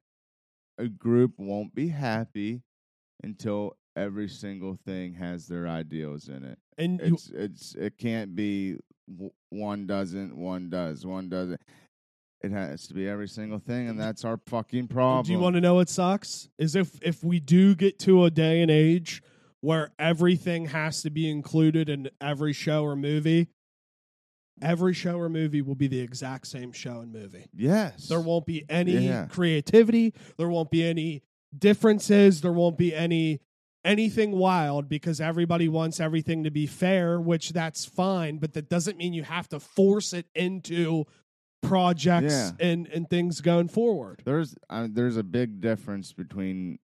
a 0.77 0.87
group 0.87 1.33
won't 1.37 1.75
be 1.75 1.89
happy 1.89 2.61
until 3.23 3.75
every 3.95 4.27
single 4.27 4.77
thing 4.85 5.13
has 5.13 5.47
their 5.47 5.67
ideals 5.67 6.27
in 6.29 6.43
it. 6.43 6.57
And 6.77 6.99
you, 6.99 7.13
It's 7.13 7.29
it's 7.33 7.75
it 7.75 7.97
can't 7.97 8.35
be 8.35 8.77
one 9.49 9.85
doesn't, 9.85 10.35
one 10.35 10.69
does, 10.69 11.05
one 11.05 11.29
doesn't. 11.29 11.61
It 12.41 12.51
has 12.51 12.87
to 12.87 12.93
be 12.93 13.07
every 13.07 13.27
single 13.29 13.59
thing, 13.59 13.87
and 13.87 13.97
that's 13.99 14.25
our 14.25 14.37
fucking 14.47 14.87
problem. 14.89 15.23
do 15.25 15.31
you 15.31 15.39
want 15.39 15.55
to 15.55 15.61
know 15.61 15.75
what 15.75 15.87
sucks? 15.89 16.49
Is 16.57 16.75
if 16.75 17.01
if 17.01 17.23
we 17.23 17.39
do 17.39 17.73
get 17.75 17.99
to 17.99 18.25
a 18.25 18.31
day 18.31 18.61
and 18.61 18.69
age 18.69 19.21
where 19.61 19.91
everything 19.97 20.65
has 20.65 21.01
to 21.03 21.09
be 21.09 21.29
included 21.29 21.87
in 21.87 22.09
every 22.19 22.51
show 22.51 22.83
or 22.83 22.97
movie, 22.97 23.47
every 24.61 24.93
show 24.93 25.17
or 25.17 25.29
movie 25.29 25.61
will 25.61 25.75
be 25.75 25.87
the 25.87 25.99
exact 26.01 26.47
same 26.47 26.73
show 26.73 26.99
and 26.99 27.13
movie. 27.13 27.45
Yes. 27.53 28.07
There 28.09 28.19
won't 28.19 28.45
be 28.45 28.65
any 28.67 28.97
Yeah. 28.97 29.27
creativity. 29.27 30.13
There 30.37 30.49
won't 30.49 30.69
be 30.69 30.83
any 30.83 31.23
differences. 31.57 32.41
There 32.41 32.51
won't 32.51 32.77
be 32.77 32.93
any 32.93 33.39
anything 33.85 34.31
wild 34.31 34.87
because 34.89 35.19
everybody 35.21 35.67
wants 35.67 35.99
everything 35.99 36.43
to 36.43 36.51
be 36.51 36.65
fair, 36.67 37.19
which 37.19 37.49
that's 37.51 37.85
fine, 37.85 38.37
but 38.37 38.53
that 38.53 38.69
doesn't 38.69 38.97
mean 38.97 39.13
you 39.13 39.23
have 39.23 39.47
to 39.49 39.59
force 39.59 40.13
it 40.13 40.25
into 40.35 41.05
projects 41.61 42.33
Yeah. 42.33 42.51
and 42.59 42.87
and 42.87 43.09
things 43.09 43.41
going 43.41 43.67
forward. 43.69 44.21
There's 44.25 44.55
uh, 44.69 44.87
there's 44.91 45.17
a 45.17 45.23
big 45.23 45.61
difference 45.61 46.13
between 46.13 46.79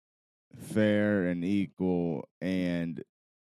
fair 0.58 1.28
and 1.28 1.43
equal 1.43 2.28
and 2.41 3.04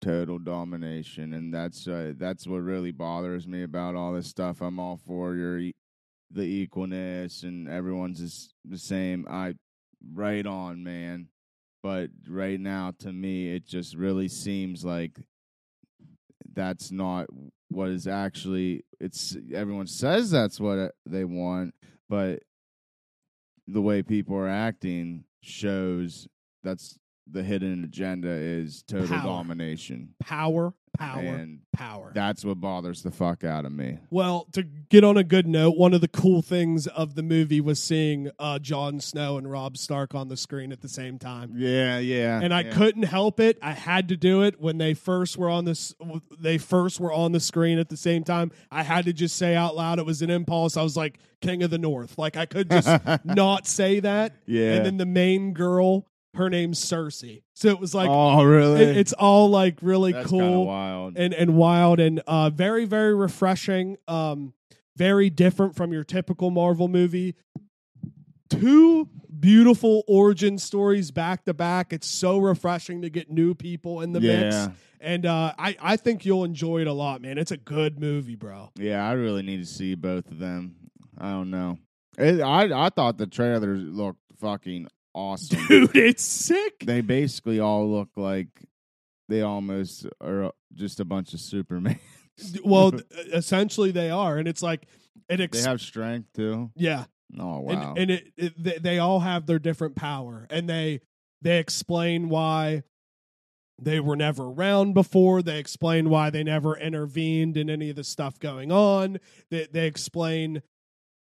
total 0.01 0.38
domination, 0.38 1.34
and 1.34 1.53
that's 1.53 1.86
uh, 1.86 2.12
that's 2.16 2.47
what 2.47 2.59
really 2.62 2.91
bothers 2.93 3.47
me 3.47 3.62
about 3.62 3.95
all 3.95 4.12
this 4.14 4.28
stuff. 4.28 4.61
I'm 4.62 4.78
all 4.80 4.97
for 5.07 5.34
your 5.34 5.59
e- 5.59 5.74
the 6.30 6.66
equalness 6.66 7.43
and 7.43 7.68
everyone's 7.68 8.20
is 8.20 8.55
the 8.64 8.78
same. 8.78 9.26
I 9.28 9.55
right 10.14 10.47
on, 10.47 10.82
man. 10.82 11.28
But 11.83 12.11
right 12.28 12.61
now, 12.61 12.93
to 13.01 13.12
me, 13.12 13.55
it 13.55 13.66
just 13.66 13.95
really 13.95 14.28
seems 14.28 14.85
like 14.85 15.18
that's 16.53 16.91
not 16.91 17.26
what 17.70 17.89
is 17.89 18.07
actually. 18.07 18.85
It's 18.99 19.37
everyone 19.55 19.87
says 19.87 20.31
that's 20.31 20.61
what 20.61 20.78
uh, 20.78 20.89
they 21.07 21.24
want, 21.24 21.74
but 22.09 22.41
the 23.66 23.81
way 23.81 24.03
people 24.03 24.37
are 24.37 24.49
acting 24.49 25.24
shows 25.43 26.28
that's 26.62 26.99
the 27.31 27.43
hidden 27.43 27.85
agenda 27.85 28.28
is 28.28 28.83
total 28.87 29.07
Power. 29.09 29.22
domination. 29.22 30.14
Power, 30.20 30.74
power, 30.99 31.20
And 31.20 31.61
power. 31.72 32.12
that's 32.14 32.45
what 32.45 32.61
bothers 32.61 33.03
the 33.03 33.11
fuck 33.11 33.45
out 33.45 33.64
of 33.64 33.72
me. 33.72 33.99
Well, 34.11 34.47
to 34.53 34.62
get 34.62 35.05
on 35.05 35.16
a 35.16 35.24
good 35.24 35.47
note, 35.47 35.76
one 35.76 35.95
of 35.95 36.01
the 36.01 36.09
cool 36.09 36.43
things 36.43 36.86
of 36.86 37.14
the 37.14 37.22
movie 37.22 37.61
was 37.61 37.82
seeing 37.82 38.30
uh, 38.38 38.59
Jon 38.59 39.01
Snow 39.01 39.38
and 39.38 39.51
Rob 39.51 39.76
Stark 39.76 40.14
on 40.14 40.28
the 40.28 40.36
screen 40.36 40.72
at 40.72 40.80
the 40.80 40.88
same 40.88 41.18
time. 41.18 41.55
Yeah, 41.57 41.99
yeah. 41.99 42.41
and 42.41 42.53
I 42.53 42.62
yeah. 42.62 42.72
couldn't 42.72 43.05
help 43.05 43.41
it. 43.41 43.59
I 43.62 43.72
had 43.72 44.09
to 44.09 44.16
do 44.16 44.43
it 44.43 44.61
when 44.61 44.78
they 44.78 44.95
first 44.95 45.36
were 45.36 45.51
on 45.51 45.64
this. 45.64 45.95
They 46.38 46.59
first 46.59 47.01
were 47.01 47.12
on 47.12 47.32
the 47.32 47.41
screen 47.41 47.78
at 47.78 47.88
the 47.88 47.97
same 47.97 48.24
time. 48.24 48.53
I 48.70 48.82
had 48.82 49.05
to 49.07 49.12
just 49.12 49.36
say 49.36 49.55
out 49.55 49.76
loud. 49.76 49.99
It 49.99 50.07
was 50.07 50.22
an 50.22 50.30
impulse. 50.30 50.76
I 50.76 50.82
was 50.82 50.97
like 50.97 51.18
King 51.41 51.62
of 51.62 51.70
the 51.70 51.78
North. 51.78 52.18
Like 52.18 52.36
I 52.36 52.47
could 52.47 52.70
just 52.70 52.88
not 53.24 53.66
say 53.66 54.01
that. 54.01 54.36
Yeah. 54.47 54.74
And 54.74 54.86
then 54.86 54.97
the 54.97 55.07
main 55.07 55.53
girl, 55.55 56.07
her 56.35 56.49
name's 56.49 56.78
Sersi. 56.78 57.43
So 57.55 57.68
it 57.68 57.81
was 57.81 57.95
like 57.95 58.09
oh, 58.09 58.43
really? 58.45 58.83
it- 58.83 58.97
it's 58.97 59.12
all 59.12 59.49
like 59.51 59.78
really 59.83 60.12
That's 60.12 60.28
cool 60.31 60.66
wild. 60.66 61.16
and 61.16 61.35
and 61.35 61.57
wild 61.57 61.99
and 62.01 62.20
uh, 62.26 62.51
very 62.51 62.85
very 62.85 63.14
refreshing. 63.14 63.97
Um, 64.09 64.55
very 64.97 65.31
different 65.31 65.74
from 65.76 65.93
your 65.93 66.05
typical 66.05 66.51
Marvel 66.51 66.87
movie. 66.89 67.35
Two 68.51 69.09
beautiful 69.39 70.03
origin 70.09 70.59
stories 70.59 71.11
back 71.12 71.45
to 71.45 71.55
back. 71.55 71.93
It's 71.93 72.07
so 72.09 72.39
refreshing 72.39 73.03
to 73.03 73.09
get 73.11 73.31
new 73.31 73.55
people 73.55 74.01
in 74.01 74.12
the 74.12 74.20
mix, 74.20 74.68
and 75.01 75.24
uh, 75.24 75.55
I 75.57 75.76
I 75.81 75.97
think 75.97 76.24
you'll 76.26 76.45
enjoy 76.45 76.81
it 76.81 76.89
a 76.89 76.93
lot, 76.93 77.22
man. 77.22 77.39
It's 77.39 77.53
a 77.53 77.57
good 77.57 78.01
movie, 78.01 78.35
bro. 78.35 78.70
yeah. 78.76 79.09
I 79.09 79.12
really 79.12 79.43
need 79.43 79.59
to 79.59 79.66
see 79.66 79.95
both 79.95 80.28
of 80.31 80.39
them. 80.41 80.74
I 81.16 81.31
don't 81.31 81.51
know. 81.51 81.78
It, 82.18 82.41
I 82.41 82.87
I 82.87 82.91
thought 82.91 83.18
the 83.18 83.26
trailers 83.28 83.81
looked 83.83 84.18
fucking 84.41 84.89
awesome. 85.14 85.58
Dude, 85.68 85.96
it's 85.96 86.22
sick. 86.22 86.80
They 86.84 87.00
basically 87.00 87.61
all 87.61 87.90
look 87.90 88.11
like 88.16 88.48
they 89.28 89.42
almost 89.42 90.06
are 90.20 90.52
just 90.74 91.00
a 91.00 91.04
bunch 91.04 91.34
of 91.34 91.40
Superman. 91.40 91.98
Well, 92.64 92.92
essentially 93.32 93.90
they 93.90 94.11
are, 94.11 94.38
and 94.38 94.48
it's 94.48 94.62
like 94.62 94.86
it. 95.28 95.52
they 95.52 95.61
have 95.62 95.80
strength 95.80 96.28
too. 96.34 96.70
yeah, 96.74 97.04
Oh 97.38 97.61
wow. 97.61 97.90
and, 97.90 97.98
and 97.98 98.11
it, 98.11 98.32
it 98.36 98.62
they, 98.62 98.78
they 98.78 98.98
all 98.98 99.20
have 99.20 99.46
their 99.46 99.58
different 99.58 99.94
power 99.94 100.46
and 100.50 100.68
they 100.68 101.00
they 101.42 101.58
explain 101.58 102.28
why 102.28 102.82
they 103.82 104.00
were 104.00 104.16
never 104.16 104.44
around 104.44 104.92
before. 104.94 105.42
They 105.42 105.58
explain 105.58 106.11
why 106.11 106.30
they 106.30 106.42
never 106.42 106.76
intervened 106.76 107.56
in 107.56 107.70
any 107.70 107.88
of 107.90 107.96
the 107.96 108.04
stuff 108.04 108.38
going 108.38 108.72
on. 108.72 109.18
They 109.50 109.66
they 109.72 109.86
explain, 109.86 110.62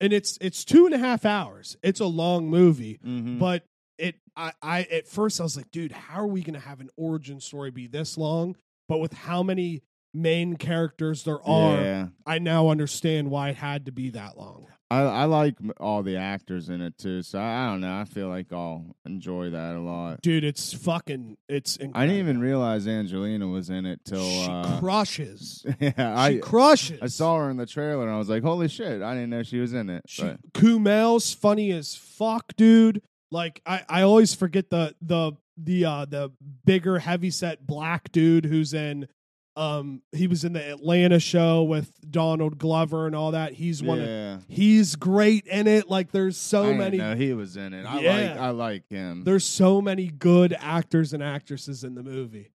and 0.01 0.11
it's 0.11 0.37
it's 0.41 0.65
two 0.65 0.85
and 0.85 0.95
a 0.95 0.97
half 0.97 1.25
hours. 1.25 1.77
It's 1.83 1.99
a 1.99 2.05
long 2.05 2.47
movie, 2.49 2.99
Mhm. 3.05 3.39
but 3.39 3.63
it 3.99 4.15
I, 4.35 4.53
I 4.61 4.81
at 4.83 5.07
first 5.07 5.39
I 5.39 5.43
was 5.43 5.57
like, 5.57 5.71
dude, 5.71 5.91
how 5.91 6.21
are 6.21 6.27
we 6.27 6.41
gonna 6.41 6.59
have 6.59 6.79
an 6.79 6.89
origin 6.97 7.39
story 7.39 7.71
be 7.71 7.87
this 7.87 8.17
long? 8.17 8.55
But 8.87 8.99
with 8.99 9.13
how 9.13 9.43
many 9.43 9.83
main 10.13 10.55
characters 10.55 11.23
there 11.23 11.45
are, 11.47 11.79
yeah, 11.79 12.07
I 12.25 12.39
now 12.39 12.69
understand 12.69 13.29
why 13.29 13.49
it 13.49 13.57
had 13.57 13.85
to 13.85 13.91
be 13.91 14.09
that 14.11 14.37
long. 14.37 14.67
I 14.91 15.01
I 15.01 15.25
like 15.25 15.55
all 15.79 16.01
the 16.01 16.15
actors 16.15 16.69
in 16.69 16.81
it 16.81 16.97
too. 16.97 17.21
So 17.21 17.39
I, 17.39 17.65
I 17.65 17.67
don't 17.67 17.81
know. 17.81 17.99
I 17.99 18.05
feel 18.05 18.27
like 18.27 18.51
I'll 18.51 18.95
enjoy 19.05 19.51
that 19.51 19.75
a 19.75 19.79
lot. 19.79 20.21
Dude, 20.21 20.43
it's 20.43 20.73
fucking 20.73 21.37
it's 21.47 21.75
incredible. 21.75 21.99
I 21.99 22.05
didn't 22.07 22.19
even 22.19 22.41
realize 22.41 22.87
Angelina 22.87 23.47
was 23.47 23.69
in 23.69 23.85
it 23.85 24.03
till 24.03 24.27
she 24.27 24.47
uh, 24.49 24.79
crushes. 24.79 25.63
yeah. 25.79 25.91
she 25.91 26.37
I 26.37 26.39
crushes. 26.39 26.99
I 27.01 27.07
saw 27.07 27.37
her 27.37 27.49
in 27.51 27.57
the 27.57 27.67
trailer 27.67 28.03
and 28.03 28.11
I 28.11 28.17
was 28.17 28.29
like, 28.29 28.41
holy 28.41 28.67
shit! 28.67 29.01
I 29.01 29.13
didn't 29.13 29.29
know 29.29 29.43
she 29.43 29.59
was 29.59 29.73
in 29.73 29.89
it. 29.89 30.03
She, 30.07 30.23
Kumail's 30.53 31.33
funny 31.33 31.71
as 31.71 31.95
fuck, 31.95 32.55
dude. 32.57 33.03
Like 33.31 33.61
I, 33.65 33.83
I 33.87 34.01
always 34.03 34.33
forget 34.33 34.69
the 34.69 34.95
the 35.01 35.33
the 35.57 35.85
uh 35.85 36.05
the 36.05 36.31
bigger 36.65 36.99
heavyset 36.99 37.65
black 37.67 38.11
dude 38.11 38.45
who's 38.45 38.73
in 38.73 39.07
um 39.55 40.01
he 40.13 40.25
was 40.27 40.43
in 40.45 40.53
the 40.53 40.71
Atlanta 40.71 41.19
show 41.19 41.63
with 41.63 41.91
Donald 42.09 42.57
Glover 42.57 43.05
and 43.07 43.15
all 43.15 43.31
that. 43.31 43.53
He's 43.53 43.83
one 43.83 43.99
of 43.99 44.05
he's 44.47 44.95
great 44.95 45.45
in 45.47 45.67
it. 45.67 45.89
Like 45.89 46.11
there's 46.11 46.37
so 46.37 46.63
didn't 46.63 46.77
many 46.79 46.97
know 46.97 47.15
he 47.15 47.33
was 47.33 47.57
in 47.57 47.73
it. 47.73 47.85
I 47.85 47.95
like 47.95 48.37
I 48.39 48.49
like 48.51 48.89
him. 48.89 49.23
there's 49.25 49.45
so 49.45 49.81
many 49.81 50.07
good 50.07 50.55
actors 50.59 51.13
and 51.13 51.21
actresses 51.21 51.83
in 51.83 51.95
the 51.95 52.03
movie. 52.03 52.51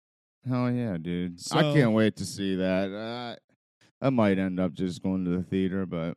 Hell 0.49 0.71
yeah, 0.71 0.97
dude! 1.01 1.41
So- 1.41 1.59
I 1.59 1.63
can't 1.75 1.93
wait 1.93 2.17
to 2.17 2.27
see 2.27 2.57
that. 2.57 2.93
Uh, 2.93 3.37
I 4.05 4.11
might 4.11 4.39
end 4.39 4.61
up 4.61 4.73
just 4.75 5.03
going 5.03 5.25
to 5.25 5.31
the 5.31 5.43
theater, 5.43 5.87
but 5.87 6.15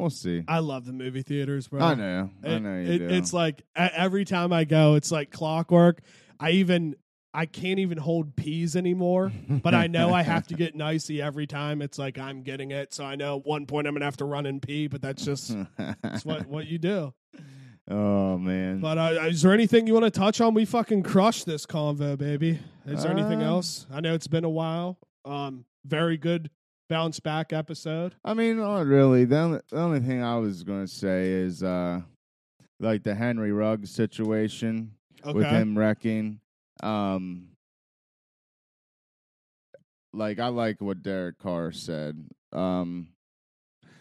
we'll 0.00 0.10
see. 0.10 0.42
I 0.48 0.58
love 0.60 0.84
the 0.86 0.92
movie 0.92 1.22
theaters, 1.22 1.68
bro. 1.68 1.80
I 1.80 1.94
know, 1.94 2.30
I 2.44 2.58
know 2.58 2.80
you 2.80 2.92
it- 2.92 2.98
do. 2.98 3.08
It's 3.08 3.32
like 3.32 3.62
every 3.76 4.24
time 4.24 4.52
I 4.52 4.64
go, 4.64 4.94
it's 4.94 5.10
like 5.12 5.30
clockwork. 5.30 6.00
I 6.38 6.50
even 6.52 6.96
I 7.32 7.46
can't 7.46 7.78
even 7.78 7.96
hold 7.98 8.34
peas 8.34 8.74
anymore, 8.74 9.30
but 9.48 9.72
I 9.74 9.86
know 9.86 10.12
I 10.12 10.22
have 10.22 10.48
to 10.48 10.54
get 10.54 10.74
nicey 10.86 11.22
every 11.22 11.46
time. 11.46 11.80
It's 11.82 11.98
like 11.98 12.18
I'm 12.18 12.42
getting 12.42 12.72
it, 12.72 12.92
so 12.92 13.04
I 13.04 13.14
know 13.14 13.38
at 13.38 13.46
one 13.46 13.66
point 13.66 13.86
I'm 13.86 13.94
gonna 13.94 14.04
have 14.04 14.16
to 14.16 14.24
run 14.24 14.46
and 14.46 14.60
pee. 14.60 14.88
But 14.88 15.00
that's 15.02 15.24
just 15.24 15.54
that's 16.02 16.24
what 16.24 16.46
what 16.46 16.66
you 16.66 16.78
do. 16.78 17.14
oh 17.88 18.38
man, 18.38 18.80
But 18.80 18.98
uh, 18.98 19.26
is 19.28 19.42
there 19.42 19.52
anything 19.52 19.86
you 19.86 19.94
want 19.94 20.04
to 20.06 20.10
touch 20.10 20.40
on? 20.40 20.54
We 20.54 20.64
fucking 20.64 21.02
crushed 21.04 21.46
this 21.46 21.66
convo, 21.66 22.16
baby. 22.18 22.58
Is 22.86 23.02
there 23.02 23.12
anything 23.12 23.42
Um, 23.42 23.48
else? 23.48 23.86
I 23.92 24.00
know 24.00 24.14
it's 24.14 24.26
been 24.28 24.44
a 24.44 24.50
while. 24.50 24.98
Um, 25.24 25.64
very 25.84 26.16
good 26.16 26.50
bounce 26.90 27.20
back 27.20 27.52
episode. 27.54 28.16
I 28.24 28.34
mean, 28.34 28.58
not 28.58 28.84
really. 28.84 29.24
The 29.24 29.38
only, 29.38 29.60
the 29.70 29.80
only 29.80 30.00
thing 30.00 30.22
I 30.22 30.36
was 30.36 30.64
going 30.64 30.84
to 30.84 30.92
say 30.92 31.28
is 31.28 31.62
uh, 31.62 32.00
like 32.80 33.04
the 33.04 33.14
Henry 33.14 33.52
Ruggs 33.52 33.90
situation 33.90 34.92
Okay. 35.24 35.32
with 35.32 35.46
him 35.46 35.78
wrecking. 35.78 36.40
Um, 36.82 37.48
like 40.12 40.38
I 40.40 40.48
like 40.48 40.80
what 40.80 41.02
Derek 41.02 41.38
Carr 41.38 41.72
said. 41.72 42.26
Um, 42.52 43.08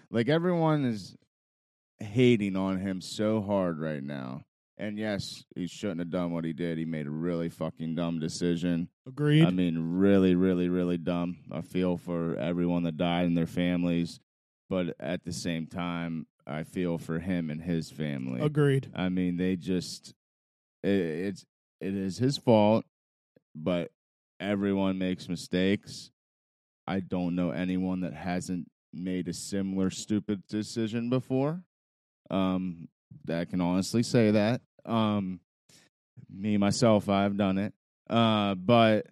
like 0.09 0.27
everyone 0.27 0.83
is 0.85 1.15
hating 1.99 2.55
on 2.55 2.79
him 2.79 3.01
so 3.01 3.41
hard 3.41 3.79
right 3.79 4.01
now. 4.03 4.41
And 4.80 4.97
yes, 4.97 5.43
he 5.55 5.67
shouldn't 5.67 5.99
have 5.99 6.09
done 6.09 6.32
what 6.32 6.45
he 6.45 6.53
did. 6.53 6.77
He 6.77 6.86
made 6.86 7.05
a 7.05 7.11
really 7.11 7.49
fucking 7.49 7.95
dumb 7.95 8.17
decision. 8.19 8.88
Agreed. 9.05 9.43
I 9.43 9.51
mean, 9.51 9.77
really, 9.77 10.36
really, 10.36 10.69
really 10.69 10.97
dumb. 10.97 11.39
I 11.51 11.59
feel 11.59 11.97
for 11.97 12.38
everyone 12.38 12.84
that 12.84 12.95
died 12.95 13.25
and 13.25 13.38
their 13.38 13.45
families, 13.45 14.21
but 14.69 14.95
at 14.97 15.25
the 15.25 15.34
same 15.34 15.67
time, 15.67 16.27
I 16.47 16.63
feel 16.63 16.97
for 16.97 17.19
him 17.19 17.49
and 17.49 17.61
his 17.61 17.91
family. 17.91 18.39
Agreed. 18.39 18.89
I 18.95 19.09
mean, 19.09 19.36
they 19.36 19.57
just 19.57 20.13
it, 20.82 20.89
it's 20.89 21.45
it 21.82 21.93
is 21.93 22.17
his 22.17 22.38
fault, 22.38 22.86
but 23.53 23.91
everyone 24.39 24.97
makes 24.97 25.27
mistakes. 25.27 26.09
I 26.88 27.01
don't 27.01 27.36
know 27.36 27.51
anyone 27.51 27.99
that 28.01 28.13
hasn't 28.13 28.71
made 28.93 29.27
a 29.27 29.34
similar 29.34 29.89
stupid 29.89 30.41
decision 30.47 31.09
before. 31.09 31.63
Um, 32.32 32.88
that 33.25 33.49
can 33.49 33.61
honestly 33.61 34.03
say 34.03 34.32
that. 34.32 34.61
Um, 34.89 35.39
me 36.29 36.57
myself, 36.57 37.09
I've 37.09 37.37
done 37.37 37.57
it. 37.57 37.73
Uh, 38.09 38.55
but 38.55 39.07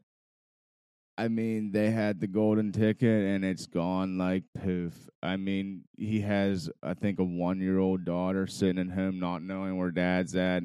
I 1.18 1.28
mean, 1.30 1.72
they 1.72 1.90
had 1.90 2.20
the 2.20 2.28
golden 2.28 2.72
ticket 2.72 3.26
and 3.26 3.44
it's 3.44 3.66
gone 3.66 4.18
like 4.18 4.44
poof. 4.64 5.10
I 5.24 5.36
mean, 5.38 5.84
he 5.98 6.22
has, 6.22 6.70
I 6.84 6.94
think, 6.94 7.20
a 7.20 7.24
one 7.24 7.60
year 7.60 7.80
old 7.80 8.06
daughter 8.06 8.46
sitting 8.46 8.80
at 8.80 8.96
home 8.96 9.20
not 9.20 9.42
knowing 9.42 9.78
where 9.78 9.92
dad's 9.92 10.36
at. 10.36 10.64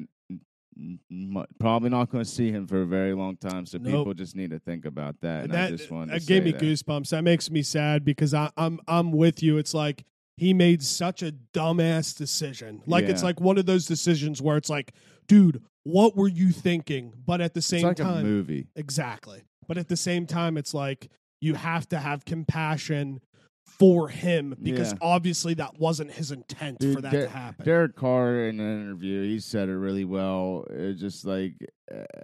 Probably 1.59 1.89
not 1.89 2.09
going 2.09 2.23
to 2.23 2.29
see 2.29 2.51
him 2.51 2.67
for 2.67 2.81
a 2.81 2.85
very 2.85 3.13
long 3.13 3.37
time. 3.37 3.65
So 3.65 3.77
Nope. 3.77 3.91
people 3.91 4.13
just 4.13 4.35
need 4.35 4.51
to 4.51 4.59
think 4.59 4.85
about 4.85 5.21
that. 5.21 5.45
And 5.45 5.53
that 5.53 5.67
I 5.67 5.71
just 5.71 5.89
wanted 5.91 6.07
to 6.07 6.13
that 6.13 6.21
say 6.23 6.33
gave 6.33 6.43
me 6.43 6.51
that. 6.51 6.61
goosebumps. 6.61 7.09
That 7.09 7.23
makes 7.23 7.49
me 7.51 7.61
sad 7.61 8.03
because 8.03 8.33
I, 8.33 8.49
I'm 8.57 8.79
I'm 8.87 9.11
with 9.11 9.41
you. 9.43 9.57
It's 9.57 9.73
like 9.73 10.05
he 10.37 10.53
made 10.53 10.81
such 10.83 11.21
a 11.21 11.31
dumbass 11.53 12.15
decision. 12.17 12.81
Like 12.87 13.05
it's 13.05 13.23
like 13.23 13.39
one 13.39 13.57
of 13.57 13.65
those 13.65 13.85
decisions 13.85 14.41
where 14.41 14.57
it's 14.57 14.69
like, 14.69 14.93
dude, 15.27 15.61
what 15.83 16.15
were 16.15 16.27
you 16.27 16.51
thinking? 16.51 17.13
But 17.25 17.39
at 17.41 17.53
the 17.53 17.59
It's 17.59 17.67
same 17.67 17.83
like 17.83 17.99
a 17.99 18.03
time, 18.03 18.23
movie. 18.23 18.67
exactly. 18.75 19.43
But 19.67 19.77
at 19.77 19.87
the 19.89 19.97
same 19.97 20.25
time, 20.25 20.57
it's 20.57 20.73
like 20.73 21.09
you 21.41 21.53
have 21.55 21.87
to 21.89 21.99
have 21.99 22.25
compassion 22.25 23.21
for 23.65 24.09
him 24.09 24.55
because 24.61 24.91
Yeah. 24.91 24.97
obviously 25.01 25.53
that 25.55 25.79
wasn't 25.79 26.11
his 26.11 26.31
intent 26.31 26.79
Dude, 26.79 26.95
for 26.95 27.01
that 27.01 27.11
Der- 27.11 27.23
to 27.25 27.29
happen. 27.29 27.65
Derek 27.65 27.95
Carr 27.95 28.45
in 28.47 28.59
an 28.59 28.81
interview, 28.81 29.23
he 29.23 29.39
said 29.39 29.69
it 29.69 29.75
really 29.77 30.05
well. 30.05 30.65
It's 30.69 30.99
just 30.99 31.25
like 31.25 31.53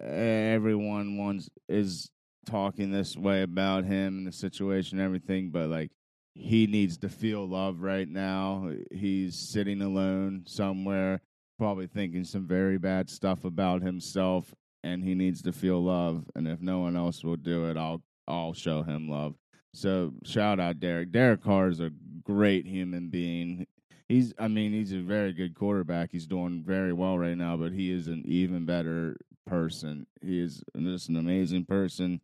everyone 0.02 1.18
wants 1.18 1.50
is 1.68 2.10
talking 2.46 2.92
this 2.92 3.16
way 3.16 3.42
about 3.42 3.86
him 3.86 4.18
and 4.20 4.28
the 4.28 4.32
situation 4.32 5.00
and 5.00 5.06
everything, 5.06 5.50
but 5.52 5.70
like 5.70 5.92
he 6.40 6.68
needs 6.68 6.98
to 7.00 7.10
feel 7.10 7.46
love 7.48 7.82
right 7.82 8.08
now. 8.08 8.72
He's 8.92 9.36
sitting 9.36 9.82
alone 9.82 10.44
somewhere, 10.48 11.22
probably 11.58 11.88
thinking 11.88 12.24
some 12.24 12.48
very 12.48 12.78
bad 12.78 13.10
stuff 13.10 13.44
about 13.44 13.82
himself, 13.82 14.54
and 14.84 15.04
he 15.04 15.16
needs 15.16 15.42
to 15.42 15.52
feel 15.52 15.84
love. 15.84 16.24
And 16.36 16.48
if 16.48 16.62
no 16.62 16.80
one 16.80 16.96
else 16.96 17.24
will 17.24 17.36
do 17.36 17.70
it, 17.70 17.76
I'll 17.76 18.02
I'll 18.28 18.54
show 18.54 18.84
him 18.84 19.10
love. 19.10 19.36
So 19.74 20.14
shout 20.24 20.60
out 20.60 20.80
Derek. 20.80 21.12
Derek 21.12 21.44
Carr 21.44 21.68
is 21.68 21.82
a 21.82 21.92
great 22.24 22.66
human 22.66 23.10
being. 23.10 23.68
He's 24.08 24.34
I 24.40 24.48
mean, 24.48 24.72
he's 24.72 24.94
a 24.94 25.00
very 25.00 25.34
good 25.34 25.56
quarterback. 25.56 26.10
He's 26.12 26.26
doing 26.26 26.64
very 26.66 26.94
well 26.94 27.20
right 27.20 27.38
now, 27.38 27.58
but 27.58 27.74
he 27.74 27.92
is 27.92 28.08
an 28.08 28.24
even 28.26 28.66
better 28.66 29.18
person. 29.46 30.08
He 30.22 30.40
is 30.40 30.64
just 30.80 31.10
an 31.10 31.18
amazing 31.18 31.66
person. 31.66 32.22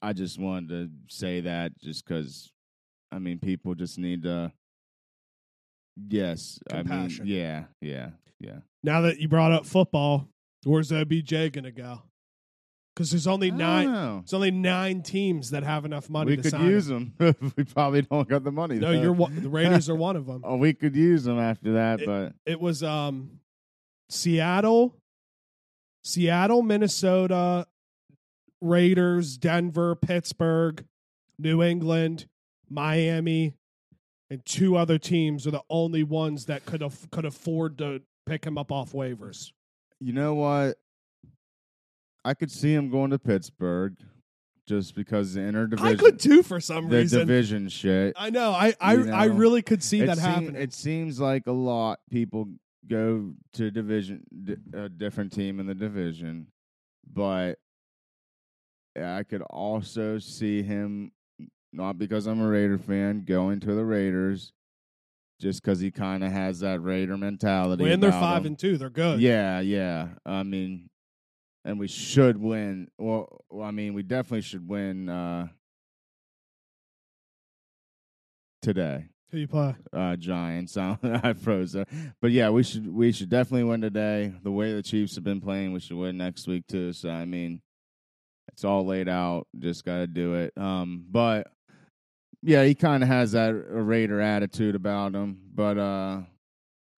I 0.00 0.12
just 0.12 0.38
wanted 0.38 0.68
to 0.68 1.14
say 1.14 1.40
that 1.40 1.78
just 1.80 2.06
because 2.06 2.52
I 3.12 3.18
mean 3.18 3.38
people 3.38 3.74
just 3.74 3.98
need 3.98 4.22
to 4.24 4.52
Yes. 6.08 6.58
I 6.72 6.82
mean 6.82 7.10
yeah, 7.24 7.64
yeah, 7.80 8.10
yeah. 8.38 8.58
now 8.82 9.00
that 9.02 9.18
you 9.18 9.28
brought 9.28 9.52
up 9.52 9.66
football, 9.66 10.28
where's 10.64 10.92
OBJ 10.92 11.52
gonna 11.52 11.72
go? 11.72 12.02
Because 12.94 13.10
there's 13.12 13.26
only 13.28 13.50
nine. 13.52 13.86
know. 13.92 14.18
There's 14.24 14.34
only 14.34 14.50
nine 14.50 15.02
teams 15.02 15.50
that 15.50 15.62
have 15.62 15.84
enough 15.84 16.10
money. 16.10 16.30
We 16.32 16.36
to 16.36 16.42
could 16.42 16.50
sign 16.50 16.66
use 16.66 16.90
him. 16.90 17.14
them. 17.18 17.52
we 17.56 17.62
probably 17.64 18.02
don't 18.02 18.28
got 18.28 18.42
the 18.42 18.50
money. 18.50 18.76
No, 18.76 18.92
though. 18.92 19.00
you're 19.00 19.12
one, 19.12 19.40
the 19.40 19.48
Raiders 19.48 19.88
are 19.88 19.94
one 19.94 20.16
of 20.16 20.26
them. 20.26 20.42
Oh, 20.44 20.56
we 20.56 20.72
could 20.74 20.96
use 20.96 21.22
them 21.24 21.38
after 21.38 21.74
that, 21.74 22.00
It- 22.00 22.06
but 22.06 22.32
It 22.44 22.60
was 22.60 22.82
um, 22.82 23.38
Seattle, 24.10 24.96
Seattle, 26.02 26.62
Minnesota, 26.62 27.66
Raiders, 28.60 29.36
Denver, 29.36 29.94
Pittsburgh, 29.94 30.84
New 31.38 31.62
England, 31.62 32.26
Miami, 32.70 33.54
and 34.30 34.44
two 34.44 34.76
other 34.76 34.98
teams 34.98 35.46
are 35.46 35.50
the 35.50 35.62
only 35.70 36.02
ones 36.02 36.46
that 36.46 36.64
could 36.66 36.82
af- 36.82 37.08
could 37.10 37.24
afford 37.24 37.78
to 37.78 38.02
pick 38.26 38.44
him 38.44 38.58
up 38.58 38.70
off 38.70 38.92
waivers. 38.92 39.52
you 40.00 40.12
know 40.12 40.34
what? 40.34 40.76
I 42.24 42.34
could 42.34 42.50
see 42.50 42.72
him 42.74 42.90
going 42.90 43.10
to 43.10 43.18
Pittsburgh 43.18 43.96
just 44.66 44.94
because 44.94 45.32
the 45.32 45.40
interdivision 45.40 45.80
I 45.80 45.94
could 45.94 46.18
too 46.18 46.42
for 46.42 46.60
some 46.60 46.88
the 46.90 46.98
reason. 46.98 47.20
division 47.20 47.68
shit. 47.70 48.12
I 48.18 48.28
know. 48.28 48.50
I 48.50 48.74
I, 48.80 48.94
You 48.94 49.10
I 49.10 49.24
really 49.24 49.62
could 49.62 49.82
see 49.82 50.00
it, 50.02 50.06
that 50.06 50.18
seem- 50.18 50.24
happening. 50.26 50.56
it 50.56 50.74
seems 50.74 51.18
like 51.18 51.46
a 51.46 51.52
lot 51.52 52.00
people 52.10 52.48
go 52.86 53.32
to 53.54 53.70
division 53.70 54.24
a 54.74 54.88
different 54.90 55.32
team 55.32 55.58
in 55.58 55.66
the 55.66 55.74
division, 55.74 56.48
but 57.10 57.58
I 59.00 59.22
could 59.22 59.42
also 59.42 60.18
see 60.18 60.62
him 60.62 61.12
not 61.72 61.98
because 61.98 62.26
I'm 62.26 62.40
a 62.40 62.48
Raider 62.48 62.78
fan 62.78 63.24
going 63.24 63.60
to 63.60 63.74
the 63.74 63.84
Raiders, 63.84 64.52
just 65.40 65.62
because 65.62 65.80
he 65.80 65.90
kind 65.90 66.24
of 66.24 66.32
has 66.32 66.60
that 66.60 66.80
Raider 66.80 67.16
mentality. 67.16 67.84
when 67.84 68.00
they're 68.00 68.12
five 68.12 68.42
him. 68.42 68.48
and 68.48 68.58
two, 68.58 68.76
they're 68.78 68.90
good. 68.90 69.20
Yeah, 69.20 69.60
yeah. 69.60 70.08
I 70.24 70.42
mean, 70.42 70.88
and 71.64 71.78
we 71.78 71.88
should 71.88 72.38
win. 72.38 72.88
Well, 72.98 73.44
I 73.62 73.70
mean, 73.70 73.94
we 73.94 74.02
definitely 74.02 74.42
should 74.42 74.68
win 74.68 75.08
uh, 75.08 75.48
today. 78.62 79.06
Who 79.30 79.38
you 79.38 79.48
play? 79.48 79.74
Uh, 79.92 80.16
Giants. 80.16 80.76
I 80.78 81.34
froze 81.34 81.72
there, 81.72 81.84
but 82.22 82.30
yeah, 82.30 82.48
we 82.48 82.62
should 82.62 82.88
we 82.92 83.12
should 83.12 83.28
definitely 83.28 83.64
win 83.64 83.82
today. 83.82 84.32
The 84.42 84.50
way 84.50 84.72
the 84.72 84.82
Chiefs 84.82 85.16
have 85.16 85.24
been 85.24 85.42
playing, 85.42 85.72
we 85.72 85.80
should 85.80 85.98
win 85.98 86.16
next 86.16 86.46
week 86.46 86.66
too. 86.66 86.94
So 86.94 87.10
I 87.10 87.26
mean, 87.26 87.60
it's 88.52 88.64
all 88.64 88.86
laid 88.86 89.08
out. 89.08 89.46
Just 89.58 89.84
got 89.84 89.98
to 89.98 90.06
do 90.06 90.34
it. 90.34 90.52
Um, 90.56 91.04
but 91.10 91.48
yeah, 92.42 92.64
he 92.64 92.74
kind 92.74 93.02
of 93.02 93.08
has 93.08 93.32
that 93.32 93.50
Raider 93.50 94.20
attitude 94.20 94.74
about 94.74 95.14
him. 95.14 95.38
But 95.54 95.78
uh, 95.78 96.20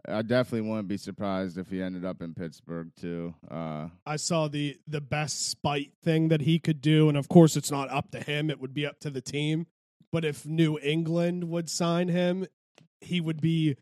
I 0.07 0.21
definitely 0.21 0.69
wouldn't 0.69 0.87
be 0.87 0.97
surprised 0.97 1.57
if 1.57 1.69
he 1.69 1.81
ended 1.81 2.05
up 2.05 2.21
in 2.21 2.33
Pittsburgh 2.33 2.91
too. 2.99 3.33
Uh, 3.49 3.89
I 4.05 4.15
saw 4.15 4.47
the 4.47 4.77
the 4.87 5.01
best 5.01 5.49
spite 5.49 5.91
thing 6.03 6.29
that 6.29 6.41
he 6.41 6.59
could 6.59 6.81
do, 6.81 7.09
and 7.09 7.17
of 7.17 7.29
course, 7.29 7.55
it's 7.55 7.71
not 7.71 7.89
up 7.89 8.11
to 8.11 8.19
him; 8.19 8.49
it 8.49 8.59
would 8.59 8.73
be 8.73 8.85
up 8.85 8.99
to 9.01 9.09
the 9.09 9.21
team. 9.21 9.67
But 10.11 10.25
if 10.25 10.45
New 10.45 10.79
England 10.79 11.45
would 11.45 11.69
sign 11.69 12.07
him, 12.07 12.47
he 12.99 13.21
would 13.21 13.41
be 13.41 13.77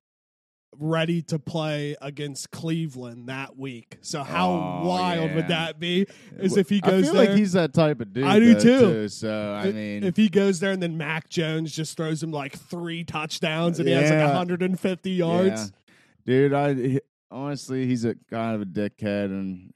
ready 0.80 1.22
to 1.24 1.40
play 1.40 1.96
against 2.02 2.52
Cleveland 2.52 3.30
that 3.30 3.58
week. 3.58 3.98
So 4.02 4.24
how 4.24 4.50
Oh, 4.52 4.88
wild 4.88 5.34
would 5.36 5.48
that 5.50 5.80
be? 5.80 6.06
Is 6.38 6.56
if 6.58 6.70
he 6.70 6.80
goes 6.82 6.92
there. 6.92 7.00
I 7.00 7.02
feel 7.04 7.14
there. 7.14 7.26
like 7.32 7.38
he's 7.38 7.54
that 7.54 7.74
type 7.74 8.00
of 8.02 8.14
dude. 8.14 8.24
I 8.26 8.40
do 8.40 8.54
though, 8.54 8.60
too. 8.60 9.08
So 9.10 9.54
I 9.54 9.72
mean, 9.72 10.04
if 10.04 10.16
he 10.18 10.30
goes 10.30 10.60
there 10.60 10.72
and 10.72 10.82
then 10.82 10.98
Mac 10.98 11.30
Jones 11.30 11.76
just 11.76 11.98
throws 11.98 12.22
him 12.22 12.32
like 12.32 12.58
three 12.58 13.04
touchdowns 13.04 13.80
and 13.80 13.88
he 13.88 13.94
has 13.96 14.10
like 14.10 14.20
150 14.20 15.12
yards. 15.12 15.72
Yeah. 15.88 15.94
dude, 16.26 16.54
I 16.54 16.74
he- 16.74 17.02
honestly, 17.32 17.86
he's 17.88 18.06
a 18.06 18.16
kind 18.30 18.56
of 18.56 18.62
a 18.62 18.66
dickhead, 18.66 19.26
and 19.26 19.74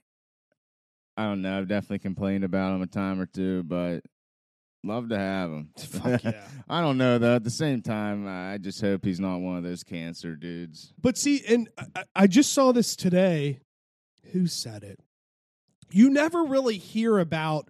I 1.16 1.24
don't 1.24 1.42
know. 1.42 1.58
I've 1.58 1.68
definitely 1.68 1.98
complained 1.98 2.44
about 2.44 2.74
him 2.74 2.82
a 2.82 2.86
time 2.86 3.20
or 3.20 3.26
two, 3.26 3.62
but 3.64 4.00
love 4.84 5.08
to 5.10 5.18
have 5.18 5.50
him. 5.50 5.70
Fuck 5.78 6.24
yeah. 6.24 6.46
I 6.68 6.80
don't 6.80 6.98
know 6.98 7.18
though. 7.18 7.36
At 7.36 7.44
the 7.44 7.50
same 7.50 7.82
time, 7.82 8.26
I 8.26 8.58
just 8.58 8.80
hope 8.80 9.04
he's 9.04 9.20
not 9.20 9.38
one 9.38 9.56
of 9.56 9.62
those 9.62 9.82
cancer 9.82 10.36
dudes. 10.36 10.92
But 11.00 11.16
see, 11.18 11.42
and 11.48 11.68
I, 11.96 12.04
I 12.14 12.26
just 12.26 12.52
saw 12.52 12.72
this 12.72 12.96
today. 12.96 13.60
Who 14.32 14.46
said 14.46 14.82
it? 14.82 15.00
You 15.90 16.08
never 16.08 16.44
really 16.44 16.78
hear 16.78 17.18
about 17.18 17.68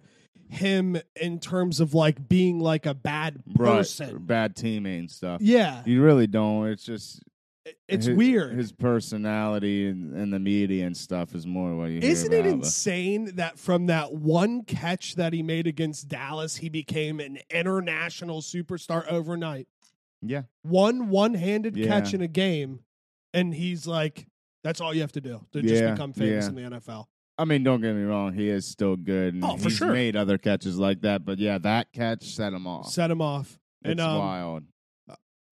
him 0.49 0.97
in 1.19 1.39
terms 1.39 1.79
of 1.79 1.93
like 1.93 2.29
being 2.29 2.59
like 2.59 2.85
a 2.85 2.93
bad 2.93 3.43
person. 3.55 4.13
Right, 4.13 4.27
bad 4.27 4.55
teammate 4.55 4.99
and 4.99 5.11
stuff. 5.11 5.41
Yeah, 5.41 5.81
You 5.85 6.03
really 6.03 6.27
don't. 6.27 6.67
It's 6.67 6.85
just 6.85 7.21
it's 7.87 8.05
his, 8.07 8.15
weird. 8.15 8.57
His 8.57 8.71
personality 8.71 9.87
and, 9.87 10.13
and 10.15 10.33
the 10.33 10.39
media 10.39 10.85
and 10.85 10.95
stuff 10.95 11.33
is 11.35 11.45
more 11.47 11.75
what 11.75 11.85
you 11.91 12.01
hear 12.01 12.09
Isn't 12.11 12.33
it 12.33 12.39
about, 12.41 12.59
but- 12.59 12.65
insane 12.65 13.35
that 13.35 13.57
from 13.59 13.85
that 13.87 14.13
one 14.13 14.63
catch 14.63 15.15
that 15.15 15.33
he 15.33 15.43
made 15.43 15.67
against 15.67 16.07
Dallas, 16.07 16.57
he 16.57 16.69
became 16.69 17.19
an 17.19 17.39
international 17.49 18.41
superstar 18.41 19.07
overnight? 19.11 19.67
Yeah, 20.25 20.43
One 20.61 21.09
one-handed 21.09 21.75
Yeah. 21.75 21.87
catch 21.87 22.13
in 22.13 22.21
a 22.21 22.29
game, 22.29 22.79
and 23.33 23.53
he's 23.53 23.85
like, 23.85 24.27
"That's 24.63 24.79
all 24.79 24.93
you 24.93 25.01
have 25.01 25.11
to 25.13 25.21
do 25.21 25.45
to 25.51 25.61
just 25.61 25.83
become 25.83 26.13
famous 26.13 26.45
yeah. 26.45 26.49
in 26.49 26.55
the 26.55 26.61
NFL." 26.79 27.07
I 27.37 27.43
mean, 27.45 27.63
don't 27.63 27.81
get 27.81 27.93
me 27.93 28.03
wrong. 28.03 28.31
He 28.33 28.47
is 28.47 28.65
still 28.65 28.95
good. 28.95 29.33
And 29.33 29.43
Oh, 29.43 29.57
for 29.57 29.63
he's 29.65 29.77
sure. 29.77 29.91
made 29.91 30.15
other 30.15 30.37
catches 30.37 30.77
like 30.77 31.01
that, 31.01 31.25
but 31.25 31.39
yeah, 31.39 31.57
that 31.57 31.91
catch 31.91 32.23
set 32.35 32.53
him 32.53 32.65
off. 32.67 32.87
Set 32.89 33.09
him 33.11 33.21
off. 33.21 33.59
it's 33.83 33.91
and 33.91 33.99
um, 33.99 34.17
wild. 34.19 34.63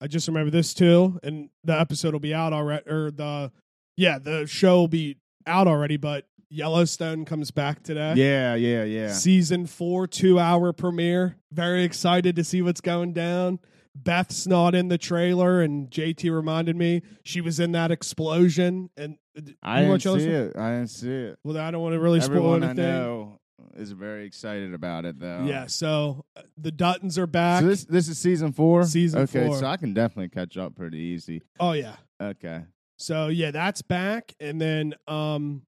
I 0.02 0.08
just 0.08 0.26
remember 0.26 0.50
this 0.50 0.74
too, 0.74 1.20
and 1.22 1.48
the 1.62 1.78
episode 1.78 2.12
will 2.12 2.20
be 2.20 2.34
out 2.34 2.52
already, 2.52 2.90
or 2.90 3.12
the 3.12 3.52
yeah, 3.96 4.18
the 4.18 4.46
show 4.46 4.80
will 4.80 4.88
be 4.88 5.18
out 5.46 5.68
already. 5.68 5.96
But 5.96 6.26
Yellowstone 6.50 7.24
comes 7.24 7.52
back 7.52 7.84
today. 7.84 8.14
Yeah, 8.16 8.56
yeah, 8.56 8.82
yeah. 8.82 9.12
Season 9.12 9.64
four, 9.64 10.08
two 10.08 10.40
hour 10.40 10.72
premiere. 10.72 11.36
Very 11.52 11.84
excited 11.84 12.34
to 12.34 12.42
see 12.42 12.62
what's 12.62 12.80
going 12.80 13.12
down. 13.12 13.60
Beth's 13.94 14.46
not 14.46 14.74
in 14.74 14.88
the 14.88 14.98
trailer, 14.98 15.62
and 15.62 15.88
JT 15.88 16.34
reminded 16.34 16.74
me 16.74 17.02
she 17.24 17.40
was 17.40 17.60
in 17.60 17.70
that 17.72 17.92
explosion. 17.92 18.90
And 18.96 19.18
uh, 19.38 19.52
I 19.62 19.82
didn't 19.82 20.00
see 20.00 20.10
it. 20.26 20.56
I 20.56 20.70
didn't 20.72 20.88
see 20.88 21.10
it. 21.12 21.38
Well, 21.44 21.58
I 21.58 21.70
don't 21.70 21.82
want 21.82 21.94
to 21.94 22.00
really 22.00 22.20
spoil 22.20 22.36
Everyone 22.38 22.62
I 22.64 22.66
anything. 22.70 22.84
know 22.86 23.38
is 23.74 23.92
very 23.92 24.26
excited 24.26 24.74
about 24.74 25.04
it, 25.04 25.18
though. 25.18 25.44
Yeah, 25.44 25.66
so 25.66 26.24
uh, 26.36 26.42
the 26.56 26.72
Duttons 26.72 27.18
are 27.18 27.26
back. 27.26 27.62
So 27.62 27.68
this 27.68 27.84
this 27.84 28.08
is 28.08 28.18
season 28.18 28.52
four. 28.52 28.84
Season 28.84 29.20
okay, 29.22 29.46
four. 29.46 29.58
so 29.58 29.66
I 29.66 29.76
can 29.76 29.94
definitely 29.94 30.28
catch 30.28 30.56
up 30.56 30.74
pretty 30.74 30.98
easy. 30.98 31.42
oh 31.60 31.72
yeah, 31.72 31.96
Okay. 32.20 32.62
So 32.98 33.28
yeah, 33.28 33.50
that's 33.50 33.82
back. 33.82 34.34
And 34.38 34.60
then 34.60 34.94
um 35.08 35.62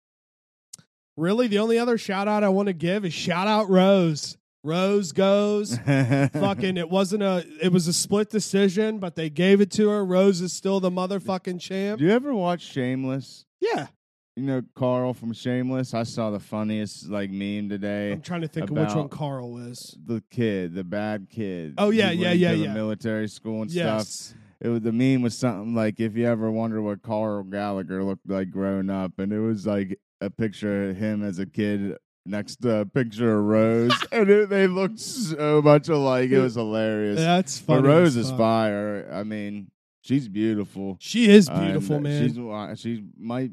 really 1.16 1.48
the 1.48 1.58
only 1.58 1.78
other 1.78 1.98
shout 1.98 2.28
out 2.28 2.44
I 2.44 2.48
want 2.48 2.68
to 2.68 2.72
give 2.72 3.04
is 3.04 3.12
shout 3.12 3.48
out 3.48 3.68
Rose. 3.68 4.36
Rose 4.62 5.12
goes. 5.12 5.76
fucking 5.84 6.76
it 6.76 6.88
wasn't 6.88 7.22
a 7.22 7.44
it 7.60 7.72
was 7.72 7.88
a 7.88 7.92
split 7.92 8.30
decision, 8.30 8.98
but 8.98 9.16
they 9.16 9.30
gave 9.30 9.60
it 9.60 9.70
to 9.72 9.88
her. 9.88 10.04
Rose 10.04 10.40
is 10.40 10.52
still 10.52 10.80
the 10.80 10.90
motherfucking 10.90 11.60
champ. 11.60 11.98
Do 11.98 12.04
you 12.06 12.12
ever 12.12 12.32
watch 12.32 12.62
Shameless? 12.62 13.44
Yeah. 13.60 13.88
You 14.36 14.42
know 14.42 14.62
Carl 14.74 15.14
from 15.14 15.32
Shameless. 15.32 15.94
I 15.94 16.02
saw 16.02 16.30
the 16.30 16.40
funniest 16.40 17.08
like 17.08 17.30
meme 17.30 17.68
today. 17.68 18.10
I'm 18.12 18.20
trying 18.20 18.40
to 18.40 18.48
think 18.48 18.68
of 18.68 18.76
which 18.76 18.92
one 18.92 19.08
Carl 19.08 19.58
is. 19.58 19.96
The 20.06 20.24
kid, 20.30 20.74
the 20.74 20.82
bad 20.82 21.28
kid. 21.30 21.74
Oh, 21.78 21.90
yeah, 21.90 22.10
yeah, 22.10 22.32
yeah, 22.32 22.50
yeah. 22.50 22.72
military 22.74 23.28
school 23.28 23.62
and 23.62 23.70
stuff. 23.70 24.34
It 24.60 24.68
was 24.68 24.80
the 24.80 24.90
meme 24.92 25.22
was 25.22 25.38
something 25.38 25.74
like 25.74 26.00
if 26.00 26.16
you 26.16 26.26
ever 26.26 26.50
wonder 26.50 26.82
what 26.82 27.02
Carl 27.02 27.44
Gallagher 27.44 28.02
looked 28.02 28.28
like 28.28 28.50
growing 28.50 28.90
up, 28.90 29.12
and 29.18 29.32
it 29.32 29.38
was 29.38 29.66
like 29.68 30.00
a 30.20 30.30
picture 30.30 30.90
of 30.90 30.96
him 30.96 31.22
as 31.22 31.38
a 31.38 31.46
kid 31.46 31.96
next 32.26 32.56
to 32.62 32.80
a 32.80 32.86
picture 32.86 33.38
of 33.38 33.44
Rose, 33.44 33.92
and 34.12 34.28
it, 34.30 34.48
they 34.48 34.66
looked 34.66 34.98
so 34.98 35.62
much 35.62 35.88
alike. 35.88 36.30
It 36.30 36.40
was 36.40 36.54
hilarious. 36.54 37.20
That's 37.20 37.58
funny. 37.60 37.82
but 37.82 37.88
Rose 37.88 38.16
is 38.16 38.30
fire. 38.32 39.08
I 39.12 39.22
mean, 39.22 39.70
she's 40.00 40.28
beautiful. 40.28 40.96
She 40.98 41.28
is 41.28 41.48
Uh, 41.48 41.60
beautiful, 41.60 42.00
man. 42.00 42.28
She's 42.74 42.80
she's 42.80 43.00
my 43.18 43.50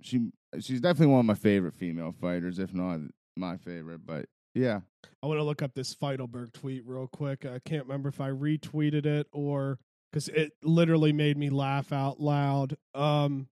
she 0.00 0.30
she's 0.60 0.80
definitely 0.80 1.12
one 1.12 1.20
of 1.20 1.26
my 1.26 1.34
favorite 1.34 1.74
female 1.74 2.12
fighters, 2.12 2.58
if 2.58 2.74
not 2.74 3.00
my 3.36 3.56
favorite. 3.56 4.04
But 4.04 4.26
yeah, 4.54 4.80
I 5.22 5.26
want 5.26 5.38
to 5.38 5.44
look 5.44 5.62
up 5.62 5.74
this 5.74 5.94
Feitelberg 5.94 6.52
tweet 6.52 6.82
real 6.86 7.06
quick. 7.06 7.44
I 7.44 7.60
can't 7.60 7.84
remember 7.84 8.08
if 8.08 8.20
I 8.20 8.30
retweeted 8.30 9.06
it 9.06 9.28
or 9.32 9.78
because 10.10 10.28
it 10.28 10.52
literally 10.62 11.12
made 11.12 11.36
me 11.36 11.50
laugh 11.50 11.92
out 11.92 12.20
loud. 12.20 12.76
Um, 12.94 13.48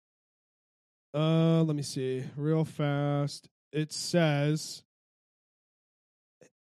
uh, 1.13 1.63
let 1.63 1.75
me 1.75 1.83
see 1.83 2.23
real 2.35 2.65
fast. 2.65 3.47
It 3.71 3.91
says, 3.91 4.83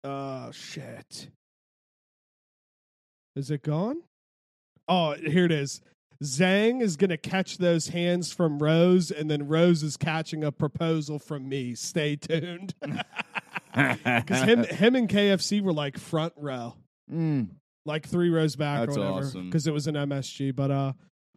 "Uh, 0.04 0.52
shit, 0.52 1.30
is 3.36 3.52
it 3.52 3.64
gone? 3.64 4.04
Oh, 4.88 5.14
here 5.14 5.46
it 5.46 5.52
is." 5.52 5.82
Zhang 6.24 6.82
is 6.82 6.98
going 6.98 7.12
to 7.12 7.18
catch 7.18 7.58
those 7.60 7.88
hands 7.90 8.34
from 8.34 8.60
Rose, 8.60 9.10
and 9.12 9.30
then 9.32 9.48
Rose 9.48 9.84
is 9.84 9.96
catching 9.98 10.44
a 10.44 10.52
proposal 10.52 11.18
from 11.20 11.48
me. 11.48 11.76
Stay 11.76 12.16
tuned. 12.16 12.74
Because 13.72 14.42
him, 14.42 14.64
him 14.64 14.96
and 14.96 15.08
KFC 15.08 15.62
were 15.62 15.72
like 15.72 15.98
front 16.00 16.34
row, 16.36 16.74
Mm. 17.10 17.50
like 17.86 18.08
three 18.08 18.30
rows 18.30 18.56
back 18.56 18.80
That's 18.88 18.98
or 18.98 19.00
whatever. 19.02 19.20
awesome. 19.28 19.46
Because 19.46 19.68
it 19.68 19.74
was 19.74 19.86
an 19.88 19.94
MSG, 19.96 20.56
but 20.56 20.72
uh, 20.72 20.94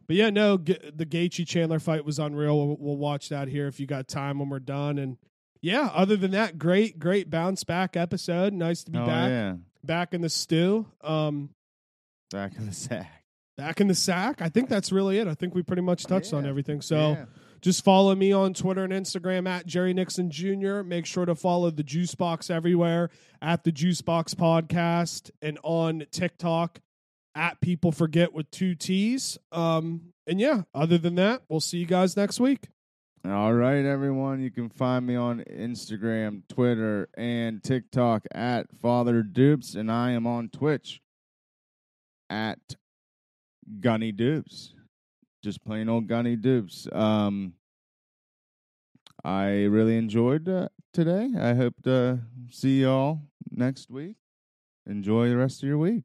but 0.07 0.17
yeah, 0.17 0.31
no, 0.31 0.57
G- 0.57 0.79
the 0.95 1.05
Gaethje 1.07 1.47
Chandler 1.47 1.79
fight 1.79 2.05
was 2.07 2.19
unreal. 2.19 2.57
We'll, 2.67 2.77
we'll 2.81 2.97
watch 2.97 3.29
that 3.29 3.49
here 3.49 3.67
if 3.69 3.79
you 3.79 3.87
got 3.87 4.09
time 4.09 4.39
when 4.39 4.49
we're 4.49 4.59
done. 4.61 4.99
And 4.99 5.19
yeah, 5.61 5.91
other 5.93 6.17
than 6.17 6.31
that, 6.31 6.59
great, 6.59 6.99
great 6.99 7.29
bounce 7.31 7.65
back 7.65 7.97
episode. 7.99 8.55
Nice 8.55 8.83
to 8.85 8.91
be 8.91 8.99
oh 8.99 9.07
back, 9.07 9.29
yeah, 9.29 9.55
back 9.85 10.15
in 10.15 10.23
the 10.23 10.31
stew. 10.31 10.87
Um, 11.03 11.51
back 12.31 12.57
in 12.57 12.65
the 12.67 12.73
sack. 12.73 13.22
Back 13.57 13.81
in 13.81 13.89
the 13.89 13.95
sack. 13.95 14.41
I 14.41 14.49
think 14.49 14.69
that's 14.69 14.93
really 14.93 15.19
it. 15.19 15.29
I 15.29 15.35
think 15.35 15.55
we 15.55 15.63
pretty 15.63 15.83
much 15.83 16.05
touched 16.05 16.33
on 16.33 16.47
everything. 16.47 16.81
So. 16.81 17.13
Yeah. 17.13 17.25
Just 17.63 17.85
follow 17.85 18.13
me 18.17 18.33
on 18.33 18.55
Twitter 18.55 18.83
and 18.83 18.93
Instagram 18.93 19.49
at 19.49 19.67
Jerry 19.67 19.95
Nixon 19.95 20.33
Jr. 20.33 20.83
Make 20.83 21.07
sure 21.07 21.25
to 21.25 21.37
follow 21.37 21.71
the 21.71 21.85
Juice 21.85 22.13
Box 22.17 22.51
everywhere 22.51 23.09
at 23.41 23.63
the 23.63 23.71
Juice 23.71 24.01
Box 24.01 24.35
Podcast 24.35 25.31
and 25.41 25.61
on 25.63 26.05
TikTok 26.11 26.81
at 27.37 27.61
People 27.61 27.93
Forget 27.93 28.33
with 28.33 28.51
two 28.51 28.75
T's. 28.75 29.39
Um, 29.53 30.13
and 30.27 30.41
yeah, 30.41 30.63
other 30.75 30.99
than 30.99 31.15
that, 31.15 31.43
we'll 31.49 31.61
see 31.61 31.79
you 31.79 31.87
guys 31.87 32.17
next 32.17 32.41
week. 32.41 32.67
All 33.25 33.55
right, 33.55 33.85
everyone. 33.85 34.43
You 34.43 34.51
can 34.51 34.69
find 34.69 35.07
me 35.07 35.15
on 35.15 35.45
Instagram, 35.49 36.43
Twitter, 36.49 37.09
and 37.17 37.63
TikTok 37.63 38.27
at 38.33 38.67
Father 38.81 39.23
Dupes, 39.23 39.77
and 39.77 39.93
I 39.93 40.11
am 40.11 40.27
on 40.27 40.49
Twitch 40.49 41.01
at 42.29 42.59
Gunny 43.81 44.13
Dupes. 44.13 44.75
Just 45.43 45.65
plain 45.65 45.89
old 45.89 46.07
Gunny 46.07 46.37
Dupes. 46.37 46.87
Um, 46.93 47.55
I 49.25 49.65
really 49.65 49.97
enjoyed 49.97 50.49
uh, 50.49 50.69
today. 50.93 51.31
I 51.39 51.55
hope 51.55 51.75
to 51.85 52.21
see 52.51 52.83
y'all 52.83 53.23
next 53.51 53.91
week. 53.91 54.17
Enjoy 54.87 55.29
the 55.29 55.37
rest 55.37 55.63
of 55.63 55.69
your 55.69 55.79
week. 55.79 56.05